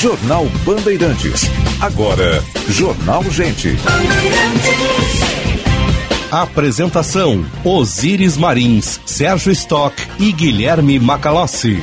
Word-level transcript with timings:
Jornal 0.00 0.46
Bandeirantes. 0.64 1.42
Agora, 1.78 2.42
Jornal 2.70 3.22
Gente. 3.24 3.76
Apresentação: 6.30 7.44
Osíris 7.62 8.34
Marins, 8.34 8.98
Sérgio 9.04 9.52
Stock 9.52 9.94
e 10.18 10.32
Guilherme 10.32 10.98
Macalossi. 10.98 11.78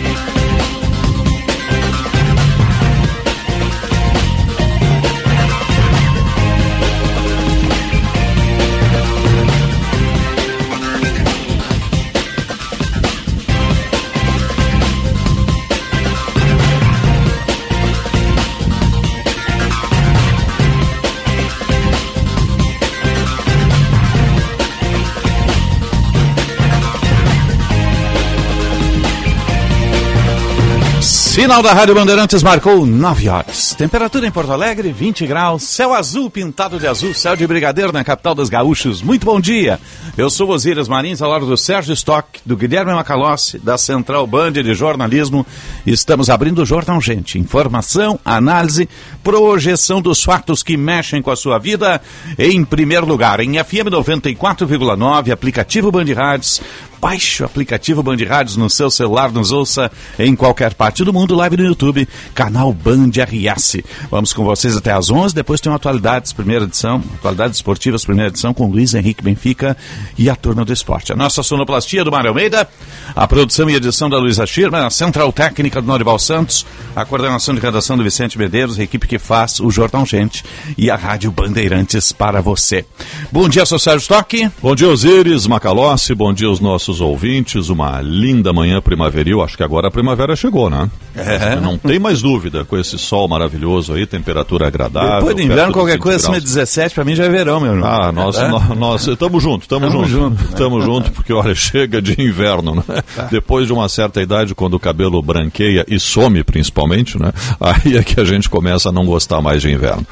Final 31.47 31.63
da 31.63 31.71
Rádio 31.71 31.95
Bandeirantes 31.95 32.43
marcou 32.43 32.85
9 32.85 33.29
horas. 33.29 33.73
Temperatura 33.73 34.27
em 34.27 34.31
Porto 34.31 34.51
Alegre, 34.51 34.91
20 34.91 35.25
graus. 35.25 35.63
Céu 35.63 35.93
azul 35.93 36.29
pintado 36.29 36.77
de 36.77 36.85
azul. 36.85 37.13
Céu 37.13 37.37
de 37.37 37.47
brigadeiro 37.47 37.93
na 37.93 38.03
capital 38.03 38.35
dos 38.35 38.49
gaúchos. 38.49 39.01
Muito 39.01 39.25
bom 39.25 39.39
dia. 39.39 39.79
Eu 40.17 40.29
sou 40.29 40.49
Osíris 40.49 40.89
Marins, 40.89 41.21
ao 41.21 41.29
lado 41.29 41.45
do 41.45 41.55
Sérgio 41.55 41.93
Stock, 41.93 42.41
do 42.45 42.57
Guilherme 42.57 42.91
Macalossi, 42.91 43.59
da 43.59 43.77
Central 43.77 44.27
Band 44.27 44.51
de 44.51 44.73
Jornalismo. 44.73 45.47
Estamos 45.85 46.29
abrindo 46.29 46.63
o 46.63 46.65
Jornal 46.65 46.99
Gente. 46.99 47.39
Informação, 47.39 48.19
análise, 48.25 48.89
projeção 49.23 50.01
dos 50.01 50.21
fatos 50.21 50.61
que 50.61 50.75
mexem 50.75 51.21
com 51.21 51.31
a 51.31 51.35
sua 51.37 51.57
vida. 51.57 52.01
Em 52.37 52.65
primeiro 52.65 53.05
lugar, 53.05 53.39
em 53.39 53.53
FM 53.53 53.87
94,9, 53.89 55.31
aplicativo 55.31 55.93
Band 55.93 56.13
Rádios 56.13 56.61
Baixe 56.99 57.43
o 57.43 57.45
aplicativo 57.45 58.01
Band 58.01 58.17
Rádios 58.27 58.57
no 58.57 58.69
seu 58.69 58.89
celular, 58.89 59.31
nos 59.31 59.51
ouça 59.51 59.91
em 60.17 60.35
qualquer 60.35 60.73
parte 60.73 61.03
do 61.03 61.13
mundo, 61.13 61.35
live 61.35 61.57
no 61.57 61.65
YouTube, 61.65 62.07
canal 62.33 62.73
Band 62.73 63.11
RS. 63.15 63.77
Vamos 64.09 64.33
com 64.33 64.43
vocês 64.43 64.75
até 64.75 64.91
às 64.91 65.11
11, 65.11 65.35
depois 65.35 65.61
tem 65.61 65.71
Atualidades, 65.77 66.33
primeira 66.33 66.63
edição, 66.63 67.03
Atualidades 67.15 67.57
Esportivas, 67.57 68.03
primeira 68.03 68.29
edição, 68.29 68.51
com 68.51 68.67
Luiz 68.67 68.95
Henrique 68.95 69.23
Benfica 69.23 69.77
e 70.17 70.27
a 70.27 70.35
turma 70.35 70.65
do 70.65 70.73
esporte. 70.73 71.13
A 71.13 71.15
nossa 71.15 71.43
sonoplastia 71.43 72.03
do 72.03 72.11
Mário 72.11 72.29
Almeida, 72.29 72.67
a 73.15 73.27
produção 73.27 73.69
e 73.69 73.75
edição 73.75 74.09
da 74.09 74.17
Luísa 74.17 74.47
Schirma, 74.47 74.87
a 74.87 74.89
central 74.89 75.31
técnica 75.31 75.79
do 75.79 75.87
Norival 75.87 76.17
Santos, 76.17 76.65
a 76.95 77.05
coordenação 77.05 77.53
de 77.53 77.61
redação 77.61 77.95
do 77.95 78.03
Vicente 78.03 78.39
Medeiros, 78.39 78.79
a 78.79 78.83
equipe 78.83 79.07
que 79.07 79.19
faz 79.19 79.59
o 79.59 79.69
Jornal 79.69 80.05
Gente 80.05 80.43
e 80.75 80.89
a 80.89 80.95
Rádio 80.95 81.31
Bandeirantes 81.31 82.11
para 82.11 82.41
você. 82.41 82.85
Bom 83.31 83.47
dia, 83.47 83.65
Sérgio 83.67 83.97
Stock. 83.97 84.49
Bom 84.61 84.75
dia, 84.75 84.89
Osíris 84.89 85.45
Macalossi, 85.45 86.15
bom 86.15 86.33
dia 86.33 86.47
aos 86.47 86.59
nossos 86.59 86.86
nossos 86.87 87.01
ouvintes, 87.01 87.69
uma 87.69 88.01
linda 88.01 88.53
manhã 88.53 88.81
primaveril. 88.81 89.41
Acho 89.41 89.57
que 89.57 89.63
agora 89.63 89.89
a 89.89 89.91
primavera 89.91 90.35
chegou, 90.35 90.69
né? 90.69 90.89
É. 91.15 91.55
Não 91.59 91.77
tem 91.77 91.99
mais 91.99 92.21
dúvida, 92.21 92.63
com 92.63 92.77
esse 92.77 92.97
sol 92.97 93.27
maravilhoso 93.27 93.93
aí, 93.93 94.05
temperatura 94.05 94.67
agradável. 94.67 95.19
Depois 95.19 95.35
do 95.35 95.41
inverno, 95.41 95.73
qualquer 95.73 95.97
coisa 95.97 96.17
acima 96.17 96.39
de 96.39 96.45
17, 96.45 96.95
para 96.95 97.03
mim 97.03 97.15
já 97.15 97.25
é 97.25 97.29
verão, 97.29 97.59
meu 97.59 97.73
irmão. 97.73 97.89
Ah, 97.89 98.11
nós 98.11 98.37
é. 98.37 98.47
nós 98.75 99.07
estamos 99.07 99.43
juntos, 99.43 99.65
estamos 99.65 99.91
juntos. 99.91 100.09
Junto, 100.09 100.43
estamos 100.43 100.79
né? 100.79 100.85
juntos, 100.85 101.09
porque 101.09 101.33
olha, 101.33 101.53
chega 101.55 102.01
de 102.01 102.21
inverno, 102.21 102.75
né? 102.75 102.83
Tá. 103.15 103.23
Depois 103.29 103.67
de 103.67 103.73
uma 103.73 103.89
certa 103.89 104.21
idade, 104.21 104.55
quando 104.55 104.75
o 104.75 104.79
cabelo 104.79 105.21
branqueia 105.21 105.85
e 105.87 105.99
some, 105.99 106.43
principalmente, 106.43 107.19
né? 107.19 107.33
Aí 107.59 107.97
é 107.97 108.03
que 108.03 108.19
a 108.19 108.23
gente 108.23 108.49
começa 108.49 108.89
a 108.89 108.91
não 108.91 109.05
gostar 109.05 109.41
mais 109.41 109.61
de 109.61 109.71
inverno. 109.71 110.05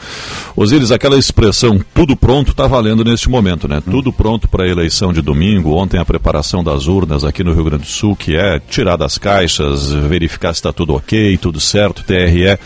Osíris, 0.56 0.92
aquela 0.92 1.17
expressão 1.17 1.80
tudo 1.94 2.16
pronto 2.16 2.52
está 2.52 2.67
valendo 2.67 3.04
neste 3.04 3.30
momento, 3.30 3.67
né? 3.67 3.82
Tudo 3.82 4.12
pronto 4.12 4.48
para 4.48 4.66
a 4.66 4.67
eleição 4.67 5.14
de 5.14 5.22
domingo. 5.22 5.76
Ontem 5.76 5.99
a 5.99 6.05
preparação 6.05 6.64
das 6.65 6.87
urnas 6.87 7.23
aqui 7.23 7.43
no 7.43 7.53
Rio 7.53 7.64
Grande 7.64 7.83
do 7.83 7.89
Sul, 7.89 8.15
que 8.15 8.36
é 8.36 8.59
tirar 8.59 8.98
das 8.98 9.17
caixas, 9.17 9.92
verificar 9.92 10.53
se 10.53 10.59
está 10.59 10.73
tudo 10.73 10.95
ok, 10.95 11.37
tudo 11.37 11.59
certo, 11.59 12.03
TRE 12.03 12.43
é, 12.45 12.59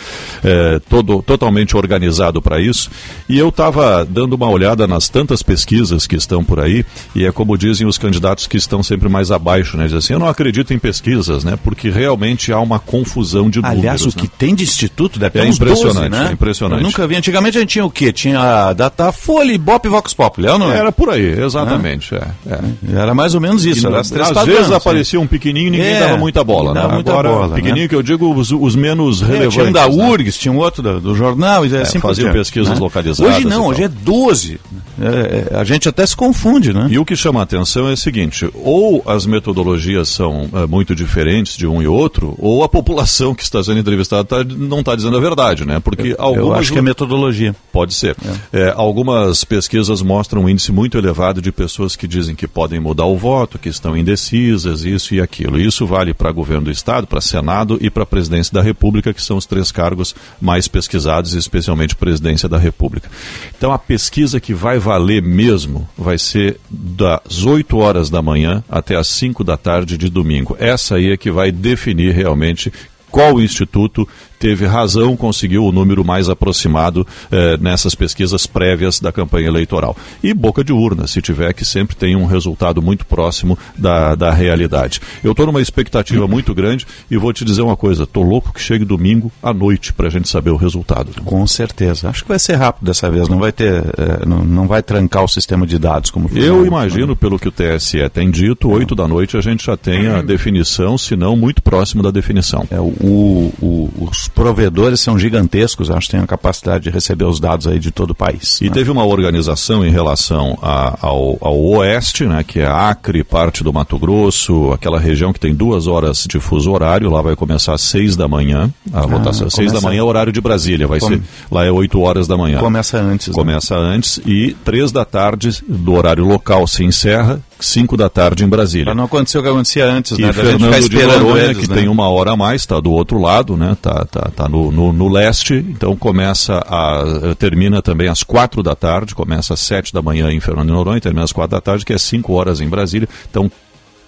todo, 0.90 1.22
totalmente 1.22 1.78
organizado 1.78 2.42
para 2.42 2.60
isso. 2.60 2.90
E 3.28 3.38
eu 3.38 3.50
estava 3.50 4.06
dando 4.06 4.34
uma 4.34 4.50
olhada 4.50 4.88
nas 4.88 5.10
tantas 5.10 5.44
pesquisas 5.44 6.08
que 6.08 6.16
estão 6.16 6.44
por 6.44 6.60
aí, 6.60 6.86
e 7.14 7.26
é 7.26 7.32
como 7.32 7.58
dizem 7.58 7.86
os 7.86 7.98
candidatos 7.98 8.48
que 8.48 8.58
estão 8.58 8.82
sempre 8.82 9.10
mais 9.10 9.30
abaixo, 9.32 9.78
né? 9.78 9.84
Dizem 9.84 10.00
assim, 10.00 10.14
eu 10.14 10.20
não 10.20 10.28
acredito 10.28 10.74
em 10.74 10.80
pesquisas, 10.80 11.44
né? 11.44 11.58
Porque 11.64 11.90
realmente 11.90 12.52
há 12.52 12.60
uma 12.60 12.80
confusão 12.80 13.50
de 13.50 13.62
números. 13.62 13.80
Aliás, 13.80 14.02
o 14.04 14.08
né? 14.08 14.14
que 14.18 14.28
tem 14.28 14.56
de 14.56 14.64
instituto 14.64 15.20
deve 15.20 15.40
é 15.40 15.48
impressionante, 15.48 16.10
12, 16.10 16.24
né? 16.24 16.30
é 16.30 16.34
impressionante. 16.34 16.82
Eu 16.82 16.88
nunca 16.88 17.06
vi. 17.06 17.16
Antigamente 17.16 17.58
a 17.58 17.62
gente 17.62 17.70
tinha 17.72 17.86
o 17.86 17.92
quê? 17.92 18.14
Tinha 18.14 18.40
a 18.40 18.74
Datafolha, 18.74 19.52
Ibope 19.52 19.88
e 19.88 19.92
Vox 19.92 20.14
Populi, 20.14 20.48
é 20.48 20.58
não 20.58 20.72
é? 20.72 20.78
Era 20.78 20.92
por 20.92 21.10
aí, 21.10 21.40
exatamente. 21.40 22.16
É, 22.16 22.28
é. 22.48 22.60
Era 22.96 23.14
mais 23.14 23.36
ou 23.36 23.42
menos 23.42 23.66
isso. 23.66 23.89
Três 23.90 24.28
Às 24.28 24.34
padrões, 24.34 24.58
vezes 24.58 24.72
aparecia 24.72 25.20
um 25.20 25.28
pequenininho 25.28 25.68
e 25.68 25.72
ninguém 25.72 25.94
é, 25.94 26.00
dava 26.00 26.18
muita 26.18 26.44
bola. 26.44 26.74
Dava 26.74 26.88
né? 26.90 26.94
muita 26.96 27.12
Agora, 27.12 27.30
bola, 27.30 27.56
pequenininho 27.56 27.84
né? 27.84 27.90
que 27.90 27.96
eu 27.96 28.04
digo 28.04 28.34
os, 28.34 28.52
os 28.52 28.76
menos 28.76 29.22
relevantes. 29.22 29.54
Tinha 29.54 29.66
um 29.66 29.72
da 29.72 29.88
né? 29.88 30.10
URGS, 30.10 30.38
tinha 30.38 30.52
um 30.52 30.58
outro 30.58 30.82
do, 30.82 31.00
do 31.00 31.16
jornal, 31.16 31.66
e 31.66 31.76
assim 31.76 32.00
faziam 32.00 32.32
pesquisas 32.32 32.74
né? 32.74 32.80
localizadas. 32.80 33.36
Hoje 33.36 33.46
não, 33.46 33.68
hoje 33.68 33.84
é 33.84 33.88
12. 33.88 34.60
É, 35.02 35.56
a 35.58 35.64
gente 35.64 35.88
até 35.88 36.06
se 36.06 36.16
confunde, 36.16 36.74
né? 36.74 36.88
E 36.90 37.00
o 37.00 37.06
que 37.06 37.16
chama 37.16 37.40
a 37.40 37.44
atenção 37.44 37.88
é 37.88 37.94
o 37.94 37.98
seguinte: 37.98 38.50
ou 38.54 39.02
as 39.06 39.26
metodologias 39.26 40.10
são 40.10 40.50
é, 40.54 40.68
muito 40.68 40.94
diferentes 40.94 41.56
de 41.56 41.66
um 41.66 41.82
e 41.82 41.88
outro, 41.88 42.36
ou 42.38 42.64
a 42.64 42.70
população 42.70 43.34
que 43.34 43.44
está 43.44 43.64
sendo 43.64 43.80
entrevistada 43.80 44.24
tá, 44.26 44.44
não 44.44 44.80
está 44.80 44.96
dizendo 44.96 45.16
a 45.16 45.20
verdade, 45.20 45.66
né? 45.66 45.80
Porque 45.80 46.10
eu, 46.10 46.16
algumas. 46.20 46.48
Eu 46.48 46.54
acho 46.56 46.74
que 46.74 46.80
é 46.80 46.82
metodologia. 46.82 47.56
Pode 47.72 47.94
ser. 47.94 48.16
É. 48.52 48.60
É, 48.60 48.74
algumas 48.76 49.44
pesquisas 49.46 50.02
mostram 50.02 50.44
um 50.44 50.50
índice 50.50 50.72
muito 50.72 50.98
elevado 50.98 51.42
de 51.42 51.52
pessoas 51.52 51.96
que 51.96 52.08
dizem 52.08 52.36
que 52.36 52.48
podem 52.48 52.80
mudar 52.80 53.06
o 53.06 53.18
voto, 53.18 53.58
que 53.58 53.70
estão 53.80 53.98
indecisas, 53.98 54.84
isso 54.84 55.16
e 55.16 55.22
aquilo. 55.22 55.60
Isso 55.60 55.88
vale 55.88 56.14
para 56.14 56.32
governo 56.32 56.66
do 56.66 56.72
Estado, 56.72 57.08
para 57.08 57.22
Senado 57.22 57.78
e 57.82 57.90
para 57.90 58.06
presidência 58.06 58.54
da 58.54 58.62
República, 58.62 59.14
que 59.14 59.22
são 59.22 59.38
os 59.38 59.46
três 59.46 59.72
cargos 59.72 60.16
mais 60.40 60.68
pesquisados, 60.68 61.34
especialmente 61.34 61.96
presidência 61.96 62.48
da 62.48 62.58
República. 62.58 63.10
Então 63.58 63.72
a 63.72 63.80
pesquisa 63.80 64.40
que 64.40 64.54
vai 64.54 64.78
valer 64.78 65.22
mesmo 65.22 65.90
vai 65.98 66.18
ser 66.18 66.60
das 66.70 67.46
8 67.46 67.78
horas 67.78 68.10
da 68.10 68.22
manhã 68.22 68.64
até 68.70 68.96
as 68.96 69.08
5 69.08 69.44
da 69.44 69.58
tarde 69.58 69.98
de 69.98 70.10
domingo. 70.10 70.56
Essa 70.60 70.96
aí 70.96 71.12
é 71.12 71.18
que 71.18 71.32
vai 71.32 71.52
definir 71.52 72.14
realmente 72.14 72.72
qual 73.10 73.42
instituto 73.42 74.08
teve 74.40 74.66
razão, 74.66 75.18
conseguiu 75.18 75.66
o 75.66 75.72
número 75.72 76.04
mais 76.06 76.30
aproximado 76.30 77.06
eh, 77.30 77.58
nessas 77.58 77.94
pesquisas 77.94 78.48
prévias 78.48 79.00
da 79.00 79.12
campanha 79.12 79.48
eleitoral. 79.48 79.96
E 80.24 80.34
boca 80.34 80.64
de 80.64 80.72
urna, 80.72 81.06
se 81.06 81.22
tiver, 81.22 81.54
que 81.54 81.66
sempre 81.66 81.96
tem 81.96 82.16
um 82.16 82.26
resultado 82.26 82.82
muito 82.82 83.06
próximo 83.06 83.60
da, 83.78 84.16
da 84.16 84.32
realidade. 84.32 85.02
Eu 85.22 85.32
estou 85.32 85.46
numa 85.46 85.62
expectativa 85.62 86.26
muito 86.28 86.56
grande 86.56 86.88
e 87.12 87.18
vou 87.18 87.34
te 87.34 87.44
dizer 87.44 87.62
uma 87.62 87.76
coisa: 87.76 88.04
estou 88.04 88.24
louco 88.24 88.54
que 88.54 88.62
chegue 88.62 88.86
domingo 88.86 89.30
à 89.44 89.54
noite 89.54 89.92
para 89.92 90.08
a 90.08 90.10
gente 90.10 90.30
saber 90.30 90.52
o 90.52 90.56
resultado. 90.56 91.12
Com 91.26 91.46
certeza. 91.46 92.10
Acho 92.10 92.24
que 92.24 92.30
vai 92.30 92.40
ser 92.40 92.56
rápido 92.56 92.86
dessa 92.86 93.12
vez, 93.12 93.28
não 93.28 93.40
vai 93.40 93.52
ter, 93.52 93.84
eh, 93.98 94.26
não, 94.26 94.46
não 94.46 94.68
vai 94.68 94.82
trancar 94.82 95.24
o 95.24 95.28
sistema 95.28 95.68
de 95.68 95.78
dados 95.78 96.10
como 96.10 96.30
Eu 96.34 96.66
imagino, 96.66 97.16
pelo 97.16 97.38
que 97.38 97.50
o 97.50 97.52
TSE 97.52 98.10
tem 98.10 98.32
dito, 98.32 98.70
oito 98.70 98.96
da 98.96 99.08
noite 99.08 99.36
a 99.36 99.42
gente 99.42 99.66
já 99.66 99.76
tem 99.76 100.08
a 100.08 100.22
definição, 100.22 100.98
se 100.98 101.16
não 101.16 101.36
muito 101.36 101.62
próximo 101.62 102.02
da 102.02 102.12
definição. 102.12 102.66
É, 102.72 102.80
o, 102.80 103.52
o, 103.62 103.90
os 104.00 104.29
provedores 104.30 105.00
são 105.00 105.18
gigantescos, 105.18 105.90
acho 105.90 106.08
que 106.08 106.12
têm 106.14 106.22
a 106.22 106.28
capacidade 106.28 106.86
de 106.86 106.90
receber 106.90 107.26
os 107.26 107.40
dados 107.40 107.68
aí 107.68 107.80
de 107.80 107.92
todo 107.92 108.12
o 108.12 108.16
país. 108.16 108.60
E 108.62 108.66
né? 108.66 108.72
teve 108.72 108.92
uma 108.92 109.06
organização 109.06 109.86
em 109.86 109.92
relação 109.92 110.58
a, 110.62 110.98
ao, 111.02 111.38
ao, 111.42 111.60
oeste, 111.60 112.26
né, 112.26 112.44
que 112.44 112.60
é 112.60 112.68
Acre, 112.68 113.24
parte 113.24 113.64
do 113.64 113.74
Mato 113.74 113.98
Grosso, 113.98 114.72
aquela 114.72 115.00
região 115.00 115.34
que 115.34 115.40
tem 115.40 115.54
duas 115.54 115.88
horas 115.88 116.26
de 116.30 116.40
fuso 116.40 116.72
horário, 116.72 117.10
lá 117.10 117.22
vai 117.22 117.36
começar 117.36 117.74
às 117.74 117.82
seis 117.82 118.16
da 118.16 118.28
manhã, 118.28 118.72
a 118.94 119.00
ah, 119.00 119.08
votação. 119.08 119.50
Seis 119.50 119.72
da 119.72 119.82
manhã 119.82 120.00
é 120.00 120.04
horário 120.04 120.32
de 120.32 120.42
Brasília, 120.42 120.88
vai 120.88 121.00
Come... 121.00 121.18
ser, 121.18 121.24
lá 121.52 121.66
é 121.66 121.72
oito 121.72 122.00
horas 122.00 122.28
da 122.28 122.38
manhã. 122.38 122.60
Começa 122.60 122.98
antes. 122.98 123.30
Né? 123.30 123.34
Começa 123.34 123.76
né? 123.76 123.96
antes 123.96 124.20
e 124.26 124.56
três 124.64 124.92
da 124.92 125.06
tarde 125.06 125.64
do 125.68 125.94
horário 125.94 126.26
local 126.26 126.68
se 126.68 126.84
encerra 126.84 127.42
5 127.60 127.98
da 127.98 128.10
tarde 128.10 128.44
em 128.44 128.48
Brasília. 128.48 128.86
Para 128.86 128.96
não 128.96 129.06
acontecer 129.06 129.38
o 129.38 129.44
que 129.44 129.50
acontecia 129.50 129.86
antes, 129.86 130.18
né? 130.18 130.32
Fernando 130.32 130.90
de 130.90 131.06
Noronha, 131.06 131.44
eles, 131.46 131.58
que 131.58 131.70
né? 131.70 131.76
tem 131.76 131.88
uma 131.88 132.10
hora 132.10 132.32
a 132.32 132.38
mais, 132.38 132.62
está 132.62 132.80
do 132.80 132.92
outro 132.92 133.20
lado, 133.20 133.58
né? 133.58 133.78
Tá, 133.82 134.06
tá, 134.06 134.32
tá 134.36 134.50
no, 134.50 134.72
no, 134.72 134.94
no, 134.94 135.10
leste, 135.10 135.54
então 135.56 135.96
começa 135.96 136.58
a 136.58 137.36
termina 137.38 137.82
também 137.82 138.08
às 138.08 138.24
quatro 138.24 138.64
da 138.64 138.76
tarde, 138.76 139.14
começa 139.14 139.54
às 139.54 139.60
sete 139.60 139.94
da 139.94 140.02
manhã 140.02 140.32
em 140.32 140.40
Fernando 140.40 140.68
de 140.68 140.74
Noronha, 140.74 140.98
e 140.98 141.02
termina 141.02 141.24
às 141.24 141.32
quatro 141.32 141.52
da 141.52 141.62
tarde, 141.62 141.86
que 141.86 141.94
é 141.94 141.98
cinco 141.98 142.34
horas 142.34 142.62
em 142.62 142.68
Brasília. 142.68 143.08
Então, 143.30 143.52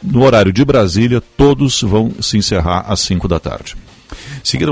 no 0.01 0.23
horário 0.23 0.51
de 0.51 0.63
Brasília, 0.65 1.21
todos 1.37 1.81
vão 1.81 2.11
se 2.21 2.37
encerrar 2.37 2.85
às 2.87 3.01
cinco 3.01 3.27
da 3.27 3.39
tarde. 3.39 3.75
Seguido 4.43 4.71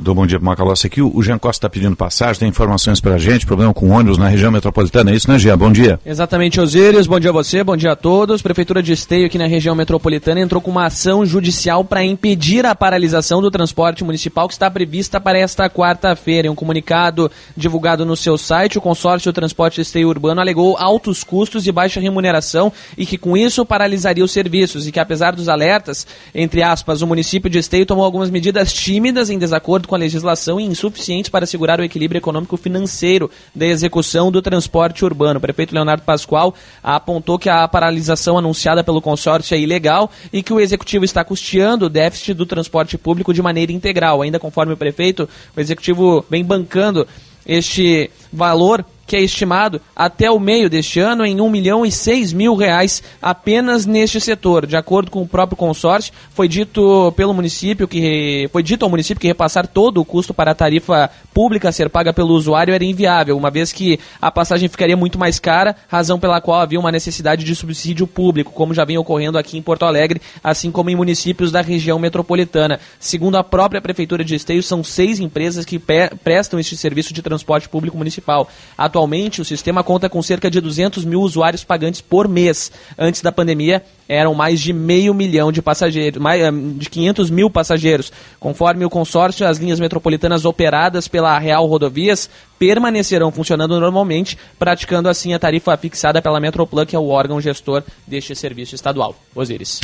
do 0.00 0.14
Bom 0.14 0.26
Dia 0.26 0.38
para 0.38 0.46
Macalossi 0.46 0.86
aqui, 0.86 1.02
o 1.02 1.22
Jean 1.22 1.38
Costa 1.38 1.66
está 1.66 1.70
pedindo 1.70 1.94
passagem, 1.94 2.40
tem 2.40 2.48
informações 2.48 3.00
para 3.00 3.14
a 3.14 3.18
gente, 3.18 3.44
problema 3.44 3.72
com 3.74 3.90
ônibus 3.90 4.16
na 4.16 4.28
região 4.28 4.50
metropolitana, 4.50 5.10
é 5.10 5.14
isso, 5.14 5.30
né, 5.30 5.38
Jean? 5.38 5.58
Bom 5.58 5.70
dia. 5.70 6.00
Exatamente, 6.06 6.60
Osíris, 6.60 7.06
bom 7.06 7.20
dia 7.20 7.30
a 7.30 7.32
você, 7.32 7.62
bom 7.62 7.76
dia 7.76 7.92
a 7.92 7.96
todos. 7.96 8.40
Prefeitura 8.40 8.82
de 8.82 8.92
Esteio 8.92 9.26
aqui 9.26 9.36
na 9.36 9.46
região 9.46 9.74
metropolitana 9.74 10.40
entrou 10.40 10.60
com 10.60 10.70
uma 10.70 10.86
ação 10.86 11.26
judicial 11.26 11.84
para 11.84 12.02
impedir 12.02 12.64
a 12.64 12.74
paralisação 12.74 13.42
do 13.42 13.50
transporte 13.50 14.02
municipal 14.02 14.48
que 14.48 14.54
está 14.54 14.70
prevista 14.70 15.20
para 15.20 15.38
esta 15.38 15.68
quarta-feira. 15.68 16.48
Em 16.48 16.50
um 16.50 16.54
comunicado 16.54 17.30
divulgado 17.56 18.06
no 18.06 18.16
seu 18.16 18.38
site, 18.38 18.78
o 18.78 18.80
consórcio 18.80 19.32
Transporte 19.32 19.80
Esteio 19.80 20.08
Urbano 20.08 20.40
alegou 20.40 20.76
altos 20.78 21.22
custos 21.22 21.66
e 21.66 21.72
baixa 21.72 22.00
remuneração 22.00 22.72
e 22.96 23.04
que 23.04 23.18
com 23.18 23.36
isso 23.36 23.66
paralisaria 23.66 24.24
os 24.24 24.32
serviços 24.32 24.86
e 24.86 24.92
que 24.92 24.98
apesar 24.98 25.32
dos 25.32 25.48
alertas, 25.48 26.06
entre 26.34 26.62
aspas, 26.62 27.02
o 27.02 27.06
município 27.06 27.50
de 27.50 27.58
Esteio 27.58 27.84
tomou 27.84 28.04
algumas 28.04 28.30
medidas 28.30 28.72
tímidas 28.72 29.09
em 29.10 29.38
desacordo 29.38 29.88
com 29.88 29.94
a 29.94 29.98
legislação 29.98 30.60
e 30.60 30.64
insuficientes 30.64 31.30
para 31.30 31.44
assegurar 31.44 31.80
o 31.80 31.84
equilíbrio 31.84 32.18
econômico 32.18 32.56
financeiro 32.56 33.30
da 33.54 33.66
execução 33.66 34.30
do 34.30 34.40
transporte 34.40 35.04
urbano. 35.04 35.38
O 35.38 35.40
prefeito 35.40 35.74
Leonardo 35.74 36.04
Pascoal 36.04 36.54
apontou 36.82 37.38
que 37.38 37.48
a 37.48 37.66
paralisação 37.66 38.38
anunciada 38.38 38.84
pelo 38.84 39.02
consórcio 39.02 39.54
é 39.54 39.58
ilegal 39.60 40.10
e 40.32 40.42
que 40.42 40.52
o 40.52 40.60
executivo 40.60 41.04
está 41.04 41.24
custeando 41.24 41.86
o 41.86 41.90
déficit 41.90 42.34
do 42.34 42.46
transporte 42.46 42.96
público 42.96 43.34
de 43.34 43.42
maneira 43.42 43.72
integral. 43.72 44.22
Ainda 44.22 44.38
conforme 44.38 44.74
o 44.74 44.76
prefeito, 44.76 45.28
o 45.56 45.60
executivo 45.60 46.24
vem 46.30 46.44
bancando 46.44 47.06
este 47.44 48.10
valor 48.32 48.84
que 49.10 49.16
é 49.16 49.20
estimado 49.20 49.80
até 49.96 50.30
o 50.30 50.38
meio 50.38 50.70
deste 50.70 51.00
ano 51.00 51.26
em 51.26 51.40
1 51.40 51.50
milhão 51.50 51.84
e 51.84 51.90
6 51.90 52.32
mil 52.32 52.54
reais 52.54 53.02
apenas 53.20 53.84
neste 53.84 54.20
setor. 54.20 54.66
De 54.66 54.76
acordo 54.76 55.10
com 55.10 55.20
o 55.20 55.26
próprio 55.26 55.56
consórcio, 55.56 56.12
foi 56.32 56.46
dito 56.46 57.12
pelo 57.16 57.34
município 57.34 57.88
que 57.88 58.48
foi 58.52 58.62
dito 58.62 58.84
ao 58.84 58.88
município 58.88 59.20
que 59.20 59.26
repassar 59.26 59.66
todo 59.66 60.00
o 60.00 60.04
custo 60.04 60.32
para 60.32 60.52
a 60.52 60.54
tarifa 60.54 61.10
pública 61.34 61.70
a 61.70 61.72
ser 61.72 61.90
paga 61.90 62.12
pelo 62.12 62.34
usuário 62.34 62.72
era 62.72 62.84
inviável, 62.84 63.36
uma 63.36 63.50
vez 63.50 63.72
que 63.72 63.98
a 64.22 64.30
passagem 64.30 64.68
ficaria 64.68 64.96
muito 64.96 65.18
mais 65.18 65.40
cara, 65.40 65.74
razão 65.88 66.20
pela 66.20 66.40
qual 66.40 66.60
havia 66.60 66.78
uma 66.78 66.92
necessidade 66.92 67.42
de 67.42 67.56
subsídio 67.56 68.06
público, 68.06 68.52
como 68.52 68.72
já 68.72 68.84
vem 68.84 68.96
ocorrendo 68.96 69.38
aqui 69.38 69.58
em 69.58 69.62
Porto 69.62 69.84
Alegre, 69.84 70.22
assim 70.42 70.70
como 70.70 70.88
em 70.88 70.94
municípios 70.94 71.50
da 71.50 71.62
região 71.62 71.98
metropolitana. 71.98 72.78
Segundo 73.00 73.36
a 73.36 73.42
própria 73.42 73.80
prefeitura 73.80 74.22
de 74.22 74.36
Esteio, 74.36 74.62
são 74.62 74.84
seis 74.84 75.18
empresas 75.18 75.64
que 75.64 75.80
prestam 76.22 76.60
este 76.60 76.76
serviço 76.76 77.12
de 77.12 77.22
transporte 77.22 77.68
público 77.68 77.98
municipal. 77.98 78.48
Atualmente 78.78 78.99
Atualmente, 79.00 79.40
o 79.40 79.44
sistema 79.46 79.82
conta 79.82 80.10
com 80.10 80.20
cerca 80.20 80.50
de 80.50 80.60
200 80.60 81.06
mil 81.06 81.22
usuários 81.22 81.64
pagantes 81.64 82.02
por 82.02 82.28
mês. 82.28 82.70
Antes 82.98 83.22
da 83.22 83.32
pandemia, 83.32 83.82
eram 84.06 84.34
mais 84.34 84.60
de 84.60 84.74
meio 84.74 85.14
milhão 85.14 85.50
de 85.50 85.62
passageiros, 85.62 86.20
mais 86.20 86.42
eh, 86.42 86.50
de 86.52 86.90
500 86.90 87.30
mil 87.30 87.48
passageiros. 87.48 88.12
Conforme 88.38 88.84
o 88.84 88.90
consórcio, 88.90 89.46
as 89.46 89.56
linhas 89.56 89.80
metropolitanas 89.80 90.44
operadas 90.44 91.08
pela 91.08 91.38
Real 91.38 91.64
Rodovias 91.66 92.28
permanecerão 92.58 93.32
funcionando 93.32 93.80
normalmente, 93.80 94.36
praticando 94.58 95.08
assim 95.08 95.32
a 95.32 95.38
tarifa 95.38 95.74
fixada 95.78 96.20
pela 96.20 96.38
Metroplan, 96.38 96.84
que 96.84 96.94
é 96.94 96.98
o 96.98 97.08
órgão 97.08 97.40
gestor 97.40 97.82
deste 98.06 98.36
serviço 98.36 98.74
estadual. 98.74 99.16
Osíris. 99.34 99.80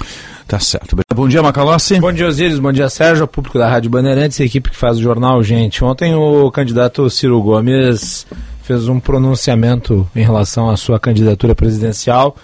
Tá 0.47 0.61
certo. 0.61 0.95
Bom 1.15 1.27
dia, 1.27 1.43
Macalossi. 1.43 1.99
Bom 1.99 2.13
dia, 2.13 2.27
Osíris. 2.27 2.59
Bom 2.59 2.71
dia, 2.71 2.91
Sérgio, 2.91 3.27
público 3.27 3.59
da 3.59 3.67
Rádio 3.67 3.89
Bandeirantes, 3.89 4.39
a 4.43 4.45
equipe 4.45 4.69
que 4.69 4.77
faz 4.77 4.99
o 4.99 5.03
jornal. 5.03 5.43
Gente, 5.43 5.83
ontem 5.83 6.15
o 6.15 6.51
candidato 6.51 7.09
Ciro 7.09 7.41
Gomes 7.41 8.27
fez 8.67 8.89
um 8.89 8.99
pronunciamento 8.99 10.09
em 10.15 10.25
relação 10.25 10.69
à 10.69 10.77
sua 10.77 10.99
candidatura 10.99 11.55
presidencial, 11.55 12.37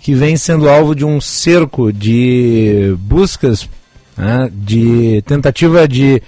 que 0.00 0.12
vem 0.12 0.36
sendo 0.36 0.68
alvo 0.68 0.92
de 0.92 1.04
um 1.04 1.20
cerco 1.20 1.92
de 1.92 2.96
buscas, 2.98 3.68
né, 4.16 4.50
de 4.52 5.22
tentativa 5.24 5.86
de 5.86 6.20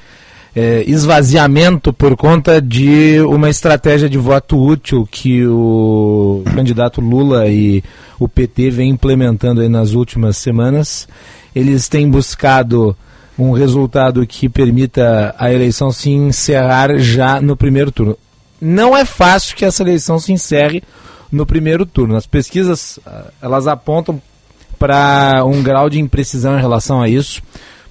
é, 0.54 0.84
esvaziamento 0.86 1.92
por 1.92 2.16
conta 2.16 2.62
de 2.62 3.20
uma 3.22 3.50
estratégia 3.50 4.08
de 4.08 4.18
voto 4.18 4.56
útil 4.56 5.06
que 5.10 5.44
o 5.44 6.44
candidato 6.54 7.00
Lula 7.00 7.48
e 7.48 7.82
o 8.20 8.28
PT 8.28 8.70
vem 8.70 8.90
implementando 8.90 9.68
nas 9.68 9.94
últimas 9.94 10.36
semanas. 10.36 11.08
Eles 11.52 11.88
têm 11.88 12.08
buscado 12.08 12.96
um 13.36 13.50
resultado 13.50 14.24
que 14.28 14.48
permita 14.48 15.34
a 15.36 15.52
eleição 15.52 15.90
se 15.90 16.08
encerrar 16.10 16.98
já 16.98 17.40
no 17.40 17.56
primeiro 17.56 17.90
turno 17.90 18.16
não 18.60 18.96
é 18.96 19.04
fácil 19.04 19.56
que 19.56 19.64
essa 19.64 19.82
eleição 19.82 20.18
se 20.18 20.32
encerre 20.32 20.82
no 21.30 21.46
primeiro 21.46 21.86
turno. 21.86 22.16
As 22.16 22.26
pesquisas 22.26 22.98
ah, 23.06 23.30
elas 23.40 23.66
apontam 23.66 24.20
para 24.78 25.44
um 25.44 25.62
grau 25.62 25.90
de 25.90 26.00
imprecisão 26.00 26.56
em 26.56 26.60
relação 26.60 27.02
a 27.02 27.08
isso, 27.08 27.42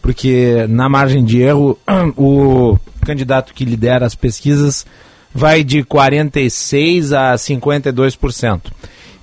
porque 0.01 0.65
na 0.67 0.89
margem 0.89 1.23
de 1.23 1.39
erro 1.41 1.77
o 2.17 2.77
candidato 3.05 3.53
que 3.53 3.65
lidera 3.65 4.05
as 4.05 4.15
pesquisas 4.15 4.85
vai 5.33 5.63
de 5.63 5.83
46 5.83 7.13
a 7.13 7.35
52%. 7.35 8.61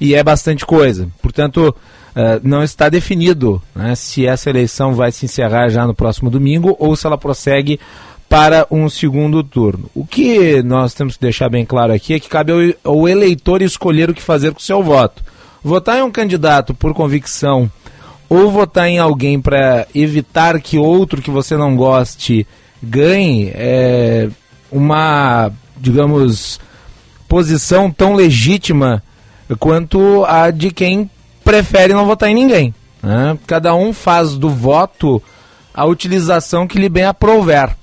E 0.00 0.14
é 0.14 0.22
bastante 0.22 0.64
coisa. 0.64 1.08
Portanto, 1.20 1.74
uh, 2.14 2.40
não 2.42 2.62
está 2.62 2.88
definido 2.88 3.60
né, 3.74 3.94
se 3.94 4.26
essa 4.26 4.48
eleição 4.48 4.94
vai 4.94 5.10
se 5.10 5.24
encerrar 5.24 5.68
já 5.68 5.86
no 5.86 5.94
próximo 5.94 6.30
domingo 6.30 6.76
ou 6.78 6.94
se 6.94 7.06
ela 7.06 7.18
prossegue 7.18 7.80
para 8.28 8.66
um 8.70 8.88
segundo 8.88 9.42
turno. 9.42 9.88
O 9.94 10.04
que 10.04 10.62
nós 10.62 10.94
temos 10.94 11.14
que 11.14 11.22
deixar 11.22 11.48
bem 11.48 11.64
claro 11.64 11.92
aqui 11.92 12.14
é 12.14 12.20
que 12.20 12.28
cabe 12.28 12.52
ao, 12.84 12.92
ao 12.92 13.08
eleitor 13.08 13.62
escolher 13.62 14.10
o 14.10 14.14
que 14.14 14.22
fazer 14.22 14.52
com 14.52 14.58
o 14.58 14.62
seu 14.62 14.82
voto. 14.82 15.22
Votar 15.62 15.98
em 15.98 16.02
um 16.02 16.10
candidato 16.10 16.74
por 16.74 16.92
convicção 16.94 17.70
ou 18.28 18.50
votar 18.50 18.88
em 18.88 18.98
alguém 18.98 19.40
para 19.40 19.86
evitar 19.94 20.60
que 20.60 20.78
outro 20.78 21.22
que 21.22 21.30
você 21.30 21.56
não 21.56 21.76
goste 21.76 22.46
ganhe 22.82 23.50
é 23.54 24.28
uma, 24.70 25.50
digamos, 25.76 26.60
posição 27.28 27.90
tão 27.90 28.14
legítima 28.14 29.02
quanto 29.58 30.24
a 30.24 30.50
de 30.50 30.70
quem 30.70 31.08
prefere 31.44 31.94
não 31.94 32.06
votar 32.06 32.28
em 32.28 32.34
ninguém. 32.34 32.74
Né? 33.02 33.38
Cada 33.46 33.74
um 33.74 33.92
faz 33.92 34.36
do 34.36 34.50
voto 34.50 35.22
a 35.72 35.84
utilização 35.84 36.66
que 36.66 36.78
lhe 36.78 36.88
bem 36.88 37.04
aprouver. 37.04 37.76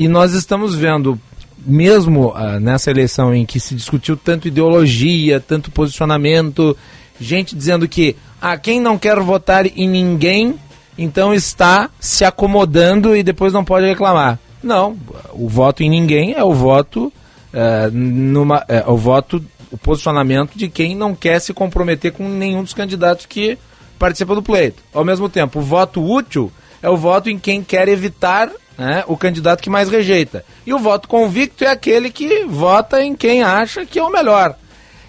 E 0.00 0.08
nós 0.08 0.32
estamos 0.32 0.74
vendo, 0.74 1.20
mesmo 1.58 2.28
uh, 2.28 2.58
nessa 2.58 2.90
eleição 2.90 3.34
em 3.34 3.44
que 3.44 3.60
se 3.60 3.74
discutiu 3.74 4.16
tanto 4.16 4.48
ideologia, 4.48 5.38
tanto 5.38 5.70
posicionamento, 5.70 6.74
gente 7.20 7.54
dizendo 7.54 7.86
que 7.86 8.16
ah, 8.40 8.56
quem 8.56 8.80
não 8.80 8.96
quer 8.96 9.20
votar 9.20 9.66
em 9.66 9.86
ninguém, 9.86 10.54
então 10.96 11.34
está 11.34 11.90
se 12.00 12.24
acomodando 12.24 13.14
e 13.14 13.22
depois 13.22 13.52
não 13.52 13.62
pode 13.62 13.86
reclamar. 13.86 14.38
Não, 14.62 14.96
o 15.34 15.50
voto 15.50 15.82
em 15.82 15.90
ninguém 15.90 16.32
é 16.32 16.42
o 16.42 16.54
voto 16.54 17.12
uh, 17.52 17.90
numa, 17.92 18.64
é, 18.68 18.82
o 18.86 18.96
voto, 18.96 19.44
o 19.70 19.76
posicionamento 19.76 20.56
de 20.56 20.70
quem 20.70 20.96
não 20.96 21.14
quer 21.14 21.40
se 21.40 21.52
comprometer 21.52 22.12
com 22.12 22.26
nenhum 22.26 22.62
dos 22.62 22.72
candidatos 22.72 23.26
que 23.26 23.58
participa 23.98 24.34
do 24.34 24.42
pleito. 24.42 24.82
Ao 24.94 25.04
mesmo 25.04 25.28
tempo, 25.28 25.58
o 25.58 25.62
voto 25.62 26.02
útil 26.02 26.50
é 26.82 26.88
o 26.88 26.96
voto 26.96 27.28
em 27.28 27.38
quem 27.38 27.62
quer 27.62 27.86
evitar 27.86 28.50
né, 28.80 29.04
o 29.06 29.14
candidato 29.14 29.62
que 29.62 29.68
mais 29.68 29.90
rejeita. 29.90 30.42
E 30.64 30.72
o 30.72 30.78
voto 30.78 31.06
convicto 31.06 31.64
é 31.64 31.66
aquele 31.66 32.10
que 32.10 32.46
vota 32.46 33.02
em 33.02 33.14
quem 33.14 33.42
acha 33.42 33.84
que 33.84 33.98
é 33.98 34.02
o 34.02 34.10
melhor. 34.10 34.56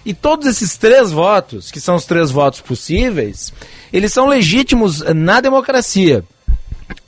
E 0.04 0.12
todos 0.12 0.46
esses 0.46 0.76
três 0.76 1.10
votos, 1.10 1.70
que 1.70 1.80
são 1.80 1.94
os 1.96 2.04
três 2.04 2.30
votos 2.30 2.60
possíveis, 2.60 3.50
eles 3.90 4.12
são 4.12 4.26
legítimos 4.26 5.00
na 5.14 5.40
democracia. 5.40 6.22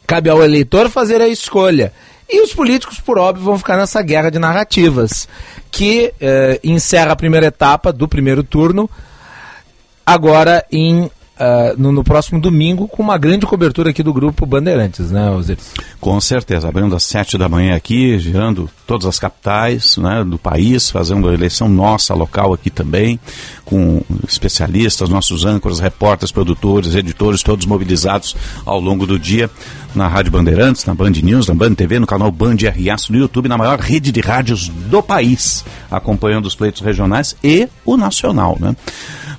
Cabe 0.07 0.31
ao 0.31 0.43
eleitor 0.43 0.89
fazer 0.89 1.21
a 1.21 1.29
escolha. 1.29 1.93
E 2.31 2.41
os 2.41 2.55
políticos, 2.55 2.99
por 2.99 3.19
óbvio, 3.19 3.45
vão 3.45 3.59
ficar 3.59 3.77
nessa 3.77 4.01
guerra 4.01 4.31
de 4.31 4.39
narrativas, 4.39 5.29
que 5.71 6.15
eh, 6.19 6.61
encerra 6.65 7.13
a 7.13 7.17
primeira 7.17 7.49
etapa 7.49 7.93
do 7.93 8.09
primeiro 8.09 8.43
turno, 8.43 8.89
agora 10.07 10.65
em 10.73 11.11
Uh, 11.35 11.75
no, 11.77 11.91
no, 11.91 12.05
próximo 12.05 12.41
domingo 12.41 12.87
com 12.87 13.03
uma 13.03 13.19
grande 13.19 13.45
cobertura 13.45 13.91
aqui 13.91 14.05
do 14.05 14.13
grupo 14.13 14.47
Bandeirantes, 14.47 15.11
né, 15.11 15.33
Osiris? 15.33 15.73
Com 16.01 16.21
certeza, 16.21 16.69
abrindo 16.69 16.95
às 16.95 17.03
sete 17.03 17.37
da 17.37 17.49
manhã 17.49 17.75
aqui, 17.75 18.17
girando 18.21 18.71
todas 18.87 19.05
as 19.05 19.19
capitais 19.19 19.97
né, 19.97 20.23
do 20.23 20.39
país, 20.39 20.91
fazendo 20.91 21.29
a 21.29 21.35
eleição 21.35 21.69
nossa, 21.69 22.15
local 22.15 22.53
aqui 22.53 22.71
também, 22.71 23.19
com 23.65 24.01
especialistas, 24.29 25.09
nossos 25.09 25.45
âncoras, 25.45 25.81
repórteres, 25.81 26.31
produtores, 26.31 26.95
editores, 26.95 27.43
todos 27.43 27.67
mobilizados 27.67 28.37
ao 28.65 28.79
longo 28.79 29.05
do 29.05 29.19
dia 29.19 29.51
na 29.93 30.07
Rádio 30.07 30.31
Bandeirantes, 30.31 30.85
na 30.85 30.95
Band 30.95 31.11
News, 31.11 31.49
na 31.49 31.55
Band 31.55 31.75
TV, 31.75 31.99
no 31.99 32.07
canal 32.07 32.31
Band 32.31 32.57
RS, 32.57 33.09
no 33.09 33.19
YouTube, 33.19 33.49
na 33.49 33.59
maior 33.59 33.81
rede 33.81 34.13
de 34.13 34.21
rádios 34.21 34.69
do 34.69 35.03
país, 35.03 35.65
acompanhando 35.91 36.47
os 36.47 36.55
pleitos 36.55 36.81
regionais 36.81 37.37
e 37.43 37.69
o 37.85 37.97
nacional, 37.97 38.57
né? 38.61 38.77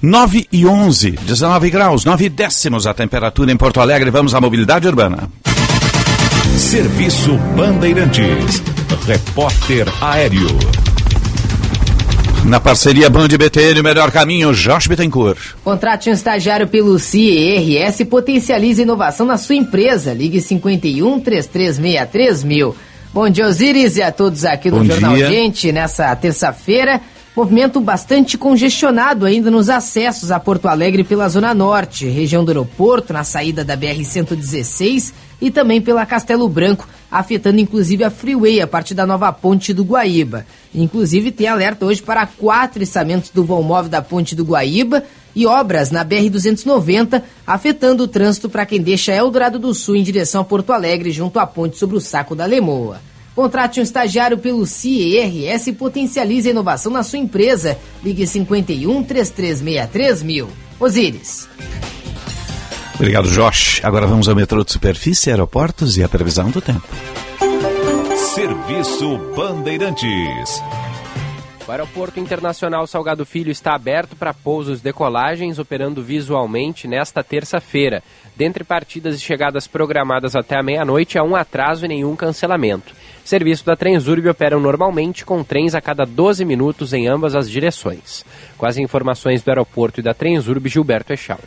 9 0.02 0.48
e 0.52 0.66
11, 0.66 1.12
19 1.12 1.70
graus, 1.70 2.06
9 2.06 2.30
décimos 2.30 2.86
a 2.88 2.94
temperatura 2.94 3.52
em 3.52 3.58
Porto 3.58 3.80
Alegre. 3.80 4.12
Vamos 4.12 4.34
à 4.34 4.42
mobilidade 4.42 4.88
urbana. 4.88 5.30
Serviço 6.58 7.38
Bandeirantes. 7.56 8.62
Repórter 9.06 9.88
Aéreo. 10.02 10.48
Na 12.46 12.60
parceria 12.60 13.10
Band 13.10 13.28
BTN, 13.28 13.80
o 13.80 13.84
melhor 13.84 14.12
caminho, 14.12 14.54
Jorge 14.54 14.88
Bittencourt. 14.88 15.56
Contrate 15.64 16.10
um 16.10 16.14
estagiário 16.14 16.68
pelo 16.68 17.00
CIRS 17.00 18.02
e 18.02 18.06
potencialize 18.06 18.82
inovação 18.82 19.25
na 19.25 19.38
sua 19.38 19.56
empresa. 19.56 20.14
Ligue 20.14 20.40
51 20.40 21.20
3363 21.22 22.44
mil. 22.44 22.75
Bom 23.12 23.30
dia, 23.30 23.48
Osiris, 23.48 23.98
e 23.98 24.04
a 24.04 24.12
todos 24.12 24.46
aqui 24.46 24.70
no 24.70 24.78
Bom 24.78 24.84
Jornal 24.86 25.16
dia. 25.16 25.28
Gente, 25.28 25.72
nessa 25.72 26.16
terça-feira. 26.16 27.02
Movimento 27.36 27.82
bastante 27.82 28.38
congestionado 28.38 29.25
ainda 29.25 29.51
nos 29.51 29.70
acessos 29.70 30.32
a 30.32 30.39
Porto 30.39 30.70
Alegre 30.70 31.04
pela 31.04 31.27
Zona 31.27 31.54
Norte, 31.54 32.08
região 32.08 32.46
do 32.46 32.51
aeroporto, 32.51 33.12
na 33.12 33.25
saída 33.25 33.62
da 33.62 33.75
BR-116 33.75 35.12
e 35.42 35.51
também 35.51 35.82
pela 35.82 36.06
Castelo 36.06 36.48
Branco, 36.48 36.88
afetando 37.12 37.60
inclusive 37.60 38.06
a 38.06 38.10
Freeway 38.10 38.62
a 38.62 38.68
partir 38.68 38.94
da 38.94 39.06
nova 39.06 39.34
ponte 39.34 39.74
do 39.74 39.84
Guaíba. 39.84 40.46
Inclusive 40.74 41.30
tem 41.30 41.48
alerta 41.48 41.86
hoje 41.86 42.01
para 42.01 42.25
quatro 42.25 42.82
içamentos 42.82 43.32
do 43.32 43.44
vão 43.44 43.62
móvel 43.62 43.92
da 43.92 44.01
ponte 44.01 44.34
do 44.34 44.46
Guaíba 44.46 45.04
e 45.36 45.46
obras 45.46 45.92
na 45.92 46.06
BR-290, 46.06 47.22
afetando 47.46 48.04
o 48.04 48.08
trânsito 48.08 48.48
para 48.48 48.65
quem 48.65 48.82
deixa 48.82 49.12
Eldorado 49.12 49.60
do 49.60 49.74
Sul 49.74 49.98
em 49.98 50.04
direção 50.04 50.39
a 50.39 50.46
Porto 50.46 50.72
Alegre, 50.72 51.12
junto 51.12 51.38
à 51.38 51.46
ponte 51.46 51.77
sobre 51.77 51.98
o 51.98 52.01
Saco 52.01 52.34
da 52.34 52.46
Lemoa. 52.46 53.01
Contrate 53.36 53.82
um 53.82 53.84
estagiário 53.84 54.38
pelo 54.38 54.65
CIERS 54.65 55.68
e 55.68 55.74
potencialize 55.74 56.48
a 56.48 56.51
inovação 56.51 56.92
na 56.92 57.04
sua 57.04 57.20
empresa. 57.20 57.77
Ligue 58.01 58.25
51 58.25 59.04
3363 59.04 60.24
mil. 60.24 60.50
Osíris. 60.80 61.50
Obrigado, 62.96 63.27
Josh. 63.27 63.82
Agora 63.84 64.08
vamos 64.08 64.30
ao 64.30 64.36
metrô 64.36 64.63
de 64.63 64.72
superfície, 64.72 65.30
aeroportos 65.30 65.98
e 65.98 66.04
a 66.04 66.08
previsão 66.08 66.50
do 66.50 66.62
tempo. 66.62 66.88
Serviço 68.34 69.18
Bandeirantes. 69.36 70.62
O 71.68 71.72
Aeroporto 71.72 72.20
Internacional 72.20 72.86
Salgado 72.86 73.25
Filho 73.25 73.51
está 73.51 73.74
aberto 73.74 74.15
para 74.15 74.36
pousos 74.36 74.80
e 74.80 74.84
decolagens, 74.84 75.58
operando 75.58 76.04
visualmente 76.04 76.88
nesta 76.88 77.24
terça-feira. 77.24 78.04
Dentre 78.36 78.63
partidas 78.63 79.15
e 79.15 79.20
chegadas 79.20 79.65
programadas 79.65 80.36
até 80.36 80.56
a 80.56 80.63
meia-noite, 80.63 81.18
há 81.18 81.24
um 81.24 81.36
atraso 81.36 81.84
e 81.86 81.88
nenhum 81.88 82.15
cancelamento. 82.15 82.94
Serviço 83.25 83.65
da 83.65 83.75
Transurb 83.75 84.29
operam 84.29 84.60
normalmente 84.60 85.25
com 85.25 85.44
trens 85.44 85.74
a 85.74 85.82
cada 85.82 86.05
12 86.05 86.46
minutos 86.46 86.94
em 86.94 87.08
ambas 87.08 87.36
as 87.36 87.50
direções. 87.50 88.24
Com 88.55 88.67
as 88.67 88.77
informações 88.77 89.41
do 89.41 89.50
aeroporto 89.50 90.00
e 90.00 90.03
da 90.03 90.13
Transurb, 90.13 90.70
Gilberto 90.70 91.12
Echauri. 91.12 91.41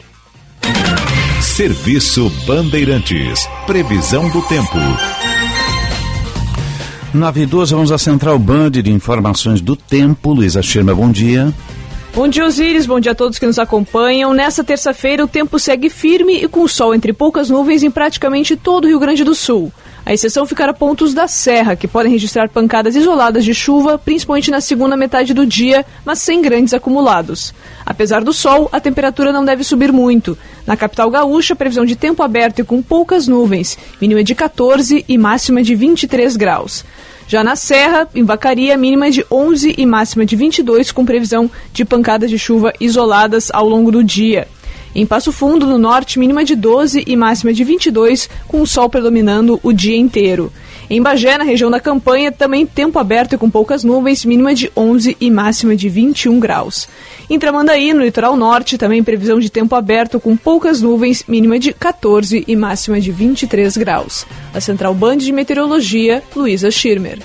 Serviço 1.41 2.29
Bandeirantes. 2.45 3.49
Previsão 3.65 4.29
do 4.29 4.43
tempo. 4.43 4.77
9 7.15 7.43
e 7.43 7.47
12, 7.47 7.75
vamos 7.75 7.93
à 7.93 7.97
Central 7.97 8.41
Band 8.41 8.73
de 8.73 8.91
Informações 8.91 9.61
do 9.61 9.77
Tempo. 9.77 10.33
Luísa 10.33 10.61
Schirma, 10.61 10.93
bom 10.93 11.13
dia. 11.13 11.55
Bom 12.13 12.27
dia, 12.27 12.45
Osíris. 12.45 12.87
Bom 12.87 12.99
dia 12.99 13.13
a 13.13 13.15
todos 13.15 13.39
que 13.39 13.47
nos 13.47 13.59
acompanham. 13.59 14.35
Nessa 14.35 14.65
terça-feira, 14.65 15.25
o 15.25 15.29
tempo 15.29 15.61
segue 15.61 15.89
firme 15.89 16.43
e 16.43 16.49
com 16.49 16.67
sol 16.67 16.93
entre 16.93 17.13
poucas 17.13 17.49
nuvens 17.49 17.85
em 17.85 17.91
praticamente 17.91 18.57
todo 18.57 18.87
o 18.87 18.89
Rio 18.89 18.99
Grande 18.99 19.23
do 19.23 19.35
Sul. 19.35 19.73
A 20.09 20.15
exceção 20.15 20.47
ficará 20.47 20.73
pontos 20.73 21.13
da 21.13 21.29
Serra, 21.29 21.77
que 21.77 21.87
podem 21.87 22.11
registrar 22.11 22.49
pancadas 22.49 22.97
isoladas 22.97 23.45
de 23.45 23.53
chuva, 23.53 23.99
principalmente 23.99 24.51
na 24.51 24.59
segunda 24.59 24.97
metade 24.97 25.35
do 25.35 25.45
dia, 25.45 25.85
mas 26.03 26.19
sem 26.19 26.41
grandes 26.41 26.73
acumulados. 26.73 27.53
Apesar 27.85 28.25
do 28.25 28.33
sol, 28.33 28.71
a 28.73 28.81
temperatura 28.81 29.35
não 29.35 29.45
deve 29.45 29.63
subir 29.63 29.93
muito. 29.93 30.39
Na 30.67 30.79
capital 30.79 31.11
gaúcha, 31.11 31.55
previsão 31.55 31.85
de 31.85 31.95
tempo 31.95 32.23
aberto 32.23 32.61
e 32.61 32.65
com 32.65 32.81
poucas 32.81 33.29
nuvens, 33.29 33.77
mínima 34.01 34.25
de 34.25 34.35
14 34.35 35.05
e 35.07 35.19
máxima 35.19 35.63
de 35.63 35.75
23 35.75 36.37
graus. 36.37 36.87
Já 37.27 37.45
na 37.45 37.55
Serra, 37.55 38.09
em 38.15 38.25
Vacaria, 38.25 38.79
mínima 38.79 39.11
de 39.11 39.27
11 39.31 39.75
e 39.77 39.85
máxima 39.85 40.25
de 40.25 40.35
22, 40.35 40.91
com 40.91 41.05
previsão 41.05 41.51
de 41.71 41.85
pancadas 41.85 42.31
de 42.31 42.39
chuva 42.39 42.73
isoladas 42.81 43.51
ao 43.53 43.69
longo 43.69 43.93
do 43.93 44.03
dia. 44.03 44.49
Em 44.99 45.07
Passo 45.07 45.31
Fundo, 45.31 45.65
no 45.65 45.79
norte, 45.79 46.19
mínima 46.19 46.45
de 46.45 46.57
12 46.57 47.05
e 47.07 47.15
máxima 47.15 47.53
de 47.53 47.63
22, 47.63 48.29
com 48.49 48.61
o 48.61 48.67
sol 48.67 48.91
predominando 48.91 49.61
o 49.63 49.73
dia 49.73 49.97
inteiro. 49.97 50.53
Em 50.91 51.01
Bagé, 51.01 51.39
na 51.39 51.45
região 51.45 51.71
da 51.71 51.79
Campanha, 51.79 52.33
também 52.33 52.67
tempo 52.67 52.99
aberto 52.99 53.35
e 53.35 53.39
com 53.39 53.49
poucas 53.49 53.85
nuvens, 53.85 54.25
mínima 54.25 54.53
de 54.57 54.73
11 54.77 55.17
e 55.21 55.31
máxima 55.31 55.77
de 55.77 55.89
21 55.89 56.41
graus. 56.41 56.89
Em 57.31 57.39
Tramandaí, 57.39 57.93
no 57.93 58.03
litoral 58.03 58.37
norte, 58.37 58.77
também 58.77 59.05
previsão 59.05 59.39
de 59.39 59.49
tempo 59.49 59.77
aberto 59.77 60.19
com 60.19 60.37
poucas 60.37 60.83
nuvens, 60.83 61.23
mínima 61.29 61.61
de 61.61 61.73
14 61.73 62.43
e 62.49 62.57
máxima 62.57 63.01
de 63.01 63.13
23 63.13 63.77
graus. 63.77 64.27
Da 64.53 64.61
Central 64.61 64.93
Band 64.95 65.19
de 65.19 65.31
Meteorologia, 65.31 66.25
Luísa 66.35 66.73
Schirmer. 66.73 67.21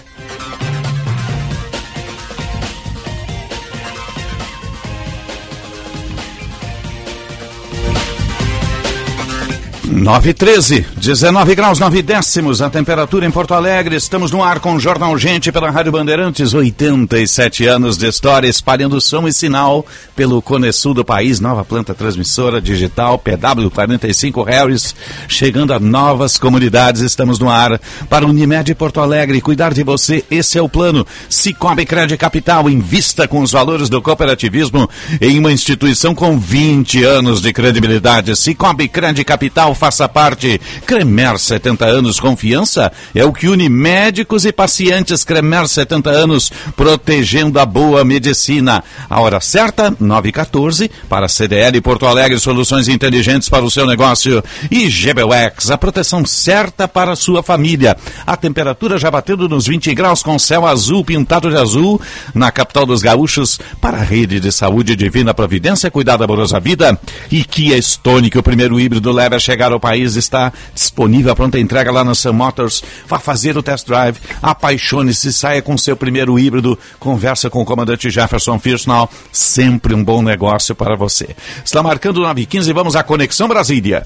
Nove 9.95 10.31
e 10.31 10.33
13, 10.33 10.87
19 10.97 11.53
graus 11.53 11.77
9 11.77 12.01
décimos, 12.01 12.63
a 12.63 12.69
temperatura 12.69 13.27
em 13.27 13.31
Porto 13.31 13.53
Alegre. 13.53 13.95
Estamos 13.95 14.31
no 14.31 14.43
ar 14.43 14.59
com 14.59 14.73
o 14.73 14.79
Jornal 14.79 15.15
Gente 15.19 15.51
pela 15.51 15.69
Rádio 15.69 15.91
Bandeirantes, 15.91 16.55
87 16.55 17.67
anos 17.67 17.95
de 17.95 18.07
história, 18.07 18.47
espalhando 18.47 18.99
som 18.99 19.27
e 19.27 19.31
sinal 19.31 19.85
pelo 20.15 20.41
Cone 20.41 20.73
Sul 20.73 20.95
do 20.95 21.05
país, 21.05 21.39
nova 21.39 21.63
planta 21.63 21.93
transmissora 21.93 22.59
digital 22.59 23.19
PW45 23.19 24.43
Harris, 24.43 24.95
chegando 25.27 25.71
a 25.71 25.79
novas 25.79 26.39
comunidades. 26.39 27.03
Estamos 27.03 27.37
no 27.37 27.47
ar 27.47 27.79
para 28.09 28.25
Unimed 28.25 28.73
Porto 28.73 28.99
Alegre, 28.99 29.41
cuidar 29.41 29.75
de 29.75 29.83
você, 29.83 30.25
esse 30.31 30.57
é 30.57 30.61
o 30.61 30.67
plano. 30.67 31.05
Cicobi 31.29 31.85
Crédito 31.85 32.19
Capital, 32.19 32.67
invista 32.67 33.27
com 33.27 33.41
os 33.41 33.51
valores 33.51 33.89
do 33.89 34.01
cooperativismo 34.01 34.89
em 35.21 35.37
uma 35.37 35.51
instituição 35.51 36.15
com 36.15 36.39
20 36.39 37.03
anos 37.03 37.41
de 37.43 37.53
credibilidade. 37.53 38.35
Cicobi 38.35 38.87
Crédito 38.87 39.27
Capital, 39.27 39.75
faça 39.83 40.07
parte. 40.07 40.61
Cremer 40.85 41.37
70 41.37 41.83
anos, 41.83 42.17
confiança 42.17 42.89
é 43.13 43.25
o 43.25 43.33
que 43.33 43.49
une 43.49 43.67
médicos 43.67 44.45
e 44.45 44.51
pacientes. 44.53 45.25
Cremer 45.25 45.67
70 45.67 46.09
anos, 46.09 46.49
protegendo 46.73 47.59
a 47.59 47.65
boa 47.65 48.05
medicina. 48.05 48.81
A 49.09 49.19
hora 49.19 49.41
certa, 49.41 49.91
9h14, 49.91 50.89
para 51.09 51.27
CDL 51.27 51.81
Porto 51.81 52.05
Alegre, 52.05 52.39
soluções 52.39 52.87
inteligentes 52.87 53.49
para 53.49 53.65
o 53.65 53.69
seu 53.69 53.85
negócio. 53.85 54.41
E 54.71 54.87
GBUX, 54.87 55.69
a 55.69 55.77
proteção 55.77 56.25
certa 56.25 56.87
para 56.87 57.11
a 57.11 57.17
sua 57.17 57.43
família. 57.43 57.97
A 58.25 58.37
temperatura 58.37 58.97
já 58.97 59.11
batendo 59.11 59.49
nos 59.49 59.67
20 59.67 59.93
graus, 59.93 60.23
com 60.23 60.39
céu 60.39 60.65
azul 60.65 61.03
pintado 61.03 61.49
de 61.49 61.57
azul, 61.57 61.99
na 62.33 62.53
capital 62.53 62.85
dos 62.85 63.01
gaúchos, 63.01 63.59
para 63.81 63.97
a 63.97 64.03
rede 64.03 64.39
de 64.39 64.49
saúde 64.49 64.95
Divina 64.95 65.33
Providência, 65.33 65.91
cuidar 65.91 66.15
da 66.15 66.23
amorosa 66.23 66.57
vida. 66.57 66.97
E 67.29 67.43
Kia 67.43 67.81
Stone, 67.81 68.29
que 68.29 68.39
o 68.39 68.43
primeiro 68.43 68.79
híbrido 68.79 69.11
leva 69.11 69.35
a 69.35 69.39
chegar 69.39 69.72
ao 69.73 69.79
país, 69.79 70.15
está 70.15 70.53
disponível 70.73 71.31
a 71.31 71.35
pronta 71.35 71.59
entrega 71.59 71.91
lá 71.91 72.03
na 72.03 72.15
Sun 72.15 72.33
Motors. 72.33 72.83
Vá 73.07 73.19
fazer 73.19 73.57
o 73.57 73.63
test 73.63 73.85
drive, 73.87 74.17
apaixone-se, 74.41 75.33
saia 75.33 75.61
com 75.61 75.77
seu 75.77 75.95
primeiro 75.95 76.37
híbrido, 76.39 76.77
conversa 76.99 77.49
com 77.49 77.61
o 77.61 77.65
comandante 77.65 78.09
Jefferson 78.09 78.59
Firsnall, 78.59 79.09
sempre 79.31 79.93
um 79.93 80.03
bom 80.03 80.21
negócio 80.21 80.73
para 80.75 80.95
você. 80.95 81.35
Está 81.63 81.83
marcando 81.83 82.21
9h15 82.21 82.67
e 82.67 82.73
vamos 82.73 82.95
à 82.95 83.03
Conexão 83.03 83.47
Brasília. 83.47 84.03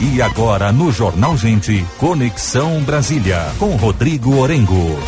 E 0.00 0.22
agora 0.22 0.72
no 0.72 0.90
Jornal 0.90 1.36
Gente, 1.36 1.84
Conexão 1.98 2.80
Brasília, 2.80 3.52
com 3.58 3.76
Rodrigo 3.76 4.38
Orengo. 4.38 4.98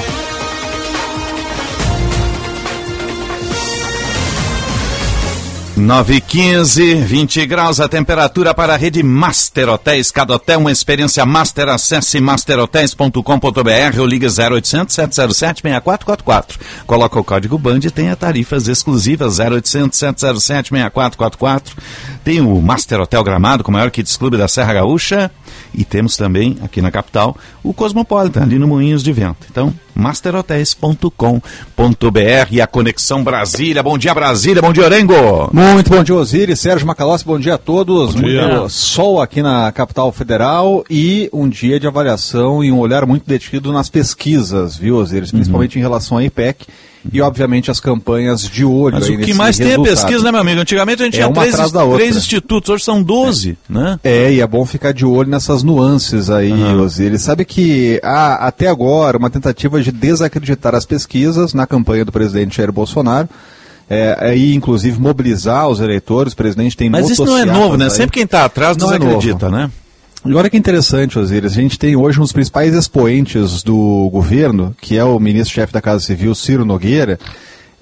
Nove 5.74 6.16
e 6.16 6.20
quinze, 6.20 6.96
20 6.96 7.46
graus 7.46 7.80
a 7.80 7.88
temperatura 7.88 8.52
para 8.52 8.74
a 8.74 8.76
rede 8.76 9.02
Master 9.02 9.70
Hotéis. 9.70 10.10
Cada 10.10 10.34
hotel 10.34 10.60
uma 10.60 10.70
experiência 10.70 11.24
master. 11.24 11.70
Acesse 11.70 12.20
masterhotels.com.br 12.20 13.98
ou 13.98 14.06
liga 14.06 14.26
0800 14.28 14.94
707 14.94 15.62
6444. 15.62 16.58
Coloca 16.86 17.18
o 17.18 17.24
código 17.24 17.56
BAND 17.56 17.86
e 17.86 17.90
tenha 17.90 18.14
tarifas 18.14 18.68
exclusivas 18.68 19.38
0800 19.38 19.98
707 19.98 20.68
6444. 20.68 21.74
Tem 22.22 22.40
o 22.42 22.60
Master 22.60 23.00
Hotel 23.00 23.24
Gramado, 23.24 23.64
com 23.64 23.70
o 23.70 23.74
maior 23.74 23.90
Kids 23.90 24.16
Clube 24.18 24.36
da 24.36 24.48
Serra 24.48 24.74
Gaúcha. 24.74 25.30
E 25.74 25.84
temos 25.84 26.18
também, 26.18 26.58
aqui 26.62 26.82
na 26.82 26.90
capital, 26.90 27.34
o 27.62 27.72
Cosmopolitan, 27.72 28.42
ali 28.42 28.58
no 28.58 28.68
Moinhos 28.68 29.02
de 29.02 29.10
Vento. 29.10 29.46
Então, 29.50 29.72
masterhotels.com.br 29.94 32.48
e 32.50 32.60
a 32.60 32.66
Conexão 32.66 33.22
Brasília. 33.22 33.82
Bom 33.82 33.98
dia, 33.98 34.14
Brasília. 34.14 34.62
Bom 34.62 34.72
dia, 34.72 34.84
Orengo. 34.84 35.50
Muito 35.52 35.90
bom 35.90 36.02
dia, 36.02 36.14
Osiris, 36.14 36.60
Sérgio 36.60 36.86
Macalossi, 36.86 37.24
bom 37.24 37.38
dia 37.38 37.54
a 37.54 37.58
todos. 37.58 38.14
Bom 38.14 38.22
dia. 38.22 38.48
Muito 38.48 38.68
sol 38.70 39.20
aqui 39.20 39.42
na 39.42 39.70
capital 39.72 40.10
federal 40.12 40.84
e 40.90 41.28
um 41.32 41.48
dia 41.48 41.78
de 41.78 41.86
avaliação 41.86 42.62
e 42.62 42.70
um 42.72 42.78
olhar 42.78 43.06
muito 43.06 43.26
detido 43.26 43.72
nas 43.72 43.88
pesquisas, 43.88 44.76
viu, 44.76 44.96
Osiris? 44.96 45.30
Principalmente 45.32 45.78
em 45.78 45.82
relação 45.82 46.18
à 46.18 46.24
IPEC 46.24 46.66
e, 47.12 47.20
obviamente, 47.20 47.68
as 47.68 47.80
campanhas 47.80 48.42
de 48.42 48.64
olho. 48.64 48.94
Mas 48.94 49.08
aí 49.08 49.14
o 49.14 49.18
que 49.18 49.26
nesse 49.26 49.34
mais 49.34 49.56
tem 49.56 49.66
é 49.66 49.70
resultado. 49.70 49.94
pesquisa, 49.96 50.22
né, 50.24 50.30
meu 50.30 50.40
amigo? 50.40 50.60
Antigamente 50.60 51.02
a 51.02 51.04
gente 51.06 51.20
É 51.20 51.24
tinha 51.24 51.34
três, 51.34 51.56
três 51.96 52.16
institutos, 52.16 52.70
hoje 52.70 52.84
são 52.84 53.02
12, 53.02 53.58
né? 53.68 53.98
É, 54.04 54.32
e 54.32 54.40
é 54.40 54.46
bom 54.46 54.64
ficar 54.64 54.92
de 54.92 55.04
olho 55.04 55.28
nessas 55.28 55.64
nuances 55.64 56.30
aí, 56.30 56.52
Osiris. 56.52 57.22
Sabe 57.22 57.44
que 57.44 57.98
há 58.04 58.46
até 58.46 58.68
agora 58.68 59.18
uma 59.18 59.30
tentativa 59.30 59.81
de 59.84 59.92
desacreditar 59.92 60.74
as 60.74 60.84
pesquisas 60.86 61.52
na 61.54 61.66
campanha 61.66 62.04
do 62.04 62.12
presidente 62.12 62.56
Jair 62.56 62.72
Bolsonaro. 62.72 63.28
É, 63.90 64.16
aí, 64.20 64.54
inclusive, 64.54 64.98
mobilizar 65.00 65.68
os 65.68 65.80
eleitores. 65.80 66.32
O 66.32 66.36
presidente 66.36 66.76
tem 66.76 66.88
Mas 66.88 67.10
isso 67.10 67.24
não 67.24 67.36
é 67.36 67.44
novo, 67.44 67.76
né? 67.76 67.86
aí. 67.86 67.90
Sempre 67.90 68.12
quem 68.12 68.24
está 68.24 68.44
atrás 68.44 68.76
Não 68.76 68.92
é 68.92 68.98
desacredita, 68.98 69.50
novo. 69.50 69.62
né? 69.64 69.70
E 70.24 70.32
olha 70.34 70.48
que 70.48 70.56
interessante, 70.56 71.18
Osiris, 71.18 71.50
a 71.52 71.54
gente 71.54 71.76
tem 71.78 71.96
hoje 71.96 72.18
um 72.18 72.22
dos 72.22 72.32
principais 72.32 72.72
expoentes 72.74 73.62
do 73.62 74.08
governo, 74.12 74.74
que 74.80 74.96
é 74.96 75.02
o 75.04 75.18
ministro-chefe 75.18 75.72
da 75.72 75.80
Casa 75.80 75.98
Civil, 76.04 76.32
Ciro 76.34 76.64
Nogueira, 76.64 77.18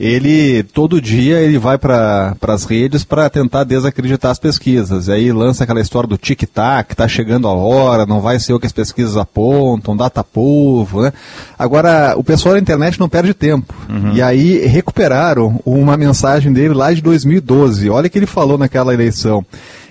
ele 0.01 0.63
todo 0.63 1.01
dia 1.01 1.41
ele 1.41 1.59
vai 1.59 1.77
para 1.77 2.35
as 2.49 2.65
redes 2.65 3.05
para 3.05 3.29
tentar 3.29 3.65
desacreditar 3.65 4.31
as 4.31 4.39
pesquisas. 4.39 5.11
Aí 5.11 5.31
lança 5.31 5.65
aquela 5.65 5.81
história 5.81 6.09
do 6.09 6.17
tic-tac, 6.17 6.93
está 6.93 7.07
chegando 7.07 7.47
a 7.47 7.53
hora, 7.53 8.07
não 8.07 8.23
vai 8.23 8.39
ser 8.39 8.55
o 8.55 8.59
que 8.59 8.67
as 8.67 8.73
pesquisas 8.73 9.19
apontam, 9.19 9.95
data 9.95 10.25
povo, 10.25 11.03
né? 11.03 11.13
Agora, 11.59 12.15
o 12.17 12.25
pessoal 12.25 12.55
da 12.55 12.61
internet 12.61 12.99
não 12.99 13.11
perde 13.11 13.35
tempo. 13.35 13.75
Uhum. 13.91 14.15
E 14.15 14.23
aí 14.23 14.67
recuperaram 14.67 15.61
uma 15.67 15.99
mensagem 15.99 16.51
dele 16.51 16.73
lá 16.73 16.91
de 16.93 17.03
2012. 17.03 17.91
Olha 17.91 18.07
o 18.07 18.11
que 18.11 18.19
ele 18.19 18.27
falou 18.27 18.57
naquela 18.57 18.95
eleição. 18.95 19.45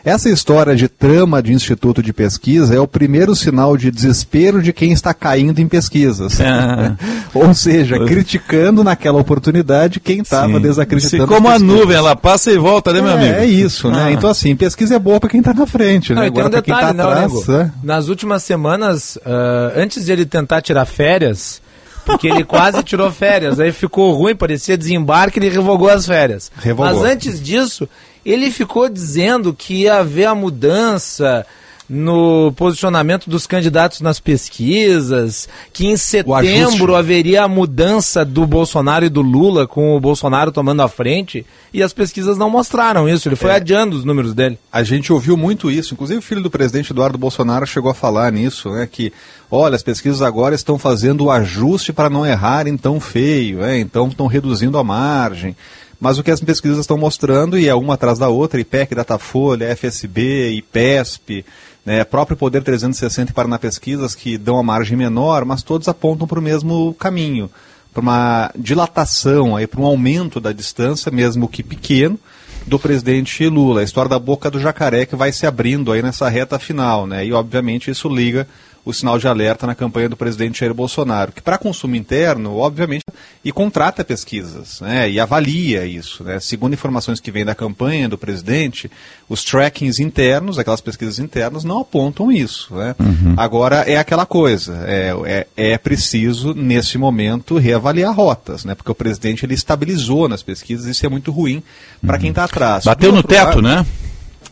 Essa 0.03 0.29
história 0.29 0.75
de 0.75 0.87
trama 0.87 1.41
de 1.41 1.53
instituto 1.53 2.01
de 2.01 2.13
pesquisa 2.13 2.75
é 2.75 2.79
o 2.79 2.87
primeiro 2.87 3.35
sinal 3.35 3.75
de 3.75 3.91
desespero 3.91 4.61
de 4.61 4.71
quem 4.71 4.91
está 4.91 5.13
caindo 5.13 5.59
em 5.59 5.67
pesquisas. 5.67 6.39
Ah. 6.41 6.95
Ou 7.33 7.53
seja, 7.53 7.99
criticando 8.05 8.83
naquela 8.83 9.19
oportunidade 9.19 9.99
quem 9.99 10.21
estava 10.21 10.59
desacreditando. 10.59 11.23
Se 11.23 11.27
como 11.27 11.49
a 11.49 11.59
nuvem, 11.59 11.95
ela 11.95 12.15
passa 12.15 12.51
e 12.51 12.57
volta, 12.57 12.93
né, 12.93 13.01
meu 13.01 13.11
é, 13.11 13.13
amigo? 13.13 13.33
É 13.33 13.45
isso, 13.45 13.89
né? 13.89 14.05
Ah. 14.05 14.11
Então, 14.11 14.29
assim, 14.29 14.55
pesquisa 14.55 14.95
é 14.95 14.99
boa 14.99 15.19
para 15.19 15.29
quem 15.29 15.39
está 15.39 15.53
na 15.53 15.65
frente, 15.65 16.13
né? 16.13 16.21
Não, 16.21 16.27
Agora, 16.27 16.47
um 16.47 16.49
detalhe, 16.49 16.65
quem 16.65 16.73
está 16.73 16.89
atrás... 16.89 17.47
Não, 17.47 17.57
né? 17.57 17.71
Nas 17.83 18.07
últimas 18.07 18.43
semanas, 18.43 19.17
uh, 19.17 19.73
antes 19.75 20.05
de 20.05 20.11
ele 20.11 20.25
tentar 20.25 20.61
tirar 20.61 20.85
férias, 20.85 21.61
porque 22.05 22.27
ele 22.27 22.43
quase 22.43 22.81
tirou 22.83 23.11
férias, 23.11 23.59
aí 23.59 23.71
ficou 23.71 24.13
ruim, 24.13 24.35
parecia 24.35 24.77
desembarque, 24.77 25.39
ele 25.39 25.49
revogou 25.49 25.89
as 25.89 26.05
férias. 26.05 26.51
Revogou. 26.57 26.91
Mas 26.91 27.03
antes 27.03 27.41
disso, 27.41 27.87
ele 28.25 28.51
ficou 28.51 28.89
dizendo 28.89 29.53
que 29.53 29.83
ia 29.83 29.99
haver 29.99 30.25
a 30.25 30.35
mudança 30.35 31.45
no 31.89 32.51
posicionamento 32.51 33.27
dos 33.29 33.47
candidatos 33.47 33.99
nas 33.99 34.19
pesquisas, 34.19 35.49
que 35.73 35.87
em 35.87 35.97
setembro 35.97 36.95
haveria 36.95 37.43
a 37.43 37.47
mudança 37.47 38.23
do 38.23 38.45
Bolsonaro 38.45 39.05
e 39.05 39.09
do 39.09 39.23
Lula, 39.23 39.65
com 39.65 39.97
o 39.97 39.99
Bolsonaro 39.99 40.51
tomando 40.51 40.83
a 40.83 40.87
frente, 40.87 41.43
e 41.73 41.81
as 41.81 41.91
pesquisas 41.91 42.37
não 42.37 42.49
mostraram 42.49 43.09
isso, 43.09 43.27
ele 43.27 43.35
foi 43.35 43.49
é, 43.49 43.55
adiando 43.55 43.97
os 43.97 44.05
números 44.05 44.35
dele. 44.35 44.59
A 44.71 44.83
gente 44.83 45.11
ouviu 45.11 45.35
muito 45.35 45.71
isso, 45.71 45.95
inclusive 45.95 46.19
o 46.19 46.21
filho 46.21 46.43
do 46.43 46.51
presidente 46.51 46.91
Eduardo 46.91 47.17
Bolsonaro 47.17 47.65
chegou 47.65 47.89
a 47.89 47.95
falar 47.95 48.31
nisso, 48.31 48.69
né, 48.69 48.87
que, 48.89 49.11
olha, 49.49 49.75
as 49.75 49.83
pesquisas 49.83 50.21
agora 50.21 50.53
estão 50.53 50.77
fazendo 50.77 51.25
o 51.25 51.31
ajuste 51.31 51.91
para 51.91 52.09
não 52.09 52.23
errarem 52.23 52.77
tão 52.77 52.99
feio, 52.99 53.59
né, 53.59 53.79
então 53.79 54.07
estão 54.07 54.27
reduzindo 54.27 54.77
a 54.77 54.83
margem. 54.83 55.55
Mas 55.99 56.17
o 56.17 56.23
que 56.23 56.31
as 56.31 56.39
pesquisas 56.39 56.79
estão 56.79 56.97
mostrando, 56.97 57.59
e 57.59 57.67
é 57.67 57.75
uma 57.75 57.95
atrás 57.95 58.17
da 58.17 58.29
outra, 58.29 58.61
IPEC, 58.61 58.95
Datafolha, 58.95 59.75
FSB, 59.75 60.51
IPESP, 60.51 61.45
né, 61.85 62.03
próprio 62.03 62.37
Poder 62.37 62.63
360 62.63 63.31
e 63.31 63.33
Paraná 63.33 63.59
Pesquisas, 63.59 64.15
que 64.15 64.37
dão 64.37 64.57
a 64.57 64.63
margem 64.63 64.97
menor, 64.97 65.43
mas 65.43 65.61
todos 65.61 65.87
apontam 65.87 66.25
para 66.25 66.39
o 66.39 66.41
mesmo 66.41 66.93
caminho, 66.93 67.49
para 67.93 68.01
uma 68.01 68.51
dilatação, 68.55 69.55
para 69.69 69.81
um 69.81 69.85
aumento 69.85 70.39
da 70.39 70.53
distância, 70.53 71.11
mesmo 71.11 71.49
que 71.49 71.61
pequeno, 71.61 72.17
do 72.65 72.79
presidente 72.79 73.47
Lula. 73.47 73.81
A 73.81 73.83
história 73.83 74.09
da 74.09 74.19
boca 74.19 74.49
do 74.49 74.59
jacaré 74.59 75.05
que 75.05 75.15
vai 75.15 75.31
se 75.31 75.45
abrindo 75.45 75.91
aí 75.91 76.01
nessa 76.01 76.29
reta 76.29 76.59
final, 76.59 77.07
né? 77.07 77.25
E 77.25 77.33
obviamente 77.33 77.89
isso 77.89 78.07
liga 78.07 78.47
o 78.89 78.93
sinal 78.93 79.19
de 79.19 79.27
alerta 79.27 79.67
na 79.67 79.75
campanha 79.75 80.09
do 80.09 80.17
presidente 80.17 80.59
Jair 80.59 80.73
Bolsonaro, 80.73 81.31
que 81.31 81.41
para 81.41 81.57
consumo 81.57 81.95
interno, 81.95 82.57
obviamente, 82.57 83.03
e 83.45 83.51
contrata 83.51 84.03
pesquisas, 84.03 84.81
né, 84.81 85.09
e 85.09 85.19
avalia 85.19 85.85
isso. 85.85 86.23
Né, 86.23 86.39
segundo 86.39 86.73
informações 86.73 87.19
que 87.19 87.31
vêm 87.31 87.45
da 87.45 87.53
campanha 87.53 88.09
do 88.09 88.17
presidente, 88.17 88.89
os 89.27 89.43
trackings 89.43 89.99
internos, 89.99 90.57
aquelas 90.57 90.81
pesquisas 90.81 91.19
internas, 91.19 91.63
não 91.63 91.81
apontam 91.81 92.31
isso. 92.31 92.73
Né. 92.73 92.95
Uhum. 92.99 93.35
Agora, 93.37 93.77
é 93.87 93.97
aquela 93.97 94.25
coisa, 94.25 94.83
é, 94.85 95.13
é, 95.25 95.73
é 95.73 95.77
preciso, 95.77 96.53
nesse 96.53 96.97
momento, 96.97 97.57
reavaliar 97.57 98.13
rotas, 98.13 98.65
né, 98.65 98.73
porque 98.73 98.91
o 98.91 98.95
presidente 98.95 99.45
ele 99.45 99.53
estabilizou 99.53 100.27
nas 100.27 100.41
pesquisas, 100.41 100.87
isso 100.87 101.05
é 101.05 101.09
muito 101.09 101.31
ruim 101.31 101.61
para 102.01 102.15
uhum. 102.15 102.21
quem 102.21 102.29
está 102.31 102.43
atrás. 102.43 102.85
Bateu 102.85 103.11
no 103.11 103.21
teto, 103.21 103.45
lado, 103.45 103.61
né? 103.61 103.85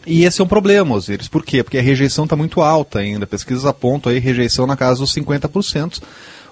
E 0.07 0.23
esse 0.23 0.39
é 0.39 0.43
um 0.43 0.47
problema, 0.47 0.95
Osiris. 0.95 1.27
Por 1.27 1.43
quê? 1.43 1.61
Porque 1.61 1.77
a 1.77 1.81
rejeição 1.81 2.23
está 2.23 2.33
muito 2.33 2.61
alta 2.61 2.99
ainda. 2.99 3.27
Pesquisas 3.27 3.65
apontam 3.65 4.09
aí 4.09 4.19
rejeição 4.19 4.65
na 4.65 4.77
casa 4.77 5.01
dos 5.01 5.13
50%, 5.13 6.01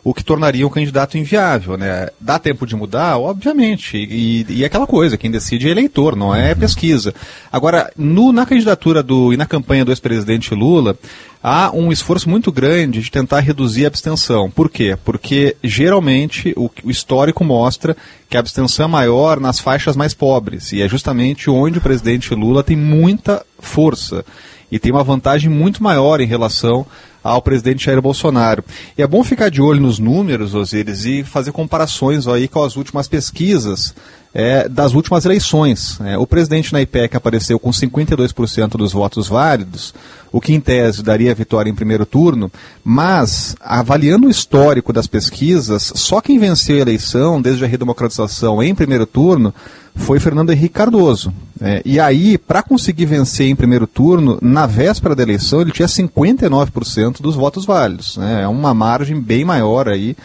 o 0.06 0.14
que 0.14 0.24
tornaria 0.24 0.68
um 0.68 0.70
candidato 0.70 1.18
inviável. 1.18 1.76
Né? 1.76 2.10
Dá 2.22 2.38
tempo 2.38 2.68
de 2.68 2.76
mudar? 2.76 3.18
Obviamente. 3.18 3.98
E, 3.98 4.46
e 4.48 4.64
aquela 4.64 4.86
coisa, 4.86 5.18
quem 5.18 5.32
decide 5.32 5.68
é 5.68 5.72
eleitor, 5.72 6.16
não 6.16 6.34
é 6.34 6.54
pesquisa. 6.54 7.12
Agora, 7.52 7.92
no, 7.98 8.32
na 8.32 8.46
candidatura 8.46 9.02
do, 9.02 9.34
e 9.34 9.38
na 9.38 9.48
campanha 9.48 9.84
do 9.84 9.92
ex-presidente 9.92 10.54
Lula, 10.54 10.96
há 11.42 11.72
um 11.74 11.92
esforço 11.92 12.30
muito 12.30 12.52
grande 12.52 13.02
de 13.02 13.10
tentar 13.10 13.40
reduzir 13.40 13.86
a 13.86 13.88
abstenção. 13.88 14.48
Por 14.48 14.70
quê? 14.70 14.96
Porque 15.04 15.58
geralmente 15.64 16.54
o, 16.56 16.70
o, 16.84 16.92
histórico 16.92 17.44
mostra 17.44 17.98
que 18.30 18.38
a 18.38 18.42
abstenção 18.42 18.86
é 18.86 18.88
maior 18.88 19.40
nas 19.40 19.60
faixas 19.60 19.96
mais 19.96 20.14
pobres, 20.14 20.72
e 20.72 20.84
é 20.84 20.88
justamente 20.88 21.50
onde 21.50 21.80
o 21.80 21.82
presidente 21.82 22.36
Lula 22.36 22.64
tem 22.64 22.78
muita 22.78 23.44
força 23.58 24.24
e 24.72 24.78
tem 24.78 24.92
uma 24.92 25.04
vantagem 25.04 25.50
muito 25.50 25.82
maior 25.82 26.22
em 26.22 26.28
relação 26.28 26.86
ao 27.26 27.42
presidente 27.42 27.84
Jair 27.84 28.00
Bolsonaro. 28.00 28.64
E 28.96 29.02
é 29.02 29.08
bom 29.08 29.24
ficar 29.24 29.50
de 29.50 29.60
olho 29.60 29.82
nos 29.82 29.98
números, 29.98 30.54
Osiris, 30.54 31.06
e 31.06 31.24
fazer 31.24 31.52
comparações 31.52 32.28
aí 32.28 32.48
com 32.48 32.64
as 32.64 32.76
últimas 32.76 33.08
pesquisas 33.08 33.96
é, 34.32 34.70
das 34.70 34.94
últimas 34.94 35.26
eleições. 35.26 36.00
É, 36.02 36.20
o 36.20 36.28
presidente 36.28 36.72
na 36.72 36.84
IPEC 36.84 37.18
apareceu 37.18 37.58
com 37.58 37.72
52% 37.72 38.78
dos 38.78 38.94
votos 38.94 39.28
válidos, 39.28 39.92
o 40.32 40.40
que 40.40 40.54
em 40.54 40.60
tese 40.60 41.02
daria 41.02 41.34
vitória 41.34 41.68
em 41.68 41.74
primeiro 41.74 42.06
turno, 42.06 42.52
mas, 42.84 43.56
avaliando 43.60 44.28
o 44.28 44.30
histórico 44.30 44.94
das 44.94 45.08
pesquisas, 45.08 45.94
só 45.96 46.22
quem 46.22 46.38
venceu 46.38 46.78
a 46.78 46.82
eleição 46.82 47.42
desde 47.42 47.66
a 47.66 47.68
redemocratização 47.68 48.62
em 48.62 48.76
primeiro 48.76 49.08
turno 49.08 49.52
foi 49.96 50.20
Fernando 50.20 50.52
Henrique 50.52 50.76
Cardoso. 50.76 51.34
É, 51.62 51.82
e 51.86 52.00
aí, 52.00 52.38
para 52.38 52.62
conseguir 52.62 53.06
vencer 53.06 53.48
em 53.48 53.56
primeiro 53.56 53.88
turno, 53.88 54.38
na 54.42 54.66
véspera 54.66 55.16
da 55.16 55.24
eleição, 55.24 55.62
ele 55.62 55.72
tinha 55.72 55.88
59% 55.88 57.22
dos 57.22 57.36
votos 57.36 57.66
válidos. 57.66 58.18
Né? 58.18 58.44
É 58.44 58.48
uma 58.48 58.74
margem 58.74 59.20
bem 59.20 59.46
maior 59.46 59.88
aí 59.88 60.16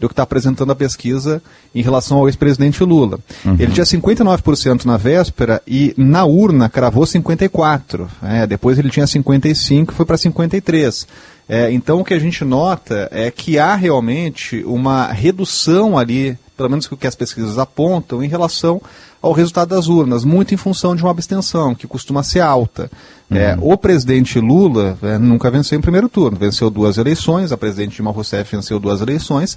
do 0.00 0.08
que 0.08 0.14
está 0.14 0.22
apresentando 0.22 0.72
a 0.72 0.74
pesquisa 0.74 1.42
em 1.74 1.82
relação 1.82 2.16
ao 2.16 2.26
ex-presidente 2.26 2.82
Lula. 2.82 3.20
Uhum. 3.44 3.56
Ele 3.58 3.70
tinha 3.70 3.84
59% 3.84 4.86
na 4.86 4.96
véspera 4.96 5.62
e 5.68 5.94
na 5.96 6.24
urna 6.24 6.70
cravou 6.70 7.04
54%. 7.04 8.08
É, 8.22 8.46
depois 8.46 8.78
ele 8.78 8.88
tinha 8.88 9.04
55% 9.04 9.90
e 9.90 9.94
foi 9.94 10.06
para 10.06 10.16
53%. 10.16 11.06
É, 11.46 11.70
então 11.72 12.00
o 12.00 12.04
que 12.04 12.14
a 12.14 12.18
gente 12.18 12.44
nota 12.44 13.08
é 13.10 13.30
que 13.30 13.58
há 13.58 13.74
realmente 13.74 14.62
uma 14.64 15.08
redução 15.08 15.98
ali, 15.98 16.38
pelo 16.60 16.68
menos 16.68 16.84
o 16.92 16.96
que 16.96 17.06
as 17.06 17.14
pesquisas 17.14 17.56
apontam, 17.56 18.22
em 18.22 18.28
relação 18.28 18.82
ao 19.22 19.32
resultado 19.32 19.70
das 19.70 19.88
urnas, 19.88 20.24
muito 20.24 20.52
em 20.52 20.58
função 20.58 20.94
de 20.94 21.02
uma 21.02 21.10
abstenção, 21.10 21.74
que 21.74 21.86
costuma 21.86 22.22
ser 22.22 22.40
alta. 22.40 22.90
Uhum. 23.30 23.36
É, 23.38 23.56
o 23.58 23.78
presidente 23.78 24.38
Lula 24.38 24.98
é, 25.02 25.16
nunca 25.16 25.50
venceu 25.50 25.78
em 25.78 25.80
primeiro 25.80 26.06
turno, 26.06 26.36
venceu 26.36 26.68
duas 26.68 26.98
eleições, 26.98 27.50
a 27.50 27.56
presidente 27.56 27.96
Dilma 27.96 28.10
Rousseff 28.10 28.54
venceu 28.54 28.78
duas 28.78 29.00
eleições, 29.00 29.56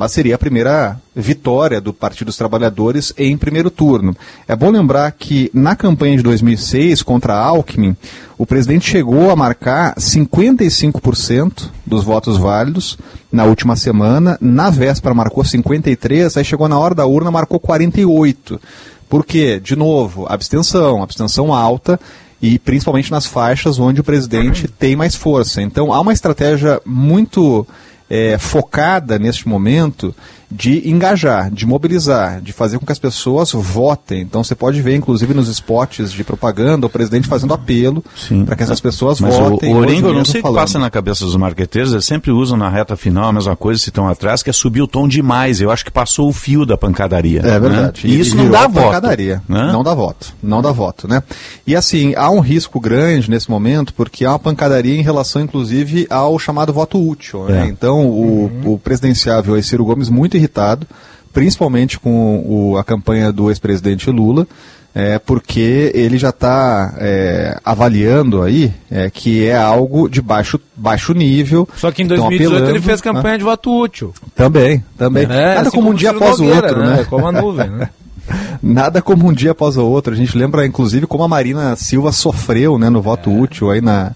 mas 0.00 0.12
seria 0.12 0.34
a 0.34 0.38
primeira 0.38 0.98
vitória 1.14 1.78
do 1.78 1.92
Partido 1.92 2.28
dos 2.28 2.36
Trabalhadores 2.38 3.12
em 3.18 3.36
primeiro 3.36 3.70
turno. 3.70 4.16
É 4.48 4.56
bom 4.56 4.70
lembrar 4.70 5.12
que 5.12 5.50
na 5.52 5.76
campanha 5.76 6.16
de 6.16 6.22
2006 6.22 7.02
contra 7.02 7.36
Alckmin, 7.36 7.94
o 8.38 8.46
presidente 8.46 8.88
chegou 8.88 9.30
a 9.30 9.36
marcar 9.36 9.94
55% 9.96 11.68
dos 11.84 12.02
votos 12.02 12.38
válidos 12.38 12.96
na 13.30 13.44
última 13.44 13.76
semana, 13.76 14.38
na 14.40 14.70
véspera 14.70 15.14
marcou 15.14 15.44
53%, 15.44 16.38
aí 16.38 16.44
chegou 16.46 16.66
na 16.66 16.78
hora 16.78 16.94
da 16.94 17.04
urna 17.04 17.30
marcou 17.30 17.60
48%. 17.60 18.58
Por 19.06 19.22
quê? 19.22 19.60
De 19.62 19.76
novo, 19.76 20.24
abstenção, 20.30 21.02
abstenção 21.02 21.52
alta 21.52 22.00
e 22.40 22.58
principalmente 22.58 23.10
nas 23.10 23.26
faixas 23.26 23.78
onde 23.78 24.00
o 24.00 24.04
presidente 24.04 24.66
tem 24.66 24.96
mais 24.96 25.14
força. 25.14 25.60
Então 25.60 25.92
há 25.92 26.00
uma 26.00 26.14
estratégia 26.14 26.80
muito 26.86 27.66
é, 28.10 28.36
focada 28.36 29.18
neste 29.18 29.48
momento 29.48 30.14
de 30.50 30.88
engajar, 30.90 31.50
de 31.50 31.64
mobilizar, 31.64 32.40
de 32.40 32.52
fazer 32.52 32.78
com 32.78 32.84
que 32.84 32.90
as 32.90 32.98
pessoas 32.98 33.52
votem. 33.52 34.22
Então 34.22 34.42
você 34.42 34.54
pode 34.54 34.82
ver, 34.82 34.96
inclusive, 34.96 35.32
nos 35.32 35.48
spots 35.48 36.12
de 36.12 36.24
propaganda, 36.24 36.86
o 36.86 36.90
presidente 36.90 37.28
fazendo 37.28 37.54
apelo 37.54 38.02
para 38.44 38.56
que 38.56 38.62
essas 38.62 38.80
pessoas 38.80 39.20
Mas 39.20 39.36
votem. 39.36 39.72
O, 39.72 39.76
o 39.76 39.80
Orengo, 39.80 40.12
não 40.12 40.24
sei 40.24 40.40
o 40.40 40.44
que 40.44 40.52
passa 40.52 40.78
na 40.78 40.90
cabeça 40.90 41.24
dos 41.24 41.36
marqueteiros, 41.36 41.92
eles 41.92 42.04
sempre 42.04 42.32
usam 42.32 42.56
na 42.56 42.68
reta 42.68 42.96
final 42.96 43.28
a 43.28 43.32
mesma 43.32 43.54
coisa, 43.54 43.80
se 43.80 43.90
estão 43.90 44.08
atrás, 44.08 44.42
que 44.42 44.50
é 44.50 44.52
subir 44.52 44.82
o 44.82 44.88
tom 44.88 45.06
demais. 45.06 45.60
Eu 45.60 45.70
acho 45.70 45.84
que 45.84 45.90
passou 45.90 46.28
o 46.28 46.32
fio 46.32 46.66
da 46.66 46.76
pancadaria. 46.76 47.40
É 47.40 47.60
verdade. 47.60 48.06
Né? 48.06 48.14
E, 48.14 48.20
isso 48.20 48.34
e 48.34 48.38
não 48.38 48.50
dá 48.50 48.66
voto. 48.66 48.86
Pancadaria. 48.86 49.42
Né? 49.48 49.70
Não 49.72 49.84
dá 49.84 49.94
voto. 49.94 50.34
Não 50.42 50.60
dá 50.60 50.72
voto, 50.72 51.06
né? 51.06 51.22
E 51.66 51.76
assim, 51.76 52.14
há 52.16 52.28
um 52.28 52.40
risco 52.40 52.80
grande 52.80 53.30
nesse 53.30 53.48
momento, 53.48 53.94
porque 53.94 54.24
há 54.24 54.30
uma 54.30 54.38
pancadaria 54.38 54.98
em 54.98 55.02
relação, 55.02 55.42
inclusive, 55.42 56.06
ao 56.10 56.38
chamado 56.38 56.72
voto 56.72 57.00
útil. 57.00 57.44
Né? 57.44 57.66
É. 57.66 57.66
Então, 57.66 58.06
o, 58.06 58.50
uhum. 58.64 58.72
o 58.72 58.78
presidenciável 58.78 59.60
Ciro 59.62 59.84
Gomes 59.84 60.08
muito 60.08 60.36
irritado, 60.40 60.86
principalmente 61.32 61.98
com 61.98 62.44
o, 62.46 62.76
a 62.76 62.84
campanha 62.84 63.32
do 63.32 63.50
ex-presidente 63.50 64.10
Lula, 64.10 64.46
é, 64.94 65.18
porque 65.18 65.92
ele 65.94 66.18
já 66.18 66.30
está 66.30 66.94
é, 66.98 67.58
avaliando 67.64 68.42
aí 68.42 68.72
é, 68.90 69.08
que 69.08 69.46
é 69.46 69.56
algo 69.56 70.08
de 70.08 70.20
baixo, 70.20 70.58
baixo 70.74 71.12
nível. 71.12 71.68
Só 71.76 71.92
que 71.92 72.02
em 72.02 72.06
2018 72.06 72.70
ele 72.70 72.80
fez 72.80 73.00
né? 73.00 73.12
campanha 73.12 73.34
né? 73.34 73.38
de 73.38 73.44
voto 73.44 73.70
útil. 73.70 74.12
Também, 74.34 74.82
também. 74.98 75.24
É, 75.24 75.26
Nada 75.26 75.60
assim 75.60 75.70
como 75.70 75.90
um 75.90 75.94
dia 75.94 76.10
após 76.10 76.40
o 76.40 76.44
Nogueira, 76.44 76.66
outro, 76.66 76.84
né? 76.84 77.06
Como 77.08 77.26
a 77.26 77.32
nuvem, 77.32 77.70
né? 77.70 77.90
Nada 78.62 79.00
como 79.00 79.28
um 79.28 79.32
dia 79.32 79.52
após 79.52 79.76
o 79.76 79.84
outro. 79.84 80.12
A 80.12 80.16
gente 80.16 80.36
lembra, 80.36 80.66
inclusive, 80.66 81.06
como 81.06 81.24
a 81.24 81.28
Marina 81.28 81.74
Silva 81.76 82.12
sofreu 82.12 82.78
né, 82.78 82.88
no 82.90 83.00
voto 83.00 83.30
útil 83.30 83.70
aí 83.70 83.80
na, 83.80 84.12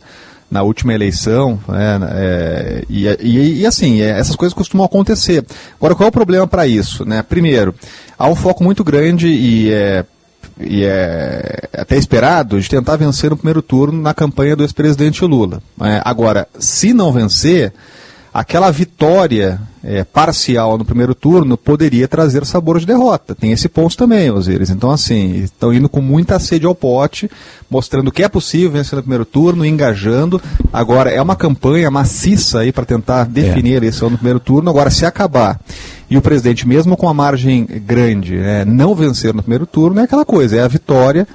na 0.51 0.63
última 0.63 0.95
eleição. 0.95 1.59
Né, 1.69 2.01
é, 2.13 2.85
e, 2.89 3.07
e, 3.21 3.61
e, 3.61 3.67
assim, 3.67 4.01
é, 4.01 4.19
essas 4.19 4.37
coisas 4.37 4.55
costumam 4.55 4.85
acontecer. 4.85 5.45
Agora, 5.77 5.95
qual 5.95 6.07
é 6.07 6.09
o 6.09 6.13
problema 6.13 6.47
para 6.47 6.67
isso? 6.67 7.05
Né? 7.05 7.23
Primeiro, 7.23 7.75
há 8.19 8.29
um 8.29 8.35
foco 8.35 8.63
muito 8.63 8.85
grande 8.85 9.29
e 9.29 9.73
é, 9.73 10.05
e 10.61 10.85
é 10.85 11.69
até 11.73 11.97
esperado 11.97 12.61
de 12.61 12.69
tentar 12.69 12.97
vencer 12.97 13.31
no 13.31 13.37
primeiro 13.37 13.61
turno 13.61 14.01
na 14.01 14.15
campanha 14.15 14.55
do 14.55 14.63
ex-presidente 14.63 15.25
Lula. 15.25 15.61
É, 15.81 16.01
agora, 16.05 16.47
se 16.59 16.93
não 16.93 17.13
vencer, 17.13 17.73
aquela 18.35 18.69
vitória 18.73 19.61
é, 19.85 20.03
parcial 20.03 20.77
no 20.77 20.85
primeiro 20.85 21.15
turno 21.15 21.57
poderia 21.57 22.09
trazer 22.09 22.45
sabor 22.45 22.81
de 22.81 22.87
derrota. 22.87 23.33
Tem 23.33 23.53
esse 23.53 23.69
ponto 23.69 23.97
também, 23.97 24.29
Osiris. 24.29 24.71
Então, 24.71 24.91
assim, 24.91 25.37
estão 25.37 25.73
indo 25.73 25.89
com 25.89 26.01
muita 26.01 26.41
sede 26.41 26.67
ao 26.67 26.75
pote, 26.75 27.31
mostrando 27.71 28.11
que 28.11 28.25
é 28.25 28.29
possível 28.29 28.73
vencer 28.73 28.97
no 28.97 29.03
primeiro 29.03 29.25
turno, 29.25 29.65
engajando. 29.65 30.43
Agora, 30.73 31.11
é 31.11 31.23
uma 31.23 31.37
campanha 31.37 31.93
maciça 31.93 32.59
aí 32.59 32.73
para 32.73 32.85
tentar 32.85 33.27
definir 33.27 33.73
é. 33.73 33.75
a 33.75 33.77
eleição 33.77 34.11
no 34.11 34.17
primeiro 34.17 34.41
turno. 34.41 34.69
Agora, 34.69 34.91
se 34.91 35.07
acabar 35.07 35.61
e 36.11 36.17
o 36.17 36.23
presidente, 36.23 36.67
mesmo 36.67 36.97
com 36.97 37.09
a 37.09 37.15
margem 37.15 37.65
grande, 37.65 38.37
é, 38.37 38.65
não 38.65 38.97
vencer 38.97 39.33
no 39.33 39.43
primeiro 39.43 39.65
turno, 39.65 40.01
é 40.01 40.03
aquela 40.03 40.25
coisa, 40.25 40.57
é 40.57 40.61
a 40.61 40.69
vitória 40.69 41.27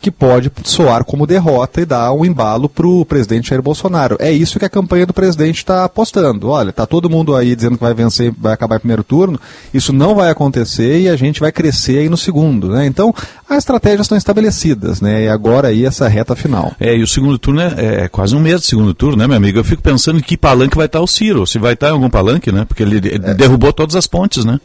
que 0.00 0.10
pode 0.10 0.50
soar 0.64 1.04
como 1.04 1.26
derrota 1.26 1.80
e 1.80 1.84
dar 1.84 2.12
um 2.12 2.24
embalo 2.24 2.68
para 2.68 2.86
o 2.86 3.04
presidente 3.04 3.50
Jair 3.50 3.62
Bolsonaro. 3.62 4.16
É 4.20 4.30
isso 4.30 4.58
que 4.58 4.64
a 4.64 4.68
campanha 4.68 5.06
do 5.06 5.12
presidente 5.12 5.58
está 5.58 5.84
apostando. 5.84 6.48
Olha, 6.48 6.70
está 6.70 6.86
todo 6.86 7.10
mundo 7.10 7.34
aí 7.34 7.54
dizendo 7.54 7.76
que 7.76 7.82
vai 7.82 7.94
vencer, 7.94 8.32
vai 8.38 8.52
acabar 8.52 8.76
em 8.76 8.80
primeiro 8.80 9.02
turno. 9.02 9.40
Isso 9.74 9.92
não 9.92 10.14
vai 10.14 10.30
acontecer 10.30 11.00
e 11.00 11.08
a 11.08 11.16
gente 11.16 11.40
vai 11.40 11.50
crescer 11.50 11.98
aí 11.98 12.08
no 12.08 12.16
segundo. 12.16 12.68
Né? 12.68 12.86
Então, 12.86 13.14
as 13.48 13.58
estratégias 13.58 14.02
estão 14.02 14.16
estabelecidas, 14.16 15.00
né? 15.00 15.24
E 15.24 15.28
agora 15.28 15.68
aí 15.68 15.84
essa 15.84 16.06
reta 16.08 16.36
final. 16.36 16.72
É, 16.78 16.96
e 16.96 17.02
o 17.02 17.06
segundo 17.06 17.38
turno 17.38 17.60
é, 17.60 18.04
é 18.04 18.08
quase 18.08 18.36
um 18.36 18.40
mês 18.40 18.60
de 18.60 18.66
segundo 18.66 18.94
turno, 18.94 19.16
né, 19.16 19.26
meu 19.26 19.36
amigo? 19.36 19.58
Eu 19.58 19.64
fico 19.64 19.82
pensando 19.82 20.18
em 20.18 20.22
que 20.22 20.36
palanque 20.36 20.76
vai 20.76 20.86
estar 20.86 21.00
o 21.00 21.06
Ciro. 21.06 21.46
Se 21.46 21.58
vai 21.58 21.74
estar 21.74 21.88
em 21.88 21.92
algum 21.92 22.10
palanque, 22.10 22.52
né? 22.52 22.64
Porque 22.64 22.82
ele, 22.82 22.96
ele 22.96 23.24
é. 23.24 23.34
derrubou 23.34 23.72
todas 23.72 23.96
as 23.96 24.06
pontes, 24.06 24.44
né? 24.44 24.60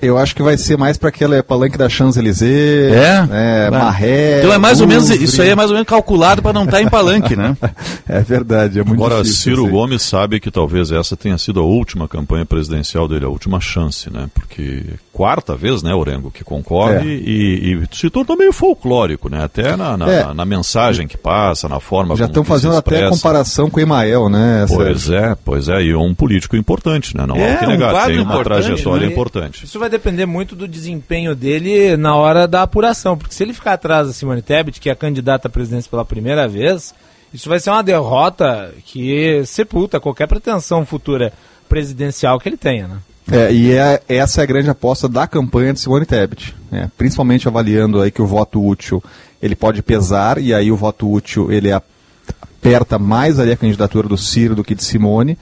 Eu 0.00 0.18
acho 0.18 0.34
que 0.34 0.42
vai 0.42 0.58
ser 0.58 0.76
mais 0.76 0.98
para 0.98 1.08
aquele 1.08 1.42
palanque 1.42 1.78
da 1.78 1.88
Champs-Élysées, 1.88 2.92
é? 2.92 3.26
né, 3.26 3.70
Marré. 3.70 4.38
Então 4.38 4.52
é 4.52 4.58
mais 4.58 4.80
ou 4.80 4.86
menos 4.86 5.08
isso 5.10 5.40
aí 5.40 5.48
é 5.50 5.54
mais 5.54 5.70
ou 5.70 5.74
menos 5.74 5.88
calculado 5.88 6.42
para 6.42 6.52
não 6.52 6.64
estar 6.64 6.76
tá 6.78 6.82
em 6.82 6.88
palanque, 6.88 7.34
né? 7.34 7.56
é 8.06 8.20
verdade, 8.20 8.78
é 8.78 8.84
muito 8.84 9.02
Agora 9.02 9.22
difícil, 9.22 9.42
Ciro 9.42 9.62
assim. 9.62 9.72
Gomes 9.72 10.02
sabe 10.02 10.40
que 10.40 10.50
talvez 10.50 10.90
essa 10.92 11.16
tenha 11.16 11.38
sido 11.38 11.60
a 11.60 11.64
última 11.64 12.06
campanha 12.06 12.44
presidencial 12.44 13.08
dele, 13.08 13.24
a 13.24 13.28
última 13.28 13.60
chance, 13.60 14.12
né? 14.12 14.28
Porque 14.34 14.84
quarta 15.16 15.56
vez, 15.56 15.82
né, 15.82 15.94
Orengo, 15.94 16.30
que 16.30 16.44
concorre 16.44 17.14
é. 17.14 17.20
e, 17.26 17.72
e, 17.72 17.96
se 17.96 18.10
tornou 18.10 18.36
meio 18.36 18.52
folclórico, 18.52 19.30
né? 19.30 19.42
Até 19.42 19.74
na, 19.74 19.96
na, 19.96 20.12
é. 20.12 20.34
na, 20.34 20.44
mensagem 20.44 21.08
que 21.08 21.16
passa, 21.16 21.66
na 21.70 21.80
forma 21.80 22.14
Já 22.16 22.26
estão 22.26 22.44
fazendo 22.44 22.76
até 22.76 23.08
comparação 23.08 23.70
com 23.70 23.80
o 23.80 23.82
Emael, 23.82 24.28
né? 24.28 24.66
Pois 24.68 25.08
é, 25.08 25.34
pois 25.42 25.68
é, 25.68 25.82
e 25.82 25.94
um 25.94 26.14
político 26.14 26.54
importante, 26.54 27.16
né? 27.16 27.24
Não 27.26 27.34
é, 27.34 27.52
há 27.52 27.56
o 27.56 27.58
que 27.60 27.66
negar, 27.66 27.94
um 27.94 28.06
tem 28.06 28.20
uma 28.20 28.44
trajetória 28.44 29.06
né? 29.06 29.12
importante. 29.12 29.64
Isso 29.64 29.78
vai 29.78 29.85
depender 29.88 30.26
muito 30.26 30.54
do 30.54 30.68
desempenho 30.68 31.34
dele 31.34 31.96
na 31.96 32.14
hora 32.14 32.46
da 32.46 32.62
apuração, 32.62 33.16
porque 33.16 33.34
se 33.34 33.42
ele 33.42 33.52
ficar 33.52 33.74
atrás 33.74 34.06
da 34.06 34.12
Simone 34.12 34.42
Tebet, 34.42 34.80
que 34.80 34.88
é 34.88 34.92
a 34.92 34.96
candidata 34.96 35.48
à 35.48 35.50
presidência 35.50 35.90
pela 35.90 36.04
primeira 36.04 36.46
vez, 36.48 36.94
isso 37.32 37.48
vai 37.48 37.60
ser 37.60 37.70
uma 37.70 37.82
derrota 37.82 38.72
que 38.84 39.42
sepulta 39.44 40.00
qualquer 40.00 40.26
pretensão 40.26 40.86
futura 40.86 41.32
presidencial 41.68 42.38
que 42.38 42.48
ele 42.48 42.56
tenha, 42.56 42.88
né? 42.88 42.98
É, 43.30 43.52
e 43.52 43.72
é, 43.72 44.00
essa 44.08 44.40
é 44.40 44.44
a 44.44 44.46
grande 44.46 44.70
aposta 44.70 45.08
da 45.08 45.26
campanha 45.26 45.72
de 45.72 45.80
Simone 45.80 46.06
Tebet, 46.06 46.54
né? 46.70 46.90
principalmente 46.96 47.48
avaliando 47.48 48.00
aí 48.00 48.10
que 48.10 48.22
o 48.22 48.26
voto 48.26 48.64
útil 48.64 49.02
ele 49.42 49.56
pode 49.56 49.82
pesar 49.82 50.38
e 50.38 50.54
aí 50.54 50.70
o 50.70 50.76
voto 50.76 51.10
útil 51.10 51.50
ele 51.50 51.72
aperta 51.72 52.98
mais 52.98 53.40
ali 53.40 53.50
a 53.50 53.56
candidatura 53.56 54.06
do 54.06 54.16
Ciro 54.16 54.54
do 54.54 54.62
que 54.62 54.76
de 54.76 54.84
Simone. 54.84 55.36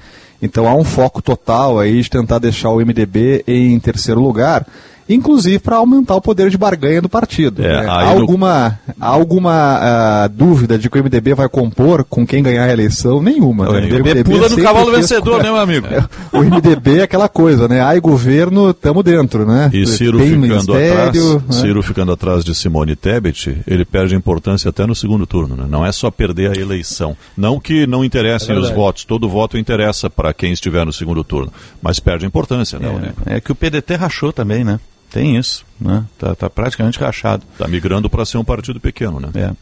Então 0.45 0.69
há 0.69 0.75
um 0.75 0.85
foco 0.85 1.23
total 1.23 1.81
aí 1.81 2.03
de 2.03 2.11
tentar 2.11 2.39
deixar 2.39 2.69
o 2.69 2.77
MDB 2.77 3.43
em 3.47 3.81
terceiro 3.81 4.21
lugar 4.21 4.67
inclusive 5.09 5.59
para 5.59 5.77
aumentar 5.77 6.15
o 6.15 6.21
poder 6.21 6.51
de 6.51 6.59
barganha 6.59 7.01
do 7.01 7.09
partido. 7.09 7.65
É, 7.65 7.83
né? 7.83 7.87
Há 7.89 8.09
alguma, 8.09 8.79
no... 8.87 8.95
há 9.01 9.09
alguma 9.09 9.81
uh, 10.27 10.29
dúvida 10.29 10.79
de 10.79 10.89
que 10.89 10.99
o 10.99 11.03
MDB 11.03 11.35
vai 11.35 11.49
compor 11.49 12.05
com 12.05 12.27
quem 12.27 12.43
ganhar 12.43 12.65
a 12.65 12.73
eleição? 12.73 13.23
Nenhuma. 13.23 13.69
O 13.69 13.73
né? 13.73 13.83
MDB, 13.83 14.11
MDB 14.11 14.25
pula 14.25 14.49
no 14.49 14.63
cavalo 14.63 14.93
vencedor, 14.93 15.43
né, 15.43 15.51
meu 15.51 15.57
amigo? 15.57 15.87
o 16.33 16.41
MDB 16.43 16.99
é 17.01 17.03
aquela 17.03 17.29
coisa, 17.29 17.69
né? 17.69 17.81
Ai, 17.81 18.01
governo, 18.01 18.73
tamo 18.73 19.03
dentro, 19.03 19.47
né? 19.47 19.71
E 19.73 19.87
Ciro 19.87 20.19
Tem 20.19 20.41
ficando 20.41 20.73
atrás, 20.75 21.15
né? 21.15 21.43
Ciro 21.51 21.83
ficando 21.83 22.13
atrás 22.13 22.45
de 22.45 22.55
Simone 22.55 22.97
Tebet, 22.97 23.63
ele 23.67 23.85
perde 23.85 24.15
importância 24.15 24.71
até 24.71 24.87
no 24.87 24.95
segundo 24.95 25.27
turno, 25.27 25.57
né? 25.57 25.67
Não 25.69 25.85
é 25.85 25.93
só 25.93 26.11
perder 26.11 26.57
a 26.57 26.61
eleição. 26.61 27.17
Não 27.37 27.61
que 27.61 27.87
não 27.87 28.05
interessem 28.05 28.57
é 28.57 28.59
os 28.59 28.71
votos, 28.71 29.05
todo 29.05 29.29
voto 29.29 29.59
interessa 29.59 30.09
para 30.09 30.33
quem 30.33 30.53
estiver 30.53 30.85
no 30.85 30.93
segundo 30.93 31.23
turno, 31.23 31.53
mas 31.83 32.01
perde 32.01 32.27
importância, 32.27 32.79
né? 32.79 33.13
É, 33.27 33.37
é 33.37 33.41
que 33.41 33.53
o 33.53 33.55
PDT 33.55 33.97
rachou 33.97 34.33
também, 34.33 34.65
né? 34.65 34.79
Tem 35.15 35.37
isso, 35.37 35.65
né? 35.81 36.03
Tá, 36.19 36.35
tá 36.35 36.51
praticamente 36.51 36.99
rachado. 36.99 37.45
Tá 37.57 37.69
migrando 37.69 38.11
para 38.11 38.25
ser 38.25 38.37
um 38.37 38.43
partido 38.43 38.81
pequeno, 38.81 39.21
né? 39.21 39.29
É. 39.37 39.53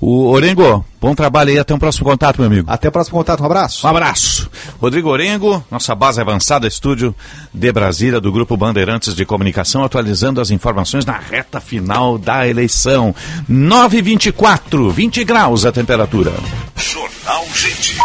O 0.00 0.26
Orengo, 0.26 0.84
bom 1.00 1.14
trabalho 1.14 1.50
aí, 1.50 1.60
até 1.60 1.72
um 1.72 1.78
próximo 1.78 2.04
contato, 2.04 2.38
meu 2.38 2.48
amigo. 2.48 2.68
Até 2.68 2.88
o 2.88 2.92
próximo 2.92 3.16
contato, 3.16 3.40
um 3.40 3.46
abraço. 3.46 3.86
Um 3.86 3.90
abraço. 3.90 4.50
Rodrigo 4.80 5.08
Orengo, 5.08 5.64
nossa 5.70 5.94
base 5.94 6.20
avançada, 6.20 6.66
estúdio 6.66 7.14
de 7.54 7.70
Brasília, 7.70 8.20
do 8.20 8.32
Grupo 8.32 8.56
Bandeirantes 8.56 9.14
de 9.14 9.24
Comunicação, 9.24 9.84
atualizando 9.84 10.40
as 10.40 10.50
informações 10.50 11.06
na 11.06 11.16
reta 11.16 11.60
final 11.60 12.18
da 12.18 12.48
eleição. 12.48 13.14
9h24, 13.48 14.90
20 14.90 15.22
graus 15.22 15.64
a 15.64 15.70
temperatura. 15.70 16.32
Jornal 16.74 17.46
Gente. 17.54 17.96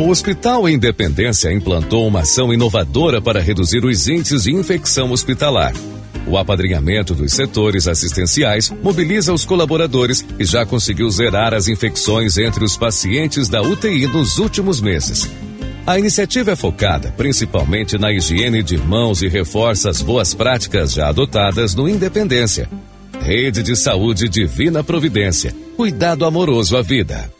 O 0.00 0.08
Hospital 0.08 0.66
Independência 0.66 1.52
implantou 1.52 2.08
uma 2.08 2.20
ação 2.20 2.54
inovadora 2.54 3.20
para 3.20 3.38
reduzir 3.38 3.84
os 3.84 4.08
índices 4.08 4.44
de 4.44 4.54
infecção 4.54 5.12
hospitalar. 5.12 5.74
O 6.26 6.38
apadrinhamento 6.38 7.14
dos 7.14 7.34
setores 7.34 7.86
assistenciais 7.86 8.70
mobiliza 8.82 9.30
os 9.30 9.44
colaboradores 9.44 10.24
e 10.38 10.44
já 10.46 10.64
conseguiu 10.64 11.10
zerar 11.10 11.52
as 11.52 11.68
infecções 11.68 12.38
entre 12.38 12.64
os 12.64 12.78
pacientes 12.78 13.50
da 13.50 13.60
UTI 13.60 14.06
nos 14.06 14.38
últimos 14.38 14.80
meses. 14.80 15.30
A 15.86 15.98
iniciativa 15.98 16.52
é 16.52 16.56
focada 16.56 17.12
principalmente 17.14 17.98
na 17.98 18.10
higiene 18.10 18.62
de 18.62 18.78
mãos 18.78 19.20
e 19.20 19.28
reforça 19.28 19.90
as 19.90 20.00
boas 20.00 20.32
práticas 20.32 20.94
já 20.94 21.10
adotadas 21.10 21.74
no 21.74 21.86
Independência. 21.86 22.70
Rede 23.20 23.62
de 23.62 23.76
Saúde 23.76 24.30
Divina 24.30 24.82
Providência. 24.82 25.54
Cuidado 25.76 26.24
amoroso 26.24 26.74
à 26.74 26.80
vida. 26.80 27.30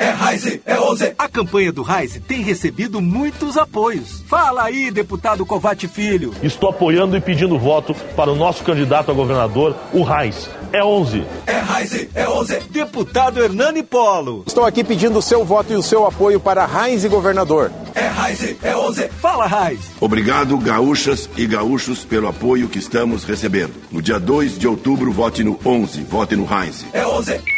É 0.00 0.10
Raize, 0.10 0.62
é 0.64 0.78
Oze. 0.78 1.12
A 1.18 1.28
campanha 1.28 1.72
do 1.72 1.82
Raize 1.82 2.20
tem 2.20 2.40
recebido 2.40 3.00
muitos 3.00 3.58
apoios. 3.58 4.22
Fala 4.28 4.62
aí, 4.62 4.92
deputado 4.92 5.44
Covate 5.44 5.88
Filho. 5.88 6.32
Estou 6.40 6.70
apoiando 6.70 7.16
e 7.16 7.20
pedindo 7.20 7.58
voto 7.58 7.92
para 8.14 8.30
o 8.30 8.36
nosso 8.36 8.62
candidato 8.62 9.10
a 9.10 9.14
governador, 9.14 9.74
o 9.92 10.02
Raiz. 10.02 10.48
É 10.72 10.84
11. 10.84 11.24
É 11.48 11.58
Raize, 11.58 12.08
é 12.14 12.28
11. 12.28 12.60
Deputado 12.70 13.42
Hernani 13.42 13.82
Polo. 13.82 14.44
Estou 14.46 14.64
aqui 14.64 14.84
pedindo 14.84 15.18
o 15.18 15.22
seu 15.22 15.44
voto 15.44 15.72
e 15.72 15.76
o 15.76 15.82
seu 15.82 16.06
apoio 16.06 16.38
para 16.38 16.64
Raiz 16.64 17.02
e 17.02 17.08
governador. 17.08 17.72
É 17.92 18.06
Raize, 18.06 18.56
é 18.62 18.76
11. 18.76 19.08
Fala, 19.20 19.46
Raiz. 19.48 19.80
Obrigado, 20.00 20.56
gaúchas 20.58 21.28
e 21.36 21.44
gaúchos, 21.44 22.04
pelo 22.04 22.28
apoio 22.28 22.68
que 22.68 22.78
estamos 22.78 23.24
recebendo. 23.24 23.72
No 23.90 24.00
dia 24.00 24.20
2 24.20 24.56
de 24.56 24.68
outubro, 24.68 25.10
vote 25.10 25.42
no 25.42 25.58
11. 25.64 26.02
Vote 26.02 26.36
no 26.36 26.44
Raiz. 26.44 26.86
É 26.92 27.04
11. 27.04 27.57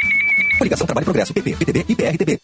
Coligação 0.61 0.87
Trabalho 0.87 1.05
e 1.05 1.07
Progresso, 1.07 1.33
PP, 1.33 1.57
PTB 1.57 1.85
e 1.89 1.97
PRTB. 1.97 2.39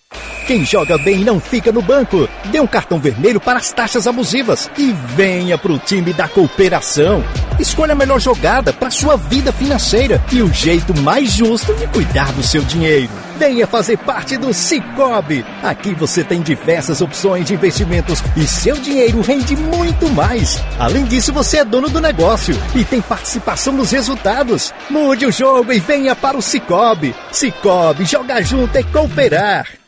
Quem 0.46 0.64
joga 0.64 0.96
bem 0.96 1.18
não 1.18 1.38
fica 1.38 1.70
no 1.70 1.82
banco. 1.82 2.26
Dê 2.46 2.58
um 2.58 2.66
cartão 2.66 2.98
vermelho 2.98 3.38
para 3.38 3.58
as 3.58 3.72
taxas 3.72 4.06
abusivas 4.06 4.70
e 4.78 4.92
venha 5.14 5.58
pro 5.58 5.78
time 5.78 6.14
da 6.14 6.26
cooperação. 6.26 7.22
Escolha 7.60 7.92
a 7.92 7.96
melhor 7.96 8.18
jogada 8.18 8.72
para 8.72 8.90
sua 8.90 9.16
vida 9.16 9.52
financeira 9.52 10.22
e 10.32 10.40
o 10.40 10.50
jeito 10.52 10.94
mais 11.02 11.32
justo 11.32 11.74
de 11.74 11.86
cuidar 11.88 12.32
do 12.32 12.42
seu 12.42 12.62
dinheiro. 12.62 13.25
Venha 13.38 13.66
fazer 13.66 13.98
parte 13.98 14.36
do 14.36 14.52
Cicobi. 14.52 15.44
Aqui 15.62 15.94
você 15.94 16.24
tem 16.24 16.40
diversas 16.40 17.00
opções 17.00 17.44
de 17.44 17.54
investimentos 17.54 18.22
e 18.36 18.46
seu 18.46 18.76
dinheiro 18.76 19.20
rende 19.20 19.54
muito 19.54 20.08
mais. 20.10 20.58
Além 20.78 21.04
disso, 21.04 21.32
você 21.32 21.58
é 21.58 21.64
dono 21.64 21.88
do 21.88 22.00
negócio 22.00 22.56
e 22.74 22.84
tem 22.84 23.00
participação 23.00 23.74
nos 23.74 23.90
resultados. 23.90 24.72
Mude 24.88 25.26
o 25.26 25.32
jogo 25.32 25.72
e 25.72 25.78
venha 25.78 26.16
para 26.16 26.36
o 26.36 26.42
Cicobi. 26.42 27.14
Cicobi, 27.30 28.04
jogar 28.04 28.42
junto 28.42 28.78
e 28.78 28.84
cooperar. 28.84 29.85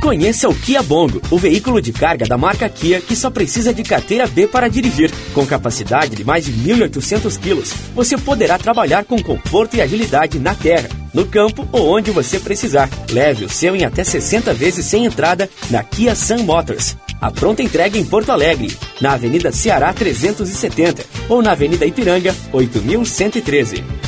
Conheça 0.00 0.48
o 0.48 0.54
Kia 0.54 0.80
Bongo, 0.80 1.20
o 1.28 1.36
veículo 1.36 1.82
de 1.82 1.92
carga 1.92 2.24
da 2.24 2.38
marca 2.38 2.68
Kia 2.68 3.00
que 3.00 3.16
só 3.16 3.30
precisa 3.30 3.74
de 3.74 3.82
carteira 3.82 4.26
B 4.28 4.46
para 4.46 4.68
dirigir. 4.68 5.10
Com 5.34 5.44
capacidade 5.44 6.14
de 6.14 6.24
mais 6.24 6.44
de 6.44 6.52
1.800 6.52 7.38
quilos, 7.38 7.72
você 7.94 8.16
poderá 8.16 8.56
trabalhar 8.58 9.04
com 9.04 9.20
conforto 9.20 9.76
e 9.76 9.82
agilidade 9.82 10.38
na 10.38 10.54
terra, 10.54 10.88
no 11.12 11.26
campo 11.26 11.68
ou 11.72 11.96
onde 11.96 12.12
você 12.12 12.38
precisar. 12.38 12.88
Leve 13.10 13.44
o 13.44 13.48
seu 13.48 13.74
em 13.74 13.84
até 13.84 14.04
60 14.04 14.54
vezes 14.54 14.86
sem 14.86 15.04
entrada 15.04 15.50
na 15.68 15.82
Kia 15.82 16.14
Sun 16.14 16.44
Motors. 16.44 16.96
A 17.20 17.32
pronta 17.32 17.62
entrega 17.62 17.98
em 17.98 18.04
Porto 18.04 18.30
Alegre, 18.30 18.74
na 19.00 19.14
Avenida 19.14 19.50
Ceará 19.50 19.92
370 19.92 21.04
ou 21.28 21.42
na 21.42 21.52
Avenida 21.52 21.84
Ipiranga 21.84 22.34
8113. 22.52 24.07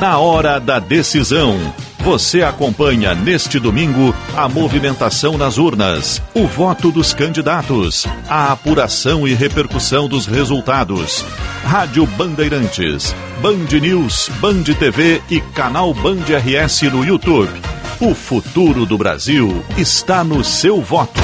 Na 0.00 0.16
hora 0.18 0.60
da 0.60 0.78
decisão, 0.78 1.58
você 1.98 2.42
acompanha 2.42 3.16
neste 3.16 3.58
domingo 3.58 4.14
a 4.36 4.48
movimentação 4.48 5.36
nas 5.36 5.58
urnas, 5.58 6.22
o 6.34 6.46
voto 6.46 6.92
dos 6.92 7.12
candidatos, 7.12 8.06
a 8.28 8.52
apuração 8.52 9.26
e 9.26 9.34
repercussão 9.34 10.08
dos 10.08 10.24
resultados. 10.24 11.24
Rádio 11.64 12.06
Bandeirantes, 12.06 13.12
Band 13.42 13.76
News, 13.80 14.30
Band 14.40 14.62
TV 14.62 15.20
e 15.28 15.40
canal 15.40 15.92
Band 15.92 16.22
RS 16.28 16.82
no 16.82 17.04
YouTube. 17.04 17.50
O 18.00 18.14
futuro 18.14 18.86
do 18.86 18.96
Brasil 18.96 19.64
está 19.76 20.22
no 20.22 20.44
seu 20.44 20.80
voto. 20.80 21.20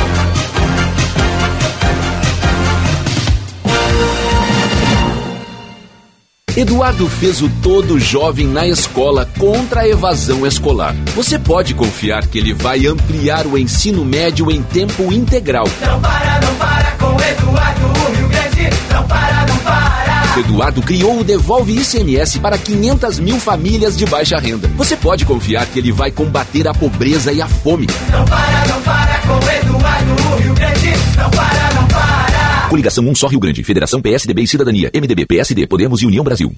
Eduardo 6.57 7.09
fez 7.09 7.43
o 7.43 7.49
todo 7.61 7.99
jovem 7.99 8.47
na 8.47 8.65
escola 8.65 9.29
contra 9.39 9.81
a 9.81 9.89
evasão 9.89 10.47
escolar. 10.47 10.95
Você 11.17 11.37
pode 11.37 11.75
confiar 11.75 12.29
que 12.29 12.39
ele 12.39 12.55
vai 12.55 12.87
ampliar 12.87 13.45
o 13.45 13.59
ensino 13.59 14.05
médio 14.05 14.49
em 14.53 14.63
tempo 14.63 15.13
integral. 15.13 15.67
Não 15.85 16.01
para, 16.01 16.41
não 16.41 16.55
para 16.55 16.91
com 16.93 17.21
Eduardo, 17.21 17.87
o 17.87 18.17
Rio 18.17 18.29
Grande. 18.29 18.71
Não 18.89 19.03
para, 19.03 19.47
não 19.49 19.59
para. 19.59 20.39
Eduardo 20.39 20.81
criou 20.81 21.19
o 21.19 21.25
Devolve 21.25 21.77
ICMS 21.77 22.39
para 22.39 22.57
500 22.57 23.19
mil 23.19 23.41
famílias 23.41 23.97
de 23.97 24.07
baixa 24.07 24.39
renda. 24.39 24.71
Você 24.77 24.97
pode 24.97 25.25
confiar 25.25 25.67
que 25.67 25.81
ele 25.81 25.91
vai 25.91 26.13
combater 26.13 26.69
a 26.69 26.73
pobreza 26.73 27.33
e 27.33 27.43
a 27.43 27.49
fome. 27.49 27.89
Não 28.13 28.25
para, 28.25 28.67
não 28.69 28.81
para 28.81 29.19
com 29.27 29.51
Eduardo, 29.51 30.13
o 30.33 30.37
Rio 30.37 30.55
Grande. 30.55 30.93
Não 31.19 31.31
para. 31.31 31.74
Coligação 32.75 33.07
Um 33.09 33.15
Só 33.15 33.29
Rio 33.29 33.39
Grande, 33.39 33.63
Federação 33.63 34.03
PSDB 34.03 34.43
e 34.43 34.49
Cidadania, 34.49 34.91
MDB, 34.93 35.27
PSD, 35.27 35.65
Podemos 35.65 36.03
e 36.03 36.07
União 36.07 36.25
Brasil. 36.25 36.53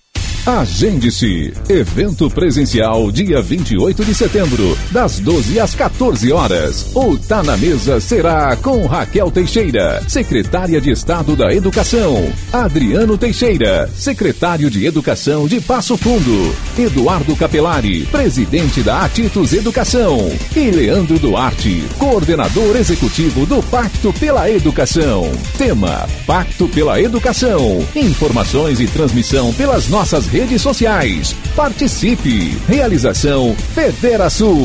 Agende-se. 0.47 1.53
Evento 1.69 2.31
presencial 2.31 3.11
dia 3.11 3.43
28 3.43 4.05
de 4.05 4.15
setembro, 4.15 4.79
das 4.93 5.19
12 5.19 5.59
às 5.59 5.75
14 5.75 6.31
horas. 6.31 6.93
O 6.95 7.19
Tá 7.19 7.43
na 7.43 7.57
Mesa 7.57 8.01
será 8.01 8.55
com 8.55 8.87
Raquel 8.87 9.29
Teixeira, 9.33 10.01
secretária 10.07 10.81
de 10.81 10.93
Estado 10.93 11.35
da 11.35 11.53
Educação, 11.53 12.33
Adriano 12.53 13.19
Teixeira, 13.19 13.91
secretário 13.97 14.71
de 14.71 14.87
Educação 14.87 15.49
de 15.49 15.61
Passo 15.61 15.97
Fundo, 15.97 16.55
Eduardo 16.79 17.35
Capelari, 17.35 18.07
presidente 18.07 18.85
da 18.85 19.05
Atitus 19.05 19.53
Educação, 19.53 20.31
e 20.55 20.71
Leandro 20.71 21.19
Duarte, 21.19 21.83
coordenador 21.99 22.77
executivo 22.77 23.45
do 23.47 23.61
Pacto 23.65 24.13
pela 24.13 24.49
Educação. 24.49 25.29
Tema: 25.59 26.06
Pacto 26.27 26.69
pela 26.69 27.01
Educação. 27.01 27.85
Informações 27.95 28.81
e 28.81 28.87
transmissão 28.87 29.53
pelas 29.55 29.89
nossas 29.89 30.27
redes 30.27 30.63
sociais. 30.63 31.35
Participe. 31.55 32.57
Realização 32.67 33.55
Federação. 33.75 34.57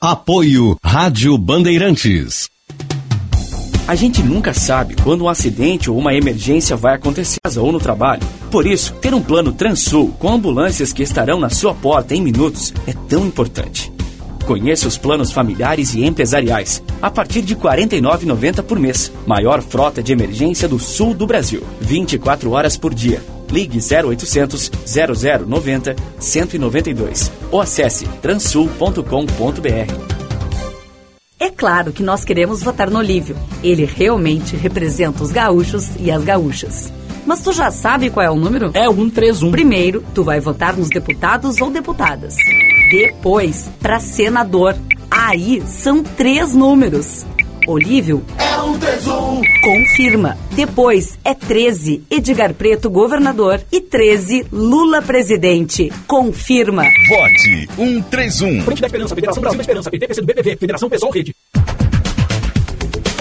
Apoio 0.00 0.76
Rádio 0.84 1.38
Bandeirantes. 1.38 2.50
A 3.86 3.94
gente 3.94 4.22
nunca 4.22 4.54
sabe 4.54 4.96
quando 5.02 5.24
um 5.24 5.28
acidente 5.28 5.90
ou 5.90 5.98
uma 5.98 6.14
emergência 6.14 6.74
vai 6.74 6.94
acontecer 6.94 7.38
ou 7.58 7.70
no 7.70 7.78
trabalho. 7.78 8.22
Por 8.50 8.66
isso, 8.66 8.94
ter 8.94 9.12
um 9.12 9.20
plano 9.20 9.52
Transul 9.52 10.08
com 10.18 10.32
ambulâncias 10.32 10.92
que 10.92 11.02
estarão 11.02 11.38
na 11.38 11.50
sua 11.50 11.74
porta 11.74 12.14
em 12.14 12.22
minutos 12.22 12.72
é 12.86 12.94
tão 13.08 13.26
importante. 13.26 13.93
Conheça 14.46 14.86
os 14.86 14.98
planos 14.98 15.32
familiares 15.32 15.94
e 15.94 16.04
empresariais 16.04 16.82
a 17.00 17.10
partir 17.10 17.42
de 17.42 17.54
R$ 17.54 17.60
49,90 17.60 18.62
por 18.62 18.78
mês. 18.78 19.10
Maior 19.26 19.62
frota 19.62 20.02
de 20.02 20.12
emergência 20.12 20.68
do 20.68 20.78
sul 20.78 21.14
do 21.14 21.26
Brasil. 21.26 21.62
24 21.80 22.50
horas 22.50 22.76
por 22.76 22.92
dia. 22.94 23.22
Ligue 23.50 23.78
0800 23.78 24.70
0090 25.46 25.96
192 26.18 27.32
ou 27.50 27.60
acesse 27.60 28.06
transul.com.br. 28.20 29.04
É 31.38 31.50
claro 31.50 31.92
que 31.92 32.02
nós 32.02 32.24
queremos 32.24 32.62
votar 32.62 32.90
no 32.90 32.98
Olívio. 32.98 33.36
Ele 33.62 33.84
realmente 33.84 34.56
representa 34.56 35.22
os 35.22 35.30
gaúchos 35.30 35.90
e 35.98 36.10
as 36.10 36.22
gaúchas. 36.22 36.92
Mas 37.26 37.40
tu 37.42 37.52
já 37.52 37.70
sabe 37.70 38.10
qual 38.10 38.26
é 38.26 38.30
o 38.30 38.36
número? 38.36 38.70
É 38.74 38.88
o 38.88 38.94
131. 38.94 39.50
Primeiro, 39.50 40.04
tu 40.14 40.22
vai 40.22 40.40
votar 40.40 40.76
nos 40.76 40.90
deputados 40.90 41.60
ou 41.60 41.70
deputadas. 41.70 42.34
Depois, 42.98 43.68
para 43.82 43.98
senador. 43.98 44.76
Aí 45.10 45.60
são 45.66 46.04
três 46.04 46.54
números. 46.54 47.26
Olívio 47.66 48.22
É 48.38 48.60
um 48.62 48.78
tesão. 48.78 49.42
confirma. 49.62 50.38
Depois 50.52 51.18
é 51.24 51.34
13, 51.34 52.04
Edgar 52.08 52.54
Preto 52.54 52.88
governador 52.88 53.60
e 53.72 53.80
13, 53.80 54.46
Lula 54.52 55.02
presidente. 55.02 55.90
Confirma. 56.06 56.84
Vote 57.08 57.68
131. 57.74 58.62
Frente 58.62 58.80
da 58.80 58.86
Esperança, 58.86 59.14
Federação 59.16 59.40
Brasil 59.40 59.56
da 59.58 59.62
Esperança, 59.62 59.90
PT, 59.90 60.06
PC 60.06 60.20
do 60.20 60.26
BBB, 60.28 60.56
Federação 60.56 60.88
Pessoal 60.88 61.10
Rede. 61.10 61.34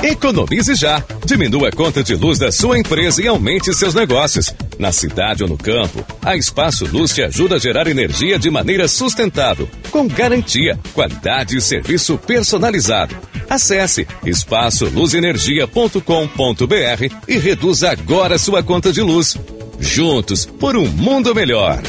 Economize 0.04 0.76
já. 0.76 1.02
Diminua 1.26 1.70
a 1.70 1.72
conta 1.72 2.04
de 2.04 2.14
luz 2.14 2.38
da 2.38 2.52
sua 2.52 2.78
empresa 2.78 3.22
e 3.22 3.28
aumente 3.28 3.74
seus 3.74 3.94
negócios. 3.94 4.54
Na 4.78 4.92
cidade 4.92 5.44
ou 5.44 5.50
no 5.50 5.58
campo, 5.58 6.06
a 6.22 6.36
Espaço 6.36 6.86
Luz 6.86 7.14
te 7.14 7.24
ajuda 7.24 7.56
a 7.56 7.60
gerar 7.60 7.88
energia 7.88 8.38
de 8.38 8.50
maneira 8.50 8.90
sustentável, 8.90 9.70
com 9.92 10.06
garantia, 10.06 10.78
qualidade 10.94 11.56
e 11.56 11.62
serviço 11.62 12.18
personalizado. 12.18 13.16
Acesse 13.50 14.06
espaçoluzenergia.com.br 14.26 17.16
e 17.28 17.38
reduza 17.38 17.92
agora 17.92 18.38
sua 18.38 18.62
conta 18.62 18.92
de 18.92 19.02
luz. 19.02 19.38
Juntos 19.80 20.46
por 20.46 20.76
um 20.76 20.88
mundo 20.88 21.34
melhor. 21.34 21.82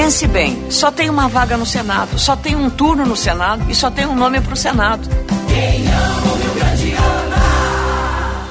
Pense 0.00 0.26
bem, 0.26 0.70
só 0.70 0.90
tem 0.90 1.10
uma 1.10 1.28
vaga 1.28 1.58
no 1.58 1.66
Senado, 1.66 2.18
só 2.18 2.34
tem 2.34 2.56
um 2.56 2.70
turno 2.70 3.04
no 3.04 3.14
Senado 3.14 3.70
e 3.70 3.74
só 3.74 3.90
tem 3.90 4.06
um 4.06 4.14
nome 4.16 4.40
para 4.40 4.54
o 4.54 4.56
Senado. 4.56 5.06
Quem 5.46 5.86
ama 5.86 6.32
o 6.32 6.36
Rio 6.36 6.54
Grande 6.54 6.94
ama. 6.94 8.48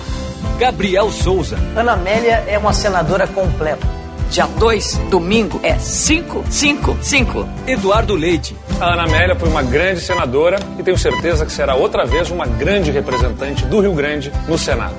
Gabriel 0.59 1.09
Souza. 1.09 1.57
Ana 1.75 1.93
Amélia 1.93 2.43
é 2.47 2.55
uma 2.55 2.71
senadora 2.71 3.25
completa. 3.25 3.85
Dia 4.29 4.45
2, 4.45 5.01
domingo, 5.09 5.59
é 5.63 5.73
555. 5.73 7.49
Eduardo 7.65 8.13
Leite. 8.13 8.55
A 8.79 8.93
Ana 8.93 9.05
Amélia 9.05 9.35
foi 9.35 9.49
uma 9.49 9.63
grande 9.63 10.01
senadora 10.01 10.59
e 10.77 10.83
tenho 10.83 10.99
certeza 10.99 11.47
que 11.47 11.51
será 11.51 11.73
outra 11.73 12.05
vez 12.05 12.29
uma 12.29 12.45
grande 12.45 12.91
representante 12.91 13.65
do 13.65 13.79
Rio 13.79 13.93
Grande 13.95 14.31
no 14.47 14.55
Senado. 14.55 14.93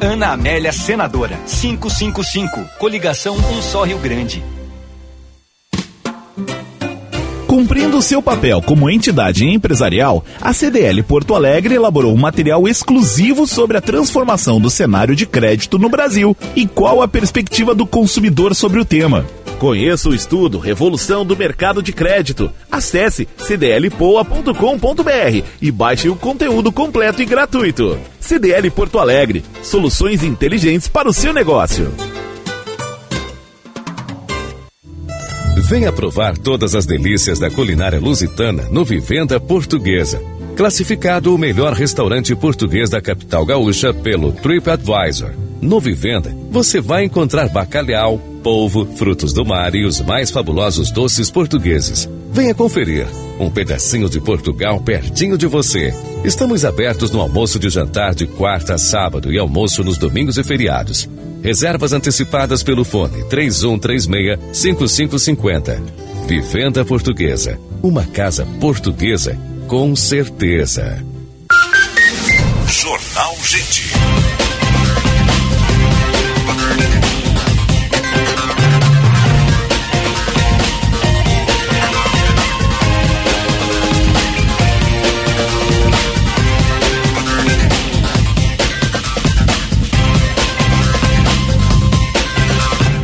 Ana 0.00 0.34
Amélia, 0.34 0.70
senadora. 0.70 1.36
555. 1.48 2.64
Coligação 2.78 3.34
Um 3.34 3.60
Só 3.60 3.82
Rio 3.82 3.98
Grande. 3.98 4.55
Cumprindo 7.56 8.02
seu 8.02 8.20
papel 8.20 8.60
como 8.60 8.90
entidade 8.90 9.46
empresarial, 9.46 10.22
a 10.42 10.52
CDL 10.52 11.02
Porto 11.02 11.34
Alegre 11.34 11.74
elaborou 11.74 12.12
um 12.12 12.18
material 12.18 12.68
exclusivo 12.68 13.46
sobre 13.46 13.78
a 13.78 13.80
transformação 13.80 14.60
do 14.60 14.68
cenário 14.68 15.16
de 15.16 15.24
crédito 15.24 15.78
no 15.78 15.88
Brasil 15.88 16.36
e 16.54 16.66
qual 16.66 17.00
a 17.00 17.08
perspectiva 17.08 17.74
do 17.74 17.86
consumidor 17.86 18.54
sobre 18.54 18.78
o 18.78 18.84
tema. 18.84 19.24
Conheça 19.58 20.10
o 20.10 20.14
estudo 20.14 20.58
Revolução 20.58 21.24
do 21.24 21.34
Mercado 21.34 21.82
de 21.82 21.94
Crédito. 21.94 22.52
Acesse 22.70 23.26
cdlpoa.com.br 23.38 24.52
e 25.58 25.70
baixe 25.70 26.10
o 26.10 26.14
conteúdo 26.14 26.70
completo 26.70 27.22
e 27.22 27.24
gratuito. 27.24 27.98
CDL 28.20 28.70
Porto 28.70 28.98
Alegre, 28.98 29.42
soluções 29.62 30.22
inteligentes 30.22 30.88
para 30.88 31.08
o 31.08 31.12
seu 31.12 31.32
negócio. 31.32 31.90
Venha 35.68 35.90
provar 35.90 36.38
todas 36.38 36.76
as 36.76 36.86
delícias 36.86 37.40
da 37.40 37.50
culinária 37.50 37.98
lusitana 37.98 38.68
no 38.70 38.84
Vivenda 38.84 39.40
Portuguesa. 39.40 40.22
Classificado 40.56 41.34
o 41.34 41.38
melhor 41.38 41.72
restaurante 41.72 42.32
português 42.36 42.88
da 42.88 43.00
capital 43.00 43.44
gaúcha 43.44 43.92
pelo 43.92 44.30
TripAdvisor. 44.30 45.32
No 45.60 45.80
Vivenda, 45.80 46.32
você 46.52 46.80
vai 46.80 47.02
encontrar 47.02 47.48
bacalhau, 47.48 48.16
polvo, 48.44 48.86
frutos 48.94 49.32
do 49.32 49.44
mar 49.44 49.74
e 49.74 49.84
os 49.84 50.00
mais 50.00 50.30
fabulosos 50.30 50.92
doces 50.92 51.32
portugueses. 51.32 52.08
Venha 52.30 52.54
conferir. 52.54 53.08
Um 53.40 53.50
pedacinho 53.50 54.08
de 54.08 54.20
Portugal 54.20 54.80
pertinho 54.80 55.36
de 55.36 55.48
você. 55.48 55.92
Estamos 56.24 56.64
abertos 56.64 57.10
no 57.10 57.20
almoço 57.20 57.58
de 57.58 57.68
jantar 57.70 58.14
de 58.14 58.28
quarta 58.28 58.74
a 58.74 58.78
sábado 58.78 59.32
e 59.32 59.38
almoço 59.38 59.82
nos 59.82 59.98
domingos 59.98 60.38
e 60.38 60.44
feriados. 60.44 61.08
Reservas 61.46 61.92
antecipadas 61.92 62.64
pelo 62.64 62.84
fone 62.84 63.22
3136-5550. 63.30 65.80
Vivenda 66.26 66.84
Portuguesa. 66.84 67.56
Uma 67.80 68.04
casa 68.04 68.44
portuguesa 68.58 69.38
com 69.68 69.94
certeza. 69.94 71.00
Jornal 72.68 73.36
Gente. 73.44 73.92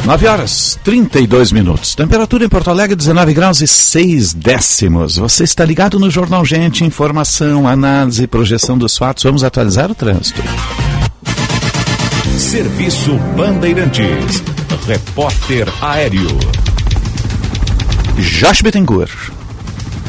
Nove 0.05 0.27
horas 0.27 0.77
32 0.83 1.53
minutos. 1.53 1.95
Temperatura 1.95 2.45
em 2.45 2.49
Porto 2.49 2.71
Alegre 2.71 2.97
19 2.97 3.33
graus 3.33 3.61
e 3.61 3.69
6 3.69 4.35
décimos. 4.35 5.17
Você 5.17 5.45
está 5.45 5.65
ligado 5.65 5.97
no 6.01 6.11
Jornal 6.11 6.45
Gente, 6.45 6.85
informação, 6.85 7.69
análise, 7.69 8.27
projeção 8.27 8.77
dos 8.77 8.99
fatos. 8.99 9.23
Vamos 9.23 9.45
atualizar 9.45 9.93
o 9.93 9.95
trânsito. 9.95 10.43
Serviço 12.37 13.15
Bandeirantes. 13.37 14.43
Repórter 14.89 15.69
Aéreo. 15.81 16.37
Josh 18.19 18.61
Bittencourt. 18.61 19.31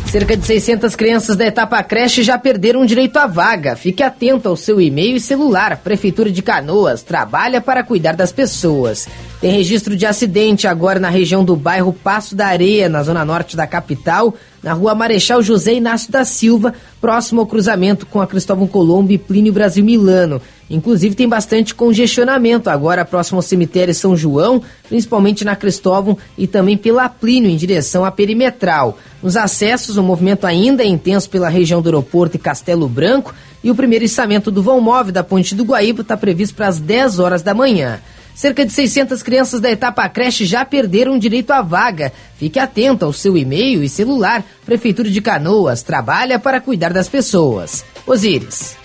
Cerca 0.08 0.36
de 0.36 0.46
600 0.46 0.96
crianças 0.96 1.36
da 1.36 1.46
etapa 1.46 1.82
creche 1.84 2.24
já 2.24 2.38
perderam 2.40 2.84
direito 2.86 3.18
à 3.18 3.28
vaga. 3.28 3.76
Fique 3.76 4.02
atento 4.02 4.50
ao 4.50 4.56
seu 4.56 4.82
e-mail 4.82 5.16
e 5.18 5.20
celular. 5.20 5.78
Prefeitura 5.78 6.32
de 6.32 6.42
Canoas 6.42 7.04
trabalha 7.04 7.62
para 7.62 7.84
cuidar 7.84 8.16
das 8.16 8.32
pessoas. 8.32 9.08
Tem 9.44 9.52
registro 9.52 9.98
de 9.98 10.06
acidente 10.06 10.68
agora 10.68 11.02
na 11.02 11.10
região 11.10 11.44
do 11.44 11.54
bairro 11.54 11.92
Passo 11.92 12.34
da 12.34 12.48
Areia, 12.48 12.88
na 12.88 13.04
zona 13.04 13.26
norte 13.26 13.58
da 13.58 13.68
capital, 13.68 14.34
na 14.64 14.72
rua 14.72 14.96
Marechal 14.96 15.42
José 15.42 15.74
Inácio 15.74 16.10
da 16.10 16.24
Silva, 16.24 16.74
próximo 17.02 17.42
ao 17.42 17.46
cruzamento 17.46 18.06
com 18.06 18.22
a 18.22 18.26
Cristóvão 18.26 18.66
Colombo 18.66 19.12
e 19.12 19.18
Plínio 19.18 19.52
Brasil 19.52 19.84
Milano. 19.84 20.42
Inclusive 20.70 21.14
tem 21.14 21.28
bastante 21.28 21.76
congestionamento 21.76 22.70
agora 22.70 23.04
próximo 23.04 23.38
ao 23.38 23.42
cemitério 23.42 23.94
São 23.94 24.16
João, 24.16 24.62
principalmente 24.88 25.44
na 25.44 25.58
Cristóvão 25.58 26.18
e 26.38 26.48
também 26.48 26.78
pela 26.78 27.10
Plínio 27.10 27.52
em 27.52 27.58
direção 27.58 28.06
à 28.06 28.12
Perimetral. 28.12 28.98
Nos 29.22 29.36
acessos, 29.36 29.98
o 29.98 30.04
movimento 30.04 30.48
ainda 30.48 30.84
é 30.84 30.88
intenso 30.88 31.30
pela 31.30 31.50
região 31.50 31.82
do 31.82 31.90
aeroporto 31.90 32.38
e 32.38 32.40
Castelo 32.40 32.88
Branco 32.88 33.36
e 33.62 33.70
o 33.70 33.76
primeiro 33.76 34.06
içamento 34.06 34.50
do 34.50 34.64
vão 34.64 34.80
móvel 34.80 35.12
da 35.12 35.22
Ponte 35.22 35.54
do 35.54 35.66
Guaíba 35.66 36.02
está 36.02 36.16
previsto 36.16 36.56
para 36.56 36.70
as 36.70 36.80
10 36.80 37.20
horas 37.20 37.42
da 37.42 37.54
manhã. 37.54 38.00
Cerca 38.36 38.66
de 38.66 38.74
600 38.74 39.22
crianças 39.22 39.62
da 39.62 39.70
etapa 39.70 40.08
creche 40.10 40.46
já 40.46 40.66
perderam 40.66 41.20
direito 41.20 41.52
à 41.52 41.62
vaga. 41.62 42.12
Fique 42.38 42.60
atento 42.60 43.06
ao 43.06 43.14
seu 43.14 43.38
e-mail 43.38 43.84
e 43.84 43.90
celular. 43.90 44.44
Prefeitura 44.66 45.10
de 45.10 45.22
Canoas 45.22 45.84
trabalha 45.84 46.40
para 46.40 46.60
cuidar 46.60 46.92
das 46.92 47.08
pessoas. 47.08 47.86
Osíris. 48.06 48.76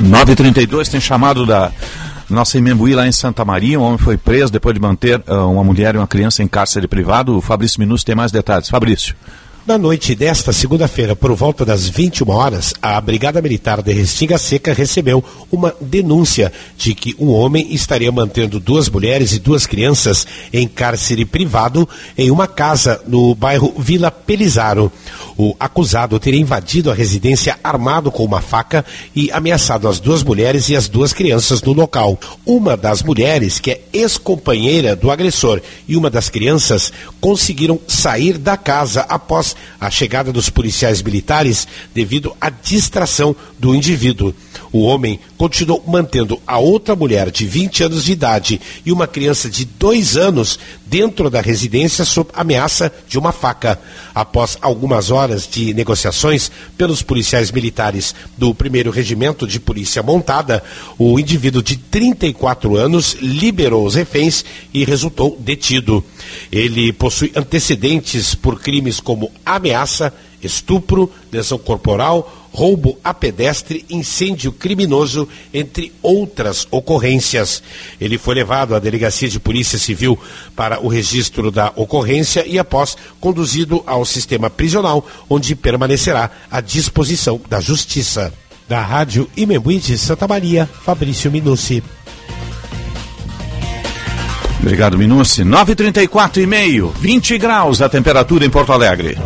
Nove 0.00 0.34
trinta 0.36 0.60
tem 0.90 1.00
chamado 1.00 1.44
da 1.44 1.72
nossa 2.28 2.58
Imembuí 2.58 2.94
lá 2.94 3.06
em 3.06 3.12
Santa 3.12 3.44
Maria, 3.44 3.78
um 3.78 3.82
homem 3.82 3.98
foi 3.98 4.16
preso 4.16 4.52
depois 4.52 4.74
de 4.74 4.80
manter 4.80 5.22
uh, 5.28 5.50
uma 5.50 5.62
mulher 5.62 5.94
e 5.94 5.98
uma 5.98 6.06
criança 6.06 6.42
em 6.42 6.48
cárcere 6.48 6.88
privado. 6.88 7.36
O 7.36 7.40
Fabrício 7.40 7.80
Minuto 7.80 8.04
tem 8.04 8.14
mais 8.14 8.32
detalhes. 8.32 8.68
Fabrício. 8.68 9.14
Na 9.66 9.78
noite 9.78 10.14
desta 10.14 10.52
segunda-feira, 10.52 11.16
por 11.16 11.32
volta 11.32 11.64
das 11.64 11.88
21 11.88 12.28
horas, 12.28 12.74
a 12.82 13.00
Brigada 13.00 13.40
Militar 13.40 13.80
de 13.80 13.94
Restinga 13.94 14.36
Seca 14.36 14.74
recebeu 14.74 15.24
uma 15.50 15.74
denúncia 15.80 16.52
de 16.76 16.94
que 16.94 17.16
um 17.18 17.30
homem 17.30 17.72
estaria 17.72 18.12
mantendo 18.12 18.60
duas 18.60 18.90
mulheres 18.90 19.32
e 19.32 19.38
duas 19.38 19.66
crianças 19.66 20.26
em 20.52 20.68
cárcere 20.68 21.24
privado 21.24 21.88
em 22.18 22.30
uma 22.30 22.46
casa 22.46 23.00
no 23.08 23.34
bairro 23.34 23.72
Vila 23.78 24.10
Pelizaro. 24.10 24.92
O 25.34 25.56
acusado 25.58 26.20
teria 26.20 26.40
invadido 26.40 26.90
a 26.90 26.94
residência 26.94 27.58
armado 27.64 28.12
com 28.12 28.22
uma 28.22 28.42
faca 28.42 28.84
e 29.16 29.30
ameaçado 29.32 29.88
as 29.88 29.98
duas 29.98 30.22
mulheres 30.22 30.68
e 30.68 30.76
as 30.76 30.88
duas 30.88 31.14
crianças 31.14 31.62
no 31.62 31.72
local. 31.72 32.20
Uma 32.44 32.76
das 32.76 33.02
mulheres, 33.02 33.58
que 33.58 33.70
é 33.70 33.80
ex-companheira 33.94 34.94
do 34.94 35.10
agressor, 35.10 35.60
e 35.88 35.96
uma 35.96 36.10
das 36.10 36.28
crianças 36.28 36.92
conseguiram 37.18 37.80
sair 37.88 38.36
da 38.36 38.58
casa 38.58 39.00
após 39.08 39.53
a 39.80 39.90
chegada 39.90 40.32
dos 40.32 40.50
policiais 40.50 41.02
militares 41.02 41.66
devido 41.94 42.36
à 42.40 42.50
distração 42.50 43.34
do 43.58 43.74
indivíduo. 43.74 44.34
O 44.72 44.80
homem 44.80 45.20
continuou 45.36 45.82
mantendo 45.86 46.40
a 46.46 46.58
outra 46.58 46.96
mulher 46.96 47.30
de 47.30 47.46
20 47.46 47.84
anos 47.84 48.04
de 48.04 48.12
idade 48.12 48.60
e 48.84 48.90
uma 48.90 49.06
criança 49.06 49.48
de 49.48 49.64
2 49.64 50.16
anos 50.16 50.58
dentro 50.84 51.30
da 51.30 51.40
residência 51.40 52.04
sob 52.04 52.30
ameaça 52.34 52.92
de 53.08 53.18
uma 53.18 53.30
faca. 53.30 53.78
Após 54.14 54.58
algumas 54.60 55.10
horas 55.10 55.48
de 55.48 55.72
negociações 55.74 56.50
pelos 56.76 57.02
policiais 57.02 57.52
militares 57.52 58.14
do 58.36 58.50
1 58.50 58.90
Regimento 58.90 59.46
de 59.46 59.60
Polícia 59.60 60.02
Montada, 60.02 60.62
o 60.98 61.18
indivíduo 61.18 61.62
de 61.62 61.76
34 61.76 62.76
anos 62.76 63.16
liberou 63.20 63.86
os 63.86 63.94
reféns 63.94 64.44
e 64.72 64.84
resultou 64.84 65.36
detido. 65.40 66.04
Ele 66.50 66.92
possui 66.92 67.32
antecedentes 67.34 68.34
por 68.34 68.60
crimes 68.60 69.00
como 69.00 69.30
ameaça, 69.44 70.12
estupro, 70.42 71.10
lesão 71.32 71.58
corporal, 71.58 72.48
roubo 72.52 72.96
a 73.02 73.12
pedestre, 73.12 73.84
incêndio 73.90 74.52
criminoso, 74.52 75.28
entre 75.52 75.92
outras 76.00 76.68
ocorrências. 76.70 77.62
Ele 78.00 78.16
foi 78.16 78.36
levado 78.36 78.74
à 78.74 78.78
delegacia 78.78 79.28
de 79.28 79.40
polícia 79.40 79.78
civil 79.78 80.16
para 80.54 80.80
o 80.80 80.86
registro 80.86 81.50
da 81.50 81.72
ocorrência 81.74 82.46
e 82.46 82.58
após 82.58 82.96
conduzido 83.20 83.82
ao 83.86 84.04
sistema 84.04 84.48
prisional, 84.48 85.04
onde 85.28 85.56
permanecerá 85.56 86.30
à 86.48 86.60
disposição 86.60 87.40
da 87.48 87.60
justiça. 87.60 88.32
Da 88.68 88.80
Rádio 88.80 89.28
Imembuí 89.36 89.78
de 89.78 89.98
Santa 89.98 90.26
Maria, 90.26 90.66
Fabrício 90.84 91.30
Minucci. 91.30 91.82
Obrigado, 94.64 94.96
Minucci. 94.96 95.44
9h34 95.44 96.38
e 96.38 96.46
meio, 96.46 96.88
20 96.98 97.36
graus 97.36 97.82
a 97.82 97.88
temperatura 97.90 98.46
em 98.46 98.50
Porto 98.50 98.72
Alegre. 98.72 99.18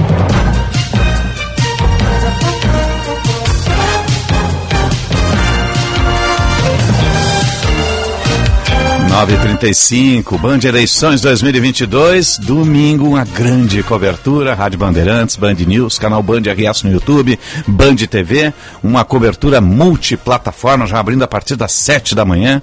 9h35, 9.18 10.38
Band 10.38 10.61
Eleições 10.62 11.20
2022, 11.22 12.38
domingo, 12.38 13.04
uma 13.04 13.24
grande 13.24 13.83
cobertura, 13.83 14.54
Rádio 14.54 14.78
Bandeirantes, 14.78 15.35
Band 15.35 15.54
News, 15.54 15.98
canal 15.98 16.22
Band 16.22 16.42
RS 16.42 16.85
no 16.85 16.92
YouTube, 16.92 17.37
Band 17.66 17.96
TV, 17.96 18.54
uma 18.81 19.04
cobertura 19.04 19.61
multiplataforma, 19.61 20.87
já 20.87 21.00
abrindo 21.00 21.24
a 21.24 21.26
partir 21.26 21.57
das 21.57 21.72
7 21.72 22.14
da 22.14 22.24
manhã. 22.24 22.62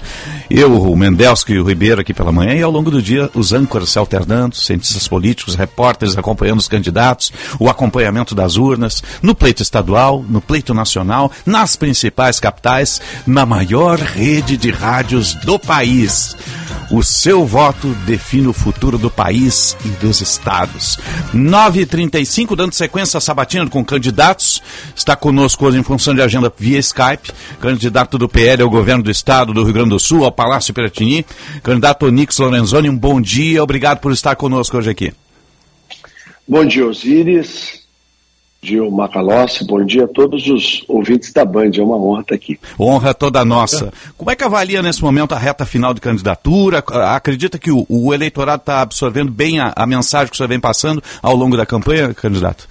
Eu, 0.50 0.82
o 0.82 0.96
Mendelski 0.96 1.52
e 1.52 1.60
o 1.60 1.68
Ribeiro 1.68 2.00
aqui 2.00 2.14
pela 2.14 2.32
manhã, 2.32 2.54
e 2.54 2.64
ao 2.64 2.72
longo 2.72 2.90
do 2.90 3.02
dia 3.02 3.30
os 3.34 3.52
âncoras 3.52 3.90
se 3.90 4.00
alternando, 4.00 4.56
cientistas 4.56 5.10
políticos, 5.10 5.56
repórteres 5.56 6.18
acompanhando 6.18 6.60
os 6.60 6.70
candidatos, 6.70 7.34
o 7.60 7.70
acompanhamento 7.70 8.34
das 8.34 8.56
urnas, 8.56 9.04
no 9.22 9.36
pleito 9.36 9.62
estadual, 9.62 10.24
no 10.30 10.40
pleito 10.40 10.74
nacional, 10.74 11.30
nas 11.46 11.76
principais 11.76 12.40
capitais, 12.40 13.02
na 13.28 13.46
maior 13.46 14.00
rede 14.00 14.56
de 14.56 14.72
rádios 14.72 15.34
do 15.34 15.60
país. 15.60 16.34
O 16.92 17.02
seu 17.02 17.46
voto 17.46 17.88
define 18.06 18.48
o 18.48 18.54
futuro 18.54 18.98
do 18.98 19.10
país 19.10 19.76
e 19.84 19.90
dos 19.90 20.22
estados. 20.22 21.00
9h35, 21.34 22.56
dando 22.56 22.74
sequência 22.74 23.18
à 23.18 23.22
sabatina 23.22 23.68
com 23.68 23.84
candidatos. 23.84 24.62
Está 24.96 25.16
conosco 25.16 25.66
hoje 25.66 25.80
em 25.80 25.84
função 25.84 26.14
de 26.14 26.22
agenda 26.22 26.54
via 26.58 26.78
Skype, 26.78 27.32
candidato 27.60 28.18
do 28.18 28.30
PL 28.30 28.62
ao 28.62 28.70
governo 28.70 29.04
do 29.04 29.12
estado 29.12 29.54
do 29.54 29.64
Rio 29.64 29.74
Grande 29.74 29.90
do 29.90 30.00
Sul, 30.00 30.24
ao 30.24 30.32
Palácio 30.32 30.74
Piratini, 30.74 31.26
candidato 31.64 32.06
Onix 32.06 32.38
Lorenzoni. 32.38 32.90
Um 32.90 32.98
bom 32.98 33.20
dia, 33.20 33.64
obrigado 33.64 34.00
por 34.00 34.12
estar 34.12 34.36
conosco 34.36 34.78
hoje 34.78 34.92
aqui. 34.92 35.14
Bom 36.48 36.64
dia, 36.64 36.86
Osíris. 36.86 37.85
Gil 38.66 38.90
Macalossi, 38.90 39.64
bom 39.64 39.86
dia 39.86 40.06
a 40.06 40.08
todos 40.08 40.48
os 40.48 40.84
ouvintes 40.88 41.32
da 41.32 41.46
Band, 41.46 41.70
é 41.78 41.84
uma 41.84 41.98
honra 41.98 42.22
estar 42.22 42.36
aqui. 42.36 42.60
Honra 42.80 43.14
toda 43.14 43.46
nossa. 43.46 43.94
Como 44.18 44.32
é 44.32 44.36
que 44.36 44.44
avalia 44.44 44.82
nesse 44.82 45.04
momento 45.04 45.36
a 45.36 45.38
reta 45.38 45.66
final 45.66 45.94
de 45.94 46.02
candidatura? 46.02 46.80
Acredita 47.14 47.60
que 47.60 47.70
o, 47.70 47.86
o 47.88 48.12
eleitorado 48.12 48.62
está 48.62 48.82
absorvendo 48.82 49.32
bem 49.32 49.60
a, 49.60 49.72
a, 49.76 49.86
mensagem 49.86 50.30
que 50.30 50.34
o 50.34 50.38
senhor 50.38 50.50
vem 50.50 50.60
passando 50.60 51.02
ao 51.22 51.36
longo 51.36 51.56
da 51.56 51.66
campanha, 51.66 52.12
candidato? 52.14 52.68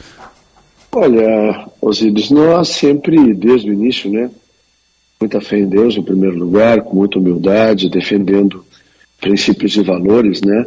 Olha, 0.91 1.69
Osíris, 1.81 2.29
nós 2.31 2.71
sempre, 2.71 3.33
desde 3.33 3.71
o 3.71 3.73
início, 3.73 4.11
né, 4.11 4.29
muita 5.21 5.41
fé 5.41 5.59
em 5.59 5.69
Deus 5.69 5.97
em 5.97 6.03
primeiro 6.03 6.37
lugar, 6.37 6.83
com 6.83 6.97
muita 6.97 7.21
humildade, 7.21 7.89
defendendo 7.89 8.65
princípios 9.21 9.77
e 9.77 9.83
valores, 9.83 10.41
né, 10.43 10.67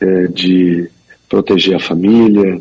é, 0.00 0.26
de 0.28 0.88
proteger 1.28 1.76
a 1.76 1.80
família, 1.80 2.60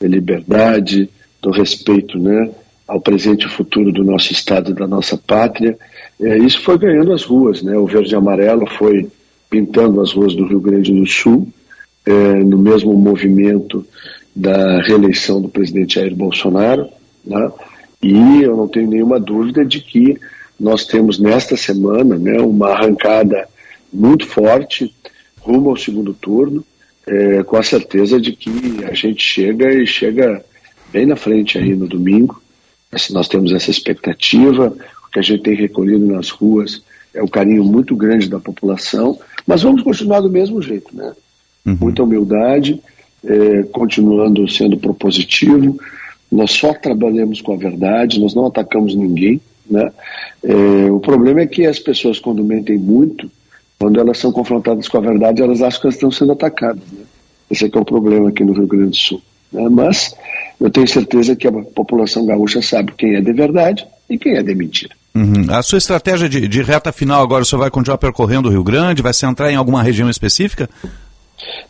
da 0.00 0.08
liberdade, 0.08 1.08
do 1.42 1.50
respeito, 1.50 2.18
né, 2.18 2.50
ao 2.86 3.00
presente 3.00 3.46
e 3.46 3.50
futuro 3.50 3.92
do 3.92 4.04
nosso 4.04 4.32
estado 4.32 4.70
e 4.70 4.74
da 4.74 4.86
nossa 4.86 5.18
pátria. 5.18 5.76
É, 6.20 6.38
isso 6.38 6.62
foi 6.62 6.78
ganhando 6.78 7.12
as 7.12 7.24
ruas, 7.24 7.62
né? 7.62 7.76
O 7.76 7.86
verde 7.86 8.12
e 8.12 8.16
amarelo 8.16 8.66
foi 8.66 9.08
pintando 9.50 10.00
as 10.00 10.12
ruas 10.12 10.34
do 10.34 10.46
Rio 10.46 10.60
Grande 10.60 10.92
do 10.92 11.06
Sul, 11.06 11.48
é, 12.06 12.12
no 12.12 12.56
mesmo 12.58 12.94
movimento 12.94 13.84
da 14.34 14.80
reeleição 14.82 15.42
do 15.42 15.48
presidente 15.48 15.96
Jair 15.96 16.14
Bolsonaro, 16.14 16.88
né? 17.24 17.50
E 18.02 18.42
eu 18.42 18.56
não 18.56 18.68
tenho 18.68 18.88
nenhuma 18.88 19.20
dúvida 19.20 19.64
de 19.64 19.80
que 19.80 20.18
nós 20.58 20.84
temos 20.84 21.18
nesta 21.18 21.56
semana, 21.56 22.18
né, 22.18 22.40
uma 22.40 22.70
arrancada 22.70 23.48
muito 23.92 24.26
forte 24.26 24.94
rumo 25.40 25.70
ao 25.70 25.76
segundo 25.76 26.14
turno, 26.14 26.64
é, 27.06 27.42
com 27.42 27.56
a 27.56 27.62
certeza 27.62 28.20
de 28.20 28.32
que 28.32 28.84
a 28.84 28.94
gente 28.94 29.22
chega 29.22 29.72
e 29.72 29.86
chega 29.86 30.44
bem 30.92 31.06
na 31.06 31.16
frente 31.16 31.58
aí 31.58 31.74
no 31.74 31.88
domingo. 31.88 32.40
Nós 33.10 33.28
temos 33.28 33.52
essa 33.52 33.70
expectativa, 33.70 34.76
o 35.06 35.10
que 35.10 35.18
a 35.18 35.22
gente 35.22 35.42
tem 35.42 35.54
recolhido 35.54 36.06
nas 36.06 36.28
ruas 36.28 36.82
é 37.14 37.22
o 37.22 37.28
carinho 37.28 37.64
muito 37.64 37.96
grande 37.96 38.28
da 38.28 38.38
população, 38.38 39.18
mas 39.46 39.62
vamos 39.62 39.82
continuar 39.82 40.20
do 40.20 40.30
mesmo 40.30 40.60
jeito, 40.60 40.94
né? 40.94 41.12
Uhum. 41.64 41.76
Muita 41.80 42.02
humildade, 42.02 42.80
é, 43.24 43.62
continuando 43.64 44.48
sendo 44.48 44.76
propositivo. 44.76 45.78
Nós 46.30 46.50
só 46.52 46.72
trabalhamos 46.74 47.40
com 47.40 47.52
a 47.52 47.56
verdade, 47.56 48.20
nós 48.20 48.34
não 48.34 48.46
atacamos 48.46 48.94
ninguém, 48.94 49.40
né? 49.68 49.90
É, 50.42 50.90
o 50.90 51.00
problema 51.00 51.40
é 51.40 51.46
que 51.46 51.66
as 51.66 51.78
pessoas, 51.78 52.18
quando 52.18 52.42
mentem 52.42 52.78
muito, 52.78 53.30
quando 53.78 53.98
elas 53.98 54.18
são 54.18 54.32
confrontadas 54.32 54.88
com 54.88 54.98
a 54.98 55.00
verdade, 55.00 55.42
elas 55.42 55.60
acham 55.60 55.80
que 55.80 55.86
elas 55.86 55.96
estão 55.96 56.10
sendo 56.10 56.32
atacadas. 56.32 56.82
Né? 56.92 57.04
Esse 57.50 57.64
é 57.64 57.68
que 57.68 57.76
é 57.76 57.80
o 57.80 57.84
problema 57.84 58.28
aqui 58.28 58.44
no 58.44 58.52
Rio 58.52 58.66
Grande 58.66 58.90
do 58.90 58.96
Sul. 58.96 59.22
Né? 59.52 59.68
Mas 59.68 60.14
eu 60.62 60.70
tenho 60.70 60.86
certeza 60.86 61.34
que 61.34 61.48
a 61.48 61.52
população 61.52 62.24
gaúcha 62.24 62.62
sabe 62.62 62.92
quem 62.96 63.16
é 63.16 63.20
de 63.20 63.32
verdade 63.32 63.84
e 64.08 64.16
quem 64.16 64.36
é 64.36 64.42
de 64.42 64.54
mentira. 64.54 64.94
Uhum. 65.12 65.46
A 65.50 65.60
sua 65.60 65.78
estratégia 65.78 66.28
de, 66.28 66.46
de, 66.46 66.62
reta 66.62 66.92
final 66.92 67.20
agora, 67.20 67.42
o 67.42 67.44
senhor 67.44 67.60
vai 67.60 67.70
continuar 67.70 67.98
percorrendo 67.98 68.48
o 68.48 68.52
Rio 68.52 68.62
Grande? 68.62 69.02
Vai 69.02 69.12
centrar 69.12 69.50
em 69.50 69.56
alguma 69.56 69.82
região 69.82 70.08
específica? 70.08 70.70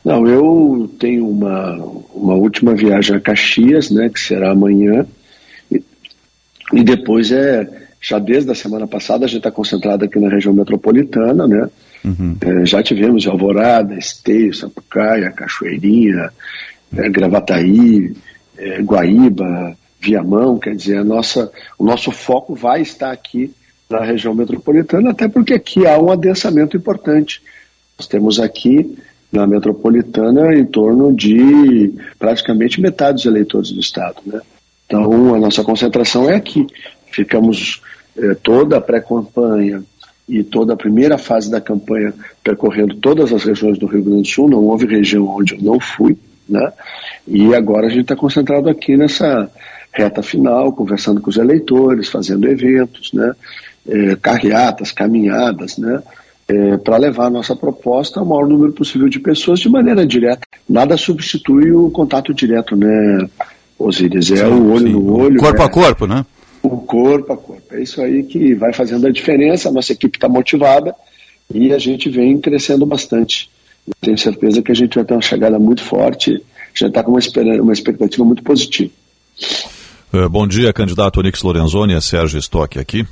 Não, 0.05 0.27
eu 0.27 0.91
tenho 1.01 1.27
uma, 1.27 1.75
uma 2.15 2.35
última 2.35 2.75
viagem 2.75 3.17
a 3.17 3.21
Caxias, 3.21 3.91
né, 3.91 4.11
que 4.11 4.21
será 4.21 4.53
amanhã, 4.53 5.07
e, 5.71 5.83
e 6.75 6.85
depois 6.85 7.33
é, 7.33 7.67
já 7.99 8.19
desde 8.19 8.51
a 8.51 8.55
semana 8.55 8.87
passada, 8.87 9.25
a 9.25 9.29
gente 9.29 9.39
está 9.39 9.51
concentrado 9.51 10.05
aqui 10.05 10.19
na 10.19 10.29
região 10.29 10.53
metropolitana, 10.53 11.49
né, 11.49 11.69
uhum. 12.05 12.37
é, 12.43 12.67
já 12.67 12.83
tivemos 12.83 13.27
Alvorada, 13.27 13.95
Esteio, 13.95 14.53
Sapucaia, 14.53 15.31
Cachoeirinha, 15.31 16.31
é, 16.95 17.09
Gravataí, 17.09 18.13
é, 18.63 18.81
Guaíba, 18.81 19.77
Viamão, 20.01 20.59
quer 20.59 20.75
dizer, 20.77 20.99
a 20.99 21.05
nossa, 21.05 21.51
o 21.79 21.85
nosso 21.85 22.13
foco 22.13 22.55
vai 22.55 22.81
estar 22.81 23.11
aqui 23.11 23.53
na 23.91 24.01
região 24.01 24.35
metropolitana, 24.35 25.11
até 25.11 25.29
porque 25.29 25.53
aqui 25.53 25.87
há 25.87 25.99
um 25.99 26.11
adensamento 26.11 26.77
importante. 26.77 27.43
Nós 27.99 28.07
temos 28.07 28.39
aqui 28.39 28.97
na 29.33 29.47
metropolitana 29.47 30.55
em 30.55 30.65
torno 30.65 31.13
de 31.13 31.93
praticamente 32.19 32.81
metade 32.81 33.17
dos 33.17 33.27
eleitores 33.27 33.73
do 33.73 33.81
estado, 33.81 34.17
né? 34.25 34.41
Então 34.87 35.35
a 35.35 35.39
nossa 35.41 35.65
concentração 35.65 36.29
é 36.29 36.37
aqui. 36.37 36.67
Ficamos 37.11 37.83
eh, 38.17 38.35
toda 38.43 38.77
a 38.77 38.81
pré-campanha 38.81 39.83
e 40.29 40.43
toda 40.43 40.75
a 40.75 40.77
primeira 40.77 41.17
fase 41.17 41.51
da 41.51 41.61
campanha 41.61 42.13
percorrendo 42.45 42.97
todas 42.97 43.33
as 43.33 43.45
regiões 43.45 43.79
do 43.79 43.87
Rio 43.87 44.03
Grande 44.03 44.23
do 44.23 44.29
Sul. 44.29 44.51
Não 44.51 44.65
houve 44.65 44.87
região 44.87 45.27
onde 45.29 45.55
eu 45.55 45.63
não 45.63 45.81
fui, 45.81 46.17
né? 46.49 46.73
E 47.27 47.55
agora 47.55 47.87
a 47.87 47.91
gente 47.91 48.03
está 48.03 48.17
concentrado 48.17 48.69
aqui 48.69 48.97
nessa 48.97 49.51
reta 49.93 50.23
final, 50.23 50.73
conversando 50.73 51.21
com 51.21 51.31
os 51.31 51.37
eleitores, 51.37 52.09
fazendo 52.09 52.49
eventos, 52.49 53.13
né? 53.13 53.33
É, 53.87 54.17
carreatas, 54.17 54.93
caminhadas, 54.93 55.77
né? 55.77 56.03
É, 56.49 56.77
para 56.77 56.97
levar 56.97 57.27
a 57.27 57.31
nossa 57.31 57.55
proposta 57.55 58.21
ao 58.21 58.27
maior 58.27 58.47
número 58.47 58.73
possível 58.73 59.09
de 59.09 59.21
pessoas 59.21 59.61
de 59.61 59.69
maneira 59.69 60.07
direta. 60.07 60.43
Nada 60.69 60.97
substitui 60.97 61.73
o 61.73 61.91
contato 61.91 62.35
direto, 62.35 62.77
né, 62.77 63.29
Osíris? 63.79 64.31
É 64.33 64.37
sim, 64.37 64.45
o 64.45 64.73
olho 64.73 64.87
sim. 64.87 64.93
no 64.93 65.19
olho. 65.19 65.39
Corpo 65.39 65.63
é, 65.63 65.65
a 65.65 65.69
corpo, 65.69 66.07
né? 66.07 66.27
O 66.63 66.77
corpo 66.79 67.33
a 67.33 67.37
corpo. 67.37 67.75
É 67.75 67.83
isso 67.83 68.01
aí 68.01 68.23
que 68.23 68.55
vai 68.55 68.73
fazendo 68.73 69.07
a 69.07 69.11
diferença. 69.11 69.69
A 69.69 69.73
nossa 69.73 69.93
equipe 69.93 70.17
está 70.17 70.29
motivada 70.29 70.95
e 71.53 71.73
a 71.73 71.79
gente 71.79 72.09
vem 72.09 72.41
crescendo 72.41 72.87
bastante. 72.87 73.51
Eu 73.87 73.95
tenho 74.01 74.19
certeza 74.19 74.63
que 74.63 74.71
a 74.71 74.75
gente 74.75 74.95
vai 74.95 75.05
ter 75.05 75.15
uma 75.15 75.23
chegada 75.23 75.59
muito 75.59 75.83
forte, 75.83 76.43
já 76.75 76.89
está 76.89 77.03
com 77.03 77.13
uma, 77.13 77.21
uma 77.61 77.73
expectativa 77.73 78.25
muito 78.25 78.43
positiva. 78.43 78.93
É, 80.13 80.29
bom 80.29 80.47
dia, 80.47 80.73
candidato 80.73 81.21
Onix 81.21 81.43
Lorenzoni, 81.43 81.95
é 81.95 82.01
Sérgio 82.01 82.39
Stock 82.39 82.79
aqui. 82.79 83.07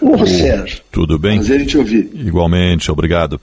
Ô, 0.00 0.26
Sérgio. 0.26 0.80
Tudo 0.90 1.18
bem? 1.18 1.38
Prazer 1.38 1.60
em 1.60 1.66
te 1.66 1.78
ouvir. 1.78 2.10
Igualmente, 2.14 2.90
obrigado. 2.90 3.40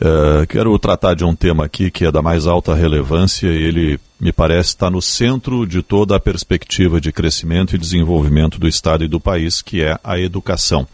Uh, 0.00 0.46
quero 0.48 0.76
tratar 0.78 1.14
de 1.14 1.24
um 1.24 1.34
tema 1.34 1.64
aqui 1.64 1.90
que 1.90 2.04
é 2.04 2.10
da 2.10 2.20
mais 2.20 2.46
alta 2.46 2.74
relevância 2.74 3.46
e 3.46 3.62
ele 3.62 4.00
me 4.22 4.32
parece 4.32 4.68
está 4.68 4.88
no 4.88 5.02
centro 5.02 5.66
de 5.66 5.82
toda 5.82 6.14
a 6.14 6.20
perspectiva 6.20 7.00
de 7.00 7.10
crescimento 7.10 7.74
e 7.74 7.78
desenvolvimento 7.78 8.56
do 8.56 8.68
Estado 8.68 9.02
e 9.02 9.08
do 9.08 9.18
país, 9.18 9.60
que 9.60 9.82
é 9.82 9.98
a 10.04 10.16
educação. 10.16 10.86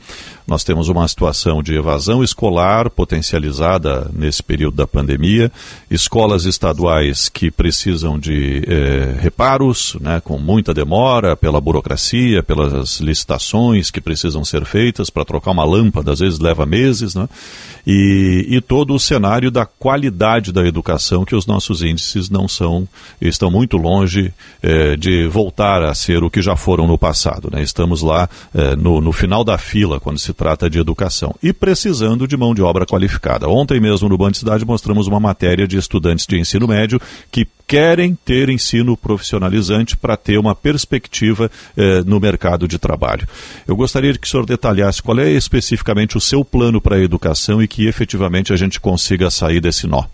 Nós 0.46 0.64
temos 0.64 0.88
uma 0.88 1.06
situação 1.06 1.62
de 1.62 1.74
evasão 1.74 2.24
escolar 2.24 2.88
potencializada 2.88 4.10
nesse 4.14 4.42
período 4.42 4.78
da 4.78 4.86
pandemia, 4.86 5.52
escolas 5.90 6.46
estaduais 6.46 7.28
que 7.28 7.50
precisam 7.50 8.18
de 8.18 8.62
eh, 8.66 9.18
reparos, 9.20 9.94
né, 10.00 10.22
com 10.24 10.38
muita 10.38 10.72
demora, 10.72 11.36
pela 11.36 11.60
burocracia, 11.60 12.42
pelas 12.42 12.98
licitações 12.98 13.90
que 13.90 14.00
precisam 14.00 14.42
ser 14.42 14.64
feitas 14.64 15.10
para 15.10 15.26
trocar 15.26 15.50
uma 15.50 15.66
lâmpada, 15.66 16.12
às 16.12 16.20
vezes 16.20 16.38
leva 16.38 16.64
meses, 16.64 17.14
né, 17.14 17.28
e, 17.86 18.46
e 18.48 18.60
todo 18.62 18.94
o 18.94 18.98
cenário 18.98 19.50
da 19.50 19.66
qualidade 19.66 20.50
da 20.50 20.66
educação, 20.66 21.26
que 21.26 21.36
os 21.36 21.46
nossos 21.46 21.82
índices 21.82 22.30
não 22.30 22.48
são 22.48 22.88
estão 23.20 23.50
muito 23.50 23.76
longe 23.76 24.32
eh, 24.62 24.96
de 24.96 25.26
voltar 25.26 25.82
a 25.82 25.94
ser 25.94 26.22
o 26.22 26.30
que 26.30 26.42
já 26.42 26.56
foram 26.56 26.86
no 26.86 26.98
passado. 26.98 27.48
Né? 27.52 27.62
Estamos 27.62 28.02
lá 28.02 28.28
eh, 28.54 28.76
no, 28.76 29.00
no 29.00 29.12
final 29.12 29.44
da 29.44 29.58
fila 29.58 29.98
quando 29.98 30.18
se 30.18 30.32
trata 30.32 30.68
de 30.70 30.78
educação 30.78 31.34
e 31.42 31.52
precisando 31.52 32.26
de 32.26 32.36
mão 32.36 32.54
de 32.54 32.62
obra 32.62 32.86
qualificada. 32.86 33.48
Ontem 33.48 33.80
mesmo 33.80 34.08
no 34.08 34.18
Band 34.18 34.34
Cidade 34.34 34.64
mostramos 34.64 35.06
uma 35.06 35.20
matéria 35.20 35.66
de 35.66 35.76
estudantes 35.76 36.26
de 36.26 36.38
ensino 36.38 36.68
médio 36.68 37.00
que 37.30 37.46
querem 37.66 38.16
ter 38.24 38.48
ensino 38.48 38.96
profissionalizante 38.96 39.94
para 39.94 40.16
ter 40.16 40.38
uma 40.38 40.54
perspectiva 40.54 41.50
eh, 41.76 42.02
no 42.06 42.18
mercado 42.18 42.66
de 42.66 42.78
trabalho. 42.78 43.28
Eu 43.66 43.76
gostaria 43.76 44.16
que 44.16 44.26
o 44.26 44.30
senhor 44.30 44.46
detalhasse 44.46 45.02
qual 45.02 45.18
é 45.18 45.30
especificamente 45.30 46.16
o 46.16 46.20
seu 46.20 46.42
plano 46.42 46.80
para 46.80 46.96
a 46.96 47.02
educação 47.02 47.62
e 47.62 47.68
que 47.68 47.86
efetivamente 47.86 48.52
a 48.52 48.56
gente 48.56 48.80
consiga 48.80 49.30
sair 49.30 49.60
desse 49.60 49.86
nó. 49.86 50.04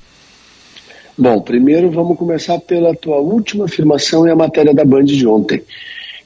Bom, 1.17 1.41
primeiro 1.41 1.93
vamos 1.93 2.19
começar 2.19 2.59
pela 2.59 2.93
tua 2.93 3.19
última 3.19 3.67
afirmação 3.67 4.27
e 4.27 4.31
a 4.33 4.37
matéria 4.37 4.75
da 4.75 4.85
Band 4.85 5.05
de 5.05 5.25
ontem. 5.25 5.63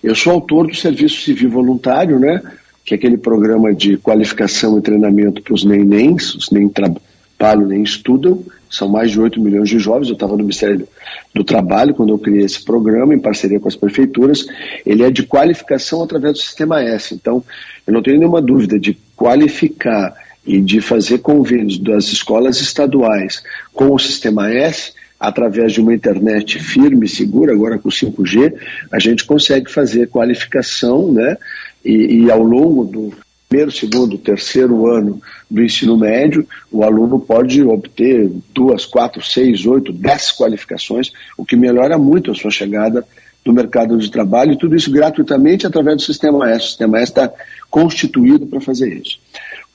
Eu 0.02 0.14
sou 0.14 0.32
autor 0.32 0.66
do 0.66 0.74
Serviço 0.74 1.20
Civil 1.20 1.50
Voluntário, 1.50 2.18
né? 2.18 2.40
Que 2.86 2.94
é 2.94 2.96
aquele 2.96 3.18
programa 3.18 3.74
de 3.74 3.98
qualificação 3.98 4.78
e 4.78 4.80
treinamento 4.80 5.42
para 5.42 5.52
os 5.52 5.62
nenéns, 5.62 6.34
os 6.34 6.50
nem 6.50 6.70
trabalham 6.70 7.68
nem 7.68 7.82
estudam, 7.82 8.42
são 8.70 8.88
mais 8.88 9.10
de 9.10 9.20
8 9.20 9.38
milhões 9.38 9.68
de 9.68 9.78
jovens. 9.78 10.08
Eu 10.08 10.14
estava 10.14 10.32
no 10.32 10.38
Ministério 10.38 10.88
do 11.34 11.44
Trabalho 11.44 11.92
quando 11.92 12.08
eu 12.08 12.18
criei 12.18 12.46
esse 12.46 12.64
programa, 12.64 13.14
em 13.14 13.18
parceria 13.18 13.60
com 13.60 13.68
as 13.68 13.76
prefeituras. 13.76 14.46
Ele 14.86 15.02
é 15.02 15.10
de 15.10 15.22
qualificação 15.22 16.02
através 16.02 16.32
do 16.32 16.40
Sistema 16.40 16.82
S. 16.82 17.14
Então, 17.14 17.44
eu 17.86 17.92
não 17.92 18.00
tenho 18.00 18.18
nenhuma 18.18 18.40
dúvida 18.40 18.78
de 18.78 18.96
qualificar 19.14 20.14
e 20.48 20.62
de 20.62 20.80
fazer 20.80 21.18
convênios 21.18 21.78
das 21.78 22.06
escolas 22.06 22.62
estaduais 22.62 23.42
com 23.74 23.94
o 23.94 23.98
Sistema 23.98 24.50
S, 24.50 24.94
através 25.20 25.74
de 25.74 25.80
uma 25.80 25.94
internet 25.94 26.58
firme 26.58 27.04
e 27.04 27.08
segura, 27.08 27.52
agora 27.52 27.78
com 27.78 27.90
5G, 27.90 28.54
a 28.90 28.98
gente 28.98 29.26
consegue 29.26 29.70
fazer 29.70 30.08
qualificação, 30.08 31.12
né? 31.12 31.36
E, 31.84 32.24
e, 32.24 32.30
ao 32.30 32.42
longo 32.42 32.84
do 32.84 33.12
primeiro, 33.46 33.70
segundo, 33.70 34.16
terceiro 34.16 34.86
ano 34.86 35.20
do 35.50 35.62
ensino 35.62 35.98
médio, 35.98 36.46
o 36.72 36.82
aluno 36.82 37.20
pode 37.20 37.62
obter 37.62 38.30
duas, 38.54 38.86
quatro, 38.86 39.22
seis, 39.22 39.66
oito, 39.66 39.92
dez 39.92 40.32
qualificações, 40.32 41.12
o 41.36 41.44
que 41.44 41.56
melhora 41.56 41.98
muito 41.98 42.30
a 42.30 42.34
sua 42.34 42.50
chegada 42.50 43.04
no 43.44 43.52
mercado 43.52 43.98
de 43.98 44.10
trabalho, 44.10 44.52
e 44.52 44.58
tudo 44.58 44.76
isso 44.76 44.90
gratuitamente 44.90 45.66
através 45.66 45.96
do 45.96 46.02
Sistema 46.02 46.50
S. 46.50 46.64
O 46.64 46.68
Sistema 46.68 46.98
S 46.98 47.10
está 47.10 47.32
constituído 47.70 48.46
para 48.46 48.60
fazer 48.60 48.92
isso. 48.94 49.18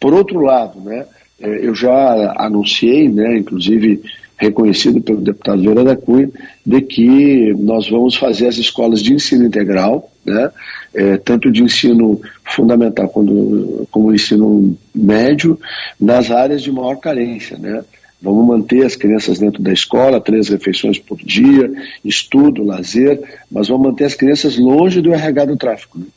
Por 0.03 0.13
outro 0.13 0.41
lado, 0.41 0.81
né, 0.81 1.05
é, 1.39 1.65
eu 1.65 1.73
já 1.73 2.33
anunciei, 2.35 3.07
né, 3.07 3.37
inclusive 3.37 4.01
reconhecido 4.35 4.99
pelo 4.99 5.21
deputado 5.21 5.61
Vera 5.61 5.81
da 5.81 5.95
Cunha, 5.95 6.29
de 6.65 6.81
que 6.81 7.53
nós 7.57 7.89
vamos 7.89 8.17
fazer 8.17 8.47
as 8.47 8.57
escolas 8.57 9.01
de 9.01 9.13
ensino 9.13 9.45
integral, 9.45 10.11
né, 10.25 10.51
é, 10.93 11.15
tanto 11.15 11.49
de 11.49 11.63
ensino 11.63 12.19
fundamental 12.43 13.07
como, 13.07 13.87
como 13.89 14.13
ensino 14.13 14.77
médio, 14.93 15.57
nas 15.97 16.29
áreas 16.31 16.61
de 16.61 16.69
maior 16.69 16.97
carência. 16.97 17.57
Né. 17.57 17.81
Vamos 18.21 18.45
manter 18.45 18.85
as 18.85 18.97
crianças 18.97 19.39
dentro 19.39 19.63
da 19.63 19.71
escola, 19.71 20.19
três 20.19 20.49
refeições 20.49 20.99
por 20.99 21.17
dia, 21.17 21.71
estudo, 22.03 22.61
lazer, 22.61 23.21
mas 23.49 23.69
vamos 23.69 23.87
manter 23.87 24.03
as 24.03 24.15
crianças 24.15 24.57
longe 24.57 24.99
do 24.99 25.13
RH 25.13 25.45
do 25.45 25.55
tráfico. 25.55 25.97
Né. 25.97 26.07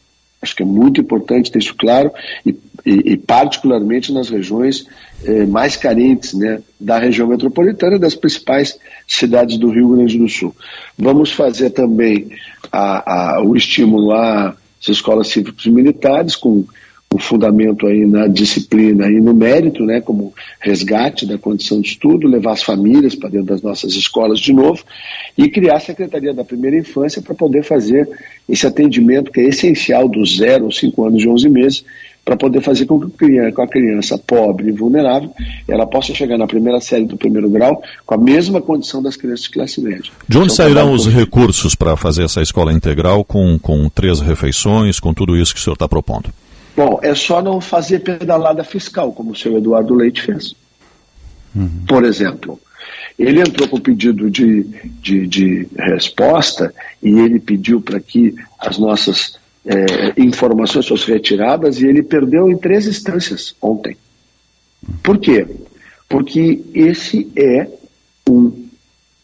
Acho 0.47 0.57
que 0.57 0.63
é 0.63 0.67
muito 0.67 1.01
importante 1.01 1.51
ter 1.51 1.59
isso 1.59 1.75
claro 1.75 2.11
e, 2.45 2.51
e, 2.85 3.13
e 3.13 3.17
particularmente 3.17 4.13
nas 4.13 4.31
regiões 4.31 4.87
eh, 5.25 5.45
mais 5.45 5.75
carentes 5.77 6.35
né, 6.35 6.61
da 6.79 6.99
região 6.99 7.27
metropolitana 7.27 7.99
das 7.99 8.15
principais 8.15 8.79
cidades 9.09 9.59
do 9.59 9.71
Rio 9.71 9.89
Grande 9.89 10.17
do 10.17 10.29
Sul. 10.29 10.55
Vamos 10.97 11.33
fazer 11.33 11.71
também 11.71 12.29
a, 12.71 13.39
a, 13.39 13.43
o 13.43 13.57
estímulo 13.57 14.13
às 14.13 14.55
escolas 14.89 15.29
cívicas 15.29 15.67
militares 15.67 16.37
com 16.37 16.65
o 17.17 17.19
fundamento 17.19 17.87
aí 17.87 18.07
na 18.07 18.27
disciplina 18.27 19.09
e 19.09 19.21
no 19.21 19.35
mérito, 19.35 19.85
né, 19.85 20.01
como 20.01 20.35
resgate 20.61 21.27
da 21.27 21.39
condição 21.39 21.81
de 21.81 21.89
estudo, 21.89 22.29
levar 22.29 22.53
as 22.53 22.63
famílias 22.63 23.15
para 23.15 23.31
dentro 23.31 23.47
das 23.47 23.63
nossas 23.63 23.95
escolas 23.95 24.39
de 24.39 24.53
novo 24.53 24.85
e 25.37 25.49
criar 25.49 25.77
a 25.77 25.81
Secretaria 25.81 26.35
da 26.35 26.45
Primeira 26.45 26.77
Infância 26.77 27.23
para 27.23 27.35
poder 27.35 27.65
fazer 27.65 28.09
esse 28.47 28.67
atendimento 28.67 29.33
que 29.33 29.41
é 29.41 29.49
essencial 29.49 30.09
dos 30.09 30.37
0 30.37 30.67
aos 30.67 30.79
5 30.79 31.05
anos 31.05 31.23
e 31.23 31.29
11 31.29 31.49
meses, 31.49 31.85
para 32.27 32.37
poder 32.37 32.61
fazer 32.61 32.87
com 32.87 32.99
que 33.09 33.39
a 33.39 33.67
criança 33.69 34.19
pobre 34.19 34.69
e 34.69 34.73
vulnerável 34.73 35.31
ela 35.69 35.87
possa 35.87 36.13
chegar 36.13 36.37
na 36.37 36.47
primeira 36.49 36.81
série 36.81 37.05
do 37.05 37.17
primeiro 37.17 37.49
grau 37.49 37.81
com 38.05 38.15
a 38.15 38.19
mesma 38.19 38.61
condição 38.61 39.01
das 39.01 39.17
crianças 39.17 39.45
de 39.45 39.51
classe 39.51 39.81
média. 39.81 40.11
De 40.29 40.37
onde 40.37 40.53
então, 40.53 40.57
sairão 40.57 40.93
os 40.93 41.07
recursos 41.07 41.77
para 41.77 41.97
fazer 41.97 42.25
essa 42.25 42.43
escola 42.43 42.73
integral 42.73 43.25
com, 43.25 43.57
com 43.61 43.89
três 43.89 44.21
refeições, 44.21 44.99
com 44.99 45.15
tudo 45.15 45.37
isso 45.37 45.55
que 45.55 45.61
o 45.61 45.63
senhor 45.63 45.75
está 45.75 45.89
propondo? 45.89 46.29
Bom, 46.77 47.01
é 47.03 47.15
só 47.15 47.41
não 47.41 47.61
fazer 47.61 48.01
pedalada 48.01 48.63
fiscal, 48.63 49.11
como 49.13 49.33
o 49.33 49.37
senhor 49.37 49.57
Eduardo 49.57 49.95
Leite 49.95 50.21
fez. 50.21 50.55
Uhum. 51.55 51.85
Por 51.89 52.05
exemplo, 52.05 52.61
ele 53.19 53.41
entrou 53.41 53.67
com 53.67 53.81
pedido 53.81 54.31
de, 54.31 54.65
de, 55.01 55.27
de 55.27 55.69
resposta 55.75 56.75
e 57.03 57.19
ele 57.19 57.41
pediu 57.41 57.81
para 57.81 57.99
que 57.99 58.35
as 58.59 58.77
nossas 58.77 59.39
é, 59.65 60.21
informações 60.21 60.87
fossem 60.87 61.15
retiradas 61.15 61.81
e 61.81 61.87
ele 61.87 62.03
perdeu 62.03 62.51
em 62.51 62.59
três 62.59 62.87
instâncias 62.87 63.57
ontem. 63.61 63.97
Por 65.03 65.19
quê? 65.19 65.47
Porque 66.07 66.63
esse 66.75 67.33
é 67.35 67.69
um, 68.29 68.67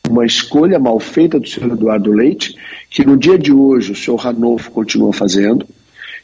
uma 0.08 0.24
escolha 0.24 0.78
mal 0.78 0.98
feita 0.98 1.38
do 1.38 1.46
senhor 1.46 1.72
Eduardo 1.72 2.10
Leite, 2.10 2.56
que 2.88 3.04
no 3.04 3.16
dia 3.16 3.38
de 3.38 3.52
hoje 3.52 3.92
o 3.92 3.96
senhor 3.96 4.16
Ranolfo 4.16 4.70
continua 4.70 5.12
fazendo, 5.12 5.66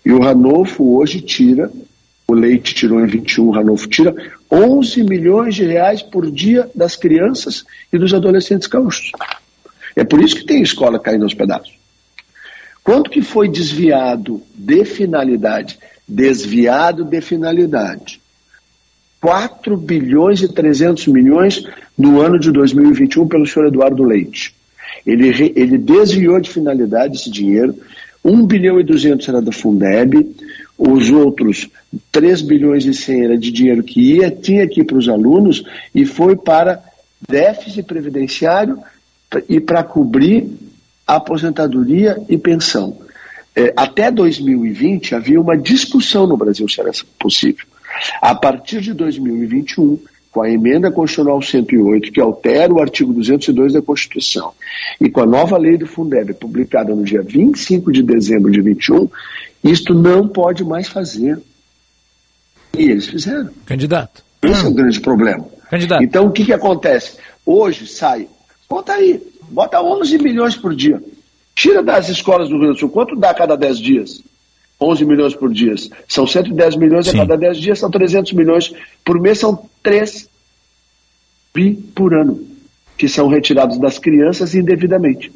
e 0.04 0.12
o 0.12 0.20
Ranolfo 0.20 0.96
hoje 0.96 1.20
tira, 1.20 1.70
o 2.26 2.34
Leite 2.34 2.74
tirou 2.74 3.00
em 3.00 3.06
21, 3.06 3.46
o 3.46 3.50
Ranolfo 3.50 3.88
tira 3.88 4.14
11 4.50 5.02
milhões 5.02 5.54
de 5.54 5.64
reais 5.64 6.02
por 6.02 6.30
dia 6.30 6.68
das 6.74 6.96
crianças 6.96 7.64
e 7.92 7.98
dos 7.98 8.12
adolescentes 8.12 8.68
gaúchos. 8.68 9.12
É 9.96 10.04
por 10.04 10.20
isso 10.20 10.36
que 10.36 10.44
tem 10.44 10.62
escola 10.62 10.98
caindo 10.98 11.24
aos 11.24 11.34
pedaços. 11.34 11.72
Quanto 12.84 13.10
que 13.10 13.20
foi 13.20 13.48
desviado 13.48 14.40
de 14.54 14.84
finalidade? 14.84 15.78
Desviado 16.06 17.04
de 17.04 17.20
finalidade. 17.20 18.20
4 19.20 19.76
bilhões 19.76 20.42
e 20.42 20.48
300 20.48 21.06
milhões 21.08 21.64
no 21.96 22.20
ano 22.20 22.38
de 22.38 22.52
2021 22.52 23.26
pelo 23.26 23.46
senhor 23.46 23.66
Eduardo 23.66 24.04
Leite. 24.04 24.54
Ele, 25.04 25.52
ele 25.56 25.76
desviou 25.76 26.40
de 26.40 26.50
finalidade 26.50 27.16
esse 27.16 27.30
dinheiro, 27.30 27.74
1 28.28 28.46
bilhão 28.46 28.78
e 28.78 28.84
200 28.84 29.28
era 29.28 29.40
da 29.40 29.52
Fundeb, 29.52 30.36
os 30.76 31.10
outros 31.10 31.68
3 32.12 32.42
bilhões 32.42 32.84
e 32.84 32.94
100 32.94 33.24
era 33.24 33.38
de 33.38 33.50
dinheiro 33.50 33.82
que 33.82 34.00
ia, 34.14 34.30
tinha 34.30 34.64
aqui 34.64 34.84
para 34.84 34.98
os 34.98 35.08
alunos 35.08 35.64
e 35.94 36.04
foi 36.04 36.36
para 36.36 36.82
déficit 37.28 37.82
previdenciário 37.82 38.78
e 39.48 39.58
para 39.60 39.82
cobrir 39.82 40.48
aposentadoria 41.06 42.22
e 42.28 42.38
pensão. 42.38 42.98
É, 43.56 43.72
até 43.76 44.10
2020 44.10 45.14
havia 45.14 45.40
uma 45.40 45.56
discussão 45.56 46.26
no 46.26 46.36
Brasil 46.36 46.68
se 46.68 46.80
era 46.80 46.92
possível. 47.18 47.66
A 48.22 48.34
partir 48.34 48.80
de 48.80 48.92
2021, 48.92 49.98
com 50.38 50.42
a 50.42 50.48
emenda 50.48 50.88
constitucional 50.92 51.42
108, 51.42 52.12
que 52.12 52.20
altera 52.20 52.72
o 52.72 52.80
artigo 52.80 53.12
202 53.12 53.72
da 53.72 53.82
Constituição, 53.82 54.52
e 55.00 55.10
com 55.10 55.20
a 55.20 55.26
nova 55.26 55.58
lei 55.58 55.76
do 55.76 55.84
Fundeb, 55.84 56.32
publicada 56.34 56.94
no 56.94 57.02
dia 57.02 57.20
25 57.22 57.90
de 57.90 58.04
dezembro 58.04 58.48
de 58.48 58.60
21, 58.60 59.10
isto 59.64 59.94
não 59.94 60.28
pode 60.28 60.62
mais 60.62 60.86
fazer. 60.86 61.40
E 62.78 62.84
eles 62.84 63.08
fizeram. 63.08 63.50
Candidato. 63.66 64.22
Esse 64.40 64.64
é 64.64 64.68
o 64.68 64.72
grande 64.72 65.00
problema. 65.00 65.44
Candidato. 65.68 66.04
Então, 66.04 66.26
o 66.26 66.30
que, 66.30 66.44
que 66.44 66.52
acontece? 66.52 67.16
Hoje 67.44 67.88
sai, 67.88 68.28
conta 68.68 68.92
aí, 68.92 69.20
bota 69.50 69.82
11 69.82 70.18
milhões 70.18 70.54
por 70.54 70.72
dia. 70.72 71.02
Tira 71.52 71.82
das 71.82 72.08
escolas 72.08 72.48
do 72.48 72.52
Rio 72.52 72.60
Grande 72.60 72.76
do 72.76 72.78
Sul, 72.78 72.90
quanto 72.90 73.16
dá 73.16 73.30
a 73.30 73.34
cada 73.34 73.56
10 73.56 73.78
dias? 73.80 74.22
11 74.80 75.04
milhões 75.04 75.34
por 75.34 75.52
dia. 75.52 75.74
São 76.06 76.28
110 76.28 76.76
milhões 76.76 77.06
Sim. 77.06 77.16
a 77.16 77.22
cada 77.22 77.36
10 77.36 77.58
dias, 77.58 77.78
são 77.80 77.90
300 77.90 78.32
milhões 78.34 78.72
por 79.04 79.20
mês, 79.20 79.40
são 79.40 79.68
3 79.82 80.27
bi 81.54 81.74
por 81.74 82.14
ano, 82.14 82.46
que 82.96 83.08
são 83.08 83.28
retirados 83.28 83.78
das 83.78 83.98
crianças 83.98 84.54
indevidamente. 84.54 85.32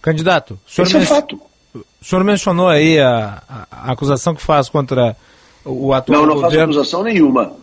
Candidato, 0.00 0.58
o 0.66 0.70
senhor, 0.70 0.86
Esse 0.86 0.94
men... 0.94 1.02
é 1.04 1.06
fato. 1.06 1.40
o 1.74 2.04
senhor 2.04 2.24
mencionou 2.24 2.68
aí 2.68 2.98
a, 2.98 3.42
a, 3.48 3.66
a, 3.70 3.92
acusação 3.92 4.34
que 4.34 4.42
faz 4.42 4.68
contra 4.68 5.16
o 5.64 5.92
atual 5.92 6.20
Não, 6.20 6.26
não 6.26 6.34
governo... 6.34 6.50
faço 6.50 6.64
acusação 6.64 7.02
nenhuma. 7.04 7.54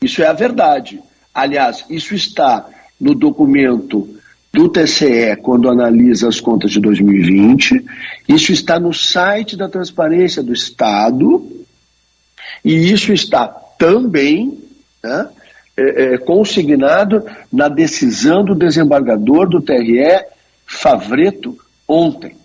Isso 0.00 0.22
é 0.22 0.26
a 0.26 0.32
verdade. 0.32 1.00
Aliás, 1.34 1.84
isso 1.90 2.14
está 2.14 2.66
no 3.00 3.14
documento 3.14 4.08
do 4.52 4.68
TCE 4.68 5.36
quando 5.42 5.68
analisa 5.68 6.28
as 6.28 6.38
contas 6.38 6.70
de 6.70 6.80
2020. 6.80 7.84
Isso 8.28 8.52
está 8.52 8.78
no 8.78 8.92
site 8.92 9.56
da 9.56 9.68
Transparência 9.68 10.42
do 10.42 10.52
Estado 10.52 11.44
e 12.64 12.92
isso 12.92 13.12
está 13.12 13.48
também 13.48 14.58
né, 15.02 15.28
é, 15.76 16.14
é, 16.14 16.18
consignado 16.18 17.24
na 17.52 17.68
decisão 17.68 18.44
do 18.44 18.54
desembargador 18.54 19.48
do 19.48 19.60
TRE, 19.60 20.24
Favreto, 20.66 21.56
ontem. 21.86 22.36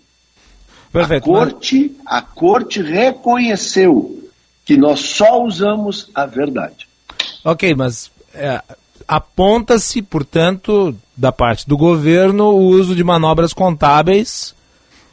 Perfeito, 0.91 1.23
a, 1.23 1.25
corte, 1.25 1.95
mas... 2.03 2.17
a 2.17 2.21
corte 2.21 2.82
reconheceu 2.82 4.30
que 4.65 4.75
nós 4.75 4.99
só 4.99 5.43
usamos 5.43 6.09
a 6.13 6.25
verdade. 6.25 6.88
Ok, 7.43 7.73
mas 7.75 8.11
é, 8.34 8.61
aponta-se, 9.07 10.01
portanto, 10.01 10.95
da 11.15 11.32
parte 11.32 11.67
do 11.67 11.78
governo, 11.78 12.45
o 12.51 12.67
uso 12.67 12.95
de 12.95 13.03
manobras 13.03 13.53
contábeis 13.53 14.53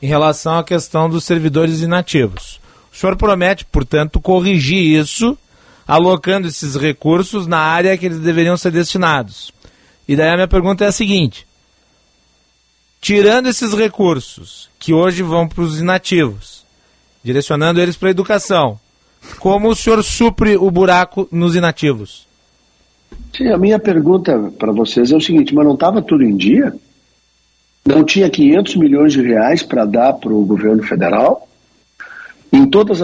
em 0.02 0.06
relação 0.06 0.58
à 0.58 0.64
questão 0.64 1.08
dos 1.08 1.24
servidores 1.24 1.80
inativos. 1.80 2.60
O 2.92 2.96
senhor 2.96 3.16
promete, 3.16 3.64
portanto, 3.64 4.20
corrigir 4.20 5.00
isso, 5.00 5.38
alocando 5.86 6.48
esses 6.48 6.76
recursos 6.76 7.46
na 7.46 7.58
área 7.58 7.96
que 7.96 8.06
eles 8.06 8.20
deveriam 8.20 8.56
ser 8.56 8.70
destinados. 8.70 9.52
E 10.08 10.16
daí 10.16 10.30
a 10.30 10.34
minha 10.34 10.48
pergunta 10.48 10.84
é 10.84 10.88
a 10.88 10.92
seguinte: 10.92 11.46
tirando 13.00 13.48
esses 13.48 13.72
recursos 13.72 14.70
que 14.78 14.92
hoje 14.92 15.22
vão 15.22 15.48
para 15.48 15.62
os 15.62 15.80
inativos, 15.80 16.64
direcionando 17.22 17.80
eles 17.80 17.96
para 17.96 18.08
a 18.08 18.10
educação, 18.10 18.78
como 19.38 19.68
o 19.68 19.74
senhor 19.74 20.02
supre 20.02 20.56
o 20.56 20.70
buraco 20.70 21.28
nos 21.30 21.54
inativos? 21.54 22.26
Sim, 23.36 23.48
a 23.48 23.58
minha 23.58 23.78
pergunta 23.78 24.52
para 24.58 24.72
vocês 24.72 25.10
é 25.10 25.16
o 25.16 25.20
seguinte: 25.20 25.54
mas 25.54 25.64
não 25.64 25.74
estava 25.74 26.02
tudo 26.02 26.22
em 26.22 26.36
dia? 26.36 26.74
Não 27.86 28.02
tinha 28.02 28.30
500 28.30 28.76
milhões 28.76 29.12
de 29.12 29.20
reais 29.20 29.62
para 29.62 29.84
dar 29.84 30.14
para 30.14 30.32
o 30.32 30.44
governo 30.44 30.82
federal? 30.82 31.46
Em 32.50 32.66
todos 32.66 33.00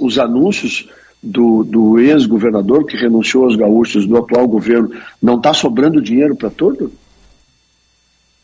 os 0.00 0.18
anúncios 0.18 0.88
do, 1.22 1.62
do 1.64 1.98
ex-governador 1.98 2.86
que 2.86 2.96
renunciou 2.96 3.44
aos 3.44 3.56
gaúchos 3.56 4.06
do 4.06 4.16
atual 4.16 4.48
governo, 4.48 4.90
não 5.20 5.36
está 5.36 5.52
sobrando 5.52 6.00
dinheiro 6.00 6.34
para 6.34 6.50
tudo? 6.50 6.92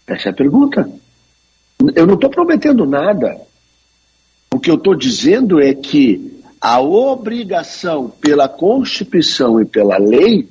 Essa 0.07 0.29
é 0.29 0.33
a 0.33 0.35
pergunta. 0.35 0.89
Eu 1.95 2.07
não 2.07 2.14
estou 2.14 2.31
prometendo 2.31 2.87
nada. 2.87 3.37
O 4.55 4.61
que 4.61 4.70
eu 4.70 4.77
estou 4.77 4.95
dizendo 4.95 5.61
é 5.61 5.74
que 5.74 6.41
a 6.61 6.81
obrigação 6.81 8.09
pela 8.09 8.49
Constituição 8.49 9.61
e 9.61 9.64
pela 9.64 9.99
lei 9.99 10.49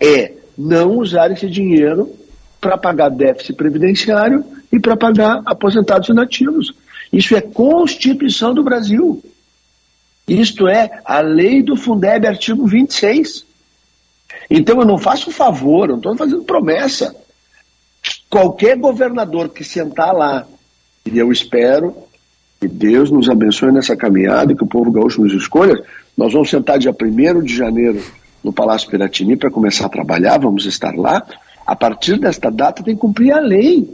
é 0.00 0.32
não 0.56 0.98
usar 0.98 1.30
esse 1.30 1.48
dinheiro 1.48 2.10
para 2.60 2.76
pagar 2.76 3.10
déficit 3.10 3.54
previdenciário 3.54 4.44
e 4.72 4.80
para 4.80 4.96
pagar 4.96 5.42
aposentados 5.46 6.08
inativos. 6.08 6.74
Isso 7.12 7.36
é 7.36 7.40
Constituição 7.40 8.52
do 8.52 8.64
Brasil. 8.64 9.22
Isto 10.26 10.66
é 10.66 11.00
a 11.04 11.20
lei 11.20 11.62
do 11.62 11.76
Fundeb, 11.76 12.26
artigo 12.26 12.66
26. 12.66 13.44
Então 14.50 14.80
eu 14.80 14.86
não 14.86 14.98
faço 14.98 15.30
favor, 15.30 15.88
não 15.88 15.96
estou 15.96 16.16
fazendo 16.16 16.42
promessa. 16.42 17.14
Qualquer 18.28 18.76
governador 18.76 19.48
que 19.48 19.62
sentar 19.62 20.12
lá, 20.12 20.46
e 21.04 21.18
eu 21.18 21.30
espero 21.30 21.94
que 22.60 22.66
Deus 22.66 23.10
nos 23.10 23.28
abençoe 23.28 23.70
nessa 23.70 23.96
caminhada 23.96 24.54
que 24.54 24.64
o 24.64 24.68
povo 24.68 24.90
gaúcho 24.90 25.22
nos 25.22 25.32
escolha, 25.32 25.80
nós 26.16 26.32
vamos 26.32 26.50
sentar 26.50 26.78
dia 26.78 26.92
1 26.92 27.42
de 27.42 27.54
janeiro 27.54 28.02
no 28.42 28.52
Palácio 28.52 28.88
Piratini 28.88 29.36
para 29.36 29.50
começar 29.50 29.86
a 29.86 29.90
trabalhar, 29.90 30.38
vamos 30.38 30.66
estar 30.66 30.94
lá. 30.94 31.24
A 31.66 31.74
partir 31.74 32.18
desta 32.18 32.50
data 32.50 32.82
tem 32.82 32.94
que 32.94 33.00
cumprir 33.00 33.32
a 33.32 33.40
lei. 33.40 33.88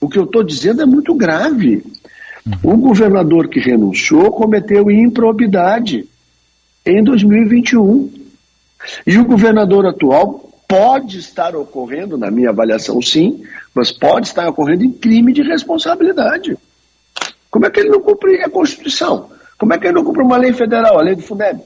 O 0.00 0.08
que 0.08 0.18
eu 0.18 0.24
estou 0.24 0.42
dizendo 0.42 0.82
é 0.82 0.86
muito 0.86 1.14
grave. 1.14 1.84
O 2.62 2.76
governador 2.76 3.48
que 3.48 3.60
renunciou 3.60 4.30
cometeu 4.30 4.90
improbidade 4.90 6.08
em 6.84 7.02
2021. 7.02 8.10
E 9.06 9.18
o 9.18 9.24
governador 9.24 9.86
atual 9.86 10.48
pode 10.68 11.18
estar 11.18 11.56
ocorrendo, 11.56 12.18
na 12.18 12.30
minha 12.30 12.50
avaliação, 12.50 13.00
sim, 13.00 13.42
mas 13.74 13.90
pode 13.90 14.26
estar 14.26 14.48
ocorrendo 14.48 14.84
em 14.84 14.92
crime 14.92 15.32
de 15.32 15.42
responsabilidade. 15.42 16.56
Como 17.50 17.66
é 17.66 17.70
que 17.70 17.80
ele 17.80 17.88
não 17.88 18.00
cumpre 18.00 18.42
a 18.42 18.50
Constituição? 18.50 19.30
Como 19.56 19.72
é 19.72 19.78
que 19.78 19.86
ele 19.86 19.94
não 19.94 20.04
cumpre 20.04 20.22
uma 20.22 20.36
lei 20.36 20.52
federal, 20.52 20.98
a 20.98 21.02
lei 21.02 21.14
do 21.14 21.22
Fundeb? 21.22 21.60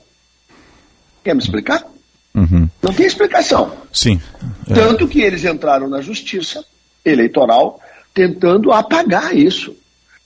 Quer 1.25 1.35
me 1.35 1.43
explicar? 1.43 1.85
Uhum. 2.35 2.69
Não 2.81 2.93
tem 2.93 3.05
explicação. 3.05 3.73
Sim. 3.93 4.21
É. 4.69 4.75
Tanto 4.75 5.07
que 5.07 5.21
eles 5.21 5.45
entraram 5.45 5.89
na 5.89 6.01
justiça 6.01 6.65
eleitoral 7.05 7.81
tentando 8.15 8.73
apagar 8.73 9.37
isso. 9.37 9.75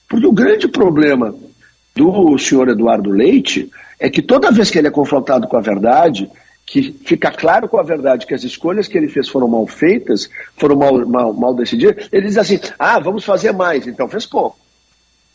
Porque 0.07 0.25
o 0.25 0.31
grande 0.31 0.67
problema 0.67 1.35
do 1.95 2.37
senhor 2.37 2.69
Eduardo 2.69 3.09
Leite 3.09 3.69
é 3.99 4.09
que 4.09 4.21
toda 4.21 4.51
vez 4.51 4.69
que 4.69 4.77
ele 4.77 4.87
é 4.87 4.91
confrontado 4.91 5.47
com 5.47 5.57
a 5.57 5.61
verdade, 5.61 6.29
que 6.65 6.91
fica 6.91 7.31
claro 7.31 7.67
com 7.67 7.77
a 7.77 7.83
verdade 7.83 8.25
que 8.25 8.33
as 8.33 8.43
escolhas 8.43 8.87
que 8.87 8.97
ele 8.97 9.07
fez 9.07 9.27
foram 9.27 9.47
mal 9.47 9.65
feitas, 9.65 10.29
foram 10.55 10.75
mal, 10.75 11.07
mal, 11.07 11.33
mal 11.33 11.53
decididas, 11.53 12.07
ele 12.11 12.27
diz 12.27 12.37
assim: 12.37 12.59
ah, 12.77 12.99
vamos 12.99 13.23
fazer 13.23 13.51
mais, 13.53 13.87
então 13.87 14.07
fez 14.07 14.25
pouco. 14.25 14.57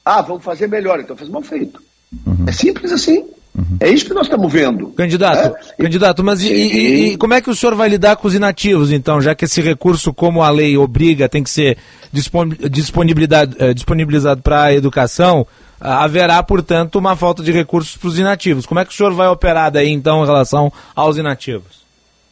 Ah, 0.04 0.20
vamos 0.20 0.44
fazer 0.44 0.66
melhor, 0.68 1.00
então 1.00 1.16
fez 1.16 1.30
mal 1.30 1.42
feito. 1.42 1.82
Uhum. 2.26 2.44
É 2.46 2.52
simples 2.52 2.92
assim. 2.92 3.26
Uhum. 3.54 3.76
É 3.80 3.90
isso 3.90 4.06
que 4.06 4.14
nós 4.14 4.26
estamos 4.26 4.50
vendo. 4.50 4.88
Candidato, 4.88 5.56
é? 5.78 5.82
candidato, 5.82 6.24
mas 6.24 6.42
e, 6.42 6.50
e, 6.50 7.12
e, 7.12 7.16
como 7.18 7.34
é 7.34 7.40
que 7.40 7.50
o 7.50 7.54
senhor 7.54 7.74
vai 7.74 7.88
lidar 7.88 8.16
com 8.16 8.26
os 8.26 8.34
inativos, 8.34 8.90
então, 8.90 9.20
já 9.20 9.34
que 9.34 9.44
esse 9.44 9.60
recurso, 9.60 10.12
como 10.12 10.42
a 10.42 10.48
lei 10.48 10.76
obriga, 10.76 11.28
tem 11.28 11.42
que 11.42 11.50
ser 11.50 11.76
disponibilizado, 12.10 13.56
eh, 13.58 13.74
disponibilizado 13.74 14.40
para 14.40 14.64
a 14.64 14.74
educação, 14.74 15.46
haverá, 15.78 16.42
portanto, 16.42 16.96
uma 16.96 17.14
falta 17.14 17.42
de 17.42 17.52
recursos 17.52 17.96
para 17.96 18.08
os 18.08 18.18
inativos. 18.18 18.64
Como 18.64 18.80
é 18.80 18.84
que 18.84 18.92
o 18.92 18.96
senhor 18.96 19.12
vai 19.12 19.28
operar 19.28 19.70
daí, 19.70 19.90
então, 19.90 20.22
em 20.22 20.26
relação 20.26 20.72
aos 20.94 21.18
inativos? 21.18 21.82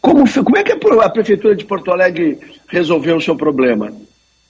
Como, 0.00 0.24
como 0.42 0.56
é 0.56 0.62
que 0.62 0.72
a 0.72 1.10
Prefeitura 1.10 1.54
de 1.54 1.66
Porto 1.66 1.90
Alegre 1.90 2.38
resolveu 2.68 3.16
o 3.16 3.20
seu 3.20 3.36
problema? 3.36 3.92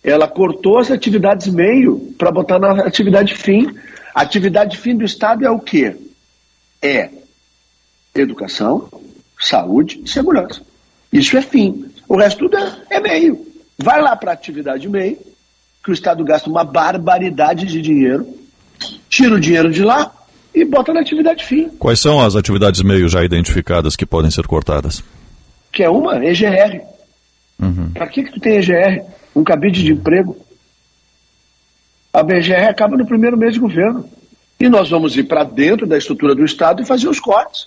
Ela 0.04 0.28
cortou 0.28 0.78
as 0.78 0.90
atividades 0.90 1.52
meio 1.52 2.14
para 2.16 2.30
botar 2.30 2.60
na 2.60 2.84
atividade 2.84 3.34
fim. 3.34 3.66
A 4.14 4.22
atividade 4.22 4.76
fim 4.76 4.96
do 4.96 5.04
Estado 5.04 5.44
é 5.44 5.50
o 5.50 5.58
quê? 5.58 5.96
É 6.82 7.10
educação, 8.14 8.88
saúde 9.38 10.00
e 10.04 10.08
segurança. 10.08 10.60
Isso 11.12 11.36
é 11.36 11.42
fim. 11.42 11.90
O 12.08 12.16
resto 12.16 12.48
tudo 12.48 12.56
é, 12.56 12.76
é 12.90 13.00
meio. 13.00 13.46
Vai 13.78 14.00
lá 14.00 14.14
para 14.14 14.32
a 14.32 14.34
atividade 14.34 14.88
meio, 14.88 15.18
que 15.82 15.90
o 15.90 15.94
Estado 15.94 16.22
gasta 16.24 16.50
uma 16.50 16.64
barbaridade 16.64 17.66
de 17.66 17.80
dinheiro, 17.80 18.26
tira 19.08 19.34
o 19.34 19.40
dinheiro 19.40 19.70
de 19.70 19.82
lá 19.82 20.12
e 20.54 20.64
bota 20.64 20.92
na 20.92 21.00
atividade 21.00 21.44
fim. 21.44 21.68
Quais 21.78 22.00
são 22.00 22.20
as 22.20 22.36
atividades 22.36 22.82
meio 22.82 23.08
já 23.08 23.24
identificadas 23.24 23.96
que 23.96 24.04
podem 24.04 24.30
ser 24.30 24.46
cortadas? 24.46 25.02
Que 25.72 25.82
é 25.82 25.88
uma, 25.88 26.24
EGR. 26.24 26.82
Uhum. 27.58 27.90
Para 27.92 28.06
que, 28.08 28.24
que 28.24 28.32
tu 28.32 28.40
tem 28.40 28.56
EGR? 28.56 29.04
Um 29.34 29.44
cabide 29.44 29.82
de 29.82 29.92
emprego. 29.92 30.36
A 32.12 32.22
BGR 32.22 32.68
acaba 32.68 32.96
no 32.96 33.06
primeiro 33.06 33.36
mês 33.36 33.54
de 33.54 33.60
governo. 33.60 34.08
E 34.60 34.68
nós 34.68 34.90
vamos 34.90 35.16
ir 35.16 35.24
para 35.24 35.42
dentro 35.42 35.86
da 35.86 35.96
estrutura 35.96 36.34
do 36.34 36.44
Estado 36.44 36.82
e 36.82 36.86
fazer 36.86 37.08
os 37.08 37.18
cortes. 37.18 37.66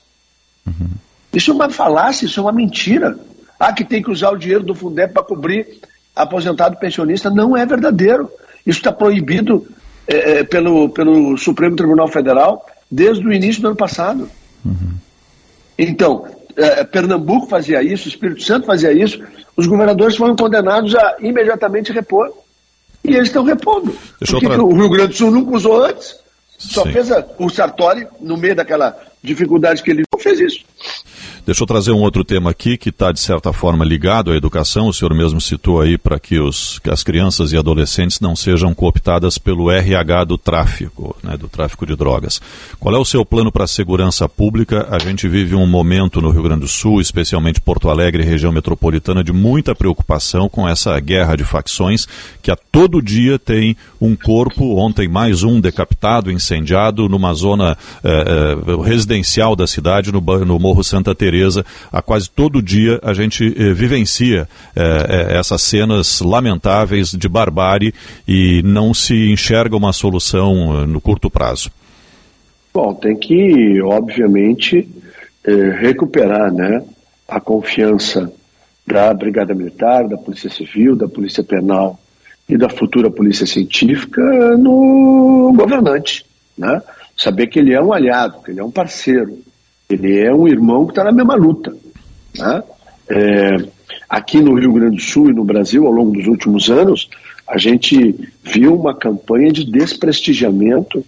Uhum. 0.66 0.91
Isso 1.34 1.50
é 1.50 1.54
uma 1.54 1.70
falácia, 1.70 2.26
isso 2.28 2.39
é 2.39 2.44
uma 2.44 2.52
mentira. 2.52 3.18
Ah, 3.60 3.74
que 3.74 3.84
tem 3.84 4.04
que 4.04 4.12
usar 4.12 4.30
o 4.30 4.38
dinheiro 4.38 4.64
do 4.64 4.76
Fundeb 4.76 5.12
para 5.12 5.24
cobrir 5.24 5.80
aposentado 6.16 6.78
pensionista. 6.78 7.32
Não 7.32 7.58
é 7.58 7.66
verdadeiro. 7.66 8.30
Isso 8.66 8.78
está 8.78 8.91
proibido 8.91 9.66
é, 10.08 10.39
é, 10.39 10.44
pelo, 10.44 10.89
pelo 10.89 11.36
Supremo 11.38 11.76
Tribunal 11.76 12.08
Federal 12.08 12.64
desde 12.89 13.28
o 13.28 13.34
início 13.34 13.62
do 13.62 13.70
ano 13.70 13.78
passado. 13.78 14.30
Uhum. 14.64 14.94
Então, 15.78 16.28
é, 16.56 16.84
Pernambuco 16.84 17.48
fazia 17.48 17.82
isso, 17.82 18.08
Espírito 18.08 18.44
Santo 18.44 18.68
fazia 18.68 18.94
isso, 18.94 19.20
os 19.58 19.66
governadores 19.66 20.16
foram 20.16 20.36
condenados 20.36 20.94
a 20.96 21.16
imediatamente 21.20 21.91
repor. 21.91 22.32
E 23.04 23.16
eles 23.16 23.28
estão 23.28 23.44
repondo. 23.44 23.94
Deixa 24.20 24.39
Porque 24.39 24.46
o 24.62 24.74
Rio 24.74 24.89
Grande 24.89 25.10
do 25.10 25.16
Sul 25.16 25.32
nunca 25.32 25.56
usou 25.56 25.84
antes. 25.84 26.23
Só 26.70 26.84
Sim. 26.84 26.93
fez 26.93 27.11
a, 27.11 27.26
o 27.38 27.49
Sartori, 27.49 28.07
no 28.22 28.38
meio 28.38 28.55
daquela 28.55 28.97
dificuldade 29.22 29.84
que 29.84 29.91
ele 29.91 30.03
não 30.11 30.20
fez 30.20 30.39
isso. 30.39 30.66
Deixa 31.46 31.62
eu 31.62 31.68
trazer 31.68 31.91
um 31.91 32.00
outro 32.00 32.24
tema 32.24 32.52
aqui 32.52 32.78
que 32.78 32.88
está, 32.88 33.12
de 33.12 33.20
certa 33.20 33.52
forma, 33.52 33.84
ligado 33.84 34.32
à 34.32 34.36
educação. 34.36 34.88
O 34.88 34.94
senhor 34.94 35.14
mesmo 35.14 35.41
citou 35.41 35.82
aí 35.82 35.98
para 35.98 36.18
que, 36.18 36.38
que 36.82 36.89
as 36.89 37.04
crianças 37.04 37.52
e 37.52 37.58
adolescentes 37.58 38.22
não 38.22 38.34
sejam 38.34 38.74
cooptadas 38.74 39.38
pelo 39.38 39.70
RH 39.70 40.24
do 40.24 40.38
tráfico, 40.38 41.14
né, 41.22 41.36
do 41.36 41.50
tráfico 41.50 41.86
de 41.86 41.98
drogas. 41.98 42.41
Qual 42.80 42.96
é 42.96 42.98
o 42.98 43.04
seu 43.04 43.26
plano 43.26 43.52
para 43.52 43.66
a 43.66 43.68
segurança 43.68 44.30
pública? 44.30 44.88
A 44.89 44.98
gente 45.00 45.28
vive 45.28 45.54
um 45.54 45.68
momento 45.68 46.22
no 46.22 46.30
Rio 46.30 46.44
Grande 46.44 46.62
do 46.62 46.68
Sul, 46.70 47.02
especialmente 47.02 47.60
Porto 47.60 47.89
Alegre, 47.89 48.24
região 48.24 48.54
metropolitana, 48.54 49.22
de 49.22 49.34
muita 49.34 49.76
preocupação 49.76 50.48
com 50.48 50.66
essa 50.66 50.98
guerra 51.02 51.36
de 51.36 51.44
facções 51.44 52.08
que 52.41 52.52
a 52.52 52.56
todo 52.56 53.02
dia 53.02 53.38
tem 53.38 53.76
um 54.00 54.16
corpo, 54.16 54.78
ontem 54.78 55.10
mais 55.10 55.44
um 55.44 55.60
decapitado, 55.60 56.32
incendiado, 56.32 57.10
numa 57.10 57.34
zona 57.34 57.78
eh, 58.02 58.10
eh, 58.10 58.84
residencial 58.86 59.58
da 59.58 59.68
cidade, 59.68 60.10
no, 60.10 60.22
no 60.22 60.58
Morro 60.58 60.84
Santa 60.84 61.14
Teresa 61.14 61.33
A 61.92 62.02
quase 62.02 62.30
todo 62.30 62.62
dia 62.62 63.00
a 63.02 63.14
gente 63.14 63.46
eh, 63.46 63.74
vivencia 63.74 64.48
eh, 64.76 64.82
eh, 65.10 65.38
essas 65.38 65.62
cenas 65.62 66.22
lamentáveis 66.22 67.12
de 67.12 67.28
barbárie 67.28 67.94
e 68.28 68.62
não 68.64 68.94
se 68.94 69.32
enxerga 69.32 69.76
uma 69.76 69.94
solução 69.94 70.86
no 70.86 71.02
curto 71.02 71.30
prazo. 71.30 71.72
Bom, 72.74 72.94
tem 72.94 73.16
que, 73.16 73.82
obviamente, 73.82 74.88
recuperar 75.80 76.52
né, 76.52 76.84
a 77.28 77.40
confiança 77.40 78.32
da 78.86 79.14
Brigada 79.14 79.54
Militar, 79.54 80.08
da 80.08 80.18
Polícia 80.18 80.50
Civil, 80.50 80.96
da 80.96 81.08
Polícia 81.08 81.44
Penal 81.44 82.00
e 82.48 82.58
da 82.58 82.70
futura 82.70 83.10
Polícia 83.10 83.46
Científica 83.46 84.22
no 84.58 85.54
governante. 85.56 86.26
Né? 86.58 86.82
Saber 87.16 87.48
que 87.48 87.60
ele 87.60 87.74
é 87.74 87.82
um 87.82 87.94
aliado, 87.94 88.42
que 88.44 88.52
ele 88.52 88.60
é 88.60 88.64
um 88.64 88.72
parceiro, 88.72 89.38
ele 89.90 90.20
é 90.20 90.34
um 90.34 90.48
irmão 90.48 90.86
que 90.86 90.92
está 90.92 91.04
na 91.04 91.12
mesma 91.12 91.36
luta. 91.36 91.76
Né? 92.38 92.64
É, 93.10 93.58
aqui 94.10 94.40
no 94.40 94.56
Rio 94.56 94.74
Grande 94.74 94.98
do 94.98 95.02
Sul 95.02 95.30
e 95.30 95.34
no 95.34 95.44
Brasil, 95.44 95.86
ao 95.86 95.92
longo 95.92 96.12
dos 96.12 96.28
últimos 96.28 96.70
anos, 96.70 97.10
a 97.48 97.58
gente 97.58 98.16
viu 98.44 98.76
uma 98.76 98.96
campanha 98.96 99.52
de 99.52 99.70
desprestigiamento 99.70 101.06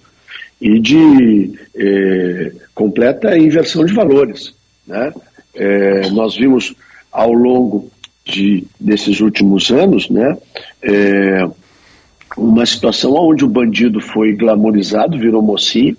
e 0.61 0.80
de 0.80 1.53
é, 1.76 2.51
completa 2.73 3.38
inversão 3.38 3.86
de 3.86 3.93
valores. 3.93 4.53
Né? 4.86 5.13
É, 5.53 6.09
nós 6.11 6.36
vimos 6.36 6.76
ao 7.11 7.32
longo 7.32 7.89
de, 8.26 8.65
desses 8.80 9.21
últimos 9.21 9.69
anos 9.71 10.09
né, 10.09 10.38
é, 10.82 11.47
uma 12.38 12.65
situação 12.65 13.13
onde 13.13 13.45
o 13.45 13.49
bandido 13.49 14.01
foi 14.01 14.34
glamorizado, 14.34 15.17
virou 15.17 15.41
mocinho, 15.41 15.95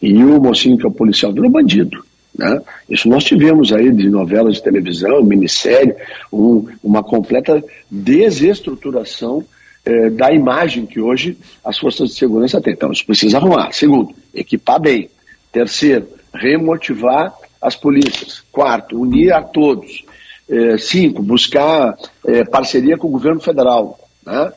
e 0.00 0.14
o 0.22 0.40
mocinho 0.40 0.78
que 0.78 0.84
é 0.84 0.88
o 0.88 0.92
policial 0.92 1.32
virou 1.32 1.50
bandido. 1.50 2.04
Né? 2.36 2.60
Isso 2.88 3.08
nós 3.08 3.24
tivemos 3.24 3.72
aí 3.72 3.92
de 3.92 4.08
novelas 4.10 4.56
de 4.56 4.62
televisão, 4.62 5.22
minissérie, 5.22 5.94
um, 6.32 6.66
uma 6.82 7.02
completa 7.02 7.62
desestruturação 7.90 9.44
eh, 9.84 10.10
da 10.10 10.32
imagem 10.32 10.86
que 10.86 11.00
hoje 11.00 11.36
as 11.64 11.78
forças 11.78 12.08
de 12.10 12.16
segurança 12.16 12.60
têm. 12.60 12.72
Então, 12.72 12.90
isso 12.90 13.06
precisa 13.06 13.36
arrumar. 13.36 13.70
Segundo, 13.72 14.14
equipar 14.34 14.80
bem. 14.80 15.10
Terceiro, 15.52 16.08
remotivar 16.32 17.32
as 17.60 17.76
polícias. 17.76 18.42
Quarto, 18.50 19.00
unir 19.00 19.32
a 19.32 19.42
todos. 19.42 20.04
Eh, 20.48 20.76
cinco, 20.78 21.22
buscar 21.22 21.96
eh, 22.26 22.44
parceria 22.44 22.96
com 22.96 23.08
o 23.08 23.12
governo 23.12 23.40
federal. 23.40 23.98
Né? 24.26 24.52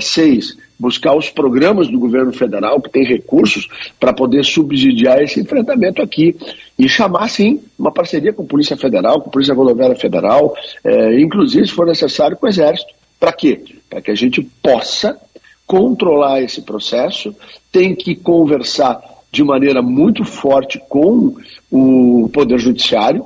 Seis, 0.00 0.56
buscar 0.78 1.14
os 1.14 1.30
programas 1.30 1.88
do 1.88 1.98
governo 1.98 2.32
federal 2.32 2.80
que 2.80 2.90
tem 2.90 3.04
recursos 3.04 3.68
para 4.00 4.12
poder 4.12 4.44
subsidiar 4.44 5.22
esse 5.22 5.40
enfrentamento 5.40 6.02
aqui 6.02 6.36
e 6.78 6.88
chamar 6.88 7.28
sim 7.28 7.60
uma 7.78 7.92
parceria 7.92 8.32
com 8.32 8.42
a 8.42 8.46
Polícia 8.46 8.76
Federal, 8.76 9.20
com 9.20 9.28
a 9.28 9.32
Polícia 9.32 9.54
Rodoviária 9.54 9.96
Federal, 9.96 10.54
é, 10.84 11.20
inclusive 11.20 11.66
se 11.66 11.72
for 11.72 11.86
necessário 11.86 12.36
com 12.36 12.46
o 12.46 12.48
Exército. 12.48 12.92
Para 13.18 13.32
quê? 13.32 13.62
Para 13.88 14.00
que 14.00 14.10
a 14.10 14.14
gente 14.14 14.42
possa 14.62 15.18
controlar 15.66 16.42
esse 16.42 16.62
processo, 16.62 17.34
tem 17.72 17.94
que 17.94 18.14
conversar 18.14 19.00
de 19.32 19.42
maneira 19.42 19.82
muito 19.82 20.24
forte 20.24 20.80
com 20.88 21.34
o 21.70 22.30
Poder 22.32 22.58
Judiciário, 22.58 23.24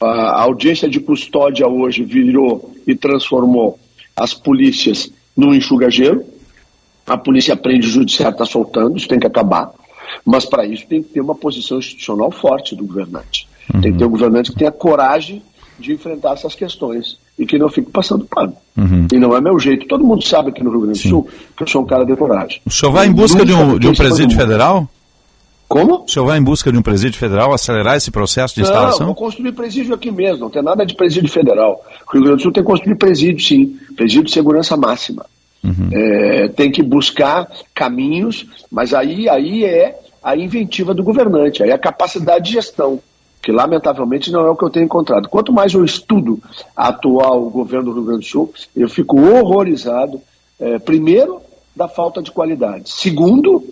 A 0.00 0.42
audiência 0.42 0.88
de 0.88 1.00
custódia 1.00 1.66
hoje 1.66 2.04
virou 2.04 2.72
e 2.86 2.94
transformou 2.94 3.78
as 4.16 4.32
polícias 4.32 5.10
num 5.38 5.54
enxugageiro. 5.54 6.24
A 7.06 7.16
polícia 7.16 7.56
prende, 7.56 7.86
o 7.86 7.90
judiciário 7.90 8.34
está 8.34 8.44
soltando, 8.44 8.96
isso 8.96 9.06
tem 9.06 9.20
que 9.20 9.26
acabar. 9.26 9.70
Mas 10.24 10.44
para 10.44 10.66
isso 10.66 10.84
tem 10.88 11.00
que 11.00 11.10
ter 11.10 11.20
uma 11.20 11.34
posição 11.34 11.78
institucional 11.78 12.30
forte 12.32 12.74
do 12.74 12.84
governante. 12.84 13.48
Uhum. 13.72 13.80
Tem 13.80 13.92
que 13.92 13.98
ter 13.98 14.04
um 14.04 14.10
governante 14.10 14.50
que 14.50 14.58
tenha 14.58 14.72
coragem 14.72 15.40
de 15.78 15.92
enfrentar 15.92 16.32
essas 16.32 16.56
questões 16.56 17.18
e 17.38 17.46
que 17.46 17.56
não 17.56 17.68
fique 17.68 17.90
passando 17.90 18.26
pano. 18.26 18.54
Uhum. 18.76 19.06
E 19.12 19.18
não 19.18 19.34
é 19.36 19.40
meu 19.40 19.58
jeito. 19.60 19.86
Todo 19.86 20.04
mundo 20.04 20.24
sabe 20.24 20.50
aqui 20.50 20.62
no 20.62 20.70
Rio 20.70 20.80
Grande 20.80 21.00
do 21.00 21.08
Sul 21.08 21.28
que 21.56 21.62
eu 21.62 21.66
sou 21.68 21.82
um 21.82 21.86
cara 21.86 22.04
de 22.04 22.16
coragem. 22.16 22.60
O 22.66 22.70
senhor 22.70 22.90
vai 22.90 23.06
em 23.06 23.12
busca 23.12 23.46
de 23.46 23.52
um, 23.52 23.78
de 23.78 23.86
um 23.86 23.94
presídio 23.94 24.36
federal? 24.36 24.88
Como? 25.68 26.04
O 26.04 26.08
senhor 26.08 26.24
vai 26.24 26.38
em 26.38 26.42
busca 26.42 26.72
de 26.72 26.78
um 26.78 26.82
presídio 26.82 27.18
federal, 27.18 27.52
acelerar 27.52 27.96
esse 27.96 28.10
processo 28.10 28.54
de 28.54 28.62
instalação? 28.62 29.00
Não, 29.00 29.06
vou 29.08 29.14
construir 29.14 29.52
presídio 29.52 29.94
aqui 29.94 30.10
mesmo, 30.10 30.40
não 30.40 30.50
tem 30.50 30.62
nada 30.62 30.84
de 30.86 30.94
presídio 30.94 31.30
federal. 31.30 31.84
O 32.08 32.12
Rio 32.12 32.22
Grande 32.22 32.38
do 32.38 32.42
Sul 32.42 32.52
tem 32.52 32.62
que 32.62 32.70
construir 32.70 32.96
presídio, 32.96 33.44
sim. 33.44 33.78
Presídio 33.94 34.24
de 34.24 34.32
segurança 34.32 34.76
máxima. 34.78 35.26
Uhum. 35.62 35.90
É, 35.92 36.48
tem 36.48 36.70
que 36.70 36.82
buscar 36.82 37.50
caminhos, 37.74 38.46
mas 38.70 38.94
aí, 38.94 39.28
aí 39.28 39.64
é 39.64 39.98
a 40.22 40.34
inventiva 40.34 40.94
do 40.94 41.02
governante, 41.02 41.62
aí 41.62 41.68
é 41.68 41.74
a 41.74 41.78
capacidade 41.78 42.46
de 42.46 42.52
gestão, 42.52 43.00
que 43.42 43.52
lamentavelmente 43.52 44.30
não 44.30 44.46
é 44.46 44.50
o 44.50 44.56
que 44.56 44.64
eu 44.64 44.70
tenho 44.70 44.86
encontrado. 44.86 45.28
Quanto 45.28 45.52
mais 45.52 45.74
eu 45.74 45.84
estudo 45.84 46.40
a 46.74 46.88
atual 46.88 47.42
governo 47.50 47.90
do 47.90 47.94
Rio 47.94 48.04
Grande 48.04 48.24
do 48.24 48.30
Sul, 48.30 48.54
eu 48.74 48.88
fico 48.88 49.20
horrorizado, 49.20 50.20
é, 50.58 50.78
primeiro, 50.78 51.42
da 51.76 51.88
falta 51.88 52.22
de 52.22 52.30
qualidade, 52.30 52.90
segundo, 52.90 53.62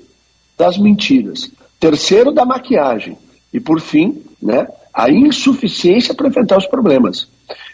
das 0.58 0.76
mentiras. 0.76 1.50
Terceiro, 1.78 2.32
da 2.32 2.44
maquiagem. 2.44 3.16
E, 3.52 3.60
por 3.60 3.80
fim, 3.80 4.22
né, 4.42 4.66
a 4.96 5.10
insuficiência 5.10 6.14
para 6.14 6.28
enfrentar 6.28 6.56
os 6.56 6.66
problemas. 6.66 7.28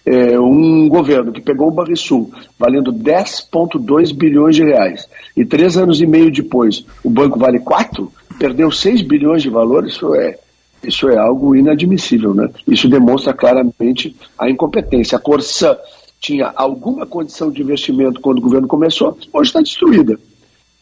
É, 0.04 0.38
um 0.40 0.88
governo 0.88 1.30
que 1.30 1.40
pegou 1.40 1.68
o 1.68 1.70
Banrisul 1.70 2.32
valendo 2.58 2.92
10,2 2.92 4.12
bilhões 4.12 4.56
de 4.56 4.64
reais 4.64 5.08
e 5.36 5.44
três 5.44 5.76
anos 5.76 6.00
e 6.00 6.06
meio 6.06 6.32
depois 6.32 6.84
o 7.04 7.08
banco 7.08 7.38
vale 7.38 7.60
4, 7.60 8.12
perdeu 8.36 8.72
6 8.72 9.02
bilhões 9.02 9.42
de 9.42 9.48
valor, 9.48 9.86
isso 9.86 10.12
é, 10.16 10.36
isso 10.82 11.08
é 11.08 11.16
algo 11.16 11.54
inadmissível. 11.54 12.34
Né? 12.34 12.50
Isso 12.66 12.88
demonstra 12.88 13.32
claramente 13.32 14.16
a 14.36 14.50
incompetência. 14.50 15.16
A 15.16 15.20
Corsã 15.20 15.76
tinha 16.20 16.52
alguma 16.56 17.06
condição 17.06 17.50
de 17.52 17.62
investimento 17.62 18.20
quando 18.20 18.38
o 18.38 18.42
governo 18.42 18.66
começou, 18.66 19.16
hoje 19.32 19.50
está 19.50 19.60
destruída. 19.60 20.18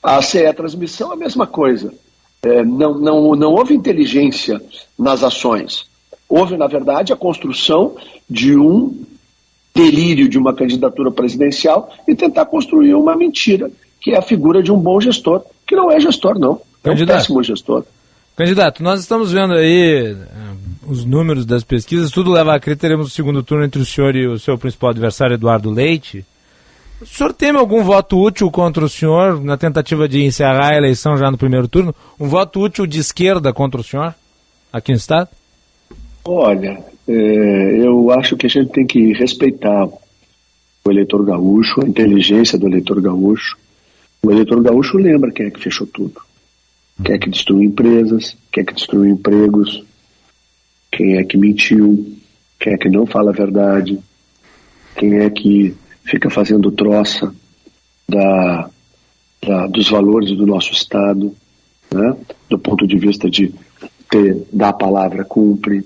A 0.02 0.22
CE 0.22 0.50
Transmissão, 0.54 1.12
a 1.12 1.16
mesma 1.16 1.46
coisa 1.46 1.92
é, 2.42 2.64
não, 2.64 2.98
não, 2.98 3.36
não 3.36 3.52
houve 3.52 3.74
inteligência 3.74 4.60
nas 4.98 5.22
ações. 5.22 5.86
Houve, 6.28 6.56
na 6.56 6.66
verdade, 6.66 7.12
a 7.12 7.16
construção 7.16 7.96
de 8.28 8.56
um 8.56 9.04
delírio 9.74 10.28
de 10.28 10.38
uma 10.38 10.54
candidatura 10.54 11.10
presidencial 11.10 11.92
e 12.06 12.14
tentar 12.14 12.46
construir 12.46 12.94
uma 12.94 13.16
mentira, 13.16 13.70
que 14.00 14.12
é 14.12 14.18
a 14.18 14.22
figura 14.22 14.62
de 14.62 14.72
um 14.72 14.78
bom 14.78 15.00
gestor, 15.00 15.42
que 15.66 15.76
não 15.76 15.90
é 15.90 16.00
gestor, 16.00 16.38
não. 16.38 16.60
É 16.82 16.90
um 16.90 17.06
péssimo 17.06 17.42
gestor. 17.42 17.84
Candidato, 18.36 18.82
nós 18.82 19.00
estamos 19.00 19.32
vendo 19.32 19.52
aí 19.52 20.12
uh, 20.12 20.16
os 20.90 21.04
números 21.04 21.44
das 21.44 21.62
pesquisas, 21.62 22.10
tudo 22.10 22.32
leva 22.32 22.54
a 22.54 22.60
crer 22.60 22.76
teremos 22.76 23.08
o 23.08 23.10
segundo 23.10 23.42
turno 23.42 23.64
entre 23.64 23.82
o 23.82 23.84
senhor 23.84 24.16
e 24.16 24.26
o 24.26 24.38
seu 24.38 24.56
principal 24.56 24.90
adversário, 24.90 25.34
Eduardo 25.34 25.70
Leite. 25.70 26.24
O 27.00 27.06
senhor 27.06 27.32
teme 27.32 27.58
algum 27.58 27.82
voto 27.82 28.18
útil 28.18 28.50
contra 28.50 28.84
o 28.84 28.88
senhor 28.88 29.42
na 29.42 29.56
tentativa 29.56 30.06
de 30.06 30.22
encerrar 30.22 30.74
a 30.74 30.76
eleição 30.76 31.16
já 31.16 31.30
no 31.30 31.38
primeiro 31.38 31.66
turno? 31.66 31.94
Um 32.18 32.28
voto 32.28 32.60
útil 32.60 32.86
de 32.86 32.98
esquerda 32.98 33.54
contra 33.54 33.80
o 33.80 33.84
senhor 33.84 34.14
aqui 34.70 34.92
no 34.92 34.98
Estado? 34.98 35.30
Olha, 36.22 36.84
é, 37.08 37.86
eu 37.86 38.10
acho 38.10 38.36
que 38.36 38.46
a 38.46 38.50
gente 38.50 38.70
tem 38.70 38.86
que 38.86 39.14
respeitar 39.14 39.86
o 39.86 40.90
eleitor 40.90 41.24
gaúcho, 41.24 41.80
a 41.82 41.88
inteligência 41.88 42.58
do 42.58 42.66
eleitor 42.66 43.00
gaúcho. 43.00 43.56
O 44.22 44.30
eleitor 44.30 44.62
gaúcho 44.62 44.98
lembra 44.98 45.32
quem 45.32 45.46
é 45.46 45.50
que 45.50 45.60
fechou 45.60 45.86
tudo. 45.86 46.20
Quem 47.02 47.14
é 47.14 47.18
que 47.18 47.30
destruiu 47.30 47.62
empresas, 47.62 48.36
quem 48.52 48.62
é 48.62 48.66
que 48.66 48.74
destruiu 48.74 49.10
empregos, 49.10 49.82
quem 50.92 51.16
é 51.16 51.24
que 51.24 51.38
mentiu, 51.38 52.14
quem 52.58 52.74
é 52.74 52.76
que 52.76 52.90
não 52.90 53.06
fala 53.06 53.30
a 53.30 53.34
verdade, 53.34 53.98
quem 54.96 55.20
é 55.20 55.30
que 55.30 55.74
fica 56.04 56.30
fazendo 56.30 56.70
troça 56.70 57.34
da, 58.08 58.70
da, 59.42 59.66
dos 59.66 59.88
valores 59.88 60.36
do 60.36 60.46
nosso 60.46 60.72
Estado, 60.72 61.34
né? 61.92 62.16
do 62.48 62.58
ponto 62.58 62.86
de 62.86 62.98
vista 62.98 63.30
de 63.30 63.54
ter, 64.10 64.44
dar 64.52 64.70
a 64.70 64.74
palavra, 64.74 65.24
cumpre, 65.24 65.84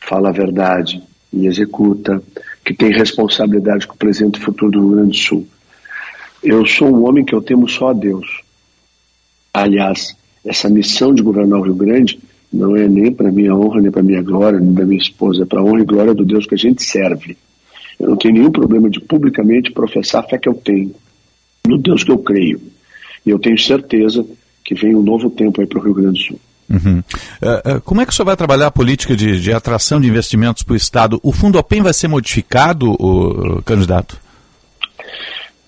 fala 0.00 0.30
a 0.30 0.32
verdade 0.32 1.02
e 1.32 1.46
executa, 1.46 2.22
que 2.64 2.74
tem 2.74 2.92
responsabilidade 2.92 3.86
com 3.86 3.94
o 3.94 3.98
presente 3.98 4.38
e 4.38 4.42
futuro 4.42 4.72
do 4.72 4.80
Rio 4.80 4.96
Grande 4.96 5.10
do 5.10 5.16
Sul. 5.16 5.46
Eu 6.42 6.66
sou 6.66 6.88
um 6.88 7.06
homem 7.06 7.24
que 7.24 7.34
eu 7.34 7.42
temo 7.42 7.68
só 7.68 7.90
a 7.90 7.92
Deus. 7.92 8.42
Aliás, 9.52 10.16
essa 10.44 10.68
missão 10.68 11.14
de 11.14 11.22
governar 11.22 11.60
o 11.60 11.64
Rio 11.64 11.74
Grande 11.74 12.20
não 12.52 12.76
é 12.76 12.88
nem 12.88 13.12
para 13.12 13.30
minha 13.30 13.54
honra, 13.54 13.80
nem 13.80 13.90
para 13.90 14.02
minha 14.02 14.22
glória, 14.22 14.58
nem 14.58 14.72
da 14.72 14.84
minha 14.84 15.00
esposa, 15.00 15.42
é 15.44 15.46
para 15.46 15.60
a 15.60 15.62
honra 15.62 15.82
e 15.82 15.84
glória 15.84 16.14
do 16.14 16.24
Deus 16.24 16.46
que 16.46 16.54
a 16.54 16.58
gente 16.58 16.82
serve. 16.82 17.36
Eu 18.00 18.08
não 18.08 18.16
tenho 18.16 18.34
nenhum 18.34 18.50
problema 18.50 18.88
de 18.88 18.98
publicamente 18.98 19.70
professar 19.70 20.24
a 20.24 20.26
fé 20.26 20.38
que 20.38 20.48
eu 20.48 20.54
tenho, 20.54 20.94
no 21.68 21.76
Deus 21.76 22.02
que 22.02 22.10
eu 22.10 22.18
creio. 22.18 22.60
E 23.26 23.30
eu 23.30 23.38
tenho 23.38 23.58
certeza 23.58 24.24
que 24.64 24.74
vem 24.74 24.96
um 24.96 25.02
novo 25.02 25.28
tempo 25.28 25.60
aí 25.60 25.66
para 25.66 25.78
o 25.78 25.82
Rio 25.82 25.94
Grande 25.94 26.18
do 26.18 26.26
Sul. 26.26 26.40
Uhum. 26.70 26.98
Uh, 26.98 27.76
uh, 27.76 27.80
como 27.82 28.00
é 28.00 28.06
que 28.06 28.12
o 28.12 28.14
senhor 28.14 28.26
vai 28.26 28.36
trabalhar 28.36 28.68
a 28.68 28.70
política 28.70 29.14
de, 29.14 29.40
de 29.40 29.52
atração 29.52 30.00
de 30.00 30.08
investimentos 30.08 30.62
para 30.62 30.72
o 30.72 30.76
Estado? 30.76 31.20
O 31.22 31.32
Fundo 31.32 31.58
OPEM 31.58 31.82
vai 31.82 31.92
ser 31.92 32.08
modificado, 32.08 32.92
o, 32.92 33.60
candidato? 33.62 34.18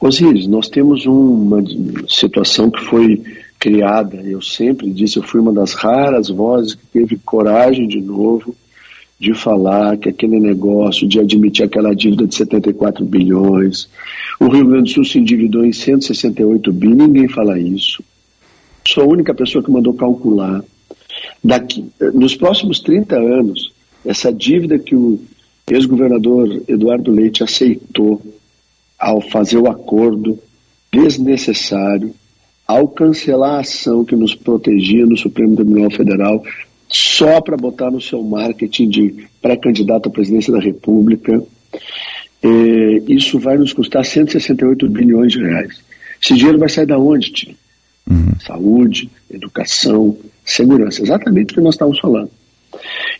Osíris, 0.01 0.47
nós 0.47 0.68
temos 0.68 1.05
uma 1.05 1.62
situação 2.09 2.70
que 2.70 2.83
foi 2.85 3.22
criada, 3.59 4.16
eu 4.22 4.41
sempre 4.41 4.91
disse, 4.91 5.18
eu 5.18 5.22
fui 5.22 5.41
uma 5.41 5.53
das 5.53 5.74
raras 5.74 6.28
vozes 6.28 6.74
que 6.74 6.87
teve 6.87 7.16
coragem 7.24 7.87
de 7.87 8.01
novo 8.01 8.55
de 9.22 9.32
falar 9.34 9.96
que 9.98 10.08
aquele 10.08 10.40
negócio 10.40 11.06
de 11.06 11.20
admitir 11.20 11.64
aquela 11.64 11.94
dívida 11.94 12.26
de 12.26 12.34
74 12.34 13.04
bilhões, 13.04 13.88
o 14.40 14.48
Rio 14.48 14.66
Grande 14.66 14.90
do 14.90 14.94
Sul 14.94 15.04
se 15.04 15.16
endividou 15.16 15.64
em 15.64 15.72
168 15.72 16.72
bi, 16.72 16.88
ninguém 16.88 17.28
fala 17.28 17.56
isso. 17.56 18.02
Sou 18.84 19.04
a 19.04 19.06
única 19.06 19.32
pessoa 19.32 19.62
que 19.62 19.70
mandou 19.70 19.94
calcular. 19.94 20.64
Daqui, 21.42 21.84
nos 22.12 22.34
próximos 22.34 22.80
30 22.80 23.14
anos, 23.14 23.72
essa 24.04 24.32
dívida 24.32 24.76
que 24.76 24.96
o 24.96 25.20
ex-governador 25.70 26.60
Eduardo 26.66 27.12
Leite 27.12 27.44
aceitou 27.44 28.20
ao 28.98 29.20
fazer 29.20 29.58
o 29.58 29.70
acordo 29.70 30.36
desnecessário, 30.92 32.12
ao 32.66 32.88
cancelar 32.88 33.54
a 33.54 33.60
ação 33.60 34.04
que 34.04 34.16
nos 34.16 34.34
protegia 34.34 35.06
no 35.06 35.16
Supremo 35.16 35.54
Tribunal 35.54 35.92
Federal, 35.92 36.42
só 36.93 37.40
para 37.40 37.57
botar 37.57 37.90
no 37.90 38.01
seu 38.01 38.22
marketing 38.22 38.88
de 38.88 39.26
pré-candidato 39.40 40.09
à 40.09 40.12
presidência 40.12 40.53
da 40.53 40.61
República. 40.61 41.43
É, 42.43 43.03
isso 43.09 43.38
vai 43.38 43.57
nos 43.57 43.72
custar 43.72 44.05
168 44.05 44.88
bilhões 44.88 45.32
de 45.32 45.43
reais. 45.43 45.80
Esse 46.22 46.34
dinheiro 46.34 46.59
vai 46.59 46.68
sair 46.68 46.86
da 46.86 46.99
onde, 46.99 47.32
Tio? 47.32 47.55
Uhum. 48.09 48.38
Saúde, 48.40 49.11
educação, 49.30 50.16
segurança. 50.45 51.03
Exatamente 51.03 51.53
o 51.53 51.55
que 51.55 51.61
nós 51.61 51.74
estamos 51.74 51.99
falando. 51.99 52.30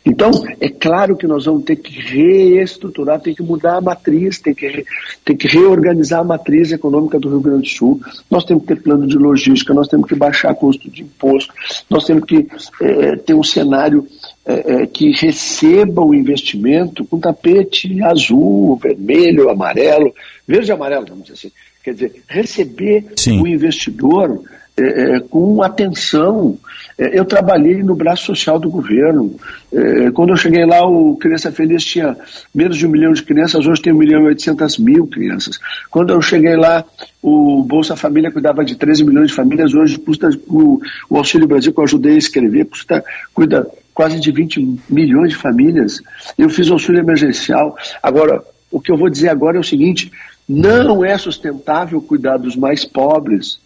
Então, 0.05 0.31
é 0.61 0.69
claro 0.69 1.17
que 1.17 1.27
nós 1.27 1.45
vamos 1.45 1.65
ter 1.65 1.77
que 1.77 1.93
reestruturar, 1.93 3.21
tem 3.21 3.35
que 3.35 3.43
mudar 3.43 3.77
a 3.77 3.81
matriz, 3.81 4.39
tem 4.41 4.55
que, 4.55 4.85
tem 5.25 5.37
que 5.37 5.47
reorganizar 5.47 6.21
a 6.21 6.25
matriz 6.25 6.73
econômica 6.73 7.19
do 7.19 7.29
Rio 7.29 7.41
Grande 7.41 7.63
do 7.63 7.69
Sul. 7.69 8.01
Nós 8.31 8.45
temos 8.45 8.65
que 8.65 8.75
ter 8.75 8.83
plano 8.83 9.07
de 9.07 9.17
logística, 9.17 9.73
nós 9.73 9.89
temos 9.89 10.09
que 10.09 10.15
baixar 10.15 10.55
custo 10.55 10.91
de 10.91 11.03
imposto, 11.03 11.53
nós 11.89 12.05
temos 12.05 12.25
que 12.25 12.47
é, 12.81 13.17
ter 13.17 13.35
um 13.35 13.45
cenário 13.45 14.07
é, 14.45 14.87
que 14.87 15.13
receba 15.13 16.03
o 16.03 16.15
investimento 16.15 17.05
com 17.05 17.21
tapete 17.21 18.03
azul, 18.03 18.77
vermelho, 18.77 19.51
amarelo, 19.51 20.13
verde 20.47 20.71
e 20.71 20.73
amarelo, 20.73 21.07
vamos 21.09 21.25
dizer 21.25 21.35
assim. 21.35 21.53
Quer 21.85 21.95
dizer, 21.95 22.23
receber 22.29 23.13
Sim. 23.17 23.41
o 23.41 23.47
investidor 23.47 24.41
é, 24.77 25.21
com 25.21 25.63
atenção. 25.63 26.59
É, 26.99 27.19
eu 27.19 27.25
trabalhei 27.25 27.83
no 27.83 27.95
braço 27.95 28.27
social 28.27 28.59
do 28.59 28.71
governo. 28.71 29.35
É, 29.73 30.11
quando 30.11 30.31
eu 30.31 30.37
cheguei 30.37 30.65
lá, 30.65 30.87
o 30.87 31.17
Criança 31.17 31.53
Feliz 31.53 31.85
tinha 31.85 32.17
menos 32.55 32.77
de 32.77 32.87
um 32.87 32.91
milhão 32.91 33.13
de 33.13 33.23
crianças, 33.23 33.67
hoje 33.67 33.83
tem 33.83 33.93
um 33.93 33.99
milhão 33.99 34.23
e 34.23 34.27
oitocentas 34.27 34.79
mil 34.79 35.07
crianças. 35.07 35.59
Quando 35.91 36.13
eu 36.13 36.21
cheguei 36.21 36.57
lá, 36.57 36.85
o 37.23 37.63
Bolsa 37.63 37.97
Família 37.97 38.31
cuidava 38.31 38.65
de 38.65 38.77
13 38.77 39.05
milhões 39.05 39.29
de 39.29 39.35
famílias, 39.35 39.75
hoje 39.75 39.99
custa 39.99 40.31
o, 40.47 40.81
o 41.09 41.17
Auxílio 41.17 41.47
Brasil, 41.47 41.73
que 41.73 41.81
eu 41.81 41.85
ajudei 41.85 42.15
a 42.15 42.19
escrever, 42.19 42.67
custa, 42.67 43.05
cuida 43.35 43.69
quase 43.95 44.19
de 44.19 44.33
20 44.33 44.79
milhões 44.89 45.31
de 45.31 45.37
famílias. 45.37 46.01
Eu 46.37 46.49
fiz 46.49 46.71
auxílio 46.71 47.01
emergencial. 47.01 47.77
Agora, 48.03 48.43
o 48.71 48.81
que 48.81 48.91
eu 48.91 48.97
vou 48.97 49.11
dizer 49.11 49.29
agora 49.29 49.59
é 49.59 49.61
o 49.61 49.65
seguinte: 49.65 50.11
não 50.49 51.05
é 51.05 51.17
sustentável 51.19 52.01
cuidar 52.01 52.39
dos 52.39 52.57
mais 52.57 52.85
pobres 52.85 53.62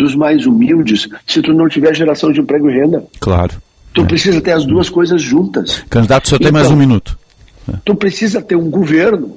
dos 0.00 0.14
mais 0.14 0.46
humildes 0.46 1.08
se 1.26 1.42
tu 1.42 1.52
não 1.52 1.68
tiver 1.68 1.94
geração 1.94 2.32
de 2.32 2.40
emprego 2.40 2.70
e 2.70 2.74
renda. 2.74 3.04
Claro. 3.20 3.60
Tu 3.92 4.02
é. 4.02 4.04
precisa 4.06 4.40
ter 4.40 4.52
as 4.52 4.64
duas 4.64 4.88
coisas 4.88 5.20
juntas. 5.20 5.84
Candidato, 5.90 6.28
só 6.28 6.36
então, 6.36 6.46
tem 6.46 6.52
mais 6.52 6.70
um 6.70 6.76
minuto. 6.76 7.18
Tu 7.84 7.94
precisa 7.94 8.40
ter 8.40 8.56
um 8.56 8.70
governo, 8.70 9.36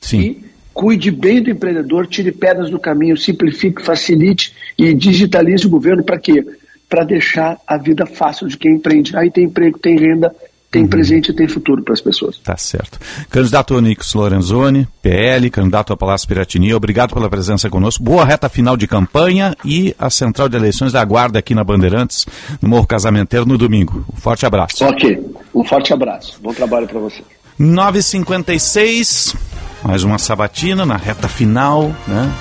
Sim. 0.00 0.18
que 0.18 0.44
cuide 0.74 1.10
bem 1.10 1.42
do 1.42 1.50
empreendedor, 1.50 2.06
tire 2.06 2.32
pedras 2.32 2.70
do 2.70 2.78
caminho, 2.78 3.16
simplifique, 3.16 3.82
facilite 3.82 4.52
e 4.76 4.92
digitalize 4.92 5.66
o 5.66 5.70
governo 5.70 6.02
para 6.02 6.18
quê? 6.18 6.44
Para 6.88 7.04
deixar 7.04 7.58
a 7.66 7.76
vida 7.76 8.04
fácil 8.06 8.48
de 8.48 8.56
quem 8.56 8.74
empreende. 8.74 9.16
Aí 9.16 9.30
tem 9.30 9.44
emprego, 9.44 9.78
tem 9.78 9.96
renda, 9.96 10.34
tem 10.70 10.86
presente 10.86 11.30
e 11.30 11.34
tem 11.34 11.48
futuro 11.48 11.82
para 11.82 11.94
as 11.94 12.00
pessoas. 12.00 12.38
Tá 12.38 12.56
certo. 12.56 12.98
Candidato 13.30 13.74
Onix 13.74 14.12
Lorenzoni, 14.14 14.86
PL, 15.02 15.50
candidato 15.50 15.92
a 15.92 15.96
Palácio 15.96 16.28
Piratini, 16.28 16.74
obrigado 16.74 17.14
pela 17.14 17.28
presença 17.30 17.70
conosco. 17.70 18.02
Boa 18.02 18.24
reta 18.24 18.48
final 18.48 18.76
de 18.76 18.86
campanha 18.86 19.56
e 19.64 19.94
a 19.98 20.10
central 20.10 20.48
de 20.48 20.56
eleições 20.56 20.92
da 20.92 21.04
Guarda 21.04 21.38
aqui 21.38 21.54
na 21.54 21.64
Bandeirantes, 21.64 22.26
no 22.60 22.68
Morro 22.68 22.86
Casamenteiro, 22.86 23.46
no 23.46 23.56
domingo. 23.56 24.04
Um 24.12 24.16
forte 24.16 24.44
abraço. 24.44 24.84
Ok, 24.84 25.18
um 25.54 25.64
forte 25.64 25.92
abraço. 25.92 26.38
Bom 26.42 26.52
trabalho 26.52 26.86
para 26.86 27.00
você. 27.00 27.22
9h56, 27.58 29.34
mais 29.82 30.02
uma 30.02 30.18
sabatina 30.18 30.84
na 30.84 30.96
reta 30.96 31.28
final, 31.28 31.94
né? 32.06 32.32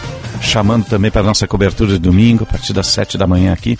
Chamando 0.41 0.85
também 0.85 1.09
para 1.09 1.21
a 1.21 1.25
nossa 1.25 1.47
cobertura 1.47 1.93
de 1.93 1.99
domingo, 1.99 2.43
a 2.43 2.45
partir 2.45 2.71
das 2.71 2.87
7 2.87 3.17
da 3.17 3.25
manhã 3.25 3.53
aqui, 3.53 3.77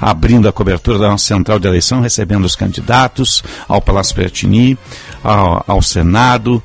abrindo 0.00 0.48
a 0.48 0.52
cobertura 0.52 0.98
da 0.98 1.08
nossa 1.08 1.26
central 1.26 1.58
de 1.58 1.68
eleição, 1.68 2.00
recebendo 2.00 2.44
os 2.44 2.56
candidatos 2.56 3.42
ao 3.68 3.80
Palácio 3.80 4.14
Piratini, 4.14 4.76
ao, 5.22 5.64
ao 5.66 5.80
Senado, 5.82 6.60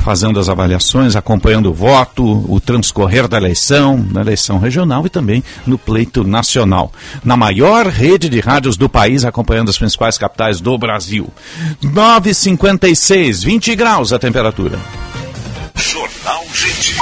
fazendo 0.00 0.40
as 0.40 0.48
avaliações, 0.48 1.14
acompanhando 1.14 1.70
o 1.70 1.74
voto, 1.74 2.24
o 2.24 2.58
transcorrer 2.58 3.28
da 3.28 3.36
eleição, 3.36 4.04
na 4.10 4.22
eleição 4.22 4.58
regional 4.58 5.06
e 5.06 5.10
também 5.10 5.44
no 5.66 5.78
pleito 5.78 6.24
nacional. 6.24 6.90
Na 7.22 7.36
maior 7.36 7.86
rede 7.86 8.28
de 8.28 8.40
rádios 8.40 8.76
do 8.78 8.88
país, 8.88 9.24
acompanhando 9.24 9.68
as 9.68 9.78
principais 9.78 10.16
capitais 10.16 10.60
do 10.60 10.76
Brasil. 10.78 11.28
9h56, 11.82 13.44
20 13.44 13.74
graus 13.76 14.12
a 14.12 14.18
temperatura. 14.18 14.78
Jornal 15.80 16.44
Gente. 16.52 16.94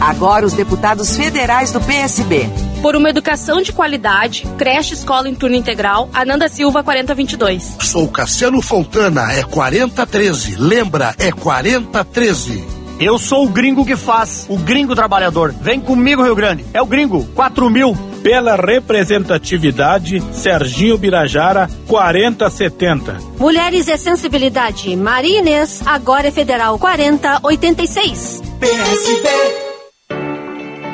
Agora 0.00 0.44
os 0.44 0.52
deputados 0.52 1.16
federais 1.16 1.70
do 1.70 1.80
PSB. 1.80 2.48
Por 2.82 2.96
uma 2.96 3.08
educação 3.08 3.62
de 3.62 3.72
qualidade, 3.72 4.44
creche 4.58 4.94
escola 4.94 5.28
em 5.28 5.34
turno 5.34 5.54
integral, 5.54 6.10
Ananda 6.12 6.48
Silva 6.48 6.82
4022. 6.82 7.76
Sou 7.82 8.08
Cassiano 8.08 8.60
Fontana, 8.60 9.32
é 9.32 9.44
4013. 9.44 10.56
Lembra, 10.56 11.14
é 11.18 11.30
4013. 11.30 12.79
Eu 13.00 13.18
sou 13.18 13.46
o 13.46 13.48
gringo 13.48 13.82
que 13.82 13.96
faz, 13.96 14.44
o 14.46 14.58
gringo 14.58 14.94
trabalhador. 14.94 15.54
Vem 15.58 15.80
comigo, 15.80 16.22
Rio 16.22 16.34
Grande. 16.34 16.66
É 16.74 16.82
o 16.82 16.86
gringo, 16.86 17.24
4 17.34 17.70
mil. 17.70 17.96
Pela 18.22 18.56
representatividade, 18.56 20.22
Serginho 20.34 20.98
Birajara, 20.98 21.70
4070. 21.88 23.16
Mulheres 23.38 23.88
e 23.88 23.96
Sensibilidade, 23.96 24.94
Maria 24.96 25.38
Inês, 25.38 25.80
agora 25.86 26.28
é 26.28 26.30
Federal 26.30 26.78
4086. 26.78 28.42
PSB. 28.60 29.28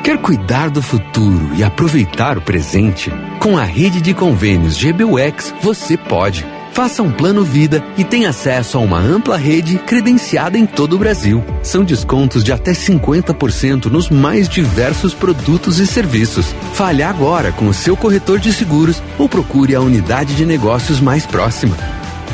Quer 0.01 0.17
cuidar 0.21 0.69
do 0.69 0.81
futuro 0.81 1.49
e 1.57 1.63
aproveitar 1.65 2.37
o 2.37 2.41
presente? 2.41 3.11
Com 3.41 3.57
a 3.57 3.63
rede 3.65 3.99
de 3.99 4.13
convênios 4.13 4.81
GBUX, 4.81 5.53
você 5.61 5.97
pode. 5.97 6.45
Faça 6.77 7.01
um 7.01 7.11
plano 7.11 7.43
vida 7.43 7.83
e 7.97 8.03
tenha 8.03 8.29
acesso 8.29 8.77
a 8.77 8.81
uma 8.81 8.99
ampla 8.99 9.35
rede 9.35 9.79
credenciada 9.79 10.59
em 10.59 10.65
todo 10.67 10.95
o 10.95 10.99
Brasil. 10.99 11.43
São 11.63 11.83
descontos 11.83 12.43
de 12.43 12.51
até 12.53 12.71
50% 12.71 13.85
nos 13.85 14.11
mais 14.11 14.47
diversos 14.47 15.11
produtos 15.11 15.79
e 15.79 15.87
serviços. 15.87 16.53
Fale 16.75 17.01
agora 17.01 17.51
com 17.51 17.67
o 17.67 17.73
seu 17.73 17.97
corretor 17.97 18.37
de 18.37 18.53
seguros 18.53 19.01
ou 19.17 19.27
procure 19.27 19.73
a 19.73 19.81
unidade 19.81 20.35
de 20.35 20.45
negócios 20.45 20.99
mais 20.99 21.25
próxima. 21.25 21.75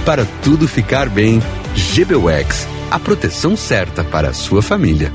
Para 0.06 0.26
tudo 0.44 0.68
ficar 0.68 1.08
bem, 1.08 1.42
GBUX, 1.94 2.68
a 2.92 3.00
proteção 3.00 3.56
certa 3.56 4.04
para 4.04 4.32
a 4.32 4.34
sua 4.34 4.62
família. 4.62 5.10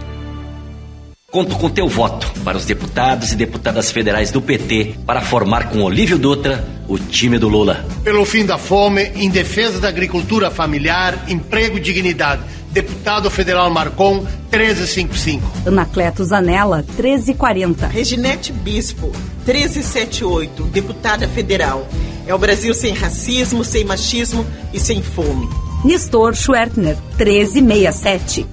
Conto 1.30 1.56
com 1.56 1.68
teu 1.68 1.86
voto 1.86 2.26
para 2.42 2.56
os 2.56 2.64
deputados 2.64 3.32
e 3.32 3.36
deputadas 3.36 3.90
federais 3.90 4.30
do 4.30 4.40
PT 4.40 4.94
para 5.04 5.20
formar 5.20 5.68
com 5.68 5.82
Olívio 5.82 6.18
Dutra 6.18 6.66
o 6.88 6.98
time 6.98 7.38
do 7.38 7.48
Lula. 7.48 7.84
Pelo 8.02 8.24
fim 8.24 8.46
da 8.46 8.56
fome, 8.56 9.02
em 9.14 9.28
defesa 9.28 9.78
da 9.78 9.88
agricultura 9.88 10.50
familiar, 10.50 11.26
emprego 11.28 11.76
e 11.76 11.80
dignidade. 11.80 12.40
Deputado 12.70 13.30
Federal 13.30 13.70
Marcon, 13.70 14.26
1355. 14.50 15.68
Anacleto 15.68 16.24
Zanella, 16.24 16.78
1340. 16.78 17.88
Reginete 17.88 18.50
Bispo, 18.50 19.12
1378, 19.44 20.62
deputada 20.62 21.28
federal. 21.28 21.86
É 22.26 22.34
o 22.34 22.38
Brasil 22.38 22.72
sem 22.72 22.94
racismo, 22.94 23.62
sem 23.62 23.84
machismo 23.84 24.46
e 24.72 24.80
sem 24.80 25.02
fome. 25.02 25.46
Nestor 25.84 26.34
Schwertner, 26.34 26.96
1367. 27.18 28.46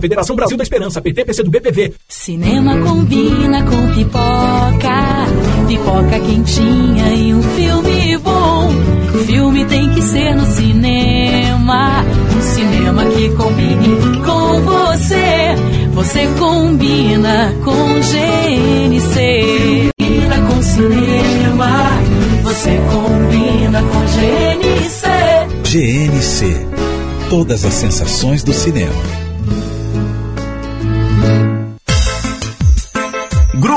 Federação 0.00 0.34
Brasil 0.36 0.56
da 0.56 0.62
Esperança, 0.62 1.00
PT, 1.00 1.24
PC 1.24 1.42
do 1.42 1.50
BPV. 1.50 1.94
Cinema 2.08 2.78
combina 2.78 3.62
com 3.64 3.88
pipoca, 3.94 5.26
pipoca 5.68 6.20
quentinha 6.20 7.12
e 7.12 7.34
um 7.34 7.42
filme 7.42 8.18
bom. 8.18 8.70
Filme 9.26 9.64
tem 9.66 9.90
que 9.90 10.02
ser 10.02 10.34
no 10.34 10.46
cinema, 10.46 12.04
um 12.36 12.42
cinema 12.42 13.04
que 13.06 13.28
combine 13.30 13.98
com 14.24 14.60
você. 14.62 15.54
Você 15.92 16.26
combina 16.38 17.52
com 17.64 17.94
GNC. 18.00 19.90
Combina 19.98 20.40
com 20.46 20.62
cinema, 20.62 21.90
você 22.42 22.78
combina 22.90 23.82
com 23.82 24.00
GNC. 24.06 25.08
GNC. 25.64 26.66
Todas 27.28 27.64
as 27.64 27.74
sensações 27.74 28.42
do 28.42 28.52
cinema. 28.52 29.19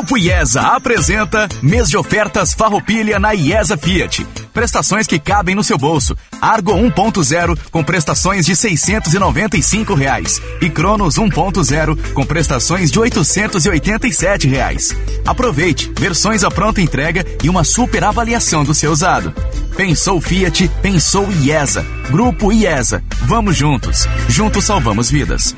Grupo 0.03 0.17
IESA 0.17 0.59
apresenta 0.59 1.47
mês 1.61 1.87
de 1.87 1.95
ofertas 1.95 2.53
Farroupilha 2.53 3.17
na 3.19 3.33
IESA 3.33 3.77
Fiat. 3.77 4.27
Prestações 4.51 5.07
que 5.07 5.17
cabem 5.17 5.55
no 5.55 5.63
seu 5.63 5.77
bolso. 5.77 6.13
Argo 6.41 6.73
1.0 6.73 7.57
com 7.71 7.81
prestações 7.81 8.45
de 8.45 8.53
695 8.53 9.93
reais. 9.93 10.41
e 10.59 10.69
Cronos 10.69 11.15
1.0 11.15 12.13
com 12.13 12.25
prestações 12.25 12.91
de 12.91 12.99
887 12.99 14.45
reais. 14.45 14.93
Aproveite 15.25 15.89
versões 15.97 16.43
à 16.43 16.51
pronta 16.51 16.81
entrega 16.81 17.25
e 17.41 17.49
uma 17.49 17.63
super 17.63 18.03
avaliação 18.03 18.65
do 18.65 18.73
seu 18.73 18.91
usado. 18.91 19.33
Pensou 19.77 20.19
Fiat, 20.19 20.69
pensou 20.81 21.31
IESA. 21.31 21.85
Grupo 22.09 22.51
IESA. 22.51 23.01
Vamos 23.21 23.55
juntos. 23.55 24.05
Juntos 24.27 24.65
salvamos 24.65 25.09
vidas. 25.09 25.55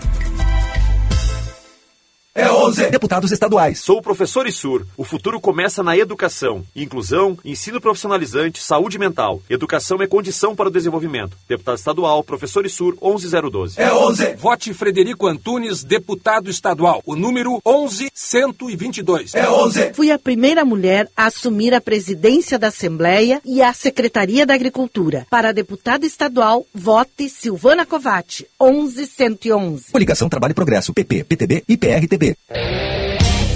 É 2.38 2.52
11. 2.52 2.90
Deputados 2.90 3.32
estaduais. 3.32 3.80
Sou 3.80 4.00
o 4.00 4.02
professor 4.02 4.46
Isur. 4.46 4.86
O 4.98 5.06
futuro 5.06 5.40
começa 5.40 5.82
na 5.82 5.98
educação. 5.98 6.66
Inclusão, 6.76 7.38
ensino 7.46 7.80
profissionalizante, 7.80 8.62
saúde 8.62 9.00
mental. 9.00 9.42
Educação 9.50 10.02
é 10.02 10.08
condição 10.08 10.54
para 10.54 10.68
o 10.68 10.72
desenvolvimento. 10.72 11.38
Deputado 11.48 11.78
estadual, 11.78 12.22
professor 12.26 12.66
Isur, 12.66 12.98
11012. 13.00 13.80
É 13.80 13.94
11. 13.94 14.36
Vote 14.36 14.74
Frederico 14.74 15.28
Antunes, 15.28 15.82
deputado 15.82 16.50
estadual. 16.50 17.02
O 17.06 17.16
número 17.16 17.62
11122. 17.64 19.34
É 19.34 19.50
11. 19.50 19.94
Fui 19.94 20.12
a 20.12 20.20
primeira 20.20 20.66
mulher 20.66 21.10
a 21.16 21.28
assumir 21.28 21.74
a 21.74 21.80
presidência 21.80 22.60
da 22.60 22.68
Assembleia 22.68 23.42
e 23.46 23.62
a 23.62 23.72
Secretaria 23.72 24.46
da 24.46 24.54
Agricultura. 24.54 25.26
Para 25.30 25.54
deputada 25.54 26.06
estadual, 26.06 26.66
vote 26.76 27.30
Silvana 27.30 27.86
Covatti, 27.86 28.46
11111. 28.60 29.94
Coligação 29.94 30.28
Trabalho 30.28 30.52
e 30.52 30.56
Progresso, 30.56 30.94
PP, 30.94 31.24
PTB 31.24 31.64
e 31.66 31.78
PRTB. 31.78 32.25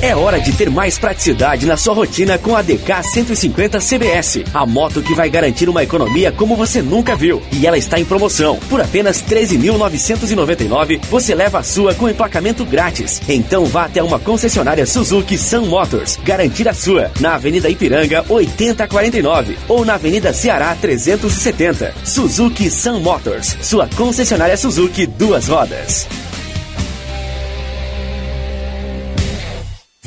É 0.01 0.15
hora 0.15 0.39
de 0.39 0.53
ter 0.53 0.69
mais 0.69 0.97
praticidade 0.97 1.65
na 1.65 1.75
sua 1.75 1.93
rotina 1.93 2.37
com 2.37 2.55
a 2.55 2.61
DK 2.61 3.03
150 3.03 3.79
CBS, 3.79 4.43
a 4.53 4.65
moto 4.65 5.01
que 5.01 5.13
vai 5.13 5.29
garantir 5.29 5.67
uma 5.67 5.83
economia 5.83 6.31
como 6.31 6.55
você 6.55 6.81
nunca 6.81 7.17
viu. 7.17 7.41
E 7.51 7.67
ela 7.67 7.77
está 7.77 7.99
em 7.99 8.05
promoção. 8.05 8.57
Por 8.69 8.79
apenas 8.79 9.19
R$ 9.19 9.35
13.999, 9.35 11.01
você 11.09 11.35
leva 11.35 11.59
a 11.59 11.63
sua 11.63 11.93
com 11.93 12.07
emplacamento 12.07 12.63
grátis. 12.63 13.21
Então 13.27 13.65
vá 13.65 13.85
até 13.85 14.01
uma 14.01 14.19
concessionária 14.19 14.85
Suzuki 14.85 15.37
Sun 15.37 15.65
Motors, 15.65 16.17
garantir 16.23 16.69
a 16.69 16.73
sua, 16.73 17.11
na 17.19 17.35
Avenida 17.35 17.69
Ipiranga 17.69 18.23
8049 18.29 19.57
ou 19.67 19.83
na 19.83 19.95
Avenida 19.95 20.31
Ceará 20.31 20.73
370. 20.79 21.93
Suzuki 22.05 22.71
Sun 22.71 23.01
Motors, 23.01 23.57
sua 23.61 23.85
concessionária 23.97 24.55
Suzuki 24.55 25.05
duas 25.05 25.49
rodas. 25.49 26.07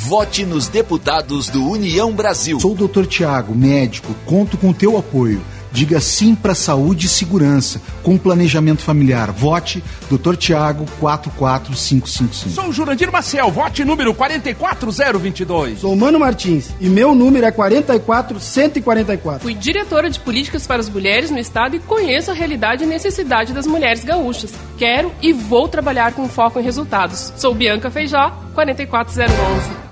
Vote 0.04 0.44
nos 0.44 0.66
deputados 0.66 1.48
do 1.48 1.64
União 1.64 2.12
Brasil. 2.12 2.58
Sou 2.58 2.72
o 2.72 2.88
Dr. 2.88 3.06
Tiago, 3.06 3.54
médico, 3.54 4.12
conto 4.26 4.58
com 4.58 4.70
o 4.70 4.74
teu 4.74 4.98
apoio. 4.98 5.40
Diga 5.70 6.00
sim 6.00 6.34
para 6.34 6.56
saúde 6.56 7.06
e 7.06 7.08
segurança, 7.08 7.80
com 8.02 8.18
planejamento 8.18 8.82
familiar. 8.82 9.30
Vote 9.30 9.82
Dr. 10.10 10.34
Tiago 10.34 10.86
44555. 10.98 12.50
Sou 12.50 12.68
o 12.68 12.72
Jurandir 12.72 13.12
Maciel, 13.12 13.48
vote 13.52 13.84
número 13.84 14.12
44022. 14.12 15.78
Sou 15.78 15.94
Mano 15.94 16.18
Martins 16.18 16.70
e 16.80 16.88
meu 16.88 17.14
número 17.14 17.46
é 17.46 17.52
44144. 17.52 19.40
Fui 19.40 19.54
diretora 19.54 20.10
de 20.10 20.18
políticas 20.18 20.66
para 20.66 20.80
as 20.80 20.88
mulheres 20.88 21.30
no 21.30 21.38
estado 21.38 21.76
e 21.76 21.78
conheço 21.78 22.32
a 22.32 22.34
realidade 22.34 22.82
e 22.82 22.88
necessidade 22.88 23.52
das 23.52 23.68
mulheres 23.68 24.02
gaúchas. 24.02 24.52
Quero 24.76 25.12
e 25.22 25.32
vou 25.32 25.68
trabalhar 25.68 26.12
com 26.12 26.28
foco 26.28 26.58
em 26.58 26.62
resultados. 26.64 27.32
Sou 27.36 27.54
Bianca 27.54 27.88
Feijó, 27.88 28.36
44011. 28.52 29.91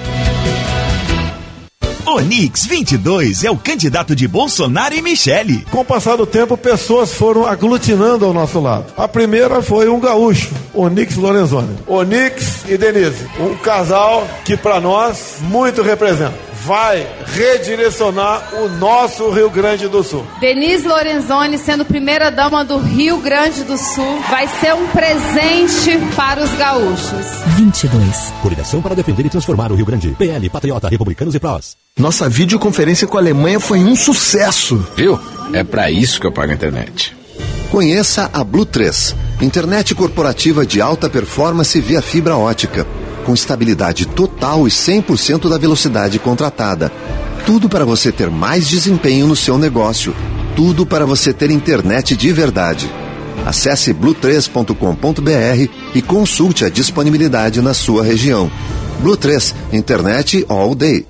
Onix 2.06 2.66
22 2.68 3.44
é 3.44 3.50
o 3.50 3.58
candidato 3.58 4.16
de 4.16 4.28
Bolsonaro 4.28 4.94
e 4.94 5.02
Michele. 5.02 5.66
Com 5.72 5.80
o 5.80 5.86
passar 5.86 6.16
do 6.16 6.26
tempo, 6.26 6.56
pessoas 6.56 7.14
foram 7.14 7.48
aglutinando 7.48 8.26
ao 8.26 8.34
nosso 8.34 8.60
lado. 8.60 8.86
A 8.96 9.08
primeira 9.08 9.62
foi 9.62 9.90
um 9.90 10.00
gaúcho, 10.00 10.52
Onix 10.74 11.16
Lorenzoni. 11.16 11.76
Onix 11.88 12.64
e 12.68 12.78
Denise, 12.78 13.26
um 13.40 13.56
casal 13.56 14.28
que 14.46 14.56
para 14.56 14.80
nós 14.80 15.38
muito 15.42 15.82
representa 15.82 16.55
vai 16.66 17.08
redirecionar 17.28 18.56
o 18.56 18.68
nosso 18.68 19.30
Rio 19.30 19.52
Grande 19.52 19.88
do 19.88 20.04
Sul. 20.04 20.26
Denise 20.40 20.88
Lorenzoni, 20.88 21.60
sendo 21.60 21.86
primeira 21.86 22.32
dama 22.32 22.66
do 22.66 22.80
Rio 22.80 23.20
Grande 23.20 23.64
do 23.64 23.78
Sul, 23.78 24.20
vai 24.30 24.48
ser 24.48 24.74
um 24.74 24.88
presente 24.88 26.00
para 26.16 26.44
os 26.44 26.52
gaúchos. 26.54 27.26
22. 27.56 28.34
Coligação 28.42 28.82
para 28.82 28.96
defender 28.96 29.28
e 29.28 29.30
transformar 29.30 29.72
o 29.72 29.76
Rio 29.76 29.86
Grande. 29.86 30.16
PL, 30.18 30.50
Patriota, 30.50 30.90
Republicanos 30.90 31.36
e 31.36 31.40
Prós. 31.40 31.78
Nossa 32.00 32.28
videoconferência 32.28 33.08
com 33.08 33.18
a 33.18 33.22
Alemanha 33.22 33.60
foi 33.60 33.80
um 33.80 33.96
sucesso. 33.96 34.84
Viu? 34.96 35.20
É 35.54 35.64
para 35.64 35.92
isso 35.92 36.20
que 36.20 36.26
eu 36.26 36.32
pago 36.32 36.52
a 36.52 36.56
internet. 36.56 37.16
Conheça 37.70 38.30
a 38.34 38.44
Blue 38.44 38.66
3, 38.66 39.16
internet 39.42 39.94
corporativa 39.94 40.66
de 40.66 40.82
alta 40.82 41.10
performance 41.10 41.80
via 41.80 42.02
fibra 42.02 42.36
ótica 42.36 42.88
com 43.26 43.34
estabilidade 43.34 44.06
total 44.06 44.68
e 44.68 44.72
100% 44.72 45.50
da 45.50 45.58
velocidade 45.58 46.20
contratada. 46.20 46.92
Tudo 47.46 47.68
para 47.68 47.84
você 47.84 48.12
ter 48.12 48.30
mais 48.30 48.68
desempenho 48.68 49.28
no 49.28 49.36
seu 49.36 49.58
negócio. 49.58 50.16
Tudo 50.56 50.86
para 50.86 51.06
você 51.06 51.34
ter 51.34 51.52
internet 51.52 52.16
de 52.16 52.32
verdade. 52.32 52.90
Acesse 53.46 53.94
blue3.com.br 53.94 55.72
e 55.94 56.02
consulte 56.02 56.64
a 56.64 56.70
disponibilidade 56.70 57.62
na 57.62 57.74
sua 57.74 58.04
região. 58.04 58.50
Blue 59.00 59.18
3, 59.18 59.54
internet 59.74 60.46
all 60.48 60.74
day. 60.74 61.06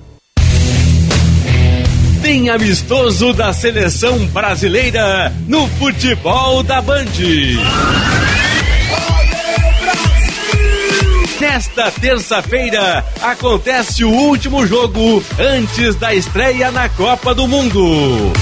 Tem 2.20 2.48
amistoso 2.48 3.32
da 3.32 3.52
seleção 3.52 4.18
brasileira 4.26 5.32
no 5.46 5.68
futebol 5.68 6.62
da 6.62 6.82
Band. 6.82 7.06
Nesta 11.48 11.92
terça-feira 11.92 13.04
acontece 13.22 14.04
o 14.04 14.10
último 14.10 14.66
jogo 14.66 15.22
antes 15.38 15.94
da 15.94 16.12
estreia 16.12 16.72
na 16.72 16.88
Copa 16.88 17.32
do 17.36 17.46
Mundo. 17.46 18.32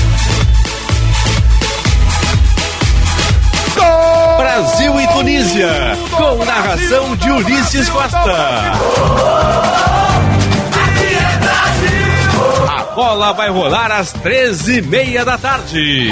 Gol! 3.74 4.36
Brasil 4.38 4.98
e 4.98 5.06
Tunísia, 5.08 5.98
com 6.10 6.44
narração 6.46 7.14
de 7.16 7.30
Ulisses 7.30 7.90
Costa. 7.90 8.72
A 12.66 12.82
bola 12.96 13.32
vai 13.34 13.50
rolar 13.50 13.92
às 13.92 14.14
treze 14.14 14.78
e 14.78 14.82
meia 14.82 15.26
da 15.26 15.36
tarde. 15.36 16.08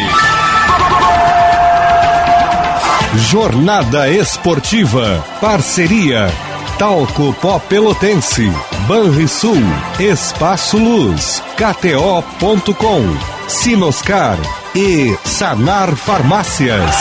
Jornada 3.17 4.11
Esportiva. 4.11 5.25
Parceria 5.41 6.31
Talco 6.79 7.33
Pó 7.35 7.59
Pelotense, 7.59 8.51
Banrisul, 8.87 9.63
Espaço 9.99 10.79
Luz, 10.79 11.43
KTO.com, 11.57 13.03
Sinoscar 13.49 14.39
e 14.75 15.17
Sanar 15.25 15.95
Farmácias. 15.95 16.95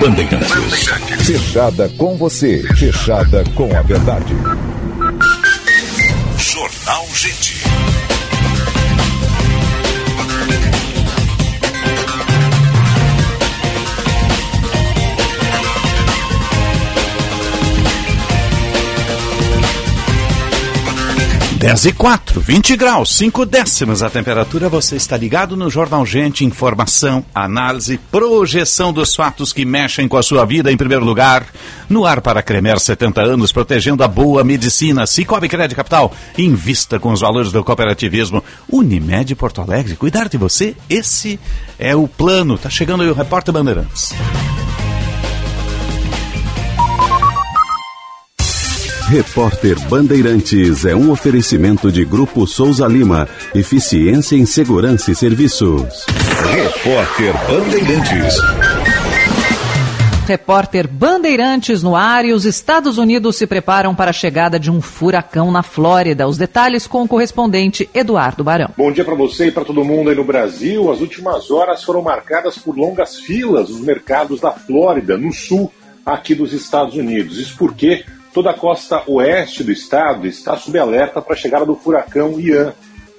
Bandeirantes. 0.00 1.26
Fechada 1.26 1.88
com 1.96 2.16
você, 2.16 2.62
fechada 2.76 3.44
com 3.54 3.76
a 3.76 3.82
verdade. 3.82 4.34
Jornal 6.38 7.06
Gente. 7.14 7.61
Dez 21.62 21.84
e 21.84 21.92
quatro, 21.92 22.40
20 22.40 22.74
graus, 22.74 23.14
5 23.14 23.46
décimos 23.46 24.02
a 24.02 24.10
temperatura. 24.10 24.68
Você 24.68 24.96
está 24.96 25.16
ligado 25.16 25.56
no 25.56 25.70
Jornal 25.70 26.04
Gente, 26.04 26.44
informação, 26.44 27.24
análise, 27.32 28.00
projeção 28.10 28.92
dos 28.92 29.14
fatos 29.14 29.52
que 29.52 29.64
mexem 29.64 30.08
com 30.08 30.16
a 30.16 30.24
sua 30.24 30.44
vida 30.44 30.72
em 30.72 30.76
primeiro 30.76 31.04
lugar. 31.04 31.46
No 31.88 32.04
ar 32.04 32.20
para 32.20 32.42
Cremer 32.42 32.80
70 32.80 33.22
anos, 33.22 33.52
protegendo 33.52 34.02
a 34.02 34.08
boa 34.08 34.42
medicina. 34.42 35.06
Cicobi 35.06 35.48
Crédito 35.48 35.76
Capital, 35.76 36.12
invista 36.36 36.98
com 36.98 37.12
os 37.12 37.20
valores 37.20 37.52
do 37.52 37.62
cooperativismo. 37.62 38.42
Unimed 38.68 39.32
Porto 39.36 39.60
Alegre, 39.60 39.94
cuidar 39.94 40.28
de 40.28 40.36
você, 40.36 40.74
esse 40.90 41.38
é 41.78 41.94
o 41.94 42.08
plano. 42.08 42.58
Tá 42.58 42.68
chegando 42.68 43.04
aí 43.04 43.08
o 43.08 43.14
repórter 43.14 43.54
Bandeirantes. 43.54 44.12
Repórter 49.12 49.78
Bandeirantes 49.90 50.86
é 50.86 50.96
um 50.96 51.10
oferecimento 51.10 51.92
de 51.92 52.02
Grupo 52.02 52.46
Souza 52.46 52.86
Lima. 52.88 53.28
Eficiência 53.54 54.36
em 54.36 54.46
Segurança 54.46 55.12
e 55.12 55.14
Serviços. 55.14 56.06
Repórter 56.50 57.34
Bandeirantes. 57.46 58.36
Repórter 60.26 60.88
Bandeirantes 60.88 61.82
no 61.82 61.94
ar 61.94 62.24
e 62.24 62.32
os 62.32 62.46
Estados 62.46 62.96
Unidos 62.96 63.36
se 63.36 63.46
preparam 63.46 63.94
para 63.94 64.08
a 64.08 64.14
chegada 64.14 64.58
de 64.58 64.70
um 64.70 64.80
furacão 64.80 65.50
na 65.50 65.62
Flórida. 65.62 66.26
Os 66.26 66.38
detalhes 66.38 66.86
com 66.86 67.02
o 67.02 67.08
correspondente 67.08 67.90
Eduardo 67.92 68.42
Barão. 68.42 68.70
Bom 68.78 68.90
dia 68.90 69.04
para 69.04 69.14
você 69.14 69.48
e 69.48 69.52
para 69.52 69.66
todo 69.66 69.84
mundo 69.84 70.08
aí 70.08 70.16
no 70.16 70.24
Brasil. 70.24 70.90
As 70.90 71.02
últimas 71.02 71.50
horas 71.50 71.84
foram 71.84 72.00
marcadas 72.00 72.56
por 72.56 72.78
longas 72.78 73.18
filas 73.18 73.68
nos 73.68 73.80
mercados 73.80 74.40
da 74.40 74.52
Flórida, 74.52 75.18
no 75.18 75.34
sul 75.34 75.70
aqui 76.04 76.34
dos 76.34 76.54
Estados 76.54 76.94
Unidos. 76.94 77.36
Isso 77.36 77.54
porque 77.58 78.06
Toda 78.32 78.50
a 78.50 78.54
costa 78.54 79.02
oeste 79.06 79.62
do 79.62 79.70
estado 79.70 80.26
está 80.26 80.56
sob 80.56 80.78
alerta 80.78 81.20
para 81.20 81.34
a 81.34 81.36
chegada 81.36 81.66
do 81.66 81.76
furacão 81.76 82.40
Ian. 82.40 82.72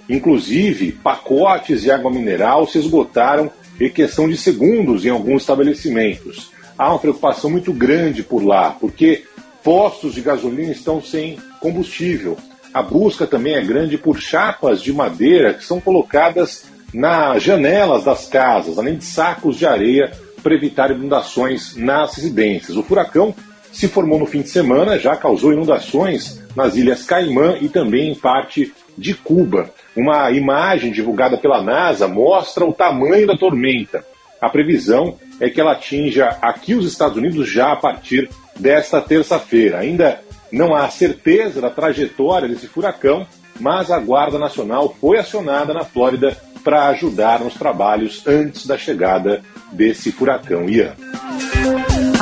Inclusive, 0.10 0.92
pacotes 0.92 1.84
de 1.84 1.92
água 1.92 2.12
mineral 2.12 2.68
se 2.68 2.80
esgotaram 2.80 3.52
em 3.80 3.90
questão 3.92 4.28
de 4.28 4.36
segundos 4.36 5.06
em 5.06 5.10
alguns 5.10 5.44
estabelecimentos. 5.44 6.52
Há 6.76 6.90
uma 6.90 7.00
preocupação 7.00 7.52
muito 7.52 7.72
grande 7.72 8.24
por 8.24 8.44
lá, 8.44 8.72
porque 8.72 9.24
postos 9.64 10.16
de 10.16 10.22
gasolina 10.22 10.72
estão 10.72 11.00
sem 11.00 11.38
combustível. 11.60 12.36
A 12.74 12.82
busca 12.82 13.28
também 13.28 13.54
é 13.54 13.62
grande 13.62 14.00
por 14.00 14.20
chapas 14.20 14.82
de 14.82 14.92
madeira 14.92 15.54
que 15.54 15.64
são 15.64 15.80
colocadas 15.80 16.66
nas 16.92 17.44
janelas 17.44 18.04
das 18.04 18.28
casas, 18.28 18.80
além 18.80 18.96
de 18.96 19.06
sacos 19.06 19.58
de 19.58 19.66
areia 19.68 20.12
para 20.42 20.56
evitar 20.56 20.90
inundações 20.90 21.76
nas 21.76 22.16
residências. 22.16 22.76
O 22.76 22.84
furacão 22.84 23.34
se 23.74 23.88
formou 23.88 24.20
no 24.20 24.26
fim 24.26 24.42
de 24.42 24.50
semana, 24.50 25.00
já 25.00 25.18
causou 25.18 25.52
inundações 25.52 26.40
nas 26.56 26.76
ilhas 26.76 27.04
Caimã 27.04 27.58
e 27.60 27.68
também 27.68 28.12
em 28.12 28.16
parte 28.16 28.72
de 28.98 29.16
Cuba. 29.16 29.72
Uma 29.96 30.32
imagem 30.32 30.92
divulgada 30.92 31.38
pela 31.38 31.62
NASA 31.62 32.08
mostra 32.08 32.64
o 32.64 32.72
tamanho 32.72 33.26
da 33.26 33.36
tormenta. 33.36 34.06
A 34.40 34.48
previsão 34.48 35.18
é 35.40 35.50
que 35.50 35.60
ela 35.60 35.72
atinja 35.72 36.38
aqui 36.42 36.76
os 36.76 36.86
Estados 36.86 37.18
Unidos 37.18 37.50
já 37.50 37.72
a 37.72 37.76
partir 37.76 38.30
desta 38.58 39.02
terça-feira. 39.02 39.80
Ainda 39.80 40.22
não 40.52 40.76
há 40.76 40.88
certeza 40.90 41.60
da 41.60 41.70
trajetória 41.70 42.48
desse 42.48 42.68
furacão, 42.68 43.26
mas 43.60 43.90
a 43.90 44.00
Guarda 44.00 44.38
Nacional 44.38 44.96
foi 45.02 45.18
acionada 45.18 45.74
na 45.74 45.84
Flórida 45.84 46.38
para 46.64 46.88
ajudar 46.88 47.40
nos 47.40 47.56
trabalhos 47.56 48.26
antes 48.28 48.68
da 48.68 48.78
chegada 48.78 49.42
desse 49.72 50.12
furacão 50.12 50.70
Ian. 50.70 50.96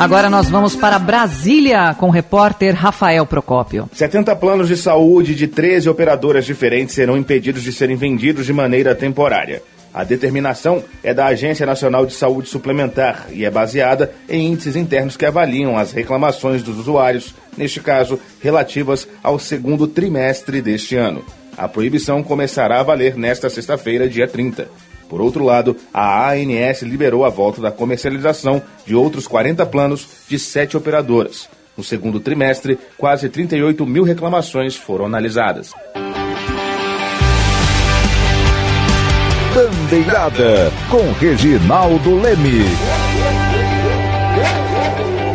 Agora 0.01 0.31
nós 0.31 0.49
vamos 0.49 0.75
para 0.75 0.97
Brasília 0.97 1.93
com 1.93 2.07
o 2.07 2.09
repórter 2.09 2.73
Rafael 2.73 3.23
Procópio. 3.23 3.87
70 3.93 4.35
planos 4.35 4.67
de 4.67 4.75
saúde 4.75 5.35
de 5.35 5.47
13 5.47 5.87
operadoras 5.89 6.43
diferentes 6.43 6.95
serão 6.95 7.15
impedidos 7.15 7.61
de 7.61 7.71
serem 7.71 7.95
vendidos 7.95 8.47
de 8.47 8.51
maneira 8.51 8.95
temporária. 8.95 9.61
A 9.93 10.03
determinação 10.03 10.83
é 11.03 11.13
da 11.13 11.27
Agência 11.27 11.67
Nacional 11.67 12.07
de 12.07 12.15
Saúde 12.15 12.49
Suplementar 12.49 13.27
e 13.31 13.45
é 13.45 13.51
baseada 13.51 14.11
em 14.27 14.51
índices 14.51 14.75
internos 14.75 15.15
que 15.15 15.25
avaliam 15.25 15.77
as 15.77 15.91
reclamações 15.91 16.63
dos 16.63 16.79
usuários, 16.79 17.35
neste 17.55 17.79
caso, 17.79 18.19
relativas 18.41 19.07
ao 19.21 19.37
segundo 19.37 19.85
trimestre 19.85 20.63
deste 20.63 20.95
ano. 20.95 21.23
A 21.55 21.67
proibição 21.67 22.23
começará 22.23 22.79
a 22.79 22.83
valer 22.83 23.15
nesta 23.15 23.51
sexta-feira, 23.51 24.09
dia 24.09 24.27
30. 24.27 24.67
Por 25.11 25.19
outro 25.19 25.43
lado, 25.43 25.75
a 25.93 26.31
ANS 26.31 26.83
liberou 26.83 27.25
a 27.25 27.29
volta 27.29 27.59
da 27.61 27.69
comercialização 27.69 28.61
de 28.85 28.95
outros 28.95 29.27
40 29.27 29.65
planos 29.65 30.07
de 30.29 30.39
sete 30.39 30.77
operadoras. 30.77 31.49
No 31.75 31.83
segundo 31.83 32.21
trimestre, 32.21 32.79
quase 32.97 33.27
38 33.27 33.85
mil 33.85 34.05
reclamações 34.05 34.77
foram 34.77 35.03
analisadas. 35.03 35.73
Bandeirada 39.53 40.71
com 40.89 41.11
Reginaldo 41.19 42.15
Leme. 42.15 42.61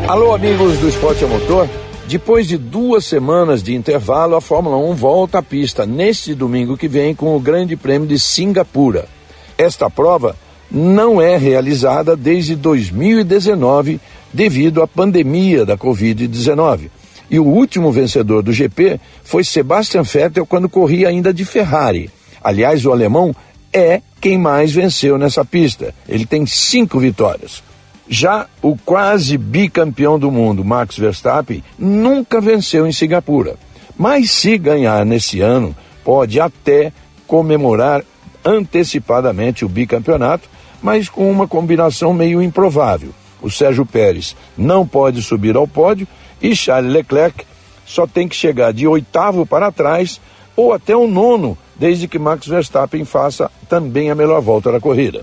Alô, 0.09 0.35
amigos 0.35 0.79
do 0.79 0.89
Esporte 0.89 1.22
a 1.22 1.29
Motor. 1.29 1.68
Depois 2.09 2.49
de 2.49 2.57
duas 2.57 3.05
semanas 3.05 3.62
de 3.62 3.74
intervalo, 3.74 4.37
a 4.37 4.41
Fórmula 4.41 4.79
1 4.79 4.95
volta 4.95 5.41
à 5.41 5.43
pista 5.43 5.85
neste 5.85 6.35
domingo 6.35 6.79
que 6.79 6.89
vem 6.89 7.14
com 7.14 7.37
o 7.37 7.41
Grande 7.41 7.77
Prêmio 7.77 8.09
de 8.09 8.18
Singapura. 8.18 9.15
Esta 9.59 9.88
prova 9.88 10.36
não 10.70 11.20
é 11.20 11.36
realizada 11.36 12.16
desde 12.16 12.57
2019 12.57 14.00
devido 14.32 14.82
à 14.82 14.86
pandemia 14.86 15.64
da 15.64 15.76
Covid-19. 15.76 16.90
E 17.30 17.38
o 17.38 17.44
último 17.44 17.90
vencedor 17.90 18.42
do 18.42 18.52
GP 18.52 19.00
foi 19.24 19.42
Sebastian 19.42 20.02
Vettel 20.02 20.46
quando 20.46 20.68
corria 20.68 21.09
ainda 21.09 21.32
de 21.32 21.44
Ferrari. 21.44 22.11
Aliás, 22.42 22.84
o 22.84 22.92
alemão 22.92 23.34
é 23.72 24.00
quem 24.20 24.38
mais 24.38 24.72
venceu 24.72 25.18
nessa 25.18 25.44
pista. 25.44 25.94
Ele 26.09 26.24
tem 26.24 26.46
cinco 26.46 26.98
vitórias. 26.98 27.62
Já 28.09 28.46
o 28.62 28.76
quase 28.76 29.36
bicampeão 29.36 30.18
do 30.18 30.30
mundo, 30.30 30.64
Max 30.64 30.96
Verstappen, 30.96 31.62
nunca 31.76 32.40
venceu 32.40 32.86
em 32.86 32.92
Singapura. 32.92 33.57
Mas 33.98 34.30
se 34.30 34.57
ganhar 34.57 35.04
nesse 35.04 35.40
ano, 35.40 35.74
pode 36.04 36.38
até 36.38 36.92
comemorar 37.26 38.04
antecipadamente 38.47 39.64
o 39.64 39.68
bicampeonato, 39.68 40.49
mas 40.80 41.09
com 41.09 41.28
uma 41.30 41.49
combinação 41.49 42.14
meio 42.14 42.40
improvável. 42.40 43.11
O 43.42 43.51
Sérgio 43.51 43.84
Pérez 43.84 44.36
não 44.57 44.86
pode 44.86 45.20
subir 45.20 45.57
ao 45.57 45.66
pódio 45.66 46.07
e 46.40 46.55
Charles 46.55 46.92
Leclerc 46.92 47.44
só 47.84 48.07
tem 48.07 48.28
que 48.28 48.36
chegar 48.36 48.72
de 48.72 48.86
oitavo 48.86 49.44
para 49.44 49.72
trás 49.72 50.20
ou 50.57 50.72
até 50.72 50.97
o 50.97 51.07
nono 51.07 51.59
desde 51.76 52.09
que 52.09 52.18
Max 52.18 52.47
Verstappen 52.47 53.05
faça 53.05 53.51
também 53.68 54.11
a 54.11 54.14
melhor 54.14 54.40
volta 54.40 54.72
da 54.72 54.80
corrida. 54.80 55.22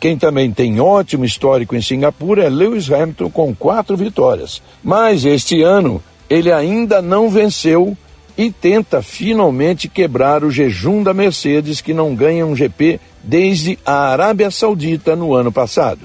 Quem 0.00 0.18
também 0.18 0.50
tem 0.50 0.80
ótimo 0.80 1.24
histórico 1.24 1.76
em 1.76 1.80
Singapura 1.80 2.44
é 2.44 2.48
Lewis 2.48 2.90
Hamilton 2.90 3.30
com 3.30 3.54
quatro 3.54 3.96
vitórias. 3.96 4.60
Mas 4.82 5.24
este 5.24 5.62
ano 5.62 6.02
ele 6.28 6.50
ainda 6.50 7.00
não 7.00 7.30
venceu 7.30 7.96
e 8.42 8.50
tenta 8.50 9.00
finalmente 9.00 9.88
quebrar 9.88 10.42
o 10.42 10.50
jejum 10.50 11.00
da 11.00 11.14
Mercedes 11.14 11.80
que 11.80 11.94
não 11.94 12.12
ganha 12.12 12.44
um 12.44 12.56
GP 12.56 12.98
desde 13.22 13.78
a 13.86 14.10
Arábia 14.10 14.50
Saudita 14.50 15.14
no 15.14 15.32
ano 15.32 15.52
passado. 15.52 16.00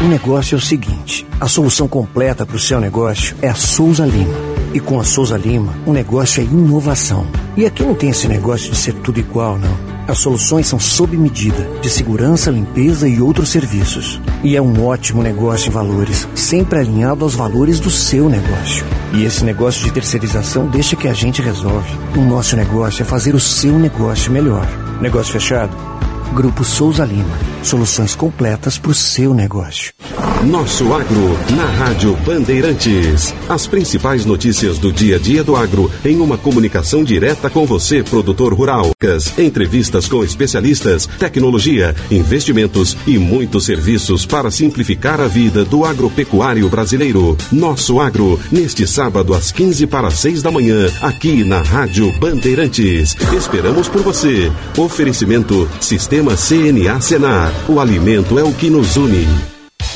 O 0.00 0.08
negócio 0.08 0.54
é 0.54 0.58
o 0.58 0.60
seguinte: 0.60 1.26
a 1.38 1.46
solução 1.46 1.86
completa 1.86 2.46
para 2.46 2.56
o 2.56 2.58
seu 2.58 2.80
negócio 2.80 3.36
é 3.42 3.48
a 3.48 3.54
Souza 3.54 4.06
Lima. 4.06 4.52
E 4.72 4.80
com 4.80 4.98
a 4.98 5.04
Souza 5.04 5.36
Lima, 5.36 5.74
o 5.84 5.92
negócio 5.92 6.40
é 6.40 6.44
inovação. 6.44 7.26
E 7.54 7.66
aqui 7.66 7.82
não 7.82 7.94
tem 7.94 8.08
esse 8.08 8.26
negócio 8.26 8.70
de 8.70 8.76
ser 8.78 8.94
tudo 8.94 9.20
igual, 9.20 9.58
não. 9.58 9.91
As 10.06 10.18
soluções 10.18 10.66
são 10.66 10.80
sob 10.80 11.16
medida, 11.16 11.68
de 11.80 11.88
segurança, 11.88 12.50
limpeza 12.50 13.08
e 13.08 13.20
outros 13.20 13.50
serviços. 13.50 14.20
E 14.42 14.56
é 14.56 14.62
um 14.62 14.84
ótimo 14.84 15.22
negócio 15.22 15.68
em 15.68 15.72
valores, 15.72 16.26
sempre 16.34 16.80
alinhado 16.80 17.24
aos 17.24 17.34
valores 17.34 17.78
do 17.78 17.90
seu 17.90 18.28
negócio. 18.28 18.84
E 19.14 19.24
esse 19.24 19.44
negócio 19.44 19.84
de 19.84 19.92
terceirização 19.92 20.66
deixa 20.66 20.96
que 20.96 21.06
a 21.06 21.12
gente 21.12 21.40
resolve. 21.40 21.90
O 22.16 22.20
nosso 22.20 22.56
negócio 22.56 23.02
é 23.02 23.04
fazer 23.04 23.34
o 23.34 23.40
seu 23.40 23.78
negócio 23.78 24.32
melhor. 24.32 24.66
Negócio 25.00 25.32
fechado? 25.32 25.76
Grupo 26.32 26.64
Souza 26.64 27.04
Lima. 27.04 27.38
Soluções 27.62 28.14
completas 28.14 28.78
para 28.78 28.90
o 28.90 28.94
seu 28.94 29.34
negócio. 29.34 29.92
Nosso 30.44 30.92
Agro, 30.92 31.38
na 31.56 31.64
Rádio 31.64 32.16
Bandeirantes. 32.26 33.32
As 33.48 33.66
principais 33.66 34.24
notícias 34.24 34.78
do 34.78 34.92
dia 34.92 35.16
a 35.16 35.18
dia 35.18 35.44
do 35.44 35.54
agro 35.54 35.90
em 36.04 36.20
uma 36.20 36.36
comunicação 36.36 37.04
direta 37.04 37.48
com 37.48 37.64
você, 37.64 38.02
produtor 38.02 38.52
rural. 38.52 38.90
Entrevistas 39.38 40.08
com 40.08 40.24
especialistas, 40.24 41.06
tecnologia, 41.18 41.94
investimentos 42.10 42.96
e 43.06 43.18
muitos 43.18 43.66
serviços 43.66 44.26
para 44.26 44.50
simplificar 44.50 45.20
a 45.20 45.28
vida 45.28 45.64
do 45.64 45.84
agropecuário 45.84 46.68
brasileiro. 46.68 47.36
Nosso 47.52 48.00
Agro, 48.00 48.40
neste 48.50 48.86
sábado 48.86 49.34
às 49.34 49.52
15 49.52 49.86
para 49.86 50.10
6 50.10 50.42
da 50.42 50.50
manhã, 50.50 50.88
aqui 51.00 51.44
na 51.44 51.60
Rádio 51.62 52.10
Bandeirantes. 52.18 53.16
Esperamos 53.32 53.88
por 53.88 54.02
você. 54.02 54.50
Oferecimento 54.76 55.68
Sistema 55.80 56.21
CNA 56.30 57.00
Senar. 57.00 57.52
O 57.68 57.80
alimento 57.80 58.38
é 58.38 58.42
o 58.42 58.52
que 58.52 58.70
nos 58.70 58.96
une. 58.96 59.51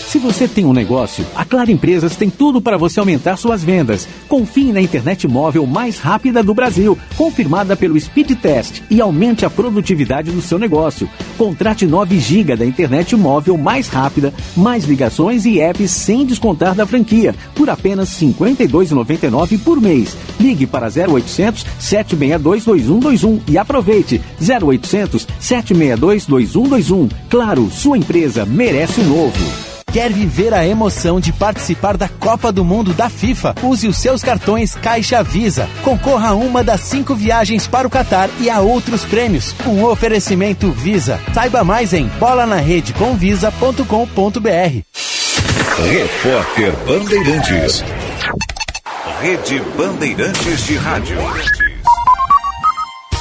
Se 0.06 0.20
você 0.20 0.46
tem 0.46 0.64
um 0.64 0.72
negócio, 0.72 1.26
a 1.34 1.44
Claro 1.44 1.68
Empresas 1.68 2.14
tem 2.14 2.30
tudo 2.30 2.60
para 2.60 2.78
você 2.78 3.00
aumentar 3.00 3.36
suas 3.36 3.64
vendas. 3.64 4.06
Confie 4.28 4.72
na 4.72 4.80
internet 4.80 5.26
móvel 5.26 5.66
mais 5.66 5.98
rápida 5.98 6.44
do 6.44 6.54
Brasil, 6.54 6.96
confirmada 7.16 7.76
pelo 7.76 7.98
Speed 7.98 8.30
Test 8.40 8.82
e 8.88 9.00
aumente 9.00 9.44
a 9.44 9.50
produtividade 9.50 10.30
do 10.30 10.40
seu 10.40 10.60
negócio. 10.60 11.10
Contrate 11.36 11.86
9 11.86 12.20
GB 12.20 12.54
da 12.54 12.64
internet 12.64 13.16
móvel 13.16 13.58
mais 13.58 13.88
rápida, 13.88 14.32
mais 14.56 14.84
ligações 14.84 15.44
e 15.44 15.60
apps 15.60 15.90
sem 15.90 16.24
descontar 16.24 16.76
da 16.76 16.86
franquia, 16.86 17.34
por 17.52 17.68
apenas 17.68 18.20
R$ 18.20 18.28
52,99 18.28 19.58
por 19.58 19.80
mês. 19.80 20.16
Ligue 20.38 20.68
para 20.68 20.86
0800 20.86 21.66
762 21.80 22.64
2121 22.64 23.40
e 23.48 23.58
aproveite 23.58 24.22
0800 24.40 25.26
762 25.40 26.26
2121. 26.26 27.08
Claro, 27.28 27.68
sua 27.72 27.98
empresa 27.98 28.46
merece 28.46 29.00
o 29.00 29.04
novo. 29.04 29.65
Quer 29.96 30.12
viver 30.12 30.52
a 30.52 30.66
emoção 30.66 31.18
de 31.18 31.32
participar 31.32 31.96
da 31.96 32.06
Copa 32.06 32.52
do 32.52 32.62
Mundo 32.62 32.92
da 32.92 33.08
FIFA? 33.08 33.54
Use 33.62 33.88
os 33.88 33.96
seus 33.96 34.22
cartões 34.22 34.74
Caixa 34.74 35.22
Visa. 35.22 35.66
Concorra 35.82 36.28
a 36.28 36.34
uma 36.34 36.62
das 36.62 36.82
cinco 36.82 37.14
viagens 37.14 37.66
para 37.66 37.88
o 37.88 37.90
Catar 37.90 38.28
e 38.38 38.50
a 38.50 38.60
outros 38.60 39.06
prêmios. 39.06 39.54
Um 39.66 39.82
oferecimento 39.84 40.70
Visa. 40.70 41.18
Saiba 41.32 41.64
mais 41.64 41.94
em 41.94 42.08
bolanarede.com.visa.com.br. 42.20 44.82
Repórter 45.90 46.72
Bandeirantes. 46.86 47.82
Rede 49.22 49.62
Bandeirantes 49.78 50.66
de 50.66 50.76
Rádio. 50.76 51.16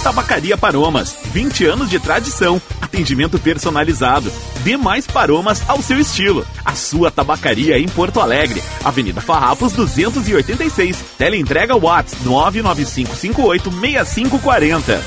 Tabacaria 0.06 0.56
Paromas, 0.56 1.18
20 1.34 1.66
anos 1.66 1.90
de 1.90 2.00
tradição, 2.00 2.62
atendimento 2.80 3.40
personalizado. 3.40 4.32
Dê 4.64 4.78
mais 4.78 5.08
paromas 5.08 5.68
ao 5.68 5.82
seu 5.82 6.00
estilo. 6.00 6.46
A 6.64 6.76
sua 6.76 7.10
tabacaria 7.10 7.80
em 7.80 7.88
Porto 7.88 8.20
Alegre, 8.20 8.62
Avenida 8.84 9.20
Farrapos 9.20 9.74
286. 9.74 11.04
Teleentrega 11.18 11.76
Watts 11.76 12.14
995586540. 12.24 15.02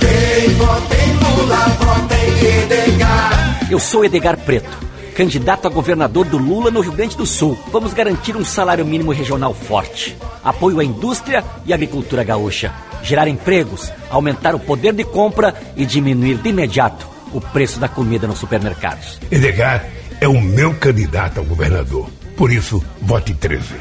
Quem 0.00 0.54
vota 0.54 0.94
em 0.94 1.18
Lula, 1.18 1.68
vota 1.78 2.14
em 2.14 2.62
Edgar. 2.62 3.58
Eu 3.70 3.78
sou 3.78 4.06
Edgar 4.06 4.38
Preto 4.38 4.88
candidato 5.18 5.66
a 5.66 5.68
governador 5.68 6.26
do 6.26 6.38
Lula 6.38 6.70
no 6.70 6.80
Rio 6.80 6.92
Grande 6.92 7.16
do 7.16 7.26
Sul. 7.26 7.58
Vamos 7.72 7.92
garantir 7.92 8.36
um 8.36 8.44
salário 8.44 8.86
mínimo 8.86 9.10
regional 9.10 9.52
forte, 9.52 10.16
apoio 10.44 10.78
à 10.78 10.84
indústria 10.84 11.42
e 11.66 11.72
agricultura 11.72 12.22
gaúcha, 12.22 12.72
gerar 13.02 13.26
empregos, 13.26 13.90
aumentar 14.08 14.54
o 14.54 14.60
poder 14.60 14.92
de 14.92 15.02
compra 15.02 15.52
e 15.74 15.84
diminuir 15.84 16.36
de 16.36 16.50
imediato 16.50 17.08
o 17.32 17.40
preço 17.40 17.80
da 17.80 17.88
comida 17.88 18.28
nos 18.28 18.38
supermercados. 18.38 19.18
Edgar 19.28 19.84
é 20.20 20.28
o 20.28 20.40
meu 20.40 20.72
candidato 20.74 21.40
a 21.40 21.42
governador. 21.42 22.08
Por 22.36 22.52
isso, 22.52 22.80
vote 23.02 23.34
13. 23.34 23.74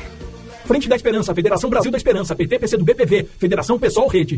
Frente 0.66 0.90
da 0.90 0.96
Esperança, 0.96 1.36
Federação 1.36 1.70
Brasil 1.70 1.92
da 1.92 1.98
Esperança, 1.98 2.36
PT, 2.36 2.58
PC 2.58 2.78
do 2.78 2.84
BPV, 2.84 3.28
Federação 3.38 3.78
Pessoal 3.78 4.08
Rede. 4.08 4.37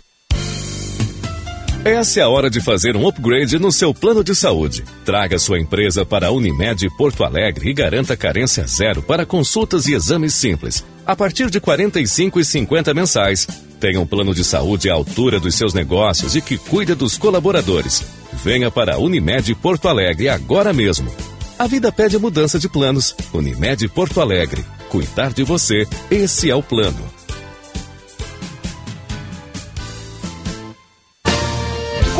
Essa 1.83 2.19
é 2.19 2.23
a 2.23 2.27
hora 2.27 2.49
de 2.49 2.59
fazer 2.59 2.97
um 2.97 3.07
upgrade 3.07 3.57
no 3.57 3.71
seu 3.71 3.93
plano 3.93 4.21
de 4.21 4.35
saúde. 4.35 4.83
Traga 5.05 5.39
sua 5.39 5.57
empresa 5.57 6.05
para 6.05 6.27
a 6.27 6.31
Unimed 6.31 6.89
Porto 6.97 7.23
Alegre 7.23 7.69
e 7.69 7.73
garanta 7.73 8.17
carência 8.17 8.67
zero 8.67 9.01
para 9.01 9.25
consultas 9.25 9.87
e 9.87 9.93
exames 9.93 10.35
simples. 10.35 10.83
A 11.05 11.15
partir 11.15 11.49
de 11.49 11.57
R$ 11.57 11.65
45,50 11.65 12.93
mensais. 12.93 13.47
Tenha 13.79 14.01
um 14.01 14.05
plano 14.05 14.35
de 14.35 14.43
saúde 14.43 14.89
à 14.89 14.93
altura 14.93 15.39
dos 15.39 15.55
seus 15.55 15.73
negócios 15.73 16.35
e 16.35 16.41
que 16.41 16.57
cuida 16.57 16.93
dos 16.93 17.17
colaboradores. 17.17 18.03
Venha 18.43 18.69
para 18.69 18.95
a 18.95 18.97
Unimed 18.97 19.55
Porto 19.55 19.87
Alegre 19.87 20.27
agora 20.27 20.73
mesmo. 20.73 21.09
A 21.57 21.65
vida 21.65 21.93
pede 21.93 22.17
mudança 22.17 22.59
de 22.59 22.67
planos. 22.67 23.15
Unimed 23.33 23.87
Porto 23.87 24.19
Alegre. 24.19 24.65
Cuidar 24.89 25.31
de 25.31 25.43
você, 25.43 25.87
esse 26.11 26.51
é 26.51 26.55
o 26.55 26.61
plano. 26.61 27.18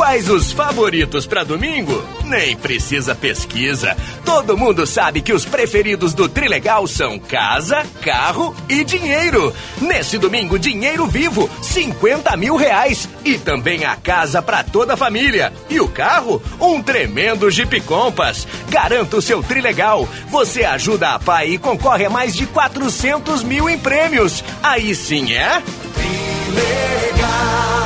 Quais 0.09 0.27
os 0.27 0.51
favoritos 0.51 1.27
para 1.27 1.43
domingo? 1.43 2.03
Nem 2.25 2.57
precisa 2.57 3.13
pesquisa. 3.13 3.95
Todo 4.25 4.57
mundo 4.57 4.87
sabe 4.87 5.21
que 5.21 5.31
os 5.31 5.45
preferidos 5.45 6.15
do 6.15 6.27
Trilegal 6.27 6.87
são 6.87 7.19
casa, 7.19 7.85
carro 8.01 8.55
e 8.67 8.83
dinheiro. 8.83 9.53
Nesse 9.79 10.17
domingo, 10.17 10.57
dinheiro 10.57 11.05
vivo, 11.05 11.47
50 11.61 12.35
mil 12.37 12.55
reais. 12.55 13.07
E 13.23 13.37
também 13.37 13.85
a 13.85 13.95
casa 13.95 14.41
para 14.41 14.63
toda 14.63 14.95
a 14.95 14.97
família. 14.97 15.53
E 15.69 15.79
o 15.79 15.87
carro? 15.87 16.41
Um 16.59 16.81
tremendo 16.81 17.51
Jeep 17.51 17.79
Compass. 17.81 18.47
Garanta 18.67 19.17
o 19.17 19.21
seu 19.21 19.43
Trilegal. 19.43 20.09
Você 20.31 20.65
ajuda 20.65 21.13
a 21.13 21.19
pai 21.19 21.51
e 21.51 21.59
concorre 21.59 22.05
a 22.05 22.09
mais 22.09 22.35
de 22.35 22.47
400 22.47 23.43
mil 23.43 23.69
em 23.69 23.77
prêmios. 23.77 24.43
Aí 24.63 24.95
sim 24.95 25.33
é? 25.33 25.61
Trilegal. 25.93 27.78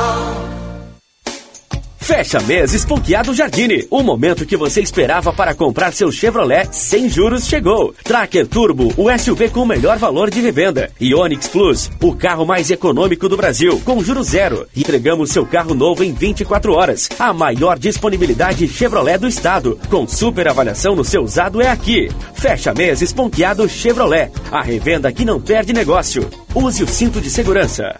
Fecha 2.03 2.37
mês 2.41 2.73
Esponqueado 2.73 3.33
Jardine. 3.33 3.87
O 3.89 4.03
momento 4.03 4.45
que 4.45 4.57
você 4.57 4.81
esperava 4.81 5.31
para 5.31 5.55
comprar 5.55 5.93
seu 5.93 6.11
Chevrolet 6.11 6.67
sem 6.69 7.07
juros 7.07 7.47
chegou. 7.47 7.95
Tracker 8.03 8.45
Turbo, 8.45 8.93
o 8.97 9.17
SUV 9.17 9.49
com 9.49 9.61
o 9.61 9.65
melhor 9.65 9.97
valor 9.97 10.29
de 10.29 10.41
revenda. 10.41 10.91
E 10.99 11.15
Onix 11.15 11.47
Plus, 11.47 11.89
o 12.01 12.13
carro 12.13 12.45
mais 12.45 12.69
econômico 12.69 13.29
do 13.29 13.37
Brasil, 13.37 13.81
com 13.85 14.03
juros 14.03 14.27
zero. 14.27 14.67
Entregamos 14.75 15.31
seu 15.31 15.45
carro 15.45 15.73
novo 15.73 16.03
em 16.03 16.11
24 16.11 16.73
horas. 16.73 17.07
A 17.17 17.31
maior 17.31 17.79
disponibilidade 17.79 18.67
Chevrolet 18.67 19.17
do 19.17 19.27
estado. 19.27 19.79
Com 19.89 20.05
super 20.05 20.49
avaliação 20.49 20.97
no 20.97 21.05
seu 21.05 21.23
usado 21.23 21.61
é 21.61 21.69
aqui. 21.69 22.09
Fecha 22.33 22.73
mês 22.73 23.01
Esponqueado 23.01 23.67
Chevrolet. 23.69 24.29
A 24.51 24.61
revenda 24.61 25.09
que 25.09 25.23
não 25.23 25.39
perde 25.39 25.71
negócio. 25.71 26.29
Use 26.53 26.83
o 26.83 26.87
cinto 26.87 27.21
de 27.21 27.29
segurança. 27.29 27.95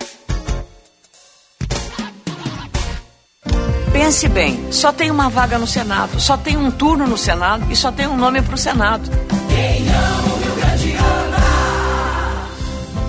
Pense 4.03 4.27
bem, 4.27 4.69
só 4.69 4.91
tem 4.91 5.09
uma 5.09 5.29
vaga 5.29 5.57
no 5.57 5.65
Senado, 5.65 6.19
só 6.19 6.35
tem 6.35 6.57
um 6.57 6.69
turno 6.69 7.07
no 7.07 7.17
Senado 7.17 7.65
e 7.71 7.75
só 7.75 7.89
tem 7.89 8.05
um 8.05 8.17
nome 8.17 8.41
para 8.41 8.53
o 8.53 8.57
Senado. 8.57 9.09
Quem 9.47 9.87
ama 9.87 10.33
o 10.33 10.39
Rio 10.43 10.55
Grande 10.55 10.93
ama. 10.97 12.49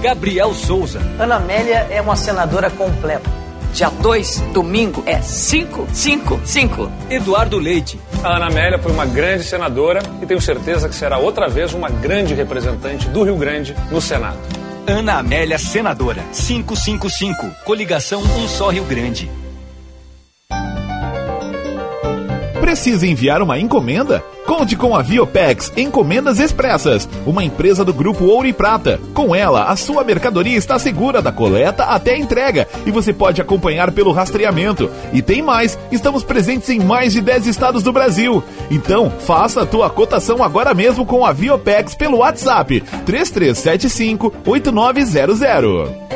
Gabriel 0.01 0.55
Souza. 0.55 1.01
Ana 1.19 1.35
Amélia 1.35 1.89
é 1.91 2.01
uma 2.01 2.15
senadora 2.15 2.71
completa. 2.71 3.29
Dia 3.73 3.91
2, 3.91 4.41
domingo, 4.53 5.03
é 5.05 5.17
555. 5.17 6.89
Eduardo 7.11 7.59
Leite. 7.59 7.99
A 8.23 8.37
Ana 8.37 8.47
Amélia 8.47 8.79
foi 8.79 8.93
uma 8.93 9.05
grande 9.05 9.43
senadora 9.43 10.01
e 10.23 10.27
tenho 10.27 10.41
certeza 10.41 10.89
que 10.89 10.95
será 10.95 11.19
outra 11.19 11.49
vez 11.49 11.75
uma 11.75 11.91
grande 11.91 12.35
representante 12.35 13.09
do 13.09 13.25
Rio 13.25 13.37
Grande 13.37 13.75
no 13.91 14.01
Senado. 14.01 14.39
Ana 14.87 15.19
Amélia, 15.19 15.59
senadora. 15.59 16.23
555. 16.33 17.51
Coligação 17.65 18.23
Um 18.23 18.47
Só 18.47 18.69
Rio 18.69 18.85
Grande. 18.85 19.29
Precisa 22.65 23.07
enviar 23.07 23.43
uma 23.43 23.59
encomenda? 23.59 24.25
Conte 24.47 24.75
com 24.75 24.97
a 24.97 25.03
Viopex 25.03 25.71
Encomendas 25.77 26.41
Expressas, 26.41 27.07
uma 27.27 27.45
empresa 27.45 27.85
do 27.85 27.93
grupo 27.93 28.25
Ouro 28.25 28.49
e 28.49 28.55
Prata. 28.55 28.99
Com 29.13 29.35
ela, 29.35 29.65
a 29.65 29.77
sua 29.77 30.03
mercadoria 30.03 30.57
está 30.57 30.79
segura 30.79 31.21
da 31.21 31.31
coleta 31.31 31.85
até 31.85 32.15
a 32.15 32.19
entrega 32.19 32.67
e 32.87 32.91
você 32.91 33.13
pode 33.13 33.39
acompanhar 33.39 33.93
pelo 33.93 34.13
rastreamento. 34.13 34.91
E 35.13 35.21
tem 35.21 35.43
mais, 35.43 35.79
estamos 35.93 36.25
presentes 36.25 36.71
em 36.71 36.81
mais 36.81 37.13
de 37.13 37.21
10 37.21 37.49
estados 37.49 37.83
do 37.83 37.93
Brasil. 37.93 38.43
Então, 38.71 39.11
faça 39.11 39.61
a 39.61 39.67
tua 39.67 39.91
cotação 39.91 40.43
agora 40.43 40.73
mesmo 40.73 41.05
com 41.05 41.27
a 41.27 41.35
Viopex 41.35 41.95
pelo 41.95 42.21
WhatsApp 42.21 42.81
3375 43.05 44.33
8900. 44.47 46.14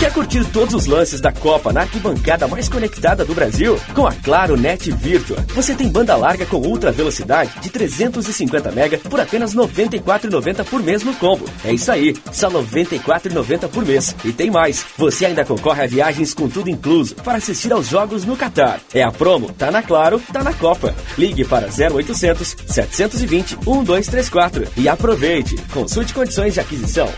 Quer 0.00 0.14
curtir 0.14 0.42
todos 0.46 0.74
os 0.74 0.86
lances 0.86 1.20
da 1.20 1.30
Copa 1.30 1.74
na 1.74 1.82
arquibancada 1.82 2.48
mais 2.48 2.70
conectada 2.70 3.22
do 3.22 3.34
Brasil? 3.34 3.78
Com 3.94 4.06
a 4.06 4.12
Claro 4.14 4.56
Net 4.56 4.90
Virtua, 4.92 5.36
você 5.54 5.74
tem 5.74 5.90
banda 5.90 6.16
larga 6.16 6.46
com 6.46 6.56
ultra 6.56 6.90
velocidade 6.90 7.50
de 7.60 7.68
350 7.68 8.70
MB 8.70 8.96
por 9.10 9.20
apenas 9.20 9.52
R$ 9.52 9.60
94,90 9.60 10.64
por 10.64 10.82
mês 10.82 11.02
no 11.02 11.12
combo. 11.16 11.44
É 11.62 11.74
isso 11.74 11.92
aí, 11.92 12.16
só 12.32 12.48
R$ 12.48 12.54
94,90 12.54 13.68
por 13.68 13.84
mês. 13.84 14.16
E 14.24 14.32
tem 14.32 14.50
mais, 14.50 14.86
você 14.96 15.26
ainda 15.26 15.44
concorre 15.44 15.82
a 15.82 15.86
viagens 15.86 16.32
com 16.32 16.48
tudo 16.48 16.70
incluso 16.70 17.14
para 17.16 17.36
assistir 17.36 17.70
aos 17.70 17.86
jogos 17.86 18.24
no 18.24 18.38
Catar. 18.38 18.80
É 18.94 19.02
a 19.02 19.12
promo, 19.12 19.52
tá 19.52 19.70
na 19.70 19.82
Claro, 19.82 20.18
tá 20.32 20.42
na 20.42 20.54
Copa. 20.54 20.94
Ligue 21.18 21.44
para 21.44 21.66
0800 21.66 22.56
720 22.66 23.56
1234 23.56 24.66
e 24.78 24.88
aproveite. 24.88 25.56
Consulte 25.70 26.14
condições 26.14 26.54
de 26.54 26.60
aquisição. 26.60 27.12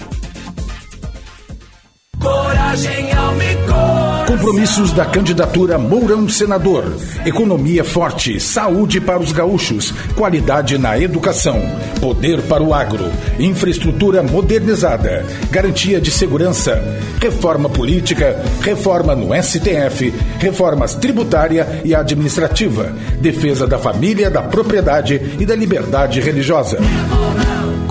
Coragem 2.22 3.12
Almicor. 3.12 4.26
Compromissos 4.28 4.92
da 4.92 5.04
candidatura 5.04 5.76
Mourão 5.76 6.28
Senador. 6.28 6.84
Economia 7.26 7.82
forte, 7.82 8.38
saúde 8.38 9.00
para 9.00 9.18
os 9.18 9.32
gaúchos, 9.32 9.92
qualidade 10.14 10.78
na 10.78 10.96
educação, 10.98 11.60
poder 12.00 12.40
para 12.42 12.62
o 12.62 12.72
agro, 12.72 13.10
infraestrutura 13.40 14.22
modernizada, 14.22 15.26
garantia 15.50 16.00
de 16.00 16.12
segurança, 16.12 16.80
reforma 17.20 17.68
política, 17.68 18.40
reforma 18.62 19.16
no 19.16 19.34
STF, 19.42 20.14
reformas 20.38 20.94
tributária 20.94 21.82
e 21.84 21.92
administrativa, 21.92 22.92
defesa 23.20 23.66
da 23.66 23.78
família, 23.78 24.30
da 24.30 24.42
propriedade 24.42 25.36
e 25.40 25.44
da 25.44 25.56
liberdade 25.56 26.20
religiosa. 26.20 26.78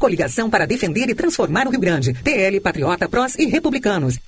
Coligação 0.02 0.50
para 0.50 0.66
defender 0.66 1.10
e 1.10 1.14
transformar 1.14 1.68
o 1.68 1.70
Rio 1.70 1.80
Grande. 1.80 2.12
PL, 2.24 2.60
Patriota, 2.60 3.08
Prós 3.08 3.36
e 3.36 3.46
Republicanos. 3.46 4.20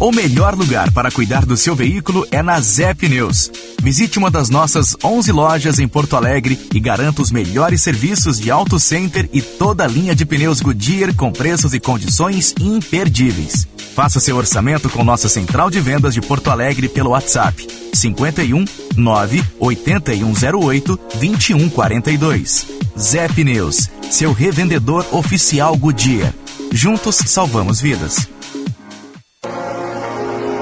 O 0.00 0.10
melhor 0.10 0.54
lugar 0.54 0.90
para 0.92 1.10
cuidar 1.10 1.44
do 1.44 1.58
seu 1.58 1.76
veículo 1.76 2.26
é 2.30 2.42
na 2.42 2.58
Zé 2.58 2.94
Pneus. 2.94 3.52
Visite 3.82 4.18
uma 4.18 4.30
das 4.30 4.48
nossas 4.48 4.96
11 5.04 5.30
lojas 5.30 5.78
em 5.78 5.86
Porto 5.86 6.16
Alegre 6.16 6.58
e 6.74 6.80
garanta 6.80 7.20
os 7.20 7.30
melhores 7.30 7.82
serviços 7.82 8.40
de 8.40 8.50
auto 8.50 8.80
center 8.80 9.28
e 9.30 9.42
toda 9.42 9.84
a 9.84 9.86
linha 9.86 10.14
de 10.14 10.24
pneus 10.24 10.62
Goodyear 10.62 11.14
com 11.14 11.30
preços 11.30 11.74
e 11.74 11.80
condições 11.80 12.54
imperdíveis. 12.58 13.68
Faça 13.94 14.18
seu 14.18 14.38
orçamento 14.38 14.88
com 14.88 15.04
nossa 15.04 15.28
central 15.28 15.68
de 15.68 15.80
vendas 15.80 16.14
de 16.14 16.22
Porto 16.22 16.50
Alegre 16.50 16.88
pelo 16.88 17.10
WhatsApp 17.10 17.68
51 17.92 18.64
9 18.96 19.44
8108 19.58 21.00
2142. 21.20 22.66
Zé 22.98 23.28
Pneus, 23.28 23.90
seu 24.10 24.32
revendedor 24.32 25.04
oficial 25.12 25.76
Goodyear. 25.76 26.32
Juntos 26.72 27.16
salvamos 27.16 27.82
vidas. 27.82 28.39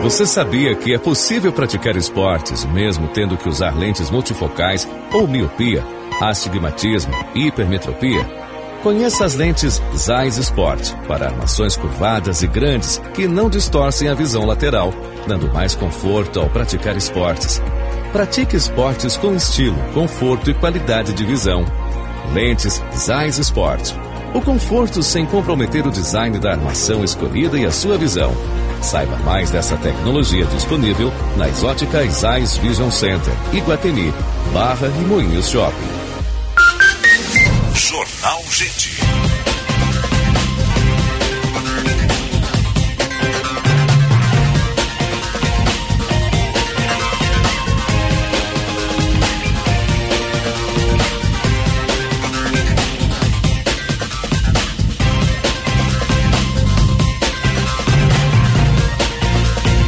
Você 0.02 0.24
sabia 0.24 0.76
que 0.76 0.94
é 0.94 0.98
possível 0.98 1.52
praticar 1.52 1.96
esportes 1.96 2.64
mesmo 2.64 3.08
tendo 3.08 3.36
que 3.36 3.48
usar 3.48 3.76
lentes 3.76 4.10
multifocais 4.10 4.88
ou 5.12 5.26
miopia, 5.26 5.84
astigmatismo, 6.20 7.12
hipermetropia? 7.34 8.24
Conheça 8.82 9.24
as 9.24 9.34
lentes 9.34 9.82
Zeiss 9.96 10.38
Sport 10.38 10.94
para 11.08 11.26
armações 11.26 11.76
curvadas 11.76 12.42
e 12.42 12.46
grandes 12.46 13.02
que 13.12 13.26
não 13.26 13.50
distorcem 13.50 14.08
a 14.08 14.14
visão 14.14 14.46
lateral, 14.46 14.94
dando 15.26 15.52
mais 15.52 15.74
conforto 15.74 16.38
ao 16.38 16.48
praticar 16.48 16.96
esportes. 16.96 17.60
Pratique 18.12 18.56
esportes 18.56 19.16
com 19.16 19.34
estilo, 19.34 19.76
conforto 19.92 20.48
e 20.48 20.54
qualidade 20.54 21.12
de 21.12 21.24
visão. 21.24 21.64
Lentes 22.32 22.80
Zeiss 22.96 23.38
Sport. 23.38 23.94
O 24.32 24.40
conforto 24.40 25.02
sem 25.02 25.26
comprometer 25.26 25.86
o 25.86 25.90
design 25.90 26.38
da 26.38 26.52
armação 26.52 27.02
escolhida 27.02 27.58
e 27.58 27.66
a 27.66 27.72
sua 27.72 27.98
visão. 27.98 28.32
Saiba 28.80 29.16
mais 29.18 29.50
dessa 29.50 29.76
tecnologia 29.76 30.44
disponível 30.46 31.12
nas 31.36 31.62
óticas 31.62 32.22
Eyes 32.22 32.56
Vision 32.58 32.90
Center, 32.90 33.32
Iguatemi, 33.52 34.12
Barra 34.52 34.88
e 34.88 35.04
Moinhos 35.04 35.48
Shopping. 35.48 35.98
Jornal 37.74 38.42
Gente. 38.50 38.98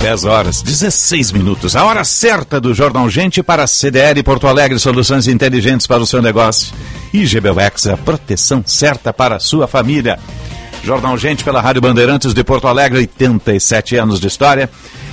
10 0.01 0.24
horas, 0.24 0.62
16 0.62 1.31
minutos. 1.31 1.77
A 1.77 1.85
hora 1.85 2.05
certa 2.05 2.59
do 2.59 2.72
Jornal 2.72 3.09
Gente 3.10 3.43
para 3.43 3.64
a 3.64 3.66
CDL 3.66 4.22
Porto 4.22 4.47
Alegre, 4.47 4.78
soluções 4.78 5.28
inteligentes 5.28 5.86
para 5.86 6.02
o 6.02 6.06
seu 6.06 6.22
negócio. 6.22 6.72
E 7.12 7.22
a 7.93 7.97
proteção 7.98 8.62
certa 8.64 9.12
para 9.12 9.36
a 9.36 9.40
sua 9.40 9.68
família. 9.68 10.18
Jornal 10.82 11.18
Gente 11.18 11.44
pela 11.44 11.60
Rádio 11.60 11.82
Bandeirantes 11.82 12.32
de 12.32 12.43
Porto 12.43 12.66
Alegre, 12.66 13.01
87 13.01 13.97
anos 13.97 14.18
de 14.18 14.27
história. 14.27 14.70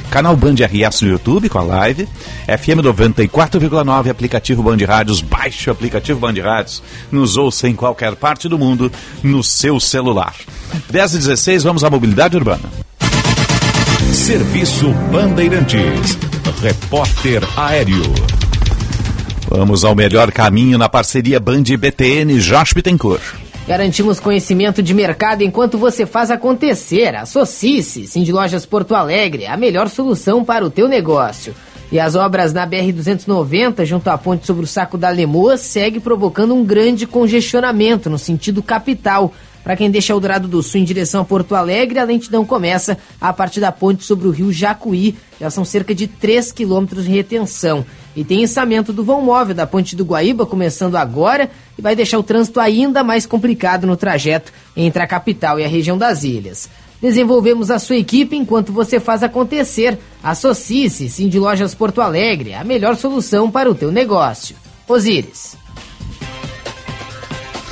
Canal 0.10 0.38
Band 0.38 0.56
RS 0.56 1.02
no 1.02 1.10
YouTube 1.10 1.50
com 1.50 1.60
a 1.60 1.64
live. 1.64 2.08
FM 2.46 2.80
94,9, 2.82 4.10
aplicativo 4.10 4.64
Band 4.64 4.78
Rádios. 4.88 5.20
Baixe 5.20 5.70
o 5.70 5.74
aplicativo 5.74 6.18
Band 6.18 6.42
Rádios. 6.42 6.82
Nos 7.12 7.36
ouça 7.36 7.68
em 7.68 7.76
qualquer 7.76 8.16
parte 8.16 8.48
do 8.48 8.58
mundo 8.58 8.90
no 9.22 9.44
seu 9.44 9.82
celular. 9.82 10.34
10 10.90 11.14
e 11.14 11.18
16, 11.18 11.64
vamos 11.64 11.84
à 11.84 11.90
mobilidade 11.90 12.38
urbana. 12.38 12.88
Serviço 14.14 14.92
Bandeirantes. 15.12 16.18
Repórter 16.62 17.42
Aéreo. 17.58 18.04
Vamos 19.50 19.84
ao 19.84 19.96
melhor 19.96 20.32
caminho 20.32 20.78
na 20.78 20.90
parceria 20.90 21.40
Band 21.40 21.64
BTN 21.64 22.40
Josh 22.40 22.74
Bittencourt. 22.74 23.36
Garantimos 23.68 24.20
conhecimento 24.20 24.82
de 24.82 24.94
mercado 24.94 25.42
enquanto 25.44 25.78
você 25.78 26.06
faz 26.06 26.32
acontecer. 26.32 27.16
Associe-se. 27.16 28.08
Cindy 28.08 28.32
Lojas 28.32 28.66
Porto 28.66 28.96
Alegre, 28.96 29.46
a 29.46 29.58
melhor 29.58 29.90
solução 29.90 30.44
para 30.44 30.66
o 30.66 30.70
teu 30.70 30.88
negócio. 30.88 31.54
E 31.92 32.00
as 32.00 32.16
obras 32.16 32.54
na 32.54 32.68
BR-290, 32.68 33.86
junto 33.86 34.10
à 34.10 34.18
ponte 34.18 34.46
sobre 34.46 34.64
o 34.64 34.68
Saco 34.68 34.98
da 34.98 35.10
Lemoa, 35.10 35.58
segue 35.58 36.00
provocando 36.00 36.54
um 36.54 36.66
grande 36.66 37.08
congestionamento 37.08 38.10
no 38.10 38.18
sentido 38.18 38.62
capital. 38.62 39.34
Para 39.68 39.76
quem 39.76 39.92
deixa 39.92 40.14
Eldorado 40.14 40.48
do 40.48 40.64
Sul 40.64 40.80
em 40.80 40.86
direção 40.86 41.24
a 41.24 41.26
Porto 41.26 41.54
Alegre, 41.54 42.00
a 42.00 42.06
lentidão 42.06 42.46
começa 42.46 42.98
a 43.20 43.34
partir 43.34 43.60
da 43.60 43.70
ponte 43.70 44.06
sobre 44.06 44.26
o 44.26 44.32
rio 44.32 44.50
Jacuí. 44.50 45.14
Já 45.42 45.50
são 45.50 45.66
cerca 45.66 45.94
de 45.94 46.08
3 46.08 46.54
quilômetros 46.54 47.04
de 47.04 47.12
retenção. 47.12 47.86
E 48.16 48.24
tem 48.24 48.42
içamento 48.42 48.94
do 48.94 49.04
vão 49.04 49.22
móvel 49.22 49.54
da 49.54 49.68
ponte 49.68 49.94
do 49.94 50.06
Guaíba 50.06 50.46
começando 50.46 50.96
agora 50.96 51.52
e 51.78 51.82
vai 51.82 51.98
deixar 51.98 52.18
o 52.18 52.24
trânsito 52.24 52.62
ainda 52.62 53.04
mais 53.04 53.26
complicado 53.26 53.86
no 53.86 53.98
trajeto 53.98 54.54
entre 54.74 55.04
a 55.04 55.06
capital 55.06 55.60
e 55.60 55.66
a 55.66 55.68
região 55.68 55.98
das 55.98 56.24
ilhas. 56.24 56.70
Desenvolvemos 57.02 57.70
a 57.70 57.78
sua 57.78 57.98
equipe 57.98 58.38
enquanto 58.38 58.72
você 58.72 59.02
faz 59.02 59.22
acontecer. 59.22 60.00
Associe-se, 60.24 61.28
de 61.28 61.38
Lojas 61.38 61.76
Porto 61.76 62.00
Alegre, 62.00 62.54
a 62.54 62.64
melhor 62.64 62.96
solução 62.96 63.52
para 63.52 63.70
o 63.70 63.76
teu 63.76 63.92
negócio. 63.92 64.56
Osíris. 64.88 65.58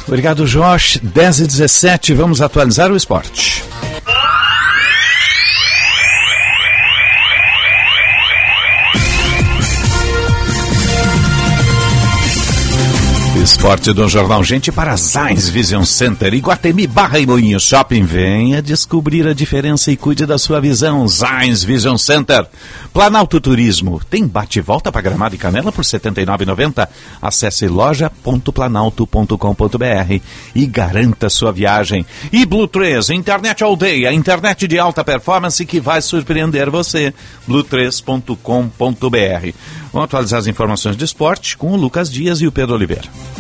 Obrigado, 0.08 0.46
Josh. 0.46 1.00
10 1.02 1.40
e 1.40 1.48
17, 1.48 2.14
vamos 2.14 2.42
atualizar 2.42 2.92
o 2.92 2.96
esporte. 2.96 3.64
Esporte 13.46 13.94
do 13.94 14.10
Jornal 14.10 14.44
Gente 14.44 14.72
para 14.72 14.96
Zais 14.96 15.48
Vision 15.48 15.84
Center, 15.84 16.34
Iguatemi 16.34 16.88
Barra 16.88 17.20
e 17.20 17.28
Moinho 17.28 17.60
Shopping. 17.60 18.04
Venha 18.04 18.60
descobrir 18.60 19.28
a 19.28 19.36
diferença 19.36 19.92
e 19.92 19.96
cuide 19.96 20.26
da 20.26 20.40
sua 20.40 20.60
visão. 20.60 21.08
Zais 21.08 21.64
Vision 21.64 21.96
Center. 21.96 22.48
Planalto 22.92 23.40
Turismo. 23.40 24.02
Tem 24.10 24.26
bate-volta 24.26 24.92
para 24.92 25.02
Gramado 25.02 25.36
e 25.36 25.38
Canela 25.38 25.72
por 25.72 25.86
R$ 25.86 25.92
79,90. 25.92 26.88
Acesse 27.22 27.68
loja.planalto.com.br 27.68 30.22
e 30.56 30.66
garanta 30.66 31.30
sua 31.30 31.52
viagem. 31.52 32.04
E 32.34 32.48
Blue 32.48 32.68
3, 32.68 33.12
internet 33.12 33.64
all 33.64 33.76
day, 33.76 34.08
a 34.08 34.14
internet 34.14 34.68
de 34.68 34.80
alta 34.80 35.04
performance 35.04 35.64
que 35.68 35.80
vai 35.80 36.02
surpreender 36.02 36.72
você. 36.72 37.14
blue3.com.br. 37.48 39.54
Vamos 39.94 40.06
atualizar 40.06 40.40
as 40.40 40.48
informações 40.48 40.98
de 40.98 41.06
esporte 41.06 41.56
com 41.56 41.74
o 41.74 41.78
Lucas 41.78 42.12
Dias 42.12 42.42
e 42.42 42.48
o 42.48 42.52
Pedro 42.52 42.74
Oliveira. 42.74 43.35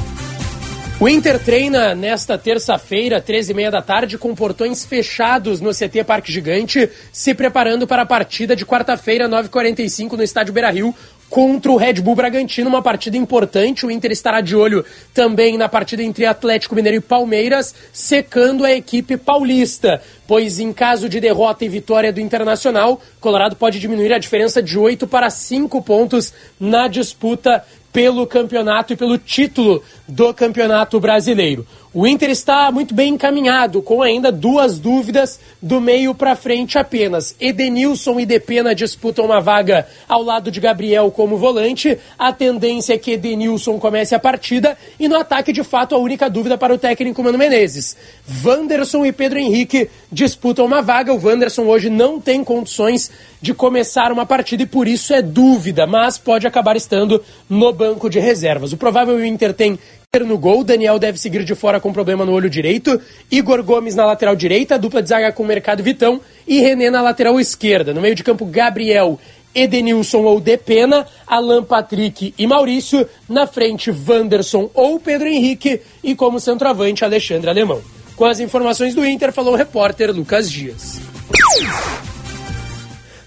O 0.97 1.09
Inter 1.09 1.37
treina 1.43 1.93
nesta 1.93 2.37
terça-feira, 2.37 3.21
13h30 3.21 3.69
da 3.69 3.81
tarde, 3.81 4.17
com 4.17 4.33
portões 4.33 4.85
fechados 4.85 5.59
no 5.59 5.71
CT 5.71 6.05
Parque 6.05 6.31
Gigante, 6.31 6.89
se 7.11 7.33
preparando 7.33 7.85
para 7.85 8.03
a 8.03 8.05
partida 8.05 8.55
de 8.55 8.65
quarta-feira, 8.65 9.27
9h45, 9.27 10.13
no 10.13 10.23
estádio 10.23 10.53
Beira 10.53 10.71
Rio, 10.71 10.95
contra 11.29 11.69
o 11.69 11.75
Red 11.75 11.95
Bull 11.95 12.15
Bragantino, 12.15 12.69
uma 12.69 12.81
partida 12.81 13.17
importante. 13.17 13.85
O 13.85 13.91
Inter 13.91 14.09
estará 14.13 14.39
de 14.39 14.55
olho 14.55 14.85
também 15.13 15.57
na 15.57 15.67
partida 15.67 16.01
entre 16.01 16.25
Atlético 16.25 16.75
Mineiro 16.75 16.99
e 16.99 17.01
Palmeiras, 17.01 17.75
secando 17.91 18.63
a 18.63 18.71
equipe 18.71 19.17
paulista. 19.17 20.01
Pois 20.25 20.61
em 20.61 20.71
caso 20.71 21.09
de 21.09 21.19
derrota 21.19 21.65
e 21.65 21.69
vitória 21.69 22.13
do 22.13 22.21
Internacional, 22.21 23.01
Colorado 23.19 23.57
pode 23.57 23.81
diminuir 23.81 24.13
a 24.13 24.17
diferença 24.17 24.63
de 24.63 24.79
8 24.79 25.05
para 25.07 25.29
5 25.29 25.81
pontos 25.81 26.33
na 26.57 26.87
disputa 26.87 27.65
pelo 27.95 28.27
campeonato 28.27 28.91
e 28.91 28.97
pelo 28.97 29.17
título 29.17 29.81
do 30.05 30.33
Campeonato 30.33 30.99
Brasileiro. 30.99 31.65
O 31.97 32.05
Inter 32.05 32.29
está 32.29 32.69
muito 32.73 32.93
bem 32.93 33.13
encaminhado, 33.13 33.81
com 33.81 34.01
ainda 34.01 34.29
duas 34.29 34.77
dúvidas 34.77 35.39
do 35.61 35.79
meio 35.79 36.13
para 36.13 36.35
frente 36.35 36.77
apenas. 36.77 37.33
Edenilson 37.39 38.19
e 38.19 38.25
Depena 38.25 38.75
disputam 38.75 39.23
uma 39.23 39.39
vaga 39.39 39.87
ao 40.05 40.21
lado 40.21 40.51
de 40.51 40.59
Gabriel 40.59 41.09
como 41.09 41.37
volante. 41.37 41.97
A 42.19 42.33
tendência 42.33 42.95
é 42.95 42.97
que 42.97 43.11
Edenilson 43.11 43.79
comece 43.79 44.13
a 44.13 44.19
partida 44.19 44.77
e 44.99 45.07
no 45.07 45.15
ataque, 45.15 45.53
de 45.53 45.63
fato, 45.63 45.95
a 45.95 45.97
única 45.97 46.29
dúvida 46.29 46.57
para 46.57 46.73
o 46.73 46.77
técnico 46.77 47.23
Mano 47.23 47.37
Menezes. 47.37 47.95
Wanderson 48.43 49.05
e 49.05 49.13
Pedro 49.13 49.39
Henrique 49.39 49.89
disputam 50.11 50.65
uma 50.65 50.81
vaga. 50.81 51.13
O 51.13 51.25
Wanderson 51.25 51.63
hoje 51.63 51.89
não 51.89 52.19
tem 52.19 52.43
condições 52.43 53.09
de 53.41 53.53
começar 53.53 54.11
uma 54.11 54.25
partida 54.25 54.63
e 54.63 54.65
por 54.65 54.85
isso 54.85 55.13
é 55.13 55.21
dúvida, 55.21 55.87
mas 55.87 56.17
pode 56.17 56.45
acabar 56.45 56.75
estando 56.75 57.23
no 57.49 57.71
banco 57.71 58.09
de 58.09 58.19
reservas. 58.19 58.73
O 58.73 58.77
provável 58.77 59.23
Inter 59.23 59.53
tem 59.53 59.79
no 60.23 60.37
gol, 60.37 60.63
Daniel 60.63 60.99
deve 60.99 61.17
seguir 61.17 61.43
de 61.43 61.55
fora 61.55 61.79
com 61.79 61.91
problema 61.91 62.25
no 62.25 62.31
olho 62.31 62.49
direito, 62.49 63.01
Igor 63.31 63.63
Gomes 63.63 63.95
na 63.95 64.05
lateral 64.05 64.35
direita, 64.35 64.79
dupla 64.79 65.01
de 65.01 65.09
zaga 65.09 65.31
com 65.31 65.43
Mercado 65.43 65.83
Vitão. 65.83 66.21
E 66.47 66.59
René 66.59 66.89
na 66.89 67.01
lateral 67.01 67.39
esquerda. 67.39 67.93
No 67.93 68.01
meio 68.01 68.13
de 68.13 68.23
campo, 68.23 68.45
Gabriel, 68.45 69.19
Edenilson 69.53 70.21
ou 70.23 70.39
Depena, 70.39 71.07
Alan 71.25 71.63
Patrick 71.63 72.33
e 72.37 72.45
Maurício, 72.45 73.07
na 73.27 73.47
frente 73.47 73.91
Wanderson 73.91 74.69
ou 74.73 74.99
Pedro 74.99 75.27
Henrique. 75.27 75.81
E 76.03 76.13
como 76.13 76.39
centroavante 76.39 77.03
Alexandre 77.03 77.49
Alemão. 77.49 77.81
Com 78.15 78.25
as 78.25 78.39
informações 78.39 78.93
do 78.93 79.05
Inter, 79.05 79.33
falou 79.33 79.53
o 79.53 79.57
repórter 79.57 80.11
Lucas 80.11 80.51
Dias. 80.51 80.99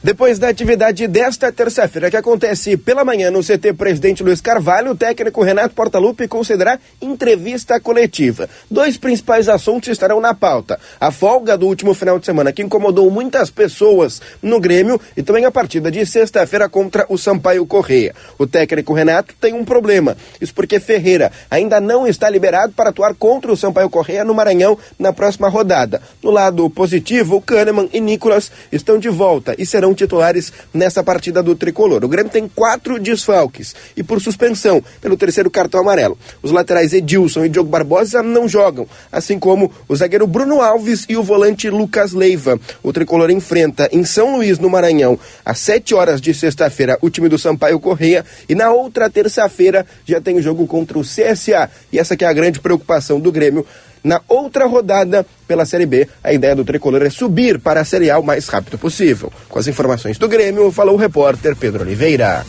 Depois 0.01 0.39
da 0.39 0.49
atividade 0.49 1.09
desta 1.09 1.51
terça-feira, 1.51 2.09
que 2.09 2.17
acontece 2.17 2.77
pela 2.77 3.05
manhã 3.05 3.33
no 3.33 3.43
CT 3.43 3.73
Presidente 3.77 4.23
Luiz 4.23 4.41
Carvalho, 4.41 4.93
o 4.93 4.97
técnico 4.97 5.43
Renato 5.43 5.75
Portaluppi 5.75 6.29
considerará 6.29 6.79
entrevista 7.03 7.81
coletiva. 7.81 8.49
Dois 8.71 8.97
principais 8.97 9.49
assuntos 9.49 9.89
estarão 9.89 10.21
na 10.21 10.33
pauta: 10.33 10.79
a 11.01 11.11
folga 11.11 11.59
do 11.59 11.67
último 11.67 11.95
final 11.95 12.17
de 12.17 12.27
semana, 12.27 12.53
que 12.53 12.63
incomodou 12.63 13.11
muitas 13.11 13.51
pessoas 13.51 14.23
no 14.41 14.61
Grêmio, 14.61 15.01
e 15.17 15.23
também 15.23 15.45
a 15.45 15.51
partida 15.51 15.91
de 15.91 16.07
sexta-feira 16.07 16.69
contra 16.69 17.05
o 17.09 17.19
Sampaio 17.19 17.67
Correia. 17.67 18.15
O 18.39 18.47
técnico 18.47 18.95
Renato 18.95 19.35
tem 19.41 19.53
um 19.53 19.65
problema, 19.65 20.17
isso 20.41 20.55
porque 20.55 20.79
Ferreira 20.79 21.33
ainda 21.51 21.81
não 21.81 22.07
está 22.07 22.31
liberado 22.31 22.73
para 22.73 22.91
atuar 22.91 23.15
contra 23.15 23.51
o 23.51 23.57
Sampaio 23.57 23.91
Correia 23.91 24.25
no 24.25 24.33
Maranhão 24.33 24.79
na 24.97 25.13
próxima 25.13 25.49
rodada. 25.49 26.01
No 26.23 26.31
lado 26.31 26.71
positivo, 26.71 27.35
o 27.35 27.43
Kahneman 27.43 27.89
e 27.93 28.01
Nicolas 28.01 28.53
estão 28.71 28.97
de 28.97 29.09
volta 29.09 29.57
e 29.59 29.67
serão 29.67 29.88
serão 29.89 29.95
titulares 29.95 30.53
nessa 30.73 31.03
partida 31.03 31.43
do 31.43 31.55
tricolor. 31.55 32.05
O 32.05 32.09
Grêmio 32.09 32.31
tem 32.31 32.49
quatro 32.49 32.99
desfalques 32.99 33.75
e 33.97 34.03
por 34.03 34.21
suspensão 34.21 34.83
pelo 35.01 35.17
terceiro 35.17 35.51
cartão 35.51 35.81
amarelo. 35.81 36.19
Os 36.43 36.51
laterais 36.51 36.93
Edilson 36.93 37.45
e 37.45 37.49
Diogo 37.49 37.71
Barbosa 37.71 38.23
não 38.23 38.49
jogam, 38.49 38.87
assim 39.11 39.39
como 39.39 39.71
o 39.89 39.97
zagueiro 39.97 40.27
Bruno 40.27 40.61
Alves 40.61 41.05
e 41.09 41.17
o 41.17 41.23
volante 41.23 41.71
Lucas 41.71 42.13
Leiva. 42.13 42.59
O 42.83 42.93
tricolor 42.93 43.31
enfrenta 43.31 43.89
em 43.93 44.05
São 44.05 44.37
Luís, 44.37 44.59
no 44.59 44.71
Maranhão, 44.71 45.19
às 45.45 45.59
7 45.59 45.95
horas 45.95 46.21
de 46.21 46.35
sexta-feira, 46.35 46.99
o 47.01 47.11
time 47.11 47.29
do 47.29 47.39
Sampaio 47.39 47.81
Correia 47.81 48.25
e 48.49 48.55
na 48.55 48.71
outra 48.71 49.09
terça-feira 49.09 49.87
já 50.05 50.21
tem 50.21 50.37
o 50.37 50.43
jogo 50.43 50.67
contra 50.67 50.99
o 50.99 51.03
CSA. 51.03 51.71
E 51.93 51.99
essa 51.99 52.17
que 52.17 52.25
é 52.25 52.29
a 52.29 52.33
grande 52.33 52.61
preocupação 52.61 53.21
do 53.21 53.33
Grêmio 53.33 53.65
na 54.09 54.23
outra 54.27 54.67
rodada 54.67 55.25
pela 55.47 55.67
Série 55.67 55.87
B. 55.87 56.09
A 56.25 56.33
ideia 56.33 56.57
do 56.57 56.65
tricolor 56.65 57.03
é 57.03 57.11
subir 57.11 57.61
para 57.61 57.83
a 57.83 57.85
Série 57.85 58.11
A 58.11 58.19
o 58.19 58.25
mais 58.25 58.49
rápido 58.49 58.79
possível. 58.79 59.31
Com 59.49 59.59
as 59.59 59.69
informações 59.69 60.17
do 60.17 60.27
Grêmio, 60.27 60.73
falou 60.73 60.95
o 60.95 60.99
repórter 60.99 61.55
Pedro 61.55 61.83
Oliveira. 61.83 62.45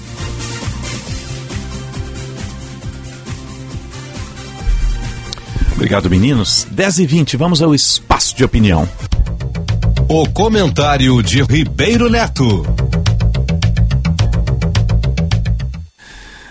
Obrigado, 5.73 6.09
meninos. 6.09 6.65
10 6.71 6.99
e 6.99 7.05
20 7.05 7.37
vamos 7.37 7.61
ao 7.61 7.75
espaço 7.75 8.35
de 8.35 8.43
opinião. 8.43 8.87
O 10.07 10.27
comentário 10.29 11.21
de 11.21 11.43
Ribeiro 11.43 12.09
Neto. 12.09 12.65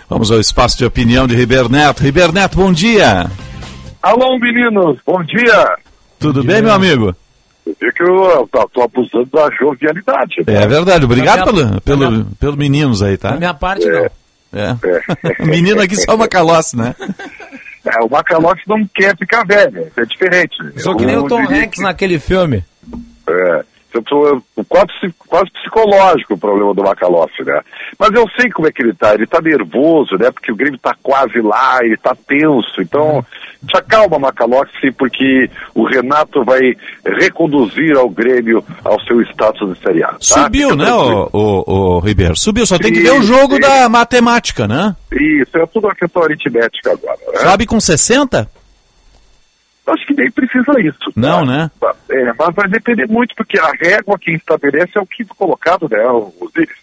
Vamos 0.07 0.31
ao 0.31 0.39
espaço 0.39 0.77
de 0.77 0.85
opinião 0.85 1.27
de 1.27 1.35
Ribeiro 1.35 1.69
Neto. 1.69 2.01
Ribeiro 2.01 2.31
Neto, 2.31 2.57
bom 2.57 2.71
dia. 2.71 3.29
Alô, 4.01 4.37
meninos, 4.39 4.97
bom 5.05 5.21
dia. 5.23 5.75
Tudo 6.19 6.43
bem, 6.43 6.61
meu 6.61 6.71
amigo? 6.71 7.15
Eu 7.65 7.75
vi 7.79 7.91
que 7.93 8.03
eu 8.03 8.49
estou 8.65 8.83
abusando 8.83 9.25
da 9.25 9.49
jovialidade. 9.51 10.35
É 10.47 10.51
né? 10.51 10.67
verdade, 10.67 11.05
obrigado 11.05 11.53
minha- 11.53 11.81
pelo, 11.81 11.81
pelo, 11.81 12.23
da 12.23 12.29
pelo 12.39 12.57
meninos 12.57 13.03
aí, 13.03 13.17
tá? 13.17 13.31
Da 13.31 13.37
minha 13.37 13.53
parte, 13.53 13.85
não. 13.85 14.09
É. 14.51 15.43
O 15.43 15.45
menino 15.45 15.81
aqui 15.81 15.95
só 15.95 16.15
uma 16.15 16.27
caloce, 16.27 16.75
né? 16.75 16.95
É, 17.85 18.03
o 18.03 18.09
Macalote 18.09 18.61
não 18.67 18.85
quer 18.93 19.15
ficar 19.17 19.45
velho, 19.45 19.91
é 19.95 20.05
diferente. 20.05 20.55
Sou 20.77 20.95
que 20.95 21.05
nem 21.05 21.17
o 21.17 21.27
Tom 21.27 21.41
Hanks 21.41 21.79
naquele 21.83 22.19
filme. 22.19 22.63
É, 23.29 23.63
eu 23.93 24.01
tô- 24.03 24.41
quase, 24.67 25.13
quase 25.27 25.51
psicológico 25.51 26.33
o 26.33 26.37
problema 26.37 26.73
do 26.73 26.83
Macalossi, 26.83 27.43
né? 27.43 27.61
Mas 27.97 28.11
eu 28.13 28.25
sei 28.39 28.49
como 28.49 28.67
é 28.67 28.71
que 28.71 28.81
ele 28.81 28.93
tá, 28.93 29.13
ele 29.13 29.27
tá 29.27 29.39
nervoso, 29.41 30.17
né? 30.17 30.31
Porque 30.31 30.51
o 30.51 30.55
Grêmio 30.55 30.79
tá 30.79 30.95
quase 31.03 31.39
lá, 31.41 31.77
ele 31.83 31.97
tá 31.97 32.15
tenso. 32.27 32.81
Então, 32.81 33.23
te 33.67 33.77
acalma, 33.77 34.17
Macalossi, 34.17 34.91
porque 34.97 35.49
o 35.75 35.83
Renato 35.83 36.43
vai 36.45 36.59
reconduzir 37.05 37.97
ao 37.97 38.09
Grêmio 38.09 38.63
ao 38.83 38.99
seu 39.01 39.21
status 39.23 39.73
de 39.73 39.79
Série 39.83 40.03
A. 40.03 40.07
tá? 40.09 40.17
Subiu, 40.19 40.69
Fica 40.71 40.83
né, 40.85 40.93
o, 40.93 41.29
o, 41.33 41.71
o 41.95 41.99
Ribeiro? 41.99 42.35
Subiu, 42.37 42.65
só 42.65 42.77
tem 42.77 42.93
que 42.93 43.01
ver 43.01 43.11
o 43.11 43.21
Sim, 43.21 43.27
jogo 43.27 43.55
sim. 43.55 43.59
da 43.61 43.89
matemática, 43.89 44.67
né? 44.67 44.95
Isso, 45.11 45.57
é 45.57 45.65
tudo 45.67 45.87
uma 45.87 45.95
questão 45.95 46.23
aritmética 46.23 46.91
agora. 46.91 47.17
Né? 47.33 47.39
Sobe 47.49 47.65
com 47.65 47.79
60? 47.79 48.49
Acho 49.87 50.05
que 50.05 50.13
nem 50.13 50.29
precisa 50.31 50.79
isso. 50.79 50.99
tá? 50.99 51.11
Não, 51.15 51.43
né? 51.45 51.71
É, 52.11 52.25
mas 52.37 52.55
vai 52.55 52.69
depender 52.69 53.07
muito, 53.07 53.33
porque 53.35 53.59
a 53.59 53.71
régua 53.81 54.19
quem 54.19 54.35
estabelece 54.35 54.91
é 54.95 55.01
o 55.01 55.05
quinto 55.05 55.33
colocado, 55.35 55.87
né? 55.89 56.05
O, 56.07 56.31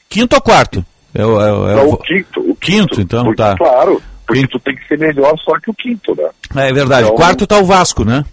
Quinto 0.09 0.35
ou 0.37 0.43
quarto? 0.43 0.85
É 1.15 1.25
o, 1.25 1.41
é 1.41 1.53
o- 1.53 1.69
é 1.71 1.75
Não, 1.77 1.89
o- 1.89 1.93
o 1.95 1.97
quinto. 1.99 2.41
O 2.51 2.55
quinto, 2.57 3.01
então 3.01 3.25
Porque, 3.25 3.37
tá. 3.43 3.57
Claro, 3.57 4.03
porque 4.27 4.47
tu 4.49 4.59
tem 4.59 4.75
que 4.77 4.87
ser 4.89 4.99
melhor 4.99 5.37
só 5.39 5.59
que 5.61 5.71
o 5.71 5.75
quinto, 5.75 6.15
né? 6.17 6.29
É 6.69 6.73
verdade. 6.73 7.05
Então- 7.07 7.17
Quarto 7.17 7.47
tá 7.47 7.59
o 7.59 7.65
Vasco, 7.65 8.05
né? 8.05 8.25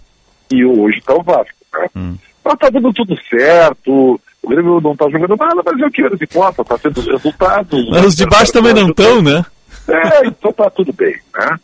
E 0.50 0.64
hoje 0.64 1.00
tá 1.04 1.14
o 1.14 1.22
Vasco, 1.22 1.54
né? 1.72 1.86
Hum. 1.96 2.16
Mas 2.44 2.58
tá 2.58 2.68
dando 2.68 2.92
tudo 2.92 3.16
certo, 3.30 4.20
o 4.42 4.48
Grêmio 4.48 4.80
não 4.80 4.94
tá 4.94 5.08
jogando 5.08 5.36
nada, 5.36 5.62
mas 5.64 5.80
é 5.80 5.86
o 5.86 5.90
que 5.90 6.02
eles 6.02 6.20
importa, 6.20 6.62
tá 6.64 6.76
tendo 6.76 6.98
os 6.98 7.06
resultados. 7.06 7.90
Mas 7.90 8.04
os 8.04 8.14
de 8.16 8.26
baixo 8.26 8.52
também 8.52 8.74
não 8.74 8.88
estão, 8.88 9.22
né? 9.22 9.44
É, 9.88 10.26
então 10.26 10.52
tá 10.52 10.68
tudo 10.70 10.92
bem, 10.92 11.14
né? 11.34 11.56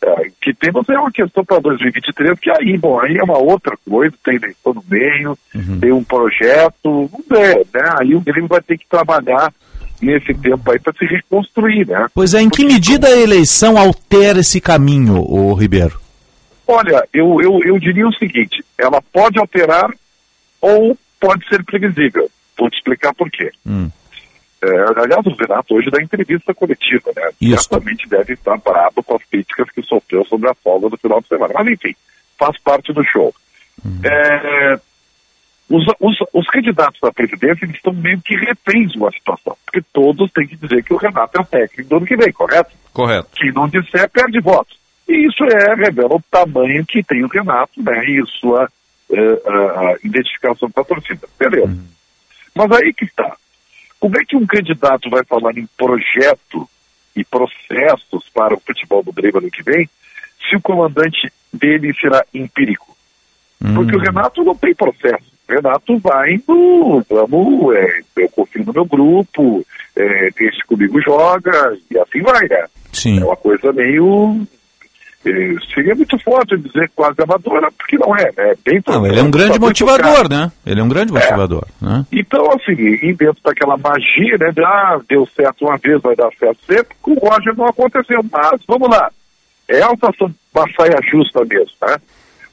É, 0.00 0.30
que 0.40 0.54
temos 0.54 0.88
é 0.88 0.96
uma 0.98 1.10
questão 1.10 1.44
para 1.44 1.58
2023, 1.58 2.38
que 2.38 2.50
aí, 2.50 2.78
bom, 2.78 3.00
aí 3.00 3.16
é 3.16 3.22
uma 3.24 3.38
outra 3.38 3.76
coisa, 3.88 4.14
tem 4.24 4.36
eleição 4.36 4.72
no 4.74 4.84
meio, 4.88 5.36
Uhum. 5.54 5.80
tem 5.80 5.90
um 5.92 6.04
projeto, 6.04 7.10
vamos 7.10 7.26
ver, 7.28 7.66
né? 7.74 7.94
Aí 7.98 8.14
o 8.14 8.20
Grêmio 8.20 8.46
vai 8.48 8.60
ter 8.60 8.78
que 8.78 8.86
trabalhar 8.88 9.52
nesse 10.00 10.34
tempo 10.34 10.70
aí 10.70 10.78
para 10.78 10.92
se 10.92 11.04
reconstruir, 11.04 11.86
né? 11.86 12.06
Pois 12.14 12.34
é, 12.34 12.40
em 12.40 12.48
que 12.48 12.64
medida 12.64 13.08
a 13.08 13.16
eleição 13.16 13.76
altera 13.76 14.40
esse 14.40 14.60
caminho, 14.60 15.20
o 15.20 15.54
Ribeiro? 15.54 16.00
Olha, 16.66 17.06
eu, 17.12 17.40
eu, 17.40 17.60
eu 17.64 17.78
diria 17.78 18.06
o 18.06 18.14
seguinte, 18.14 18.64
ela 18.76 19.00
pode 19.00 19.38
alterar 19.38 19.90
ou 20.60 20.96
pode 21.18 21.46
ser 21.48 21.64
previsível. 21.64 22.30
Vou 22.58 22.68
te 22.70 22.76
explicar 22.76 23.14
por 23.14 23.30
quê. 23.30 23.50
Hum. 23.66 23.90
É, 24.60 25.00
aliás, 25.00 25.24
o 25.24 25.34
Renato 25.36 25.74
hoje 25.74 25.90
dá 25.90 26.02
entrevista 26.02 26.52
coletiva, 26.52 27.12
né? 27.14 27.30
Isso. 27.40 27.62
Certamente 27.62 28.08
deve 28.08 28.34
estar 28.34 28.56
bravo 28.58 29.02
com 29.04 29.14
as 29.14 29.22
críticas 29.24 29.70
que 29.70 29.82
sofreu 29.82 30.24
sobre 30.24 30.48
a 30.50 30.54
folga 30.54 30.88
do 30.88 30.98
final 30.98 31.20
de 31.20 31.28
semana. 31.28 31.54
Mas, 31.54 31.68
enfim, 31.68 31.94
faz 32.36 32.58
parte 32.58 32.92
do 32.92 33.04
show. 33.04 33.32
É, 34.02 34.80
os, 35.68 35.84
os, 36.00 36.16
os 36.32 36.46
candidatos 36.48 37.02
à 37.02 37.12
presidência 37.12 37.64
eles 37.64 37.76
estão 37.76 37.92
meio 37.92 38.20
que 38.22 38.34
reféns 38.36 38.92
de 38.92 38.98
uma 38.98 39.10
situação, 39.10 39.56
porque 39.66 39.82
todos 39.92 40.30
têm 40.32 40.46
que 40.46 40.56
dizer 40.56 40.82
que 40.82 40.94
o 40.94 40.96
Renato 40.96 41.38
é 41.38 41.42
o 41.42 41.44
técnico 41.44 41.90
do 41.90 41.96
ano 41.96 42.06
que 42.06 42.16
vem, 42.16 42.32
correto? 42.32 42.70
Correto. 42.92 43.28
Quem 43.34 43.52
não 43.52 43.68
disser, 43.68 44.08
perde 44.10 44.40
votos. 44.40 44.78
E 45.08 45.26
isso 45.26 45.44
é, 45.44 45.74
revela 45.74 46.16
o 46.16 46.22
tamanho 46.30 46.84
que 46.86 47.02
tem 47.02 47.24
o 47.24 47.28
Renato, 47.28 47.82
né? 47.82 48.04
E 48.04 48.22
sua 48.26 48.68
a- 49.10 49.80
a 49.90 49.96
identificação 50.04 50.70
com 50.70 50.80
a 50.80 50.84
torcida. 50.84 51.26
Beleza. 51.38 51.78
Mas 52.54 52.70
aí 52.72 52.92
que 52.92 53.04
está. 53.04 53.36
Como 53.98 54.16
é 54.18 54.24
que 54.24 54.36
um 54.36 54.46
candidato 54.46 55.08
vai 55.10 55.24
falar 55.24 55.56
em 55.56 55.66
projeto 55.76 56.68
e 57.16 57.24
processos 57.24 58.28
para 58.34 58.54
o 58.54 58.60
futebol 58.60 59.02
do 59.02 59.12
Grêmio 59.12 59.38
ano 59.38 59.50
que 59.50 59.62
vem, 59.62 59.88
se 60.48 60.56
o 60.56 60.60
comandante 60.60 61.32
dele 61.52 61.92
será 61.94 62.24
empírico? 62.34 62.96
Porque 63.74 63.96
o 63.96 63.98
Renato 63.98 64.44
não 64.44 64.54
tem 64.54 64.74
processo. 64.74 65.32
Renato 65.48 65.98
vai 65.98 66.38
no, 66.46 67.02
vamos, 67.08 67.76
é, 67.76 68.00
eu 68.16 68.28
confio 68.30 68.64
no 68.64 68.72
meu 68.72 68.84
grupo, 68.84 69.64
é, 69.96 70.28
esse 70.40 70.64
comigo 70.66 71.00
joga, 71.00 71.76
e 71.90 71.98
assim 71.98 72.20
vai, 72.22 72.46
né? 72.48 72.66
Sim. 72.92 73.20
É 73.20 73.24
uma 73.24 73.36
coisa 73.36 73.72
meio. 73.72 74.46
eh, 75.24 75.54
seria 75.74 75.94
muito 75.94 76.18
forte 76.22 76.56
dizer 76.58 76.90
quase 76.94 77.16
amadora, 77.22 77.70
porque 77.72 77.96
não 77.98 78.14
é, 78.16 78.30
né? 78.36 78.54
Bem 78.64 78.80
Não, 78.86 79.06
ele 79.06 79.20
é 79.20 79.22
um 79.22 79.30
grande 79.30 79.58
motivador, 79.58 80.28
né? 80.30 80.52
Ele 80.66 80.80
é 80.80 80.82
um 80.82 80.88
grande 80.88 81.12
motivador, 81.12 81.66
né? 81.80 82.04
Então, 82.12 82.46
assim, 82.52 82.72
e 82.72 83.14
dentro 83.14 83.42
daquela 83.42 83.76
magia, 83.76 84.36
né? 84.38 84.52
De, 84.52 84.64
ah, 84.64 85.00
deu 85.08 85.26
certo 85.34 85.64
uma 85.64 85.76
vez, 85.78 86.00
vai 86.00 86.14
dar 86.14 86.30
certo 86.38 86.58
sempre, 86.66 86.94
com 87.02 87.12
o 87.12 87.18
Roger 87.18 87.56
não 87.56 87.66
aconteceu. 87.66 88.20
Mas, 88.30 88.60
vamos 88.66 88.88
lá, 88.88 89.10
é 89.68 89.84
uma 89.86 89.96
uma 90.54 90.66
saia 90.76 90.98
justa 91.10 91.44
mesmo, 91.44 91.72
né? 91.82 91.96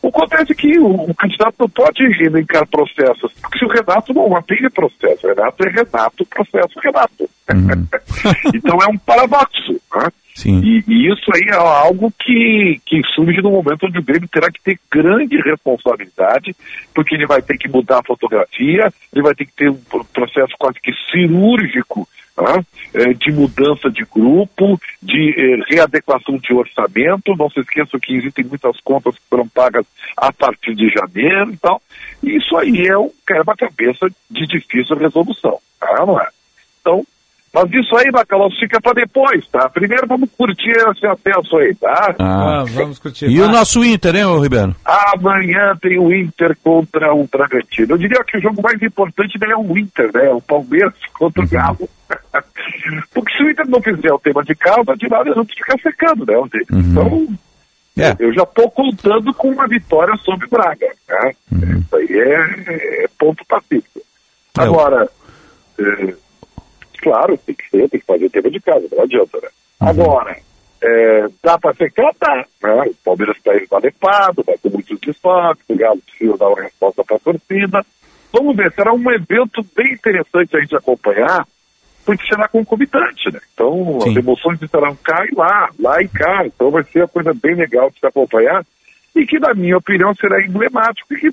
Acontece 0.10 0.52
é 0.52 0.56
que 0.56 0.80
o, 0.80 1.10
o 1.10 1.16
candidato 1.16 1.56
não 1.60 1.70
pode 1.70 2.04
elencar 2.24 2.68
processos, 2.68 3.32
porque 3.42 3.60
se 3.60 3.66
o 3.66 3.70
Renato 3.70 4.14
não 4.14 4.30
mantém 4.30 4.70
processo, 4.70 5.26
o 5.26 5.30
Renato 5.30 5.68
é 5.68 5.70
Renato, 5.72 6.26
processo 6.26 6.80
Renato. 6.80 7.30
então 8.54 8.78
é 8.82 8.88
um 8.88 8.98
paradoxo, 8.98 9.74
né? 9.96 10.10
Sim. 10.36 10.60
E, 10.62 10.84
e 10.86 11.14
isso 11.14 11.32
aí 11.34 11.50
é 11.50 11.56
algo 11.56 12.12
que, 12.20 12.82
que 12.86 13.02
surge 13.16 13.42
no 13.42 13.52
momento 13.52 13.86
onde 13.86 14.00
o 14.00 14.04
Grêmio 14.04 14.28
terá 14.28 14.52
que 14.52 14.62
ter 14.62 14.78
grande 14.92 15.38
responsabilidade, 15.38 16.54
porque 16.94 17.16
ele 17.16 17.26
vai 17.26 17.42
ter 17.42 17.58
que 17.58 17.70
mudar 17.70 18.00
a 18.00 18.04
fotografia, 18.04 18.92
ele 19.14 19.24
vai 19.24 19.34
ter 19.34 19.46
que 19.46 19.54
ter 19.54 19.70
um 19.70 19.78
pro- 19.78 20.04
processo 20.06 20.54
quase 20.60 20.80
que 20.82 20.92
cirúrgico 21.10 22.08
de 23.14 23.32
mudança 23.32 23.90
de 23.90 24.04
grupo, 24.06 24.80
de 25.02 25.30
eh, 25.38 25.64
readequação 25.70 26.38
de 26.38 26.54
orçamento. 26.54 27.36
Não 27.36 27.50
se 27.50 27.60
esqueçam 27.60 28.00
que 28.00 28.16
existem 28.16 28.46
muitas 28.46 28.80
contas 28.82 29.16
que 29.16 29.22
foram 29.30 29.48
pagas 29.48 29.86
a 30.18 30.32
partir 30.32 30.76
de 30.76 30.90
janeiro 30.90 31.54
e 31.54 31.58
tal. 31.58 31.82
Isso 32.24 32.56
aí 32.58 32.88
é 32.88 32.98
um 32.98 33.12
quebra-cabeça 33.26 34.08
de 34.30 34.48
difícil 34.48 34.98
resolução, 34.98 35.60
tá, 35.80 36.06
não 36.06 36.20
é? 36.20 36.28
Então, 36.82 37.06
mas 37.56 37.72
isso 37.72 37.96
aí, 37.96 38.12
Bacalhau, 38.12 38.50
fica 38.60 38.82
para 38.82 38.94
depois, 38.94 39.48
tá? 39.48 39.70
Primeiro 39.70 40.06
vamos 40.06 40.30
curtir 40.38 40.72
esse 40.72 41.08
acesso 41.08 41.58
aí, 41.58 41.74
tá? 41.76 42.14
Ah, 42.20 42.64
vamos 42.68 43.00
curtir. 43.00 43.28
E 43.30 43.40
o 43.42 43.48
nosso 43.48 43.82
Inter, 43.84 44.14
hein, 44.16 44.26
ô 44.26 44.40
Ribeiro? 44.40 44.76
Amanhã 44.84 45.74
tem 45.82 45.98
o 45.98 46.14
Inter 46.14 46.56
contra 46.62 47.14
o 47.14 47.26
Bragantino. 47.28 47.94
Eu 47.94 47.98
diria 47.98 48.22
que 48.26 48.38
o 48.38 48.42
jogo 48.42 48.62
mais 48.62 48.82
importante 48.82 49.40
não 49.40 49.52
é 49.52 49.56
o 49.56 49.78
Inter, 49.78 50.12
né? 50.14 50.30
O 50.32 50.42
Palmeiras 50.42 50.94
contra 51.18 51.42
Uhum. 51.42 51.48
o 51.48 51.50
Galo. 51.50 51.90
Porque 53.14 53.38
se 53.38 53.44
o 53.44 53.50
Inter 53.50 53.68
não 53.70 53.82
fizer 53.82 54.12
o 54.12 54.20
tema 54.20 54.44
de 54.44 54.54
casa, 54.56 54.96
de 54.98 55.08
nada 55.10 55.34
vamos 55.34 55.54
ficar 55.54 55.80
secando, 55.80 56.26
né? 56.26 56.36
Uhum. 56.38 56.50
Então, 56.74 57.28
eu 58.20 58.34
já 58.34 58.44
estou 58.44 58.70
contando 58.70 59.34
com 59.34 59.48
uma 59.50 59.68
vitória 59.68 60.14
sobre 60.18 60.46
o 60.46 60.50
Braga. 60.50 60.88
Né? 61.08 61.32
Uhum. 61.52 61.80
Isso 61.80 61.96
aí 61.96 62.20
é, 62.20 63.04
é 63.06 63.08
ponto 63.18 63.46
pacífico. 63.46 64.02
É, 64.58 64.62
Agora, 64.62 65.08
é, 65.80 66.14
claro, 67.06 67.38
tem 67.38 67.54
que 67.54 67.70
ser, 67.70 67.88
tem 67.88 68.00
que 68.00 68.06
fazer 68.06 68.26
o 68.26 68.30
tema 68.32 68.50
de 68.50 68.60
casa, 68.60 68.88
não 68.92 69.04
adianta, 69.04 69.38
né? 69.40 69.50
Uhum. 69.80 69.88
Agora, 69.88 70.38
é, 70.82 71.28
dá 71.44 71.60
para 71.60 71.76
secar? 71.76 72.12
Dá. 72.20 72.46
Né? 72.64 72.86
O 72.88 72.96
Palmeiras 73.06 73.38
está 73.38 73.56
esvalepado, 73.56 74.44
vai 74.44 74.58
com 74.58 74.70
muitos 74.70 75.00
desfalques, 75.00 75.64
o 75.70 75.76
Galo 75.76 76.02
precisa 76.02 76.36
dar 76.36 76.50
uma 76.50 76.64
resposta 76.64 77.04
para 77.04 77.18
a 77.18 77.20
torcida. 77.20 77.86
Vamos 78.34 78.56
ver, 78.56 78.74
será 78.74 78.92
um 78.92 79.12
evento 79.12 79.64
bem 79.76 79.94
interessante 79.94 80.58
a 80.58 80.60
gente 80.60 80.76
acompanhar, 80.76 81.48
porque 82.04 82.26
será 82.26 82.48
concomitante, 82.48 83.32
né? 83.32 83.40
Então, 83.54 84.00
as 84.00 84.16
emoções 84.16 84.60
estarão 84.62 84.96
cá 84.96 85.26
e 85.32 85.36
lá, 85.36 85.70
lá 85.80 86.02
e 86.02 86.08
cá. 86.08 86.44
Então, 86.44 86.72
vai 86.72 86.84
ser 86.86 87.02
uma 87.02 87.08
coisa 87.08 87.34
bem 87.34 87.54
legal 87.54 87.92
de 87.92 88.00
se 88.00 88.06
acompanhar 88.08 88.66
e 89.16 89.28
que, 89.28 89.40
na 89.40 89.54
minha 89.54 89.78
opinião, 89.78 90.14
será 90.16 90.44
emblemático 90.44 91.14
e 91.14 91.20
que, 91.20 91.32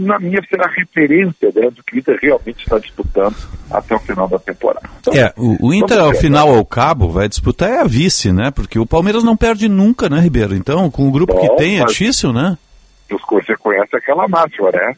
na 0.00 0.18
minha, 0.18 0.40
será 0.48 0.68
referência 0.68 1.52
né, 1.54 1.70
do 1.70 1.82
que 1.84 1.96
o 1.96 1.98
Inter 1.98 2.18
realmente 2.20 2.62
está 2.64 2.78
disputando 2.78 3.36
até 3.70 3.94
o 3.94 4.00
final 4.00 4.28
da 4.28 4.38
temporada. 4.38 4.88
Então, 5.00 5.14
É, 5.14 5.32
o, 5.36 5.68
o 5.68 5.74
Inter, 5.74 5.98
ao 6.00 6.14
final, 6.14 6.50
né? 6.50 6.58
ao 6.58 6.64
cabo, 6.64 7.08
vai 7.08 7.28
disputar 7.28 7.70
é 7.70 7.80
a 7.80 7.84
vice, 7.84 8.32
né? 8.32 8.50
Porque 8.50 8.78
o 8.78 8.86
Palmeiras 8.86 9.22
não 9.22 9.36
perde 9.36 9.68
nunca, 9.68 10.08
né, 10.08 10.20
Ribeiro? 10.20 10.54
Então, 10.54 10.90
com 10.90 11.08
o 11.08 11.12
grupo 11.12 11.38
que 11.40 11.48
Bom, 11.48 11.56
tem, 11.56 11.80
é 11.80 11.84
difícil, 11.84 12.32
né? 12.32 12.56
você 13.10 13.56
conhece 13.56 13.96
aquela 13.96 14.28
máxima, 14.28 14.70
né? 14.70 14.94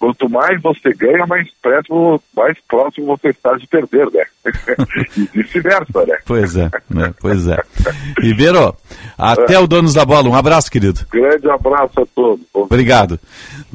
Quanto 0.00 0.30
mais 0.30 0.58
você 0.62 0.94
ganha, 0.94 1.26
mais 1.26 1.46
próximo, 1.60 2.22
mais 2.34 2.56
próximo 2.66 3.06
você 3.06 3.28
está 3.28 3.54
de 3.54 3.66
perder, 3.66 4.08
né? 4.10 4.24
e 5.14 5.28
vice-versa, 5.34 6.06
né? 6.06 6.16
Pois 6.24 6.56
é, 6.56 6.70
né? 6.88 7.12
pois 7.20 7.46
é. 7.46 7.62
Ribeiro, 8.18 8.74
até 9.18 9.58
o 9.58 9.66
Donos 9.66 9.92
da 9.92 10.02
Bola. 10.06 10.30
Um 10.30 10.34
abraço, 10.34 10.70
querido. 10.70 11.06
Grande 11.12 11.50
abraço 11.50 12.00
a 12.00 12.06
todos. 12.14 12.46
Obrigado. 12.54 13.20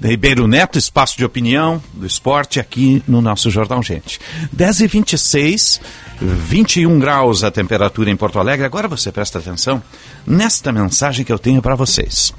Ribeiro 0.02 0.48
Neto, 0.48 0.80
espaço 0.80 1.16
de 1.16 1.24
opinião 1.24 1.80
do 1.94 2.08
esporte 2.08 2.60
aqui 2.60 3.04
no 3.08 3.22
nosso 3.22 3.52
Jornal 3.52 3.84
Gente. 3.84 4.20
10h26, 4.56 5.80
21 6.20 7.00
graus 7.00 7.44
a 7.44 7.52
temperatura 7.52 8.10
em 8.10 8.16
Porto 8.16 8.40
Alegre. 8.40 8.66
Agora 8.66 8.88
você 8.88 9.12
presta 9.12 9.38
atenção 9.38 9.82
nesta 10.26 10.72
mensagem 10.72 11.24
que 11.24 11.32
eu 11.32 11.40
tenho 11.40 11.62
para 11.62 11.76
vocês. 11.76 12.34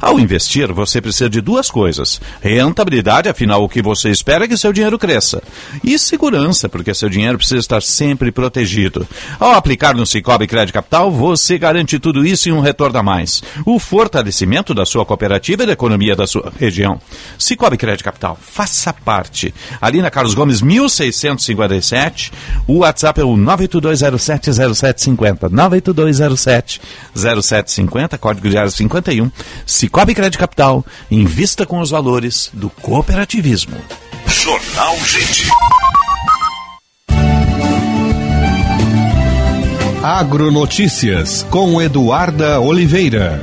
Ao 0.00 0.18
investir, 0.18 0.72
você 0.72 1.00
precisa 1.00 1.28
de 1.28 1.40
duas 1.40 1.70
coisas: 1.70 2.20
rentabilidade, 2.40 3.28
afinal, 3.32 3.64
o 3.64 3.68
que 3.68 3.82
você 3.82 4.10
espera 4.10 4.44
é 4.44 4.48
que 4.48 4.56
seu 4.56 4.72
dinheiro 4.72 4.98
cresça, 4.98 5.42
e 5.82 5.98
segurança, 5.98 6.68
porque 6.68 6.94
seu 6.94 7.08
dinheiro 7.08 7.38
precisa 7.38 7.58
estar 7.58 7.82
sempre 7.82 8.30
protegido. 8.30 9.06
Ao 9.40 9.52
aplicar 9.52 9.94
no 9.94 10.06
Cicobi 10.06 10.46
Crédito 10.46 10.74
Capital, 10.74 11.10
você 11.10 11.58
garante 11.58 11.98
tudo 11.98 12.24
isso 12.24 12.48
e 12.48 12.52
um 12.52 12.60
retorno 12.60 12.98
a 12.98 13.02
mais. 13.02 13.42
O 13.66 13.78
fortalecimento 13.78 14.72
da 14.72 14.86
sua 14.86 15.04
cooperativa 15.04 15.64
e 15.64 15.66
da 15.66 15.72
economia 15.72 16.14
da 16.14 16.26
sua 16.26 16.52
região. 16.58 17.00
Cicobi 17.38 17.76
Crédito 17.76 18.04
Capital, 18.04 18.38
faça 18.40 18.92
parte. 18.92 19.52
Ali 19.80 20.00
na 20.00 20.10
Carlos 20.10 20.34
Gomes, 20.34 20.62
1657, 20.62 22.32
o 22.66 22.78
WhatsApp 22.78 23.20
é 23.20 23.24
o 23.24 23.36
982070750. 23.36 25.50
98207 25.50 26.80
0750, 27.14 28.18
código 28.18 28.48
de 28.48 28.56
área 28.56 28.70
51. 28.70 29.30
Cicobi 29.66 30.14
Crédito 30.14 30.38
Capital, 30.38 30.84
invista 31.10 31.66
com 31.66 31.80
os 31.80 31.90
valores 31.90 32.50
do 32.52 32.70
cooperativismo. 33.22 33.76
Jornal 34.26 34.96
Gente. 35.04 35.48
Agronotícias 40.02 41.46
com 41.48 41.80
Eduarda 41.80 42.60
Oliveira. 42.60 43.40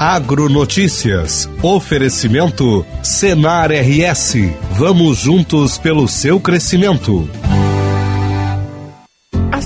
Agronotícias. 0.00 1.48
Oferecimento 1.62 2.84
Senar 3.02 3.70
RS. 3.70 4.34
Vamos 4.72 5.18
juntos 5.18 5.78
pelo 5.78 6.08
seu 6.08 6.40
crescimento. 6.40 7.28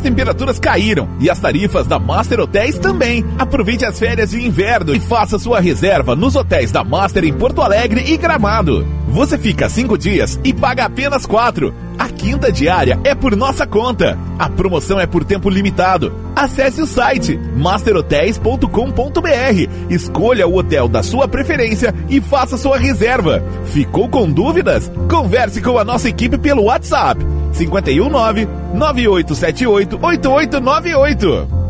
As 0.06 0.10
temperaturas 0.10 0.60
caíram 0.60 1.08
e 1.18 1.28
as 1.28 1.40
tarifas 1.40 1.84
da 1.84 1.98
Master 1.98 2.38
Hotéis 2.38 2.78
também. 2.78 3.24
Aproveite 3.36 3.84
as 3.84 3.98
férias 3.98 4.30
de 4.30 4.40
inverno 4.40 4.94
e 4.94 5.00
faça 5.00 5.36
sua 5.36 5.58
reserva 5.58 6.14
nos 6.14 6.36
hotéis 6.36 6.70
da 6.70 6.84
Master 6.84 7.24
em 7.24 7.32
Porto 7.32 7.60
Alegre 7.60 8.12
e 8.12 8.16
Gramado. 8.16 8.86
Você 9.08 9.36
fica 9.36 9.68
cinco 9.68 9.98
dias 9.98 10.38
e 10.44 10.54
paga 10.54 10.84
apenas 10.84 11.26
quatro. 11.26 11.74
A 11.98 12.08
quinta 12.08 12.52
diária 12.52 13.00
é 13.02 13.16
por 13.16 13.34
nossa 13.34 13.66
conta. 13.66 14.16
A 14.38 14.48
promoção 14.48 15.00
é 15.00 15.06
por 15.06 15.24
tempo 15.24 15.50
limitado. 15.50 16.14
Acesse 16.36 16.80
o 16.80 16.86
site 16.86 17.36
masterhotels.com.br, 17.56 19.90
escolha 19.90 20.46
o 20.46 20.56
hotel 20.56 20.86
da 20.86 21.02
sua 21.02 21.26
preferência 21.26 21.92
e 22.08 22.20
faça 22.20 22.56
sua 22.56 22.78
reserva. 22.78 23.42
Ficou 23.64 24.08
com 24.08 24.30
dúvidas? 24.30 24.88
Converse 25.10 25.60
com 25.60 25.76
a 25.76 25.84
nossa 25.84 26.08
equipe 26.08 26.38
pelo 26.38 26.66
WhatsApp 26.66 27.26
519 27.56 28.46
9878 28.74 29.98
8898. 30.00 31.66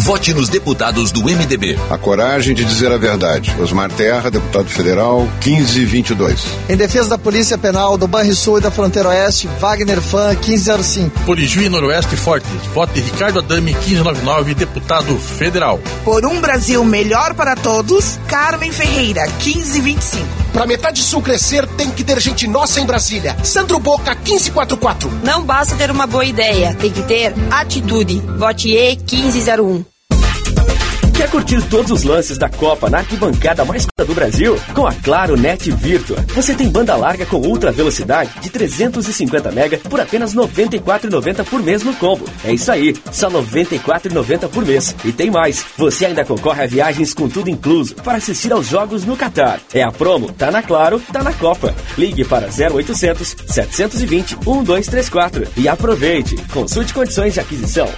Vote 0.00 0.32
nos 0.32 0.48
deputados 0.48 1.12
do 1.12 1.24
MDB. 1.24 1.78
A 1.90 1.98
coragem 1.98 2.54
de 2.54 2.64
dizer 2.64 2.90
a 2.90 2.96
verdade. 2.96 3.54
Osmar 3.60 3.90
Terra, 3.90 4.30
deputado 4.30 4.66
federal, 4.66 5.28
1522. 5.44 6.46
Em 6.68 6.76
defesa 6.76 7.10
da 7.10 7.18
Polícia 7.18 7.58
Penal 7.58 7.98
do 7.98 8.08
Banrisul 8.08 8.58
e 8.58 8.60
da 8.62 8.70
Fronteira 8.70 9.10
Oeste, 9.10 9.48
Wagner 9.58 10.00
Fan, 10.00 10.30
1505. 10.30 11.20
Por 11.26 11.38
Ijuí 11.38 11.68
Noroeste 11.68 12.16
Forte, 12.16 12.46
vote 12.72 12.98
Ricardo 12.98 13.40
Adame, 13.40 13.72
1599, 13.72 14.54
deputado 14.54 15.16
federal. 15.18 15.78
Por 16.02 16.24
um 16.24 16.40
Brasil 16.40 16.82
melhor 16.84 17.34
para 17.34 17.54
todos, 17.54 18.18
Carmen 18.26 18.72
Ferreira, 18.72 19.26
1525. 19.44 20.39
Para 20.52 20.66
metade 20.66 21.02
sul 21.02 21.22
crescer, 21.22 21.66
tem 21.66 21.90
que 21.90 22.04
ter 22.04 22.20
gente 22.20 22.46
nossa 22.46 22.80
em 22.80 22.86
Brasília. 22.86 23.36
Sandro 23.44 23.78
Boca, 23.78 24.14
1544. 24.14 25.10
Não 25.24 25.42
basta 25.42 25.76
ter 25.76 25.90
uma 25.90 26.06
boa 26.06 26.24
ideia, 26.24 26.74
tem 26.74 26.90
que 26.90 27.02
ter 27.02 27.34
atitude. 27.50 28.20
Vote 28.36 28.70
E 28.70 28.96
1501. 28.96 29.89
Quer 31.20 31.30
curtir 31.30 31.60
todos 31.68 31.90
os 31.90 32.02
lances 32.02 32.38
da 32.38 32.48
Copa 32.48 32.88
na 32.88 33.00
arquibancada 33.00 33.62
mais 33.62 33.84
curta 33.84 34.06
do 34.06 34.14
Brasil? 34.14 34.58
Com 34.74 34.86
a 34.86 34.94
Claro 34.94 35.36
Net 35.36 35.70
Virtua. 35.70 36.16
Você 36.28 36.54
tem 36.54 36.70
banda 36.70 36.96
larga 36.96 37.26
com 37.26 37.36
ultra 37.36 37.70
velocidade 37.70 38.30
de 38.40 38.48
350 38.48 39.50
MB 39.50 39.76
por 39.90 40.00
apenas 40.00 40.32
R$ 40.32 40.40
94,90 40.40 41.44
por 41.44 41.62
mês 41.62 41.82
no 41.82 41.92
combo. 41.96 42.24
É 42.42 42.54
isso 42.54 42.72
aí, 42.72 42.96
só 43.12 43.28
R$ 43.28 43.34
94,90 43.34 44.48
por 44.48 44.64
mês. 44.64 44.96
E 45.04 45.12
tem 45.12 45.30
mais, 45.30 45.62
você 45.76 46.06
ainda 46.06 46.24
concorre 46.24 46.62
a 46.62 46.66
viagens 46.66 47.12
com 47.12 47.28
tudo 47.28 47.50
incluso 47.50 47.96
para 47.96 48.16
assistir 48.16 48.50
aos 48.50 48.68
jogos 48.68 49.04
no 49.04 49.14
Catar. 49.14 49.60
É 49.74 49.82
a 49.82 49.92
promo, 49.92 50.32
tá 50.32 50.50
na 50.50 50.62
Claro, 50.62 51.02
tá 51.12 51.22
na 51.22 51.34
Copa. 51.34 51.74
Ligue 51.98 52.24
para 52.24 52.46
0800 52.46 53.36
720 53.46 54.36
1234 54.36 55.48
e 55.58 55.68
aproveite. 55.68 56.36
Consulte 56.50 56.94
condições 56.94 57.34
de 57.34 57.40
aquisição. 57.40 57.90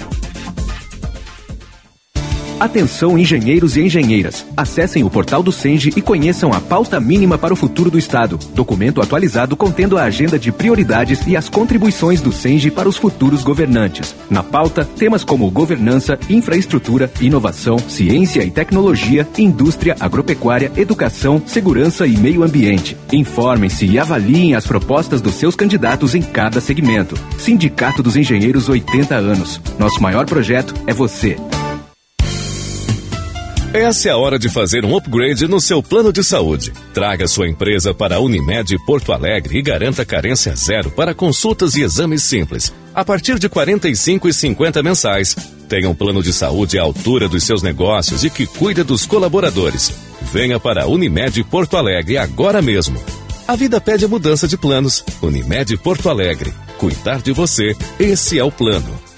Atenção 2.63 3.19
engenheiros 3.19 3.77
e 3.77 3.81
engenheiras. 3.81 4.47
Acessem 4.57 5.03
o 5.03 5.11
portal 5.11 5.43
do 5.43 5.51
Senge 5.51 5.93
e 5.97 6.01
conheçam 6.01 6.53
a 6.53 6.61
pauta 6.61 7.01
mínima 7.01 7.37
para 7.37 7.53
o 7.53 7.57
futuro 7.57 7.91
do 7.91 7.99
Estado. 7.99 8.39
Documento 8.55 9.03
atualizado 9.03 9.57
contendo 9.57 9.99
a 9.99 10.05
agenda 10.05 10.39
de 10.39 10.53
prioridades 10.53 11.27
e 11.27 11.37
as 11.37 11.49
contribuições 11.49 12.21
do 12.21 12.31
Senge 12.31 12.71
para 12.71 12.89
os 12.89 12.97
futuros 12.97 13.43
governantes. 13.43 14.15
Na 14.31 14.45
pauta, 14.45 14.85
temas 14.85 15.25
como 15.25 15.51
governança, 15.51 16.17
infraestrutura, 16.31 17.11
inovação, 17.21 17.81
ciência 17.81 18.45
e 18.45 18.51
tecnologia, 18.53 19.27
indústria, 19.37 19.97
agropecuária, 19.99 20.71
educação, 20.77 21.43
segurança 21.45 22.07
e 22.07 22.17
meio 22.17 22.45
ambiente. 22.45 22.97
Informem-se 23.13 23.87
e 23.87 23.99
avaliem 23.99 24.55
as 24.55 24.69
propostas 24.69 25.21
dos 25.21 25.35
seus 25.35 25.57
candidatos 25.57 26.15
em 26.15 26.23
cada 26.23 26.61
segmento. 26.61 27.19
Sindicato 27.39 28.05
dos 28.05 28.15
Engenheiros 28.15 28.69
80 28.69 29.17
anos. 29.17 29.61
Nosso 29.81 30.01
maior 30.01 30.27
projeto 30.27 30.73
é 30.87 30.95
você. 30.95 31.37
Essa 33.75 34.11
é 34.11 34.13
a 34.13 34.19
hora 34.19 34.39
de 34.39 34.51
fazer 34.51 34.85
um 34.85 34.95
upgrade 34.95 35.49
no 35.49 35.59
seu 35.59 35.83
plano 35.83 36.13
de 36.13 36.23
saúde. 36.23 36.75
Traga 36.93 37.27
sua 37.27 37.49
empresa 37.49 37.95
para 37.95 38.17
a 38.17 38.21
Unimed 38.21 38.77
Porto 38.85 39.15
Alegre 39.15 39.59
e 39.59 39.63
garanta 39.63 40.05
carência 40.05 40.55
zero 40.55 40.91
para 40.91 41.15
consultas 41.15 41.75
e 41.75 41.81
exames 41.81 42.23
simples. 42.23 42.71
A 42.95 43.03
partir 43.03 43.39
de 43.39 43.47
R$ 43.47 43.55
45,50 43.55 44.83
mensais, 44.83 45.35
tenha 45.71 45.89
um 45.89 45.95
plano 45.95 46.23
de 46.23 46.35
saúde 46.35 46.79
à 46.79 46.83
altura 46.83 47.31
dos 47.31 47.45
seus 47.45 47.63
negócios 47.63 48.25
e 48.25 48.29
que 48.29 48.47
cuida 48.47 48.85
dos 48.85 49.07
colaboradores. 49.07 49.91
Venha 50.31 50.61
para 50.61 50.83
a 50.83 50.87
Unimed 50.87 51.43
Porto 51.45 51.79
Alegre 51.79 52.19
agora 52.19 52.61
mesmo. 52.61 53.03
A 53.49 53.57
vida 53.57 53.81
pede 53.81 54.07
mudança 54.07 54.47
de 54.47 54.59
planos. 54.59 55.03
Unimed 55.23 55.79
Porto 55.79 56.11
Alegre. 56.11 56.53
Cuidar 56.77 57.23
de 57.23 57.33
você, 57.33 57.75
esse 57.99 58.39
é 58.39 58.45
o 58.45 58.53
plano. 58.53 59.12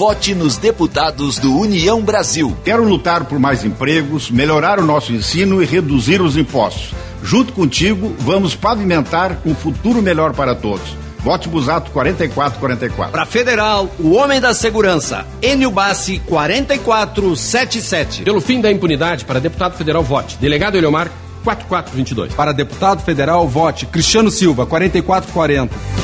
Vote 0.00 0.34
nos 0.34 0.56
deputados 0.56 1.38
do 1.38 1.54
União 1.58 2.00
Brasil. 2.00 2.56
Quero 2.64 2.82
lutar 2.84 3.26
por 3.26 3.38
mais 3.38 3.66
empregos, 3.66 4.30
melhorar 4.30 4.80
o 4.80 4.86
nosso 4.86 5.12
ensino 5.12 5.62
e 5.62 5.66
reduzir 5.66 6.22
os 6.22 6.38
impostos. 6.38 6.94
Junto 7.22 7.52
contigo, 7.52 8.16
vamos 8.20 8.54
pavimentar 8.54 9.42
um 9.44 9.54
futuro 9.54 10.00
melhor 10.00 10.32
para 10.32 10.54
todos. 10.54 10.96
Vote 11.18 11.50
Busato 11.50 11.90
4444. 11.90 13.12
Para 13.12 13.26
Federal, 13.26 13.90
o 13.98 14.12
homem 14.12 14.40
da 14.40 14.54
segurança, 14.54 15.26
Enio 15.42 15.70
Bassi 15.70 16.18
4477. 16.24 18.22
Pelo 18.22 18.40
fim 18.40 18.58
da 18.58 18.72
impunidade, 18.72 19.26
para 19.26 19.38
deputado 19.38 19.76
federal, 19.76 20.02
vote. 20.02 20.38
Delegado 20.38 20.78
Eliomar 20.78 21.12
4422. 21.44 22.32
Para 22.32 22.52
deputado 22.52 23.02
federal, 23.02 23.46
vote 23.46 23.84
Cristiano 23.84 24.30
Silva 24.30 24.64
4440. 24.64 25.99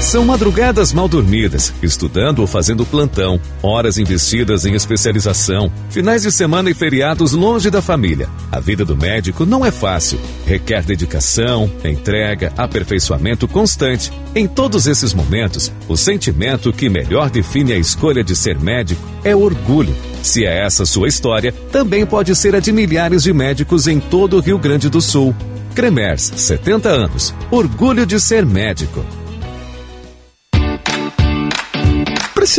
São 0.00 0.24
madrugadas 0.24 0.94
mal 0.94 1.06
dormidas, 1.06 1.74
estudando 1.82 2.38
ou 2.38 2.46
fazendo 2.46 2.86
plantão, 2.86 3.38
horas 3.62 3.98
investidas 3.98 4.64
em 4.64 4.74
especialização, 4.74 5.70
finais 5.90 6.22
de 6.22 6.32
semana 6.32 6.70
e 6.70 6.74
feriados 6.74 7.32
longe 7.32 7.70
da 7.70 7.82
família. 7.82 8.28
A 8.50 8.58
vida 8.58 8.82
do 8.82 8.96
médico 8.96 9.44
não 9.44 9.64
é 9.64 9.70
fácil. 9.70 10.18
Requer 10.46 10.82
dedicação, 10.84 11.70
entrega, 11.84 12.50
aperfeiçoamento 12.56 13.46
constante. 13.46 14.10
Em 14.34 14.48
todos 14.48 14.86
esses 14.86 15.12
momentos, 15.12 15.70
o 15.86 15.96
sentimento 15.98 16.72
que 16.72 16.88
melhor 16.88 17.28
define 17.28 17.74
a 17.74 17.78
escolha 17.78 18.24
de 18.24 18.34
ser 18.34 18.58
médico 18.58 19.06
é 19.22 19.36
orgulho. 19.36 19.94
Se 20.22 20.46
é 20.46 20.64
essa 20.64 20.86
sua 20.86 21.08
história, 21.08 21.52
também 21.70 22.06
pode 22.06 22.34
ser 22.34 22.56
a 22.56 22.60
de 22.60 22.72
milhares 22.72 23.22
de 23.22 23.34
médicos 23.34 23.86
em 23.86 24.00
todo 24.00 24.38
o 24.38 24.40
Rio 24.40 24.58
Grande 24.58 24.88
do 24.88 25.00
Sul. 25.00 25.36
Cremers, 25.74 26.32
70 26.34 26.88
anos. 26.88 27.34
Orgulho 27.50 28.04
de 28.06 28.18
ser 28.18 28.44
médico. 28.44 29.04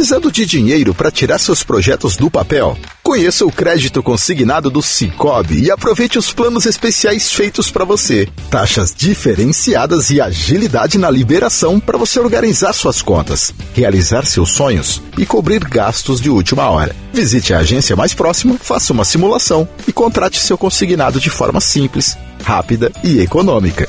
Precisando 0.01 0.31
de 0.31 0.47
dinheiro 0.47 0.95
para 0.95 1.11
tirar 1.11 1.37
seus 1.37 1.61
projetos 1.61 2.17
do 2.17 2.27
papel? 2.27 2.75
Conheça 3.03 3.45
o 3.45 3.51
crédito 3.51 4.01
consignado 4.01 4.67
do 4.67 4.81
Cicobi 4.81 5.65
e 5.65 5.69
aproveite 5.69 6.17
os 6.17 6.33
planos 6.33 6.65
especiais 6.65 7.31
feitos 7.31 7.69
para 7.69 7.85
você. 7.85 8.27
Taxas 8.49 8.95
diferenciadas 8.97 10.09
e 10.09 10.19
agilidade 10.19 10.97
na 10.97 11.07
liberação 11.07 11.79
para 11.79 11.99
você 11.99 12.19
organizar 12.19 12.73
suas 12.73 12.99
contas, 12.99 13.53
realizar 13.75 14.25
seus 14.25 14.53
sonhos 14.53 14.99
e 15.19 15.23
cobrir 15.23 15.63
gastos 15.65 16.19
de 16.19 16.31
última 16.31 16.67
hora. 16.67 16.95
Visite 17.13 17.53
a 17.53 17.59
agência 17.59 17.95
mais 17.95 18.15
próxima, 18.15 18.57
faça 18.59 18.91
uma 18.93 19.05
simulação 19.05 19.69
e 19.87 19.93
contrate 19.93 20.39
seu 20.39 20.57
consignado 20.57 21.19
de 21.19 21.29
forma 21.29 21.61
simples, 21.61 22.17
rápida 22.43 22.91
e 23.03 23.19
econômica. 23.19 23.87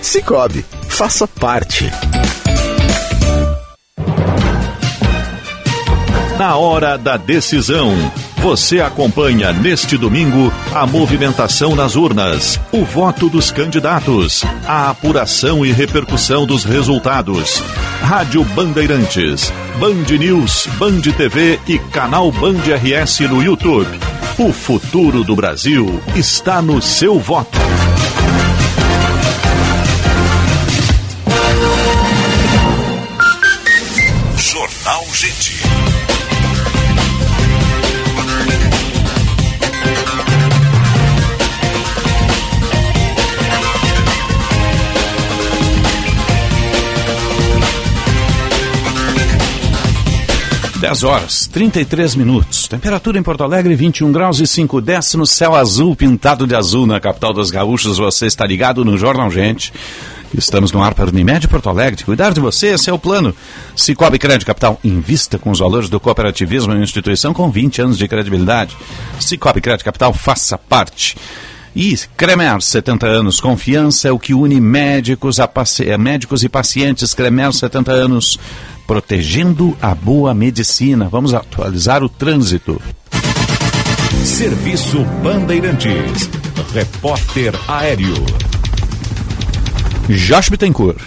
Cicobi, 0.00 0.64
faça 0.88 1.26
parte. 1.26 1.90
Na 6.40 6.56
hora 6.56 6.96
da 6.96 7.18
decisão, 7.18 7.92
você 8.38 8.80
acompanha 8.80 9.52
neste 9.52 9.98
domingo 9.98 10.50
a 10.74 10.86
movimentação 10.86 11.76
nas 11.76 11.96
urnas, 11.96 12.58
o 12.72 12.82
voto 12.82 13.28
dos 13.28 13.50
candidatos, 13.50 14.42
a 14.66 14.88
apuração 14.88 15.66
e 15.66 15.70
repercussão 15.70 16.46
dos 16.46 16.64
resultados. 16.64 17.62
Rádio 18.00 18.42
Bandeirantes, 18.42 19.52
Band 19.78 20.16
News, 20.18 20.66
Band 20.78 21.02
TV 21.14 21.60
e 21.68 21.78
canal 21.78 22.32
Band 22.32 22.62
RS 22.74 23.20
no 23.28 23.42
YouTube. 23.42 23.90
O 24.38 24.50
futuro 24.50 25.22
do 25.22 25.36
Brasil 25.36 26.00
está 26.16 26.62
no 26.62 26.80
seu 26.80 27.20
voto. 27.20 27.58
Jornal 34.38 35.04
Gente. 35.12 35.59
Dez 50.80 51.02
horas, 51.02 51.46
33 51.46 52.14
minutos. 52.14 52.66
Temperatura 52.66 53.18
em 53.18 53.22
Porto 53.22 53.44
Alegre, 53.44 53.74
21 53.74 54.10
graus 54.10 54.40
e 54.40 54.46
5 54.46 54.80
décimos. 54.80 55.28
Céu 55.28 55.54
azul, 55.54 55.94
pintado 55.94 56.46
de 56.46 56.54
azul 56.54 56.86
na 56.86 56.98
capital 56.98 57.34
dos 57.34 57.50
gaúchos. 57.50 57.98
Você 57.98 58.24
está 58.24 58.46
ligado 58.46 58.82
no 58.82 58.96
Jornal 58.96 59.30
Gente. 59.30 59.74
Estamos 60.32 60.72
no 60.72 60.82
ar 60.82 60.94
para 60.94 61.10
Unimed 61.10 61.46
Porto 61.48 61.68
Alegre. 61.68 62.02
Cuidar 62.02 62.32
de 62.32 62.40
você, 62.40 62.68
esse 62.68 62.88
é 62.88 62.92
o 62.94 62.98
plano. 62.98 63.34
Cicobi 63.76 64.18
Crédito 64.18 64.46
Capital, 64.46 64.80
invista 64.82 65.38
com 65.38 65.50
os 65.50 65.58
valores 65.58 65.90
do 65.90 66.00
cooperativismo 66.00 66.72
em 66.72 66.76
uma 66.76 66.84
instituição 66.84 67.34
com 67.34 67.50
20 67.50 67.82
anos 67.82 67.98
de 67.98 68.08
credibilidade. 68.08 68.74
Cicobi 69.18 69.60
Crédito 69.60 69.84
Capital, 69.84 70.14
faça 70.14 70.56
parte. 70.56 71.14
E 71.76 71.94
Cremer, 72.16 72.60
70 72.60 73.06
anos, 73.06 73.38
confiança 73.38 74.08
é 74.08 74.12
o 74.12 74.18
que 74.18 74.32
une 74.32 74.58
médicos, 74.60 75.38
a 75.38 75.46
paci... 75.46 75.84
médicos 75.98 76.42
e 76.42 76.48
pacientes. 76.48 77.12
Cremer, 77.12 77.52
70 77.52 77.92
anos, 77.92 78.38
protegendo 78.90 79.78
a 79.80 79.94
boa 79.94 80.34
medicina. 80.34 81.08
Vamos 81.08 81.32
atualizar 81.32 82.02
o 82.02 82.08
trânsito. 82.08 82.82
Serviço 84.24 85.04
Bandeirantes. 85.22 86.28
Repórter 86.74 87.54
Aéreo. 87.68 88.16
Josh 90.08 90.48
Bittencourt. 90.48 91.00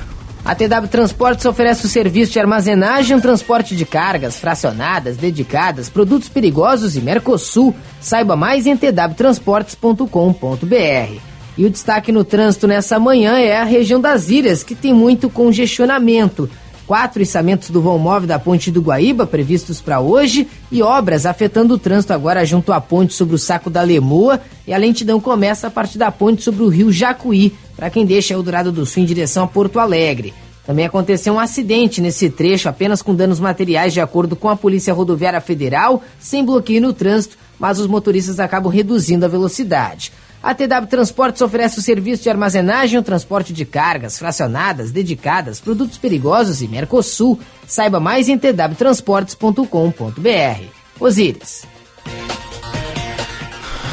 A 0.46 0.56
TW 0.56 0.88
Transportes 0.90 1.46
oferece 1.46 1.86
o 1.86 1.90
serviço 1.90 2.32
de 2.32 2.40
armazenagem 2.40 3.18
e 3.18 3.22
transporte 3.22 3.76
de 3.76 3.84
cargas 3.84 4.38
fracionadas, 4.38 5.18
dedicadas, 5.18 5.90
produtos 5.90 6.30
perigosos 6.30 6.96
e 6.96 7.02
Mercosul. 7.02 7.76
Saiba 8.00 8.38
mais 8.38 8.66
em 8.66 8.78
twtransportes.com.br. 8.78 11.20
E 11.58 11.66
o 11.66 11.70
destaque 11.70 12.14
no 12.14 12.24
trânsito 12.24 12.66
nessa 12.66 12.98
manhã 12.98 13.38
é 13.38 13.58
a 13.58 13.66
região 13.66 14.00
das 14.00 14.30
ilhas, 14.30 14.64
que 14.64 14.74
tem 14.74 14.94
muito 14.94 15.30
congestionamento. 15.30 16.50
Quatro 16.94 17.24
içamentos 17.24 17.72
do 17.72 17.82
vão 17.82 17.98
móvel 17.98 18.28
da 18.28 18.38
Ponte 18.38 18.70
do 18.70 18.80
Guaíba 18.80 19.26
previstos 19.26 19.82
para 19.82 20.00
hoje 20.00 20.48
e 20.72 20.84
obras 20.84 21.26
afetando 21.26 21.74
o 21.74 21.80
trânsito 21.80 22.14
agora 22.14 22.46
junto 22.46 22.72
à 22.72 22.80
ponte 22.80 23.16
sobre 23.16 23.34
o 23.34 23.40
Saco 23.40 23.68
da 23.68 23.82
Lemoa 23.82 24.40
e 24.68 24.72
a 24.72 24.78
lentidão 24.78 25.20
começa 25.20 25.66
a 25.66 25.72
partir 25.72 25.98
da 25.98 26.12
ponte 26.12 26.44
sobre 26.44 26.62
o 26.62 26.68
rio 26.68 26.92
Jacuí, 26.92 27.52
para 27.76 27.90
quem 27.90 28.06
deixa 28.06 28.36
Eldorado 28.36 28.72
do 28.72 28.86
Sul 28.86 29.02
em 29.02 29.08
direção 29.08 29.46
a 29.46 29.48
Porto 29.48 29.80
Alegre. 29.80 30.36
Também 30.68 30.86
aconteceu 30.86 31.34
um 31.34 31.40
acidente 31.40 32.00
nesse 32.00 32.30
trecho, 32.30 32.70
apenas 32.70 33.02
com 33.02 33.16
danos 33.16 33.40
materiais, 33.40 33.92
de 33.92 34.00
acordo 34.00 34.36
com 34.36 34.48
a 34.48 34.56
Polícia 34.56 34.94
Rodoviária 34.94 35.42
Federal, 35.42 36.04
sem 36.20 36.46
bloqueio 36.46 36.80
no 36.80 36.94
trânsito, 36.94 37.40
mas 37.58 37.80
os 37.80 37.88
motoristas 37.88 38.40
acabam 38.40 38.72
reduzindo 38.72 39.26
a 39.26 39.28
velocidade. 39.28 40.12
A 40.44 40.54
TW 40.54 40.86
Transportes 40.90 41.42
oferece 41.42 41.80
o 41.80 41.82
serviço 41.82 42.24
de 42.24 42.30
armazenagem 42.30 43.00
e 43.00 43.04
transporte 43.04 43.54
de 43.54 43.64
cargas 43.64 44.20
fracionadas, 44.20 44.92
dedicadas, 44.92 45.62
produtos 45.62 45.98
perigosos 45.98 46.62
e 46.62 46.68
Mercosul. 46.68 47.40
Saiba 47.66 47.98
mais 47.98 48.28
em 48.28 48.38
twtransportes.com.br. 48.38 50.66
Osíris. 51.00 51.66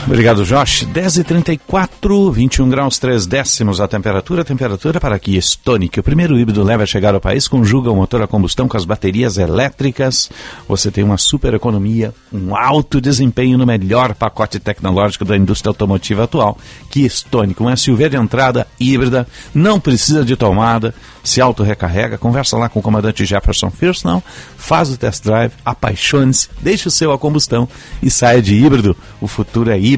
Obrigado, 0.06 0.44
Josh. 0.44 0.86
10h34, 0.86 2.32
21 2.32 2.68
graus 2.68 2.98
3 2.98 3.26
décimos 3.26 3.80
a 3.80 3.86
temperatura. 3.86 4.44
Temperatura 4.44 4.98
para 4.98 5.14
aqui, 5.14 5.36
Stonic. 5.36 6.00
O 6.00 6.02
primeiro 6.02 6.38
híbrido 6.38 6.64
leve 6.64 6.82
a 6.82 6.86
chegar 6.86 7.14
ao 7.14 7.20
país, 7.20 7.46
conjuga 7.46 7.90
o 7.90 7.96
motor 7.96 8.22
a 8.22 8.26
combustão 8.26 8.66
com 8.66 8.76
as 8.76 8.84
baterias 8.84 9.36
elétricas. 9.36 10.30
Você 10.66 10.90
tem 10.90 11.04
uma 11.04 11.18
super 11.18 11.54
economia, 11.54 12.14
um 12.32 12.56
alto 12.56 13.00
desempenho 13.00 13.58
no 13.58 13.66
melhor 13.66 14.14
pacote 14.14 14.58
tecnológico 14.58 15.24
da 15.24 15.36
indústria 15.36 15.70
automotiva 15.70 16.24
atual. 16.24 16.58
Que 16.90 17.04
Stonic, 17.04 17.62
um 17.62 17.76
SUV 17.76 18.08
de 18.08 18.16
entrada 18.16 18.66
híbrida, 18.80 19.28
não 19.54 19.78
precisa 19.78 20.24
de 20.24 20.34
tomada, 20.34 20.94
se 21.22 21.40
auto-recarrega. 21.40 22.18
Conversa 22.18 22.56
lá 22.56 22.68
com 22.68 22.80
o 22.80 22.82
comandante 22.82 23.24
Jefferson 23.24 23.70
First, 23.70 24.04
não. 24.04 24.22
Faz 24.56 24.90
o 24.90 24.96
test 24.96 25.22
drive, 25.22 25.52
apaixone-se, 25.64 26.48
deixe 26.60 26.88
o 26.88 26.90
seu 26.90 27.12
a 27.12 27.18
combustão 27.18 27.68
e 28.02 28.10
saia 28.10 28.42
de 28.42 28.54
híbrido. 28.54 28.96
O 29.20 29.28
futuro 29.28 29.70
é 29.70 29.78
híbrido. 29.78 29.89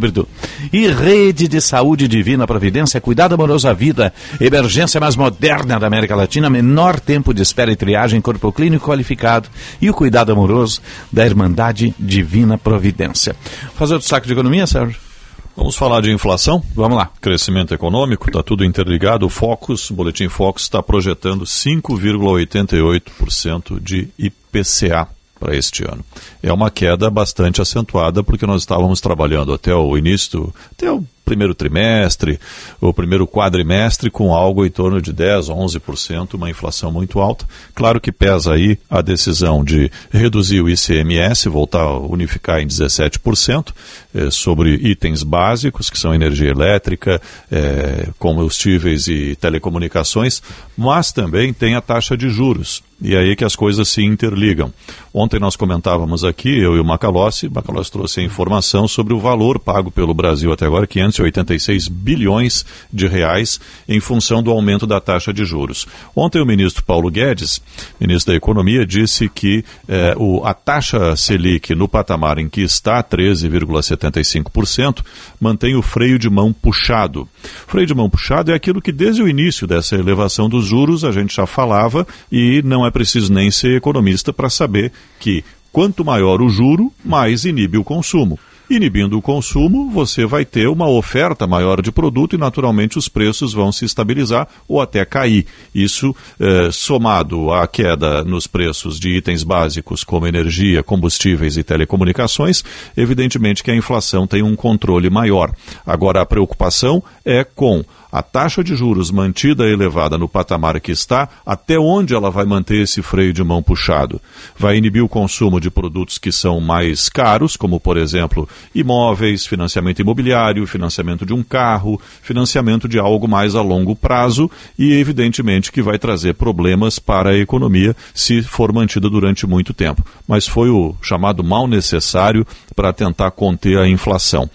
E 0.73 0.87
rede 0.89 1.49
de 1.49 1.61
saúde 1.61 2.09
divina 2.09 2.47
providência, 2.47 3.01
cuidado 3.01 3.35
amoroso 3.35 3.69
à 3.69 3.73
vida, 3.73 4.13
emergência 4.41 5.01
mais 5.01 5.17
moderna 5.17 5.79
da 5.79 5.87
América 5.87 6.17
Latina, 6.17 6.51
menor 6.51 7.01
tempo 7.01 7.35
de 7.35 7.43
espera 7.43 7.73
e 7.73 7.77
triagem, 7.77 8.21
corpo 8.21 8.53
clínico 8.53 8.87
qualificado 8.87 9.49
e 9.81 9.91
o 9.91 9.95
cuidado 9.95 10.33
amoroso 10.33 10.81
da 11.11 11.25
Irmandade 11.25 11.95
Divina 11.99 12.59
Providência. 12.59 13.35
Fazer 13.75 13.95
o 13.95 13.99
destaque 13.99 14.27
de 14.27 14.33
economia, 14.33 14.67
Sérgio? 14.67 15.13
Vamos 15.57 15.77
falar 15.77 16.01
de 16.01 16.11
inflação? 16.11 16.65
Vamos 16.75 16.97
lá. 16.97 17.11
Crescimento 17.21 17.75
econômico, 17.75 18.29
está 18.29 18.43
tudo 18.43 18.65
interligado. 18.65 19.27
O 19.27 19.29
Focus, 19.29 19.91
o 19.91 19.95
Boletim 19.95 20.29
Focus, 20.29 20.63
está 20.63 20.83
projetando 20.83 21.45
5,88% 21.45 23.79
de 23.79 24.09
IPCA 24.19 25.09
para 25.43 25.57
este 25.57 25.83
ano. 25.83 26.05
É 26.41 26.53
uma 26.53 26.71
queda 26.71 27.11
bastante 27.11 27.61
acentuada 27.61 28.23
porque 28.23 28.47
nós 28.47 28.63
estávamos 28.63 29.01
trabalhando 29.01 29.53
até 29.53 29.75
o 29.75 29.99
início, 29.99 30.55
até 30.71 30.91
o 30.91 31.05
primeiro 31.25 31.55
trimestre, 31.55 32.39
o 32.81 32.93
primeiro 32.93 33.27
quadrimestre, 33.27 34.11
com 34.11 34.35
algo 34.35 34.65
em 34.67 34.71
torno 34.71 35.01
de 35.01 35.13
10, 35.13 35.49
11%, 35.49 36.35
uma 36.35 36.51
inflação 36.51 36.93
muito 36.93 37.19
alta. 37.21 37.47
Claro 37.75 38.01
que 38.01 38.13
pesa 38.13 38.53
aí 38.53 38.79
a 38.91 39.01
decisão 39.01 39.65
de 39.65 39.91
reduzir 40.11 40.61
o 40.61 40.69
ICMS, 40.69 41.49
voltar 41.49 41.83
a 41.83 41.99
unificar 41.99 42.61
em 42.61 42.67
17%, 42.67 43.73
eh, 44.15 44.31
sobre 44.31 44.75
itens 44.75 45.23
básicos, 45.23 45.89
que 45.89 45.99
são 45.99 46.15
energia 46.15 46.51
elétrica, 46.51 47.21
eh, 47.51 48.09
combustíveis 48.19 49.09
e 49.09 49.37
telecomunicações, 49.37 50.43
mas 50.77 51.13
também 51.13 51.53
tem 51.53 51.75
a 51.75 51.81
taxa 51.81 52.17
de 52.17 52.29
juros. 52.29 52.83
E 53.03 53.17
aí 53.17 53.35
que 53.35 53.45
as 53.45 53.57
coisas 53.57 53.89
se 53.89 54.05
interligam. 54.05 54.73
Ontem 55.13 55.41
nós 55.41 55.57
comentávamos 55.57 56.25
aqui, 56.25 56.49
eu 56.49 56.77
e 56.77 56.81
o 56.81 56.85
Macalossi, 56.85 57.49
Macalossi 57.49 57.91
trouxe 57.91 58.21
a 58.21 58.23
informação 58.23 58.87
sobre 58.87 59.13
o 59.13 59.19
valor 59.19 59.59
pago 59.59 59.91
pelo 59.91 60.15
Brasil 60.15 60.53
até 60.53 60.65
agora, 60.65 60.87
586 60.87 61.89
bilhões 61.89 62.65
de 62.93 63.09
reais, 63.09 63.59
em 63.89 63.99
função 63.99 64.41
do 64.41 64.53
aumento 64.53 64.87
da 64.87 65.01
taxa 65.01 65.33
de 65.33 65.45
juros. 65.45 65.85
Ontem 66.15 66.41
o 66.41 66.47
ministro 66.47 66.85
Paulo 66.85 67.11
Guedes, 67.11 67.61
ministro 68.01 68.33
da 68.33 68.37
Economia, 68.37 68.87
disse 68.87 69.29
que 69.29 69.65
eh, 69.89 70.15
o, 70.17 70.47
a 70.47 70.55
taxa 70.55 71.17
Selic 71.17 71.75
no 71.75 71.89
patamar 71.89 72.39
em 72.39 72.49
que 72.49 72.63
está, 72.63 73.03
13,75%, 73.03 75.01
mantém 75.41 75.75
o 75.75 75.83
freio 75.83 76.21
de 76.21 76.31
mão 76.31 76.53
puxado. 76.53 77.29
Freio 77.67 77.87
de 77.87 77.95
mão 77.95 78.09
puxado 78.09 78.53
é 78.53 78.55
aquilo 78.55 78.81
que 78.81 78.93
desde 78.93 79.23
o 79.23 79.29
início 79.29 79.67
dessa 79.67 79.97
elevação 79.97 80.49
dos 80.49 80.65
juros 80.65 81.05
a 81.05 81.11
gente 81.11 81.35
já 81.35 81.47
falava 81.47 82.07
e 82.31 82.63
não 82.65 82.87
é 82.87 82.92
preciso 82.93 83.33
nem 83.33 83.51
ser 83.51 83.77
economista 83.77 84.33
para 84.33 84.49
saber 84.49 84.93
que 85.19 85.45
quanto 85.73 86.05
maior 86.05 86.41
o 86.41 86.49
juro, 86.49 86.93
mais 87.05 87.45
inibe 87.45 87.79
o 87.79 87.85
consumo. 87.85 88.39
Inibindo 88.73 89.19
o 89.19 89.21
consumo, 89.21 89.91
você 89.91 90.25
vai 90.25 90.47
ter 90.47 90.67
uma 90.67 90.89
oferta 90.89 91.47
maior 91.47 91.83
de 91.83 91.93
produto 91.93 92.35
e, 92.35 92.39
naturalmente, 92.39 92.97
os 92.97 93.07
preços 93.07 93.53
vão 93.53 93.71
se 93.71 93.85
estabilizar 93.85 94.49
ou 94.67 94.81
até 94.81 95.05
cair. 95.05 95.45
Isso, 95.75 96.17
eh, 96.41 96.71
somado 96.73 97.53
à 97.53 97.67
queda 97.67 98.25
nos 98.25 98.47
preços 98.47 98.99
de 98.99 99.11
itens 99.11 99.45
básicos 99.45 100.03
como 100.03 100.27
energia, 100.27 100.83
combustíveis 100.83 101.59
e 101.59 101.63
telecomunicações, 101.63 102.65
evidentemente 102.97 103.63
que 103.63 103.71
a 103.71 103.77
inflação 103.77 104.27
tem 104.27 104.43
um 104.43 104.57
controle 104.57 105.11
maior. 105.11 105.53
Agora, 105.85 106.23
a 106.23 106.27
preocupação 106.27 107.03
é 107.27 107.45
com 107.45 107.85
a 108.13 108.23
taxa 108.23 108.63
de 108.63 108.77
juros 108.77 109.11
mantida 109.11 109.67
elevada 109.67 110.19
no 110.19 110.29
patamar 110.29 110.79
que 110.83 110.93
está, 110.93 111.27
até 111.47 111.79
onde 111.79 112.15
ela 112.15 112.31
vai 112.31 112.45
manter 112.45 112.83
esse 112.83 113.01
freio 113.01 113.33
de 113.33 113.43
mão 113.43 113.63
puxado? 113.63 114.21
Vai 114.55 114.77
inibir 114.77 115.03
o 115.03 115.09
consumo 115.09 115.59
de 115.59 115.71
produtos 115.71 116.19
que 116.19 116.31
são 116.31 116.61
mais 116.61 117.09
caros, 117.09 117.57
como, 117.57 117.81
por 117.81 117.97
exemplo, 117.97 118.47
imóveis, 118.75 119.47
financiamento 119.47 120.01
imobiliário, 120.01 120.67
financiamento 120.67 121.25
de 121.27 121.33
um 121.33 121.43
carro, 121.43 122.01
financiamento 122.23 122.89
de 122.89 122.99
algo 122.99 123.29
mais 123.29 123.55
a 123.55 123.63
longo 123.63 123.95
prazo 123.95 124.51
e, 124.79 124.93
evidentemente, 124.93 125.73
que 125.73 125.83
vai 125.83 125.99
trazer 125.99 126.35
problemas 126.35 126.99
para 126.99 127.31
a 127.31 127.39
economia 127.39 127.95
se 128.15 128.43
for 128.43 128.73
mantida 128.73 129.09
durante 129.09 129.47
muito 129.47 129.73
tempo. 129.73 130.05
Mas 130.27 130.47
foi 130.47 130.71
o 130.71 130.95
chamado 131.03 131.43
mal 131.43 131.67
necessário 131.67 132.47
para 132.75 132.93
tentar 132.93 133.31
conter 133.31 133.79
a 133.79 133.89
inflação. 133.89 134.49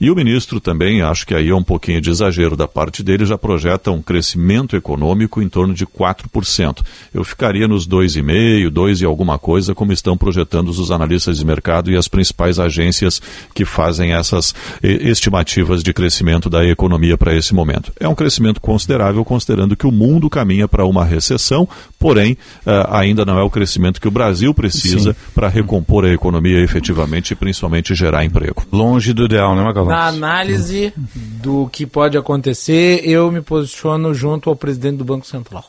E 0.00 0.10
o 0.10 0.14
ministro 0.14 0.60
também, 0.60 1.02
acho 1.02 1.26
que 1.26 1.34
aí 1.34 1.48
é 1.48 1.54
um 1.54 1.62
pouquinho 1.62 2.00
de 2.00 2.08
exagero 2.08 2.56
da 2.56 2.68
parte 2.68 3.02
dele, 3.02 3.26
já 3.26 3.36
projeta 3.36 3.90
um 3.90 4.00
crescimento 4.00 4.76
econômico 4.76 5.42
em 5.42 5.48
torno 5.48 5.74
de 5.74 5.84
4%. 5.84 6.84
Eu 7.12 7.24
ficaria 7.24 7.66
nos 7.66 7.86
2,5%, 7.86 8.70
2 8.70 9.00
e 9.00 9.04
alguma 9.04 9.38
coisa, 9.38 9.74
como 9.74 9.92
estão 9.92 10.16
projetando 10.16 10.68
os 10.68 10.90
analistas 10.90 11.38
de 11.38 11.44
mercado 11.44 11.90
e 11.90 11.96
as 11.96 12.06
principais 12.06 12.60
agências 12.60 13.20
que 13.54 13.64
fazem 13.64 14.12
essas 14.12 14.54
estimativas 14.82 15.82
de 15.82 15.92
crescimento 15.92 16.48
da 16.48 16.64
economia 16.64 17.16
para 17.16 17.34
esse 17.34 17.54
momento. 17.54 17.92
É 17.98 18.08
um 18.08 18.14
crescimento 18.14 18.60
considerável, 18.60 19.24
considerando 19.24 19.76
que 19.76 19.86
o 19.86 19.92
mundo 19.92 20.30
caminha 20.30 20.68
para 20.68 20.84
uma 20.84 21.04
recessão, 21.04 21.68
porém, 21.98 22.32
uh, 22.66 22.88
ainda 22.90 23.24
não 23.24 23.38
é 23.38 23.42
o 23.42 23.50
crescimento 23.50 24.00
que 24.00 24.08
o 24.08 24.10
Brasil 24.10 24.54
precisa 24.54 25.16
para 25.34 25.48
recompor 25.48 26.04
a 26.04 26.12
economia 26.12 26.60
efetivamente 26.60 27.32
e 27.32 27.36
principalmente 27.36 27.94
gerar 27.94 28.24
emprego. 28.24 28.66
Longe 28.72 29.12
do 29.12 29.24
ideal, 29.24 29.54
né, 29.54 29.62
Magalhães? 29.62 29.88
Na 29.88 30.06
análise 30.06 30.92
do 30.96 31.68
que 31.70 31.86
pode 31.86 32.16
acontecer, 32.16 33.02
eu 33.04 33.30
me 33.30 33.40
posiciono 33.40 34.12
junto 34.14 34.50
ao 34.50 34.56
presidente 34.56 34.98
do 34.98 35.04
Banco 35.04 35.26
Central. 35.26 35.64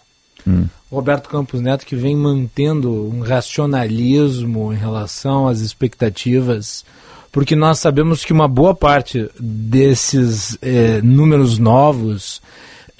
Hum. 0.47 0.65
Roberto 0.91 1.29
Campos 1.29 1.61
Neto, 1.61 1.85
que 1.85 1.95
vem 1.95 2.15
mantendo 2.15 2.91
um 2.91 3.21
racionalismo 3.21 4.73
em 4.73 4.75
relação 4.75 5.47
às 5.47 5.59
expectativas, 5.59 6.83
porque 7.31 7.55
nós 7.55 7.79
sabemos 7.79 8.25
que 8.25 8.33
uma 8.33 8.47
boa 8.47 8.73
parte 8.73 9.29
desses 9.39 10.57
eh, 10.61 10.99
números 11.03 11.57
novos 11.57 12.41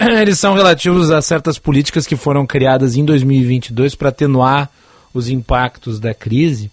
eles 0.00 0.38
são 0.38 0.54
relativos 0.54 1.10
a 1.10 1.20
certas 1.20 1.58
políticas 1.58 2.06
que 2.06 2.16
foram 2.16 2.46
criadas 2.46 2.96
em 2.96 3.04
2022 3.04 3.94
para 3.94 4.08
atenuar 4.08 4.70
os 5.12 5.28
impactos 5.28 6.00
da 6.00 6.14
crise. 6.14 6.70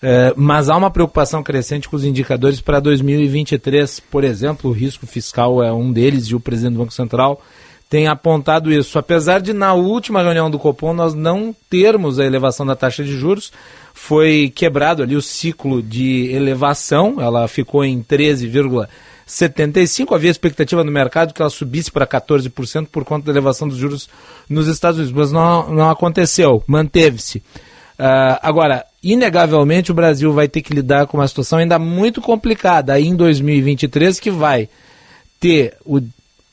É, 0.00 0.32
mas 0.36 0.68
há 0.68 0.76
uma 0.76 0.90
preocupação 0.90 1.42
crescente 1.42 1.88
com 1.88 1.96
os 1.96 2.04
indicadores 2.04 2.60
para 2.60 2.78
2023. 2.78 4.00
Por 4.00 4.22
exemplo, 4.22 4.70
o 4.70 4.74
risco 4.74 5.06
fiscal 5.06 5.62
é 5.62 5.72
um 5.72 5.90
deles 5.90 6.26
e 6.26 6.34
o 6.34 6.40
presidente 6.40 6.74
do 6.74 6.80
Banco 6.80 6.92
Central 6.92 7.40
tem 7.88 8.06
apontado 8.06 8.72
isso. 8.72 8.98
Apesar 8.98 9.40
de, 9.40 9.52
na 9.52 9.72
última 9.72 10.22
reunião 10.22 10.50
do 10.50 10.58
Copom, 10.58 10.92
nós 10.92 11.14
não 11.14 11.54
termos 11.70 12.18
a 12.18 12.24
elevação 12.24 12.66
da 12.66 12.76
taxa 12.76 13.02
de 13.02 13.16
juros, 13.16 13.50
foi 13.94 14.52
quebrado 14.54 15.02
ali 15.02 15.16
o 15.16 15.22
ciclo 15.22 15.82
de 15.82 16.30
elevação, 16.32 17.16
ela 17.18 17.48
ficou 17.48 17.84
em 17.84 18.02
13,75. 18.02 20.14
Havia 20.14 20.30
expectativa 20.30 20.84
no 20.84 20.92
mercado 20.92 21.32
que 21.32 21.40
ela 21.40 21.50
subisse 21.50 21.90
para 21.90 22.06
14% 22.06 22.88
por 22.92 23.04
conta 23.04 23.26
da 23.26 23.32
elevação 23.32 23.66
dos 23.66 23.78
juros 23.78 24.08
nos 24.48 24.68
Estados 24.68 24.98
Unidos, 24.98 25.16
mas 25.16 25.32
não, 25.32 25.72
não 25.72 25.90
aconteceu, 25.90 26.62
manteve-se. 26.66 27.42
Uh, 27.98 28.38
agora, 28.42 28.84
inegavelmente 29.02 29.90
o 29.90 29.94
Brasil 29.94 30.32
vai 30.32 30.46
ter 30.46 30.62
que 30.62 30.72
lidar 30.72 31.06
com 31.06 31.16
uma 31.16 31.26
situação 31.26 31.58
ainda 31.58 31.78
muito 31.78 32.20
complicada 32.20 32.92
aí 32.92 33.08
em 33.08 33.16
2023 33.16 34.20
que 34.20 34.30
vai 34.30 34.68
ter 35.40 35.74
o 35.84 36.00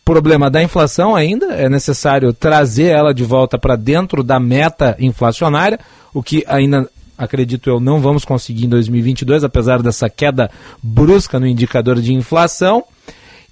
problema 0.05 0.51
da 0.51 0.61
inflação 0.61 1.15
ainda, 1.15 1.47
é 1.47 1.67
necessário 1.67 2.31
trazer 2.31 2.85
ela 2.85 3.11
de 3.11 3.23
volta 3.23 3.57
para 3.57 3.75
dentro 3.75 4.23
da 4.23 4.39
meta 4.39 4.95
inflacionária, 4.99 5.79
o 6.13 6.21
que 6.21 6.43
ainda 6.47 6.87
acredito 7.17 7.69
eu 7.69 7.79
não 7.79 7.99
vamos 7.99 8.23
conseguir 8.23 8.65
em 8.65 8.69
2022, 8.69 9.43
apesar 9.43 9.81
dessa 9.81 10.07
queda 10.07 10.51
brusca 10.81 11.39
no 11.39 11.47
indicador 11.47 11.99
de 11.99 12.13
inflação. 12.13 12.83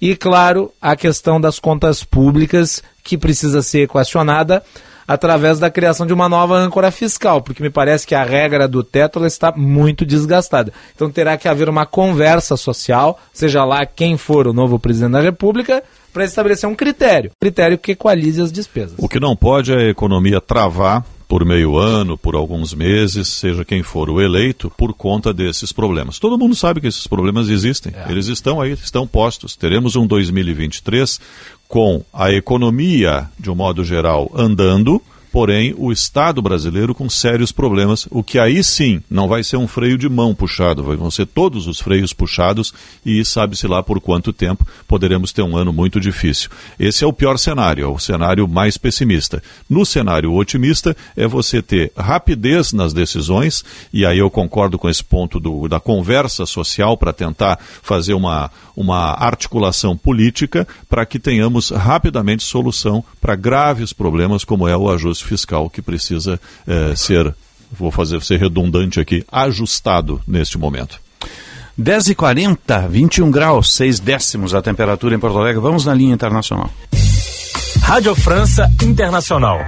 E 0.00 0.14
claro, 0.14 0.72
a 0.80 0.94
questão 0.94 1.40
das 1.40 1.58
contas 1.58 2.04
públicas 2.04 2.82
que 3.02 3.18
precisa 3.18 3.60
ser 3.60 3.82
equacionada 3.82 4.62
através 5.08 5.58
da 5.58 5.70
criação 5.70 6.06
de 6.06 6.12
uma 6.12 6.28
nova 6.28 6.56
âncora 6.56 6.90
fiscal, 6.90 7.42
porque 7.42 7.62
me 7.62 7.70
parece 7.70 8.06
que 8.06 8.14
a 8.14 8.24
regra 8.24 8.68
do 8.68 8.82
teto 8.82 9.24
está 9.26 9.52
muito 9.52 10.06
desgastada. 10.06 10.72
Então 10.94 11.10
terá 11.10 11.36
que 11.36 11.48
haver 11.48 11.68
uma 11.68 11.84
conversa 11.84 12.56
social, 12.56 13.18
seja 13.32 13.64
lá 13.64 13.84
quem 13.84 14.16
for 14.16 14.46
o 14.46 14.52
novo 14.52 14.78
presidente 14.78 15.12
da 15.12 15.20
República, 15.20 15.82
para 16.14 16.24
estabelecer 16.24 16.68
um 16.68 16.76
critério, 16.76 17.32
critério 17.40 17.76
que 17.76 17.92
equalize 17.92 18.40
as 18.40 18.52
despesas. 18.52 18.94
O 18.98 19.08
que 19.08 19.18
não 19.18 19.34
pode 19.34 19.72
é 19.72 19.76
a 19.76 19.90
economia 19.90 20.40
travar 20.40 21.04
por 21.26 21.44
meio 21.44 21.76
ano, 21.76 22.16
por 22.16 22.36
alguns 22.36 22.72
meses, 22.72 23.26
seja 23.26 23.64
quem 23.64 23.82
for 23.82 24.08
o 24.08 24.20
eleito, 24.20 24.70
por 24.76 24.94
conta 24.94 25.34
desses 25.34 25.72
problemas. 25.72 26.20
Todo 26.20 26.38
mundo 26.38 26.54
sabe 26.54 26.80
que 26.80 26.86
esses 26.86 27.08
problemas 27.08 27.48
existem. 27.48 27.92
É. 27.92 28.10
Eles 28.10 28.28
estão 28.28 28.60
aí, 28.60 28.72
estão 28.72 29.06
postos. 29.06 29.56
Teremos 29.56 29.96
um 29.96 30.06
2023 30.06 31.20
com 31.66 32.04
a 32.12 32.30
economia, 32.32 33.28
de 33.36 33.50
um 33.50 33.54
modo 33.56 33.84
geral, 33.84 34.30
andando 34.36 35.02
porém 35.34 35.74
o 35.76 35.90
Estado 35.90 36.40
brasileiro 36.40 36.94
com 36.94 37.10
sérios 37.10 37.50
problemas, 37.50 38.06
o 38.08 38.22
que 38.22 38.38
aí 38.38 38.62
sim 38.62 39.02
não 39.10 39.26
vai 39.26 39.42
ser 39.42 39.56
um 39.56 39.66
freio 39.66 39.98
de 39.98 40.08
mão 40.08 40.32
puxado, 40.32 40.84
vão 40.84 41.10
ser 41.10 41.26
todos 41.26 41.66
os 41.66 41.80
freios 41.80 42.12
puxados 42.12 42.72
e 43.04 43.24
sabe-se 43.24 43.66
lá 43.66 43.82
por 43.82 44.00
quanto 44.00 44.32
tempo 44.32 44.64
poderemos 44.86 45.32
ter 45.32 45.42
um 45.42 45.56
ano 45.56 45.72
muito 45.72 45.98
difícil. 45.98 46.50
Esse 46.78 47.02
é 47.02 47.06
o 47.08 47.12
pior 47.12 47.36
cenário, 47.36 47.84
é 47.84 47.88
o 47.88 47.98
cenário 47.98 48.46
mais 48.46 48.78
pessimista. 48.78 49.42
No 49.68 49.84
cenário 49.84 50.32
otimista 50.32 50.96
é 51.16 51.26
você 51.26 51.60
ter 51.60 51.90
rapidez 51.96 52.72
nas 52.72 52.92
decisões, 52.92 53.64
e 53.92 54.06
aí 54.06 54.20
eu 54.20 54.30
concordo 54.30 54.78
com 54.78 54.88
esse 54.88 55.02
ponto 55.02 55.40
do, 55.40 55.66
da 55.66 55.80
conversa 55.80 56.46
social 56.46 56.96
para 56.96 57.12
tentar 57.12 57.58
fazer 57.82 58.14
uma, 58.14 58.52
uma 58.76 59.14
articulação 59.14 59.96
política 59.96 60.64
para 60.88 61.04
que 61.04 61.18
tenhamos 61.18 61.70
rapidamente 61.70 62.44
solução 62.44 63.04
para 63.20 63.34
graves 63.34 63.92
problemas 63.92 64.44
como 64.44 64.68
é 64.68 64.76
o 64.76 64.88
ajuste 64.88 65.23
fiscal 65.26 65.68
que 65.70 65.82
precisa 65.82 66.40
é, 66.66 66.94
ser, 66.96 67.34
vou 67.72 67.90
fazer 67.90 68.22
ser 68.22 68.40
redundante 68.40 69.00
aqui, 69.00 69.24
ajustado 69.30 70.20
neste 70.26 70.58
momento. 70.58 71.00
10 71.76 72.10
e 72.10 72.14
40 72.14 72.88
21 72.88 73.30
graus, 73.30 73.74
6 73.74 73.98
décimos 73.98 74.54
a 74.54 74.62
temperatura 74.62 75.14
em 75.14 75.18
Porto 75.18 75.38
Alegre. 75.38 75.60
Vamos 75.60 75.84
na 75.84 75.94
linha 75.94 76.14
internacional. 76.14 76.70
Rádio 77.82 78.14
França 78.14 78.70
Internacional. 78.82 79.60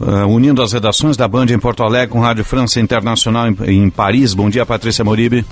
Uh, 0.00 0.26
unindo 0.26 0.60
as 0.60 0.72
redações 0.72 1.16
da 1.16 1.28
Band 1.28 1.46
em 1.46 1.58
Porto 1.58 1.84
Alegre 1.84 2.08
com 2.08 2.20
Rádio 2.20 2.44
França 2.44 2.80
Internacional 2.80 3.46
em, 3.46 3.56
em 3.66 3.90
Paris. 3.90 4.34
Bom 4.34 4.50
dia, 4.50 4.66
Patrícia 4.66 5.04
Moribe. 5.04 5.44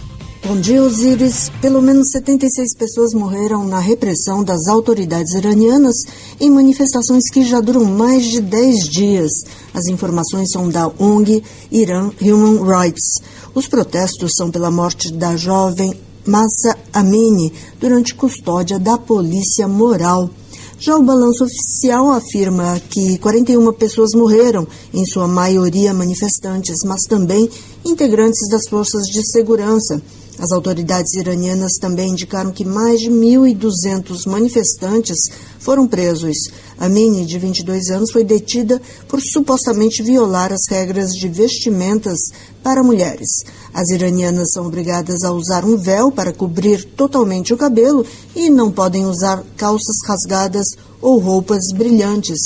Bom 0.45 0.59
dia, 0.59 0.83
Osiris. 0.83 1.53
Pelo 1.61 1.81
menos 1.81 2.11
76 2.11 2.75
pessoas 2.75 3.15
morreram 3.15 3.65
na 3.65 3.79
repressão 3.79 4.43
das 4.43 4.67
autoridades 4.67 5.35
iranianas 5.35 5.95
em 6.41 6.51
manifestações 6.51 7.31
que 7.33 7.45
já 7.45 7.61
duram 7.61 7.85
mais 7.85 8.25
de 8.25 8.41
10 8.41 8.89
dias. 8.89 9.31
As 9.73 9.87
informações 9.87 10.51
são 10.51 10.69
da 10.69 10.91
ONG 10.99 11.45
Iran 11.71 12.11
Human 12.21 12.61
Rights. 12.65 13.21
Os 13.55 13.69
protestos 13.69 14.33
são 14.37 14.51
pela 14.51 14.69
morte 14.69 15.13
da 15.13 15.37
jovem 15.37 15.95
Massa 16.27 16.77
Amini 16.93 17.53
durante 17.79 18.13
custódia 18.13 18.81
da 18.81 18.99
polícia 18.99 19.69
moral. 19.69 20.29
Já 20.77 20.97
o 20.97 21.05
balanço 21.05 21.45
oficial 21.45 22.11
afirma 22.11 22.83
que 22.91 23.17
41 23.19 23.73
pessoas 23.75 24.11
morreram, 24.13 24.67
em 24.93 25.07
sua 25.07 25.29
maioria 25.29 25.95
manifestantes, 25.95 26.79
mas 26.85 27.03
também 27.03 27.49
integrantes 27.85 28.49
das 28.51 28.69
forças 28.69 29.05
de 29.05 29.25
segurança. 29.31 30.03
As 30.39 30.51
autoridades 30.51 31.13
iranianas 31.15 31.73
também 31.81 32.11
indicaram 32.11 32.51
que 32.51 32.65
mais 32.65 33.01
de 33.01 33.11
1.200 33.11 34.27
manifestantes 34.27 35.19
foram 35.59 35.87
presos. 35.87 36.37
A 36.79 36.89
Mini, 36.89 37.27
de 37.27 37.39
22 37.39 37.91
anos, 37.91 38.11
foi 38.11 38.25
detida 38.25 38.81
por 39.09 39.21
supostamente 39.21 40.03
violar 40.03 40.53
as 40.53 40.63
regras 40.69 41.13
de 41.13 41.29
vestimentas 41.29 42.19
para 42.63 42.83
mulheres. 42.83 43.29
As 43.75 43.91
iranianas 43.91 44.53
são 44.53 44.67
obrigadas 44.67 45.23
a 45.23 45.33
usar 45.33 45.65
um 45.65 45.77
véu 45.77 46.11
para 46.11 46.33
cobrir 46.33 46.85
totalmente 46.85 47.53
o 47.53 47.57
cabelo 47.57 48.05
e 48.35 48.49
não 48.49 48.73
podem 48.73 49.05
usar 49.05 49.45
calças 49.57 49.97
rasgadas 50.07 50.67
ou 51.01 51.19
roupas 51.19 51.73
brilhantes. 51.75 52.41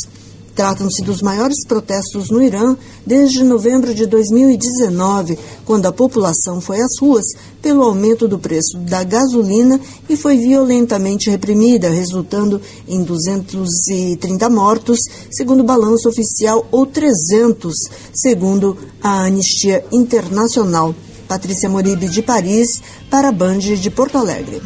Tratam-se 0.57 1.03
dos 1.03 1.21
maiores 1.21 1.67
protestos 1.67 2.31
no 2.31 2.43
Irã 2.43 2.75
desde 3.05 3.45
novembro 3.45 3.95
de 3.95 4.07
2019, 4.07 5.39
quando 5.67 5.85
a 5.85 5.93
população 5.93 6.63
foi 6.63 6.81
às 6.81 6.99
ruas 6.99 7.27
pelo 7.61 7.83
aumento 7.83 8.27
do 8.27 8.39
preço 8.39 8.79
da 8.79 9.05
gasolina 9.05 9.79
e 10.09 10.17
foi 10.17 10.39
violentamente 10.39 11.29
reprimida, 11.29 11.91
resultando 11.91 12.59
em 12.89 13.03
230 13.03 14.49
mortos, 14.49 14.99
segundo 15.31 15.61
o 15.61 15.65
balanço 15.65 16.09
oficial, 16.09 16.67
ou 16.73 16.87
300, 16.87 17.75
segundo 18.15 18.79
a 19.03 19.27
Anistia 19.27 19.85
Internacional. 19.93 20.95
Patrícia 21.29 21.69
Moribe, 21.69 22.09
de 22.09 22.23
Paris, 22.23 22.81
para 23.11 23.29
a 23.29 23.33
Band 23.33 23.59
de 23.59 23.91
Porto 23.91 24.17
Alegre. 24.17 24.63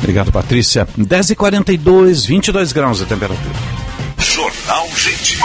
Obrigado, 0.00 0.30
Patrícia. 0.30 0.86
10h42, 0.98 2.26
22 2.26 2.72
graus 2.72 3.00
a 3.00 3.06
temperatura. 3.06 3.69
Jornal 4.70 4.88
Gente. 4.94 5.40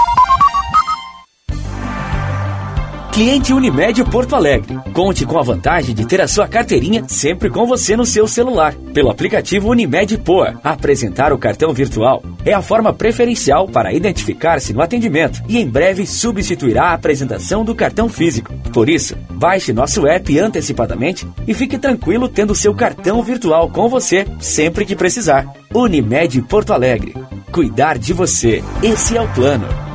Cliente 3.12 3.54
Unimed 3.54 4.04
Porto 4.12 4.36
Alegre. 4.36 4.78
Conte 4.94 5.26
com 5.26 5.40
a 5.40 5.42
vantagem 5.42 5.96
de 5.96 6.06
ter 6.06 6.22
a 6.22 6.28
sua 6.28 6.48
carteirinha 6.48 7.06
sempre 7.08 7.50
com 7.50 7.66
você 7.66 7.98
no 7.98 8.06
seu 8.06 8.28
celular. 8.28 8.76
Pelo 8.94 9.10
aplicativo 9.10 9.70
Unimed 9.70 10.20
Poa. 10.20 10.60
Apresentar 10.64 11.34
o 11.34 11.40
cartão 11.40 11.74
virtual 11.74 12.22
é 12.46 12.54
a 12.54 12.62
forma 12.62 12.94
preferencial 12.94 13.68
para 13.68 13.94
identificar-se 13.94 14.74
no 14.74 14.82
atendimento 14.82 15.42
e 15.48 15.58
em 15.58 15.68
breve 15.68 16.06
substituirá 16.06 16.90
a 16.90 16.94
apresentação 16.94 17.66
do 17.66 17.74
cartão 17.74 18.08
físico. 18.08 18.54
Por 18.72 18.88
isso, 18.88 19.18
baixe 19.32 19.74
nosso 19.74 20.06
app 20.06 20.38
antecipadamente 20.38 21.28
e 21.48 21.54
fique 21.56 21.80
tranquilo 21.80 22.30
tendo 22.30 22.54
seu 22.54 22.76
cartão 22.76 23.24
virtual 23.24 23.72
com 23.72 23.90
você 23.90 24.28
sempre 24.40 24.86
que 24.86 24.96
precisar. 24.96 25.48
Unimed 25.74 26.44
Porto 26.44 26.74
Alegre. 26.74 27.16
Cuidar 27.52 27.98
de 27.98 28.14
você. 28.14 28.64
Esse 28.84 29.16
é 29.16 29.22
o 29.22 29.28
plano. 29.34 29.95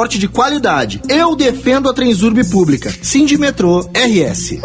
de 0.17 0.27
qualidade. 0.27 1.01
Eu 1.07 1.35
defendo 1.35 1.89
a 1.89 1.93
Transurb 1.93 2.43
Pública. 2.49 2.93
Sindimetrô 3.01 3.89
RS. 3.93 4.59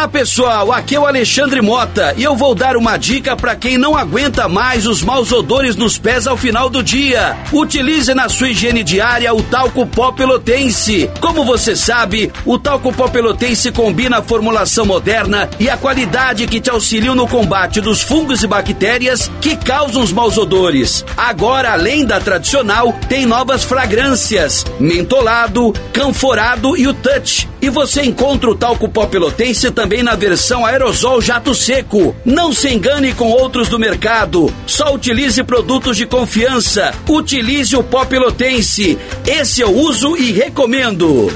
Olá 0.00 0.08
pessoal, 0.08 0.72
aqui 0.72 0.94
é 0.94 0.98
o 0.98 1.04
Alexandre 1.04 1.60
Mota 1.60 2.14
e 2.16 2.22
eu 2.22 2.34
vou 2.34 2.54
dar 2.54 2.74
uma 2.74 2.96
dica 2.96 3.36
para 3.36 3.54
quem 3.54 3.76
não 3.76 3.94
aguenta 3.94 4.48
mais 4.48 4.86
os 4.86 5.02
maus 5.02 5.30
odores 5.30 5.76
nos 5.76 5.98
pés 5.98 6.26
ao 6.26 6.38
final 6.38 6.70
do 6.70 6.82
dia. 6.82 7.36
Utilize 7.52 8.14
na 8.14 8.26
sua 8.26 8.48
higiene 8.48 8.82
diária 8.82 9.34
o 9.34 9.42
talco 9.42 9.84
pó 9.84 10.10
pelotense. 10.10 11.10
Como 11.20 11.44
você 11.44 11.76
sabe, 11.76 12.32
o 12.46 12.58
talco 12.58 12.90
pó 12.94 13.08
pelotense 13.08 13.70
combina 13.70 14.20
a 14.20 14.22
formulação 14.22 14.86
moderna 14.86 15.50
e 15.60 15.68
a 15.68 15.76
qualidade 15.76 16.46
que 16.46 16.62
te 16.62 16.70
auxiliam 16.70 17.14
no 17.14 17.28
combate 17.28 17.78
dos 17.82 18.00
fungos 18.00 18.42
e 18.42 18.46
bactérias 18.46 19.30
que 19.38 19.54
causam 19.54 20.02
os 20.02 20.14
maus 20.14 20.38
odores. 20.38 21.04
Agora, 21.14 21.72
além 21.72 22.06
da 22.06 22.18
tradicional, 22.18 22.94
tem 23.06 23.26
novas 23.26 23.64
fragrâncias: 23.64 24.64
mentolado, 24.80 25.74
canforado 25.92 26.74
e 26.74 26.88
o 26.88 26.94
touch. 26.94 27.46
E 27.60 27.68
você 27.68 28.00
encontra 28.00 28.48
o 28.48 28.54
talco 28.54 28.88
pó 28.88 29.04
pelotense 29.04 29.66
também 29.90 30.04
na 30.04 30.14
versão 30.14 30.64
aerosol 30.64 31.20
jato 31.20 31.52
seco. 31.52 32.14
Não 32.24 32.52
se 32.52 32.68
engane 32.68 33.12
com 33.12 33.28
outros 33.28 33.68
do 33.68 33.76
mercado. 33.76 34.54
Só 34.64 34.94
utilize 34.94 35.42
produtos 35.42 35.96
de 35.96 36.06
confiança. 36.06 36.94
Utilize 37.08 37.74
o 37.74 37.82
pó 37.82 38.04
pelotense. 38.04 38.96
Esse 39.26 39.62
eu 39.62 39.74
uso 39.74 40.16
e 40.16 40.30
recomendo. 40.30 41.28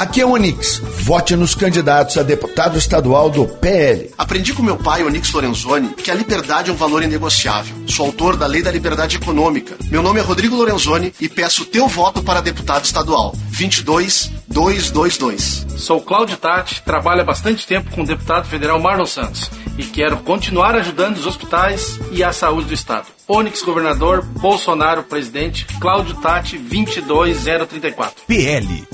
Aqui 0.00 0.20
é 0.22 0.24
o 0.24 0.30
Onix. 0.30 0.78
Vote 1.02 1.36
nos 1.36 1.54
candidatos 1.54 2.16
a 2.16 2.22
deputado 2.22 2.78
estadual 2.78 3.28
do 3.28 3.46
PL. 3.46 4.10
Aprendi 4.16 4.54
com 4.54 4.62
meu 4.62 4.78
pai, 4.78 5.04
Onix 5.04 5.30
Lorenzoni, 5.30 5.90
que 5.90 6.10
a 6.10 6.14
liberdade 6.14 6.70
é 6.70 6.72
um 6.72 6.76
valor 6.76 7.02
inegociável. 7.02 7.76
Sou 7.86 8.06
autor 8.06 8.38
da 8.38 8.46
Lei 8.46 8.62
da 8.62 8.70
Liberdade 8.70 9.16
Econômica. 9.16 9.76
Meu 9.90 10.02
nome 10.02 10.18
é 10.18 10.22
Rodrigo 10.22 10.56
Lorenzoni 10.56 11.12
e 11.20 11.28
peço 11.28 11.66
teu 11.66 11.86
voto 11.86 12.22
para 12.22 12.40
deputado 12.40 12.86
estadual. 12.86 13.34
22222. 13.50 15.66
Sou 15.76 16.00
Cláudio 16.00 16.38
Tati, 16.38 16.80
trabalho 16.80 17.20
há 17.20 17.24
bastante 17.24 17.66
tempo 17.66 17.90
com 17.90 18.00
o 18.00 18.06
deputado 18.06 18.48
federal 18.48 18.80
Marlon 18.80 19.04
Santos 19.04 19.50
e 19.76 19.84
quero 19.84 20.16
continuar 20.20 20.74
ajudando 20.76 21.18
os 21.18 21.26
hospitais 21.26 22.00
e 22.10 22.24
a 22.24 22.32
saúde 22.32 22.68
do 22.68 22.74
estado. 22.74 23.08
Onix 23.28 23.60
governador, 23.60 24.24
Bolsonaro 24.24 25.02
presidente, 25.02 25.66
Cláudio 25.78 26.14
Tati 26.14 26.56
22034. 26.56 28.22
PL 28.26 28.88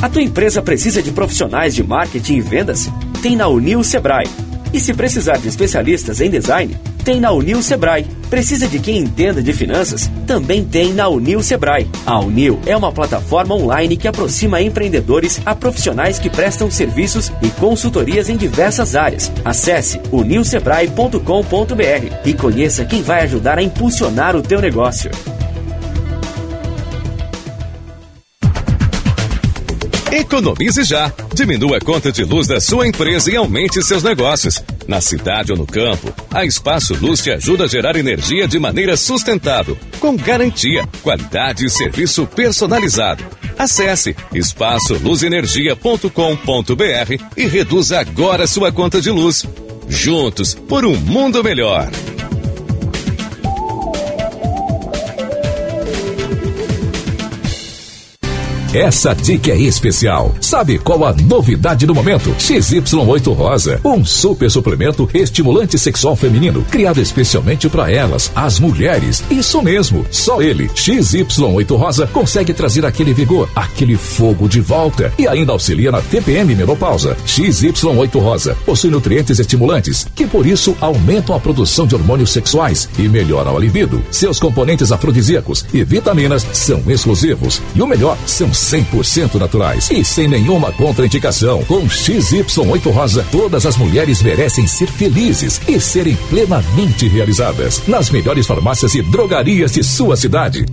A 0.00 0.10
tua 0.10 0.22
empresa 0.22 0.60
precisa 0.60 1.02
de 1.02 1.10
profissionais 1.10 1.74
de 1.74 1.82
marketing 1.82 2.36
e 2.36 2.40
vendas? 2.40 2.90
Tem 3.22 3.34
na 3.34 3.48
Unil 3.48 3.82
Sebrae. 3.82 4.28
E 4.72 4.78
se 4.78 4.92
precisar 4.92 5.38
de 5.38 5.48
especialistas 5.48 6.20
em 6.20 6.28
design, 6.28 6.76
tem 7.02 7.18
na 7.18 7.32
Unil 7.32 7.62
Sebrae. 7.62 8.06
Precisa 8.28 8.68
de 8.68 8.78
quem 8.78 8.98
entenda 8.98 9.42
de 9.42 9.54
finanças? 9.54 10.10
Também 10.26 10.64
tem 10.64 10.92
na 10.92 11.08
Unil 11.08 11.42
Sebrae. 11.42 11.88
A 12.04 12.20
Unil 12.20 12.60
é 12.66 12.76
uma 12.76 12.92
plataforma 12.92 13.54
online 13.54 13.96
que 13.96 14.06
aproxima 14.06 14.60
empreendedores 14.60 15.40
a 15.46 15.54
profissionais 15.54 16.18
que 16.18 16.28
prestam 16.28 16.70
serviços 16.70 17.32
e 17.40 17.48
consultorias 17.48 18.28
em 18.28 18.36
diversas 18.36 18.94
áreas. 18.94 19.32
Acesse 19.44 19.98
unilsebrae.com.br 20.12 21.20
e 22.24 22.34
conheça 22.34 22.84
quem 22.84 23.02
vai 23.02 23.22
ajudar 23.22 23.58
a 23.58 23.62
impulsionar 23.62 24.36
o 24.36 24.42
teu 24.42 24.60
negócio. 24.60 25.10
Economize 30.12 30.84
já. 30.84 31.12
Diminua 31.34 31.78
a 31.78 31.80
conta 31.80 32.12
de 32.12 32.22
luz 32.24 32.46
da 32.46 32.60
sua 32.60 32.86
empresa 32.86 33.30
e 33.30 33.36
aumente 33.36 33.82
seus 33.82 34.02
negócios. 34.02 34.62
Na 34.86 35.00
cidade 35.00 35.52
ou 35.52 35.58
no 35.58 35.66
campo, 35.66 36.12
a 36.32 36.44
Espaço 36.44 36.94
Luz 36.94 37.22
te 37.22 37.30
ajuda 37.30 37.64
a 37.64 37.68
gerar 37.68 37.96
energia 37.96 38.46
de 38.46 38.58
maneira 38.58 38.96
sustentável, 38.96 39.76
com 39.98 40.16
garantia, 40.16 40.86
qualidade 41.02 41.66
e 41.66 41.70
serviço 41.70 42.26
personalizado. 42.26 43.24
Acesse 43.58 44.14
espaçoluzenergia.com.br 44.32 47.24
e 47.36 47.46
reduza 47.46 47.98
agora 47.98 48.46
sua 48.46 48.70
conta 48.70 49.00
de 49.00 49.10
luz. 49.10 49.44
Juntos 49.88 50.54
por 50.54 50.84
um 50.84 50.96
mundo 50.96 51.42
melhor. 51.42 51.90
Essa 58.76 59.14
dica 59.14 59.52
é 59.52 59.58
especial. 59.58 60.34
Sabe 60.38 60.78
qual 60.78 61.06
a 61.06 61.14
novidade 61.14 61.86
do 61.86 61.94
momento? 61.94 62.28
XY8 62.32 63.34
Rosa, 63.34 63.80
um 63.82 64.04
super 64.04 64.50
suplemento 64.50 65.08
estimulante 65.14 65.78
sexual 65.78 66.14
feminino, 66.14 66.62
criado 66.70 67.00
especialmente 67.00 67.70
para 67.70 67.90
elas, 67.90 68.30
as 68.34 68.60
mulheres. 68.60 69.24
Isso 69.30 69.62
mesmo, 69.62 70.04
só 70.10 70.42
ele, 70.42 70.68
XY8 70.68 71.74
Rosa, 71.74 72.06
consegue 72.08 72.52
trazer 72.52 72.84
aquele 72.84 73.14
vigor, 73.14 73.48
aquele 73.56 73.96
fogo 73.96 74.46
de 74.46 74.60
volta 74.60 75.10
e 75.18 75.26
ainda 75.26 75.52
auxilia 75.52 75.90
na 75.90 76.02
TPM 76.02 76.54
menopausa. 76.54 77.16
XY8 77.26 78.20
Rosa 78.20 78.58
possui 78.66 78.90
nutrientes 78.90 79.38
estimulantes 79.38 80.06
que 80.14 80.26
por 80.26 80.44
isso 80.46 80.76
aumentam 80.82 81.34
a 81.34 81.40
produção 81.40 81.86
de 81.86 81.94
hormônios 81.94 82.30
sexuais 82.30 82.90
e 82.98 83.08
melhoram 83.08 83.56
a 83.56 83.58
libido. 83.58 84.04
Seus 84.10 84.38
componentes 84.38 84.92
afrodisíacos 84.92 85.64
e 85.72 85.82
vitaminas 85.82 86.46
são 86.52 86.82
exclusivos 86.88 87.62
e 87.74 87.80
o 87.80 87.86
melhor, 87.86 88.18
são 88.26 88.52
100% 88.66 89.34
naturais 89.36 89.90
e 89.90 90.04
sem 90.04 90.28
nenhuma 90.28 90.72
contraindicação. 90.72 91.62
Com 91.64 91.86
XY8 91.86 92.90
Rosa, 92.90 93.26
todas 93.30 93.64
as 93.64 93.76
mulheres 93.76 94.22
merecem 94.22 94.66
ser 94.66 94.88
felizes 94.88 95.60
e 95.68 95.80
serem 95.80 96.16
plenamente 96.28 97.06
realizadas 97.06 97.82
nas 97.86 98.10
melhores 98.10 98.46
farmácias 98.46 98.94
e 98.94 99.02
drogarias 99.02 99.72
de 99.72 99.84
sua 99.84 100.16
cidade. 100.16 100.66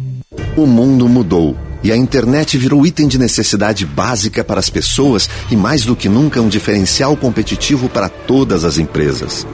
O 0.58 0.66
mundo 0.66 1.08
mudou 1.08 1.56
e 1.84 1.92
a 1.92 1.98
internet 1.98 2.58
virou 2.58 2.86
item 2.86 3.08
de 3.08 3.20
necessidade 3.20 3.86
básica 3.86 4.44
para 4.44 4.60
as 4.60 4.70
pessoas 4.70 5.30
e, 5.52 5.56
mais 5.56 5.84
do 5.84 5.96
que 5.96 6.08
nunca, 6.08 6.42
um 6.42 6.48
diferencial 6.48 7.16
competitivo 7.18 7.90
para 7.90 8.08
todas 8.08 8.64
as 8.64 8.78
empresas. 8.78 9.46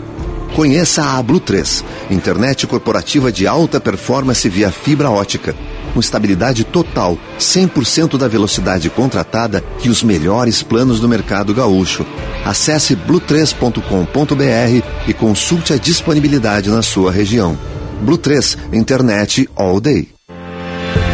Conheça 0.55 1.03
a 1.03 1.23
Blue 1.23 1.39
3, 1.39 1.83
internet 2.09 2.67
corporativa 2.67 3.31
de 3.31 3.47
alta 3.47 3.79
performance 3.79 4.47
via 4.49 4.71
fibra 4.71 5.09
ótica, 5.09 5.55
com 5.93 5.99
estabilidade 5.99 6.63
total, 6.63 7.17
100% 7.39 8.17
da 8.17 8.27
velocidade 8.27 8.89
contratada 8.89 9.63
e 9.83 9.89
os 9.89 10.03
melhores 10.03 10.61
planos 10.61 10.99
do 10.99 11.07
mercado 11.07 11.53
gaúcho. 11.53 12.05
Acesse 12.45 12.95
blue3.com.br 12.95 14.85
e 15.07 15.13
consulte 15.13 15.73
a 15.73 15.77
disponibilidade 15.77 16.69
na 16.69 16.81
sua 16.81 17.11
região. 17.11 17.57
Blue 18.01 18.17
3, 18.17 18.57
internet 18.73 19.49
all 19.55 19.79
day. 19.79 20.18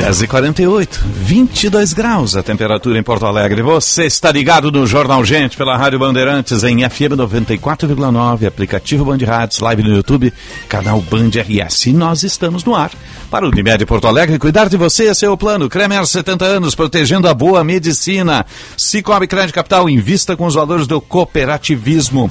10 0.00 0.22
e 0.22 0.26
48 0.26 1.04
22 1.14 1.92
graus 1.92 2.34
a 2.34 2.42
temperatura 2.42 2.98
em 2.98 3.02
Porto 3.02 3.26
Alegre. 3.26 3.60
Você 3.60 4.06
está 4.06 4.32
ligado 4.32 4.72
no 4.72 4.86
Jornal 4.86 5.22
Gente 5.26 5.58
pela 5.58 5.76
Rádio 5.76 5.98
Bandeirantes 5.98 6.64
em 6.64 6.88
FM 6.88 7.18
94,9, 7.18 8.46
aplicativo 8.46 9.04
Band 9.04 9.18
Rádios, 9.26 9.60
live 9.60 9.82
no 9.82 9.94
YouTube, 9.94 10.32
canal 10.70 11.02
Band 11.02 11.28
RS. 11.46 11.88
E 11.88 11.92
nós 11.92 12.22
estamos 12.22 12.64
no 12.64 12.74
ar 12.74 12.90
para 13.30 13.44
o 13.44 13.50
Unimed 13.50 13.84
Porto 13.84 14.06
Alegre. 14.08 14.38
Cuidar 14.38 14.70
de 14.70 14.78
você 14.78 15.06
é 15.06 15.12
seu 15.12 15.36
plano. 15.36 15.68
Cremer 15.68 16.06
70 16.06 16.46
anos, 16.46 16.74
protegendo 16.74 17.28
a 17.28 17.34
boa 17.34 17.62
medicina. 17.62 18.46
Cicobi 18.78 19.26
Crédito 19.26 19.54
Capital, 19.54 19.90
invista 19.90 20.34
com 20.34 20.46
os 20.46 20.54
valores 20.54 20.86
do 20.86 20.98
cooperativismo. 20.98 22.30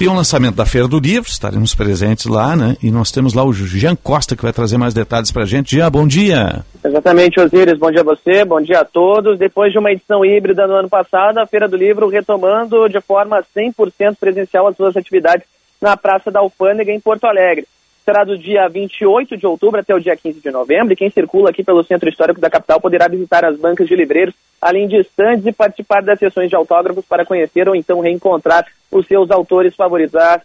Tem 0.00 0.08
um 0.08 0.16
lançamento 0.16 0.54
da 0.54 0.64
Feira 0.64 0.88
do 0.88 0.98
Livro, 0.98 1.28
estaremos 1.28 1.74
presentes 1.74 2.24
lá, 2.24 2.56
né? 2.56 2.74
E 2.82 2.90
nós 2.90 3.12
temos 3.12 3.34
lá 3.34 3.44
o 3.44 3.52
Jean 3.52 3.94
Costa 3.94 4.34
que 4.34 4.42
vai 4.42 4.50
trazer 4.50 4.78
mais 4.78 4.94
detalhes 4.94 5.30
pra 5.30 5.44
gente. 5.44 5.76
Jean, 5.76 5.90
bom 5.90 6.06
dia. 6.06 6.64
Exatamente, 6.82 7.38
Osíris. 7.38 7.78
Bom 7.78 7.90
dia 7.90 8.00
a 8.00 8.04
você, 8.04 8.42
bom 8.42 8.62
dia 8.62 8.80
a 8.80 8.84
todos. 8.86 9.38
Depois 9.38 9.70
de 9.70 9.78
uma 9.78 9.92
edição 9.92 10.24
híbrida 10.24 10.66
no 10.66 10.72
ano 10.72 10.88
passado, 10.88 11.36
a 11.36 11.46
Feira 11.46 11.68
do 11.68 11.76
Livro 11.76 12.08
retomando 12.08 12.88
de 12.88 12.98
forma 13.02 13.44
100% 13.54 14.16
presencial 14.18 14.66
as 14.66 14.74
suas 14.74 14.96
atividades 14.96 15.46
na 15.78 15.98
Praça 15.98 16.30
da 16.30 16.40
Alfândega, 16.40 16.90
em 16.90 16.98
Porto 16.98 17.26
Alegre. 17.26 17.66
Será 18.02 18.24
do 18.24 18.38
dia 18.38 18.66
28 18.70 19.36
de 19.36 19.46
outubro 19.46 19.80
até 19.80 19.94
o 19.94 20.00
dia 20.00 20.16
15 20.16 20.40
de 20.40 20.50
novembro, 20.50 20.94
e 20.94 20.96
quem 20.96 21.10
circula 21.10 21.50
aqui 21.50 21.62
pelo 21.62 21.84
Centro 21.84 22.08
Histórico 22.08 22.40
da 22.40 22.48
capital 22.48 22.80
poderá 22.80 23.06
visitar 23.06 23.44
as 23.44 23.58
bancas 23.58 23.86
de 23.86 23.94
livreiros, 23.94 24.34
além 24.62 24.88
de 24.88 24.96
estandes 24.96 25.44
e 25.44 25.52
participar 25.52 26.02
das 26.02 26.18
sessões 26.18 26.48
de 26.48 26.56
autógrafos 26.56 27.04
para 27.04 27.26
conhecer 27.26 27.68
ou 27.68 27.76
então 27.76 28.00
reencontrar 28.00 28.64
os 28.90 29.06
seus 29.06 29.30
autores 29.30 29.74
favoritos. 29.74 30.14
A 30.16 30.40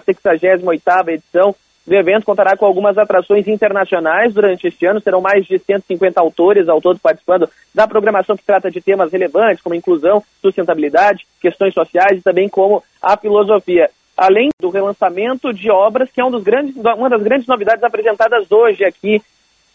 68ª 0.00 1.08
edição 1.08 1.54
do 1.86 1.94
evento 1.94 2.24
contará 2.24 2.56
com 2.56 2.64
algumas 2.64 2.96
atrações 2.96 3.48
internacionais 3.48 4.32
durante 4.32 4.66
este 4.66 4.86
ano. 4.86 5.00
Serão 5.00 5.20
mais 5.20 5.44
de 5.46 5.58
150 5.58 6.20
autores 6.20 6.68
ao 6.68 6.80
todo 6.80 6.98
participando 6.98 7.48
da 7.74 7.88
programação 7.88 8.36
que 8.36 8.44
trata 8.44 8.70
de 8.70 8.80
temas 8.80 9.12
relevantes 9.12 9.62
como 9.62 9.74
inclusão, 9.74 10.22
sustentabilidade, 10.40 11.26
questões 11.40 11.74
sociais 11.74 12.18
e 12.18 12.22
também 12.22 12.48
como 12.48 12.82
a 13.00 13.16
filosofia. 13.16 13.90
Além 14.16 14.50
do 14.60 14.68
relançamento 14.68 15.52
de 15.52 15.70
obras, 15.70 16.10
que 16.10 16.20
é 16.20 16.24
um 16.24 16.30
dos 16.30 16.42
grandes, 16.42 16.76
uma 16.76 17.08
das 17.08 17.22
grandes 17.22 17.48
novidades 17.48 17.82
apresentadas 17.82 18.50
hoje 18.50 18.84
aqui 18.84 19.22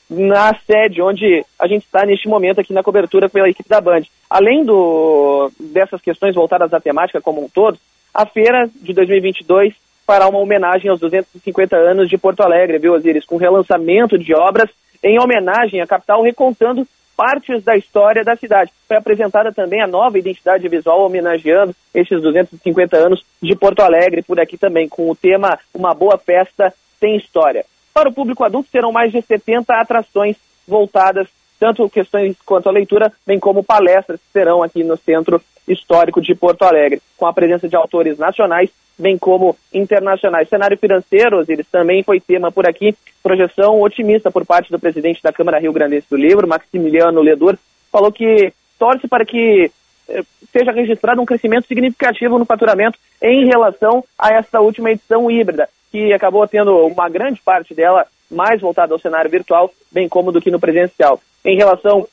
na 0.10 0.54
sede, 0.66 1.02
onde 1.02 1.44
a 1.60 1.68
gente 1.68 1.84
está 1.84 2.06
neste 2.06 2.30
momento 2.30 2.62
aqui 2.62 2.72
na 2.72 2.84
cobertura 2.84 3.28
pela 3.28 3.50
equipe 3.50 3.68
da 3.68 3.82
Band. 3.82 4.04
Além 4.30 4.64
do, 4.64 5.52
dessas 5.60 6.00
questões 6.02 6.34
voltadas 6.34 6.74
à 6.74 6.80
temática 6.80 7.20
como 7.20 7.44
um 7.44 7.50
todo, 7.50 7.78
a 8.14 8.26
feira 8.26 8.70
de 8.76 8.94
2022 8.94 9.74
fará 10.06 10.28
uma 10.28 10.40
homenagem 10.40 10.90
aos 10.90 11.00
250 11.00 11.76
anos 11.76 12.10
de 12.10 12.18
Porto 12.18 12.42
Alegre, 12.42 12.80
viu, 12.80 12.94
Osiris? 12.94 13.26
Com 13.26 13.36
relançamento 13.38 14.18
de 14.18 14.34
obras 14.34 14.70
em 15.04 15.20
homenagem 15.20 15.82
à 15.82 15.88
capital, 15.88 16.22
recontando 16.24 16.88
partes 17.16 17.64
da 17.64 17.76
história 17.76 18.24
da 18.24 18.36
cidade. 18.36 18.72
Foi 18.88 18.96
apresentada 18.96 19.52
também 19.52 19.82
a 19.82 19.88
nova 19.88 20.20
identidade 20.20 20.68
visual 20.70 21.02
homenageando 21.02 21.76
esses 21.94 22.22
250 22.22 22.96
anos 22.96 23.26
de 23.42 23.56
Porto 23.56 23.82
Alegre, 23.82 24.22
por 24.22 24.40
aqui 24.40 24.58
também, 24.58 24.88
com 24.88 25.10
o 25.10 25.16
tema 25.16 25.60
Uma 25.74 25.94
Boa 25.96 26.18
Festa 26.18 26.74
Tem 27.00 27.18
História. 27.18 27.66
Para 27.94 28.10
o 28.10 28.14
público 28.14 28.44
adulto, 28.44 28.70
serão 28.70 28.92
mais 28.92 29.12
de 29.12 29.22
70 29.22 29.74
atrações 29.74 30.38
voltadas 30.68 31.28
tanto 31.60 31.90
questões 31.90 32.36
quanto 32.46 32.70
a 32.70 32.72
leitura, 32.72 33.12
bem 33.26 33.40
como 33.40 33.64
palestras 33.64 34.20
que 34.20 34.32
serão 34.32 34.64
aqui 34.64 34.84
no 34.84 34.98
Centro 34.98 35.42
Histórico 35.68 36.22
de 36.22 36.34
Porto 36.34 36.64
Alegre, 36.64 37.02
com 37.18 37.26
a 37.26 37.34
presença 37.34 37.68
de 37.68 37.76
autores 37.76 38.18
nacionais, 38.18 38.70
bem 38.98 39.18
como 39.18 39.56
internacionais. 39.74 40.50
Cenário 40.50 40.78
financeiro, 40.78 41.40
Osiris, 41.40 41.68
também 41.72 42.04
foi 42.04 42.20
tema 42.20 42.52
por 42.52 42.68
aqui, 42.68 42.96
projeção 43.22 43.82
otimista 43.82 44.32
por 44.32 44.46
parte 44.46 44.72
do 44.72 44.80
presidente 44.80 45.22
da 45.22 45.34
Câmara 45.34 45.60
Rio 45.60 45.74
Grandense 45.74 46.08
do 46.10 46.18
Livro, 46.18 46.48
Maximiliano 46.48 47.22
Ledor, 47.22 47.58
falou 47.92 48.12
que 48.12 48.54
torce 48.80 49.08
para 49.08 49.26
que 49.26 49.72
eh, 50.10 50.24
seja 50.52 50.72
registrado 50.72 51.22
um 51.22 51.26
crescimento 51.26 51.68
significativo 51.68 52.38
no 52.40 52.46
faturamento 52.46 52.98
em 53.22 53.46
relação 53.46 54.04
a 54.18 54.34
essa 54.34 54.60
última 54.60 54.92
edição 54.92 55.30
híbrida, 55.30 55.70
que 55.92 56.14
acabou 56.14 56.48
tendo 56.48 56.86
uma 56.88 57.10
grande 57.10 57.42
parte 57.42 57.74
dela 57.74 58.06
mais 58.30 58.62
voltada 58.62 58.94
ao 58.94 59.00
cenário 59.00 59.32
virtual, 59.32 59.72
bem 59.92 60.08
como 60.08 60.32
do 60.32 60.42
que 60.42 60.52
no 60.52 60.60
presencial. 60.60 61.20
Em 61.48 61.56
relação 61.56 62.06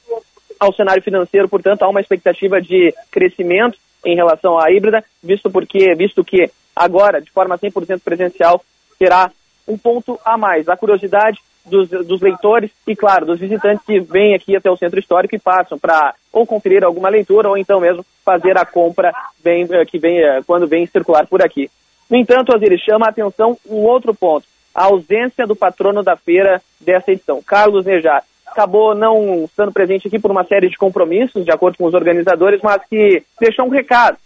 ao 0.61 0.73
cenário 0.73 1.02
financeiro, 1.02 1.48
portanto, 1.48 1.82
há 1.82 1.89
uma 1.89 2.01
expectativa 2.01 2.62
de 2.62 2.94
crescimento 3.11 3.77
em 4.05 4.15
relação 4.15 4.56
à 4.56 4.70
híbrida, 4.70 5.05
visto 5.20 5.51
porque, 5.51 5.93
visto 5.97 6.23
que 6.24 6.48
agora, 6.77 7.20
de 7.20 7.32
forma 7.32 7.59
100% 7.59 8.01
presencial, 8.05 8.62
terá 8.97 9.32
um 9.66 9.77
ponto 9.77 10.20
a 10.24 10.39
mais. 10.39 10.69
A 10.69 10.77
curiosidade 10.77 11.40
dos, 11.66 11.89
dos, 11.89 12.20
leitores 12.20 12.70
e, 12.86 12.94
claro, 12.94 13.27
dos 13.27 13.40
visitantes 13.40 13.85
que 13.85 13.98
vêm 13.98 14.36
aqui 14.36 14.55
até 14.55 14.70
o 14.70 14.77
centro 14.77 15.01
histórico 15.01 15.35
e 15.35 15.40
passam 15.40 15.78
para 15.78 16.15
ou 16.32 16.47
conferir 16.47 16.85
alguma 16.85 17.09
leitura 17.09 17.48
ou 17.48 17.59
então 17.59 17.81
mesmo 17.81 18.06
fazer 18.24 18.56
a 18.56 18.65
compra 18.65 19.12
bem, 19.43 19.66
eh, 19.69 19.85
que 19.85 19.98
vem, 19.98 20.19
eh, 20.19 20.43
quando 20.47 20.69
vem 20.69 20.86
circular 20.86 21.27
por 21.27 21.43
aqui. 21.43 21.69
No 22.09 22.16
entanto, 22.16 22.55
Osiris, 22.55 22.82
chama 22.82 23.06
a 23.06 23.09
atenção 23.09 23.59
um 23.69 23.78
outro 23.78 24.15
ponto, 24.15 24.47
a 24.73 24.85
ausência 24.85 25.44
do 25.44 25.56
patrono 25.56 26.05
da 26.05 26.16
feira 26.16 26.62
dessa 26.81 27.11
edição, 27.11 27.43
Carlos 27.43 27.85
Nejar. 27.85 28.23
Acabou 28.55 28.94
não 28.94 29.47
estando 29.47 29.72
presente 29.72 30.06
aqui 30.06 30.16
por 30.16 30.31
uma 30.31 30.44
série 30.44 30.68
de 30.68 30.76
compromissos, 30.76 31.44
de 31.44 31.51
acordo 31.51 31.76
com 31.76 31.86
os 31.86 31.93
organizadores, 31.93 32.60
mas 32.62 32.81
que 32.89 33.20
deixou 33.40 33.66
um 33.66 33.68
recado 33.68 34.16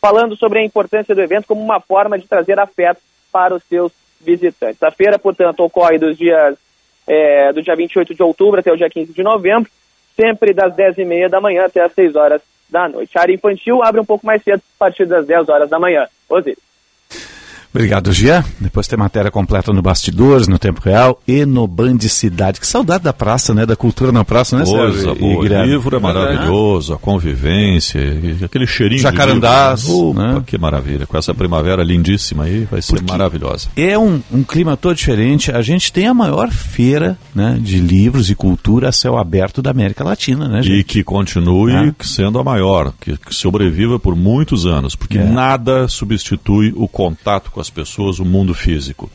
falando 0.00 0.34
sobre 0.36 0.58
a 0.58 0.64
importância 0.64 1.14
do 1.14 1.20
evento 1.20 1.46
como 1.46 1.62
uma 1.62 1.78
forma 1.80 2.18
de 2.18 2.26
trazer 2.26 2.58
afeto 2.58 3.02
para 3.30 3.54
os 3.54 3.62
seus 3.64 3.92
visitantes. 4.18 4.82
A 4.82 4.90
feira, 4.90 5.18
portanto, 5.18 5.60
ocorre 5.60 5.98
dos 5.98 6.16
dias 6.16 6.56
é, 7.06 7.52
do 7.52 7.62
dia 7.62 7.76
28 7.76 8.14
de 8.14 8.22
outubro 8.22 8.58
até 8.58 8.72
o 8.72 8.76
dia 8.76 8.88
15 8.88 9.12
de 9.12 9.22
novembro, 9.22 9.70
sempre 10.16 10.54
das 10.54 10.74
10h30 10.74 11.28
da 11.28 11.38
manhã 11.38 11.66
até 11.66 11.82
as 11.82 11.92
6 11.92 12.16
horas 12.16 12.40
da 12.70 12.88
noite. 12.88 13.18
A 13.18 13.20
área 13.20 13.34
infantil 13.34 13.84
abre 13.84 14.00
um 14.00 14.04
pouco 14.06 14.24
mais 14.24 14.42
cedo, 14.42 14.62
a 14.76 14.78
partir 14.78 15.04
das 15.04 15.26
10 15.26 15.46
horas 15.50 15.68
da 15.68 15.78
manhã. 15.78 16.08
Osiris. 16.26 16.73
Obrigado, 17.74 18.12
Gia. 18.12 18.44
Depois 18.60 18.86
tem 18.86 18.96
matéria 18.96 19.32
completa 19.32 19.72
no 19.72 19.82
Bastidores, 19.82 20.46
no 20.46 20.60
Tempo 20.60 20.80
Real 20.80 21.20
e 21.26 21.44
no 21.44 21.66
Band 21.66 21.98
Cidade. 22.02 22.60
Que 22.60 22.66
saudade 22.68 23.02
da 23.02 23.12
praça, 23.12 23.52
né? 23.52 23.66
Da 23.66 23.74
cultura 23.74 24.12
na 24.12 24.24
praça, 24.24 24.56
né, 24.56 24.64
Coisa 24.64 24.92
Sérgio? 24.92 25.14
boa. 25.16 25.38
O 25.40 25.44
livro 25.44 25.96
é 25.96 25.98
maravilhoso, 25.98 26.94
a 26.94 26.98
convivência, 26.98 28.00
aquele 28.44 28.64
cheirinho 28.64 29.00
Jacarandás. 29.00 29.82
de 29.82 29.88
livro. 29.88 30.14
Né? 30.14 30.24
Opa, 30.24 30.34
né? 30.34 30.44
que 30.46 30.56
maravilha. 30.56 31.04
Com 31.04 31.18
essa 31.18 31.34
primavera 31.34 31.82
lindíssima 31.82 32.44
aí, 32.44 32.64
vai 32.70 32.80
ser 32.80 32.92
Porque 32.92 33.10
maravilhosa. 33.10 33.66
É 33.76 33.98
um, 33.98 34.22
um 34.30 34.44
clima 34.44 34.76
todo 34.76 34.94
diferente. 34.94 35.50
A 35.50 35.60
gente 35.60 35.92
tem 35.92 36.06
a 36.06 36.14
maior 36.14 36.52
feira 36.52 37.18
né, 37.34 37.58
de 37.60 37.80
livros 37.80 38.30
e 38.30 38.36
cultura 38.36 38.90
a 38.90 38.92
céu 38.92 39.18
aberto 39.18 39.60
da 39.60 39.72
América 39.72 40.04
Latina, 40.04 40.46
né, 40.46 40.62
gente? 40.62 40.78
E 40.78 40.84
que 40.84 41.02
continue 41.02 41.74
é. 41.74 41.94
sendo 42.02 42.38
a 42.38 42.44
maior, 42.44 42.92
que, 43.00 43.16
que, 43.16 43.34
sobreviva 43.34 43.98
por 43.98 44.14
muitos 44.14 44.64
anos, 44.64 44.94
porque 44.94 45.18
é. 45.18 45.24
nada 45.24 45.88
substitui 45.88 46.72
o 46.76 46.86
contato 46.86 47.50
com 47.50 47.63
as 47.64 47.70
pessoas 47.70 48.18
o 48.18 48.24
mundo 48.24 48.54
físico. 48.54 49.10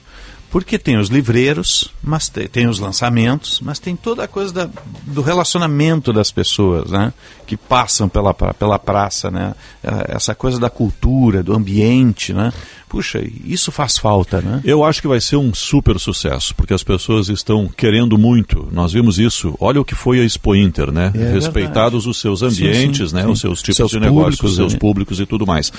Porque 0.52 0.80
tem 0.80 0.98
os 0.98 1.10
livreiros, 1.10 1.94
mas 2.02 2.28
tem, 2.28 2.48
tem 2.48 2.68
os 2.68 2.80
lançamentos, 2.80 3.60
mas 3.62 3.78
tem 3.78 3.96
toda 3.96 4.24
a 4.24 4.28
coisa 4.28 4.52
da, 4.52 4.70
do 5.04 5.22
relacionamento 5.22 6.12
das 6.12 6.32
pessoas, 6.32 6.90
né? 6.90 7.14
Que 7.46 7.56
passam 7.56 8.10
pela, 8.10 8.34
pela 8.34 8.80
praça, 8.80 9.30
né? 9.30 9.54
É, 9.84 10.16
essa 10.16 10.34
coisa 10.34 10.60
da 10.60 10.70
cultura, 10.70 11.44
do 11.44 11.54
ambiente, 11.54 12.34
né? 12.34 12.52
Puxa, 12.90 13.22
isso 13.46 13.72
faz 13.72 14.00
falta, 14.00 14.42
né? 14.42 14.62
Eu 14.66 14.84
acho 14.84 15.00
que 15.00 15.08
vai 15.08 15.22
ser 15.22 15.36
um 15.36 15.54
super 15.54 16.00
sucesso, 16.00 16.56
porque 16.56 16.74
as 16.74 16.82
pessoas 16.82 17.30
estão 17.30 17.68
querendo 17.68 18.18
muito. 18.18 18.68
Nós 18.72 18.92
vimos 18.92 19.20
isso. 19.20 19.56
Olha 19.60 19.80
o 19.80 19.86
que 19.86 19.94
foi 19.94 20.20
a 20.20 20.24
Expo 20.24 20.56
Inter, 20.56 20.92
né? 20.92 21.12
É 21.14 21.32
Respeitados 21.32 22.06
verdade. 22.06 22.10
os 22.10 22.20
seus 22.20 22.42
ambientes, 22.42 23.02
sim, 23.02 23.08
sim, 23.10 23.16
né? 23.16 23.22
Sim. 23.22 23.30
Os 23.30 23.40
seus 23.40 23.62
tipos 23.62 23.76
seus 23.76 23.92
de 23.92 24.00
negócios, 24.00 24.42
os 24.42 24.56
seus 24.56 24.74
né? 24.74 24.80
públicos 24.80 25.20
e 25.20 25.28
tudo 25.28 25.46
mais. 25.46 25.72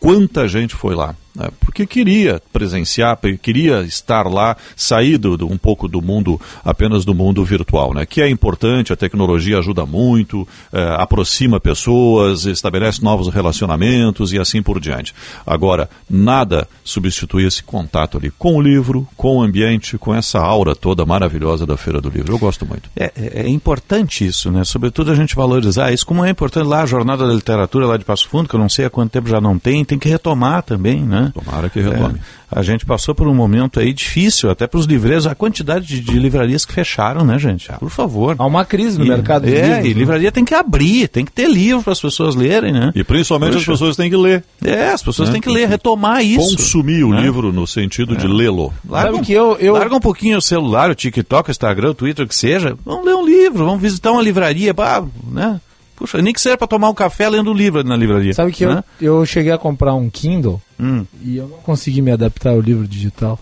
Quanta 0.00 0.46
gente 0.46 0.74
foi 0.74 0.94
lá? 0.94 1.14
Né? 1.38 1.48
Porque 1.60 1.86
queria 1.86 2.42
presenciar, 2.52 3.16
queria 3.40 3.82
estar 3.82 4.26
lá, 4.26 4.56
sair 4.76 5.16
do, 5.16 5.46
um 5.46 5.56
pouco 5.56 5.86
do 5.86 6.02
mundo, 6.02 6.40
apenas 6.64 7.04
do 7.04 7.14
mundo 7.14 7.44
virtual, 7.44 7.94
né? 7.94 8.04
Que 8.04 8.20
é 8.20 8.28
importante, 8.28 8.92
a 8.92 8.96
tecnologia 8.96 9.58
ajuda 9.58 9.86
muito, 9.86 10.46
é, 10.72 10.96
aproxima 10.98 11.60
pessoas, 11.60 12.44
estabelece 12.44 13.02
novos 13.02 13.28
relacionamentos 13.28 14.32
e 14.32 14.38
assim 14.38 14.62
por 14.62 14.80
diante. 14.80 15.14
Agora, 15.46 15.88
nada 16.10 16.66
substituir 16.82 17.46
esse 17.46 17.62
contato 17.62 18.18
ali 18.18 18.32
com 18.32 18.56
o 18.56 18.60
livro, 18.60 19.06
com 19.16 19.36
o 19.36 19.42
ambiente, 19.42 19.96
com 19.96 20.14
essa 20.14 20.40
aura 20.40 20.74
toda 20.74 21.06
maravilhosa 21.06 21.64
da 21.64 21.76
Feira 21.76 22.00
do 22.00 22.10
Livro. 22.10 22.34
Eu 22.34 22.38
gosto 22.38 22.66
muito. 22.66 22.90
É, 22.96 23.12
é, 23.14 23.42
é 23.42 23.48
importante 23.48 24.26
isso, 24.26 24.50
né? 24.50 24.64
Sobretudo 24.64 25.12
a 25.12 25.14
gente 25.14 25.36
valorizar 25.36 25.92
isso, 25.92 26.04
como 26.04 26.24
é 26.24 26.30
importante 26.30 26.66
lá 26.66 26.82
a 26.82 26.86
Jornada 26.86 27.26
da 27.26 27.32
Literatura 27.32 27.86
lá 27.86 27.96
de 27.96 28.04
Passo 28.04 28.28
Fundo, 28.28 28.48
que 28.48 28.56
eu 28.56 28.60
não 28.60 28.68
sei 28.68 28.86
há 28.86 28.90
quanto 28.90 29.12
tempo 29.12 29.28
já 29.28 29.40
não 29.40 29.58
tem, 29.58 29.84
tem 29.88 29.98
que 29.98 30.08
retomar 30.08 30.62
também, 30.62 31.02
né? 31.02 31.32
Tomara 31.34 31.68
que 31.68 31.80
retome. 31.80 32.18
É 32.18 32.38
a 32.50 32.62
gente 32.62 32.86
passou 32.86 33.14
por 33.14 33.28
um 33.28 33.34
momento 33.34 33.78
aí 33.78 33.92
difícil, 33.92 34.50
até 34.50 34.66
para 34.66 34.78
os 34.80 34.86
livreiros, 34.86 35.26
a 35.26 35.34
quantidade 35.34 35.86
de, 35.86 36.00
de, 36.00 36.18
livrarias 36.18 36.64
que 36.64 36.72
fecharam, 36.72 37.24
né, 37.24 37.38
gente? 37.38 37.70
Por 37.78 37.90
favor. 37.90 38.36
Há 38.38 38.46
uma 38.46 38.64
crise 38.64 38.98
no 38.98 39.04
e, 39.04 39.08
mercado 39.08 39.44
de 39.44 39.54
é, 39.54 39.60
livros. 39.60 39.76
É, 39.76 39.80
e 39.80 39.94
né? 39.94 40.00
livraria 40.00 40.32
tem 40.32 40.44
que 40.44 40.54
abrir, 40.54 41.08
tem 41.08 41.24
que 41.24 41.32
ter 41.32 41.48
livro 41.48 41.82
para 41.82 41.92
as 41.92 42.00
pessoas 42.00 42.34
lerem, 42.34 42.72
né? 42.72 42.90
E 42.94 43.04
principalmente 43.04 43.52
Poxa. 43.52 43.70
as 43.70 43.78
pessoas 43.78 43.96
têm 43.96 44.08
que 44.08 44.16
ler. 44.16 44.42
É, 44.64 44.88
as 44.88 45.02
pessoas 45.02 45.28
né? 45.28 45.34
têm 45.34 45.42
que 45.42 45.50
ler, 45.50 45.68
retomar 45.68 46.24
isso. 46.24 46.56
Consumir 46.56 47.04
o 47.04 47.10
né? 47.10 47.20
livro 47.20 47.52
no 47.52 47.66
sentido 47.66 48.14
é. 48.14 48.16
de 48.16 48.26
lê-lo. 48.26 48.72
Larga, 48.88 49.16
um, 49.16 49.20
que 49.20 49.32
eu, 49.32 49.56
eu... 49.58 49.74
larga 49.74 49.94
um 49.94 50.00
pouquinho 50.00 50.38
o 50.38 50.42
celular, 50.42 50.90
o 50.90 50.94
TikTok, 50.94 51.50
o 51.50 51.52
Instagram, 51.52 51.90
o 51.90 51.94
Twitter, 51.94 52.24
o 52.24 52.28
que 52.28 52.34
seja. 52.34 52.76
Vamos 52.84 53.04
ler 53.04 53.14
um 53.14 53.26
livro, 53.26 53.66
vamos 53.66 53.82
visitar 53.82 54.10
uma 54.10 54.22
livraria, 54.22 54.72
pá, 54.72 55.04
né? 55.30 55.60
Puxa, 55.98 56.22
nem 56.22 56.32
que 56.32 56.40
seja 56.40 56.56
para 56.56 56.68
tomar 56.68 56.88
um 56.88 56.94
café 56.94 57.28
lendo 57.28 57.50
um 57.50 57.54
livro 57.54 57.82
na 57.82 57.96
livraria. 57.96 58.32
Sabe 58.32 58.52
que 58.52 58.64
né? 58.64 58.84
eu, 59.00 59.16
eu 59.16 59.26
cheguei 59.26 59.50
a 59.50 59.58
comprar 59.58 59.94
um 59.94 60.08
Kindle 60.08 60.62
hum. 60.78 61.04
e 61.20 61.36
eu 61.36 61.48
não 61.48 61.58
consegui 61.58 62.00
me 62.00 62.12
adaptar 62.12 62.50
ao 62.50 62.60
livro 62.60 62.86
digital. 62.86 63.38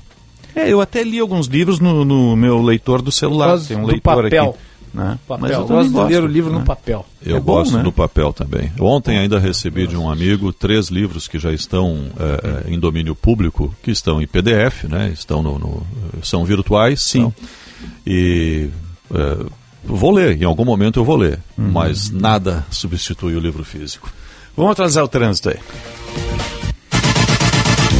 É, 0.54 0.72
eu 0.72 0.80
até 0.80 1.04
li 1.04 1.18
alguns 1.18 1.48
livros 1.48 1.80
no, 1.80 2.02
no 2.02 2.34
meu 2.34 2.62
leitor 2.62 3.02
do 3.02 3.12
celular. 3.12 3.60
Tem 3.60 3.76
um 3.76 3.82
do 3.82 3.88
leitor 3.88 4.24
papel. 4.24 4.50
aqui. 4.50 4.58
Né? 4.94 5.18
Papel. 5.28 5.42
Mas 5.42 5.50
eu, 5.50 5.66
gosto 5.66 5.92
de 5.92 6.14
ler 6.14 6.22
o 6.22 6.26
livro 6.26 6.50
né? 6.50 6.60
no 6.60 6.64
papel. 6.64 7.04
Eu 7.22 7.36
é 7.36 7.40
gosto 7.40 7.72
bom, 7.72 7.76
né? 7.76 7.82
do 7.82 7.92
papel 7.92 8.32
também. 8.32 8.72
Ontem 8.80 9.18
ainda 9.18 9.38
recebi 9.38 9.86
de 9.86 9.94
um 9.94 10.10
amigo 10.10 10.50
três 10.54 10.88
livros 10.88 11.28
que 11.28 11.38
já 11.38 11.52
estão 11.52 12.06
é, 12.18 12.72
em 12.72 12.80
domínio 12.80 13.14
público, 13.14 13.74
que 13.82 13.90
estão 13.90 14.22
em 14.22 14.26
PDF, 14.26 14.84
né? 14.84 15.10
Estão 15.12 15.42
no, 15.42 15.58
no 15.58 15.82
são 16.22 16.46
virtuais. 16.46 17.02
Sim. 17.02 17.18
Então, 17.18 17.34
e 18.06 18.70
é, 19.14 19.46
Vou 19.86 20.10
ler, 20.10 20.40
em 20.40 20.44
algum 20.44 20.64
momento 20.64 20.98
eu 20.98 21.04
vou 21.04 21.16
ler, 21.16 21.38
uhum. 21.56 21.70
mas 21.70 22.10
nada 22.10 22.66
substitui 22.70 23.36
o 23.36 23.40
livro 23.40 23.64
físico. 23.64 24.10
Vamos 24.56 24.72
atrasar 24.72 25.04
o 25.04 25.08
trânsito 25.08 25.50
aí. 25.50 25.58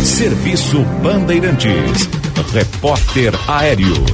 Serviço 0.05 0.83
Bandeirantes. 1.03 2.09
Repórter 2.53 3.33
Aéreo. 3.49 4.05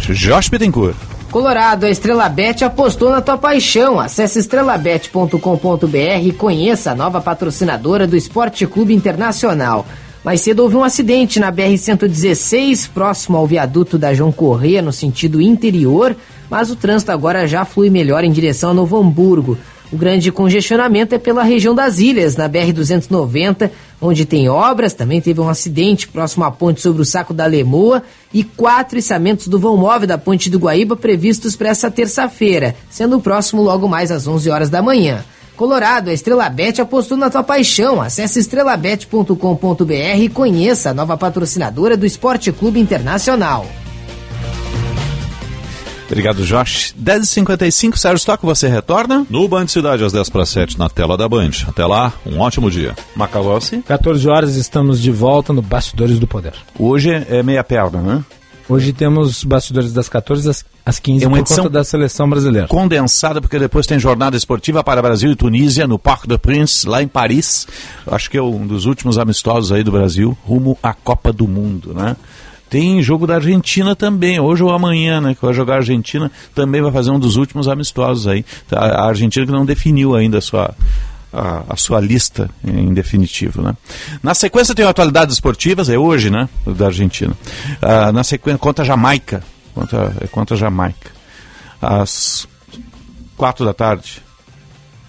Jorge 0.00 0.48
Bittencourt. 0.48 0.96
Colorado, 1.30 1.84
a 1.84 1.90
Estrela 1.90 2.28
Bet 2.28 2.64
apostou 2.64 3.10
na 3.10 3.20
tua 3.20 3.36
paixão. 3.36 3.98
Acesse 3.98 4.38
estrelabet.com.br 4.38 6.22
e 6.22 6.32
conheça 6.32 6.92
a 6.92 6.94
nova 6.94 7.20
patrocinadora 7.20 8.06
do 8.06 8.16
Esporte 8.16 8.66
Clube 8.66 8.94
Internacional. 8.94 9.84
Mais 10.24 10.40
cedo 10.40 10.60
houve 10.60 10.76
um 10.76 10.84
acidente 10.84 11.38
na 11.38 11.52
BR-116, 11.52 12.88
próximo 12.92 13.36
ao 13.36 13.46
viaduto 13.46 13.98
da 13.98 14.14
João 14.14 14.32
Corrêa, 14.32 14.82
no 14.82 14.92
sentido 14.92 15.40
interior 15.40 16.16
mas 16.50 16.70
o 16.70 16.76
trânsito 16.76 17.12
agora 17.12 17.46
já 17.46 17.64
flui 17.64 17.90
melhor 17.90 18.24
em 18.24 18.32
direção 18.32 18.70
a 18.70 18.74
Novo 18.74 18.96
Hamburgo. 18.96 19.58
O 19.92 19.96
grande 19.96 20.32
congestionamento 20.32 21.14
é 21.14 21.18
pela 21.18 21.44
região 21.44 21.74
das 21.74 21.98
ilhas, 21.98 22.36
na 22.36 22.48
BR-290, 22.48 23.70
onde 24.00 24.24
tem 24.24 24.48
obras. 24.48 24.92
Também 24.92 25.20
teve 25.20 25.40
um 25.40 25.48
acidente 25.48 26.08
próximo 26.08 26.44
à 26.44 26.50
ponte 26.50 26.80
sobre 26.80 27.02
o 27.02 27.04
Saco 27.04 27.32
da 27.32 27.46
Lemoa 27.46 28.02
e 28.34 28.42
quatro 28.42 28.98
içamentos 28.98 29.46
do 29.46 29.60
vão 29.60 29.76
móvel 29.76 30.08
da 30.08 30.18
ponte 30.18 30.50
do 30.50 30.58
Guaíba 30.58 30.96
previstos 30.96 31.54
para 31.54 31.68
essa 31.68 31.90
terça-feira, 31.90 32.74
sendo 32.90 33.16
o 33.16 33.20
próximo 33.20 33.62
logo 33.62 33.88
mais 33.88 34.10
às 34.10 34.26
11 34.26 34.50
horas 34.50 34.70
da 34.70 34.82
manhã. 34.82 35.24
Colorado, 35.56 36.10
a 36.10 36.12
Estrela 36.12 36.50
Bet 36.50 36.80
apostou 36.80 37.16
na 37.16 37.30
tua 37.30 37.42
paixão. 37.42 38.02
Acesse 38.02 38.38
estrelabet.com.br 38.40 40.18
e 40.18 40.28
conheça 40.28 40.90
a 40.90 40.94
nova 40.94 41.16
patrocinadora 41.16 41.96
do 41.96 42.04
Esporte 42.04 42.52
Clube 42.52 42.78
Internacional. 42.78 43.66
Obrigado, 46.06 46.44
Josh. 46.44 46.94
10h55, 47.02 47.96
Sérgio 47.96 48.16
Stock, 48.18 48.44
você 48.44 48.68
retorna? 48.68 49.26
No 49.28 49.46
Band 49.48 49.66
Cidade, 49.66 50.04
às 50.04 50.12
10 50.12 50.30
para 50.30 50.46
7, 50.46 50.78
na 50.78 50.88
tela 50.88 51.16
da 51.16 51.28
Band. 51.28 51.50
Até 51.66 51.84
lá, 51.84 52.12
um 52.24 52.38
ótimo 52.38 52.70
dia. 52.70 52.94
Macalossi. 53.14 53.82
14 53.86 54.28
horas, 54.28 54.54
estamos 54.56 55.00
de 55.00 55.10
volta 55.10 55.52
no 55.52 55.60
Bastidores 55.60 56.18
do 56.18 56.26
Poder. 56.26 56.54
Hoje 56.78 57.10
é 57.28 57.42
meia 57.42 57.64
perna, 57.64 58.00
né? 58.00 58.24
Hoje 58.68 58.92
temos 58.92 59.44
bastidores 59.44 59.92
das 59.92 60.08
14 60.08 60.50
às, 60.50 60.64
às 60.84 60.98
15 60.98 61.24
É 61.24 61.28
uma 61.28 61.36
por 61.36 61.40
edição 61.42 61.56
conta 61.64 61.70
da 61.70 61.84
seleção 61.84 62.28
brasileira. 62.28 62.66
condensada, 62.66 63.40
porque 63.40 63.60
depois 63.60 63.86
tem 63.86 63.96
jornada 63.96 64.36
esportiva 64.36 64.82
para 64.82 65.00
Brasil 65.00 65.30
e 65.30 65.36
Tunísia 65.36 65.86
no 65.86 66.00
Parc 66.00 66.26
de 66.26 66.36
Prince, 66.36 66.84
lá 66.88 67.00
em 67.00 67.06
Paris. 67.06 67.64
Acho 68.08 68.28
que 68.28 68.36
é 68.36 68.42
um 68.42 68.66
dos 68.66 68.84
últimos 68.84 69.18
amistosos 69.18 69.70
aí 69.70 69.84
do 69.84 69.92
Brasil, 69.92 70.36
rumo 70.44 70.76
à 70.82 70.92
Copa 70.92 71.32
do 71.32 71.46
Mundo, 71.46 71.94
né? 71.94 72.16
Tem 72.76 73.02
jogo 73.02 73.26
da 73.26 73.36
Argentina 73.36 73.96
também, 73.96 74.38
hoje 74.38 74.62
ou 74.62 74.70
amanhã, 74.70 75.18
né? 75.18 75.34
Que 75.34 75.40
vai 75.40 75.54
jogar 75.54 75.72
a 75.72 75.76
Argentina, 75.78 76.30
também 76.54 76.82
vai 76.82 76.92
fazer 76.92 77.10
um 77.10 77.18
dos 77.18 77.36
últimos 77.36 77.68
amistosos 77.68 78.28
aí. 78.28 78.44
A 78.70 79.04
a 79.04 79.08
Argentina 79.08 79.46
que 79.46 79.52
não 79.52 79.64
definiu 79.64 80.14
ainda 80.14 80.36
a 80.36 80.40
sua, 80.42 80.74
a, 81.32 81.62
a 81.70 81.76
sua 81.76 82.00
lista 82.00 82.50
em 82.62 82.92
definitivo, 82.92 83.62
né? 83.62 83.74
Na 84.22 84.34
sequência 84.34 84.74
tem 84.74 84.84
atualidades 84.84 85.36
esportivas, 85.36 85.88
é 85.88 85.96
hoje, 85.96 86.28
né? 86.28 86.50
Da 86.66 86.88
Argentina. 86.88 87.32
Ah, 87.80 88.12
na 88.12 88.22
sequência, 88.22 88.58
contra 88.58 88.84
a 88.84 88.86
Jamaica. 88.86 89.42
Contra, 89.74 90.12
é 90.20 90.26
contra 90.26 90.54
a 90.54 90.58
Jamaica. 90.58 91.10
Às 91.80 92.46
quatro 93.38 93.64
da 93.64 93.72
tarde. 93.72 94.22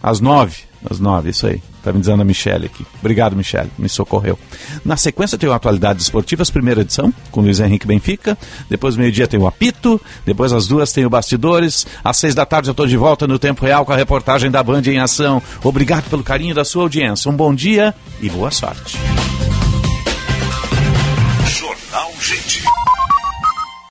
Às 0.02 0.22
nove. 0.22 0.60
Às 0.90 1.00
nove, 1.00 1.30
isso 1.30 1.48
aí. 1.48 1.62
Tá 1.84 1.92
me 1.94 2.00
dizendo 2.00 2.22
a 2.22 2.26
Michele 2.26 2.66
aqui. 2.66 2.86
Obrigado, 3.00 3.36
Michele, 3.36 3.70
me 3.78 3.88
socorreu. 3.88 4.38
Na 4.84 4.98
sequência 4.98 5.38
tem 5.38 5.50
o 5.50 5.54
Atualidades 5.54 6.04
Esportivas, 6.04 6.50
primeira 6.50 6.82
edição, 6.82 7.14
com 7.32 7.42
Luiz 7.42 7.60
Henrique 7.60 7.88
Benfica. 7.88 8.38
Depois, 8.70 8.96
meio-dia, 8.96 9.28
tem 9.28 9.40
o 9.40 9.48
Apito. 9.48 10.00
Depois, 10.26 10.52
às 10.52 10.68
duas, 10.68 10.92
tem 10.92 11.06
o 11.06 11.10
Bastidores. 11.10 11.88
Às 12.04 12.18
seis 12.18 12.36
da 12.36 12.46
tarde, 12.46 12.70
eu 12.70 12.72
estou 12.72 12.88
de 12.88 12.98
volta 12.98 13.28
no 13.28 13.40
Tempo 13.40 13.66
Real 13.66 13.86
com 13.86 13.94
a 13.94 13.98
reportagem 13.98 14.52
da 14.52 14.62
Band 14.62 14.82
em 14.86 15.00
Ação. 15.00 15.42
Obrigado 15.64 16.10
pelo 16.10 16.24
carinho 16.24 16.56
da 16.56 16.66
sua 16.66 16.84
audiência. 16.84 17.32
Um 17.32 17.36
bom 17.36 17.54
dia 17.54 17.94
e 18.22 18.30
boa 18.30 18.52
sorte. 18.52 18.98
Jornal 21.48 22.12
Gente. 22.20 22.77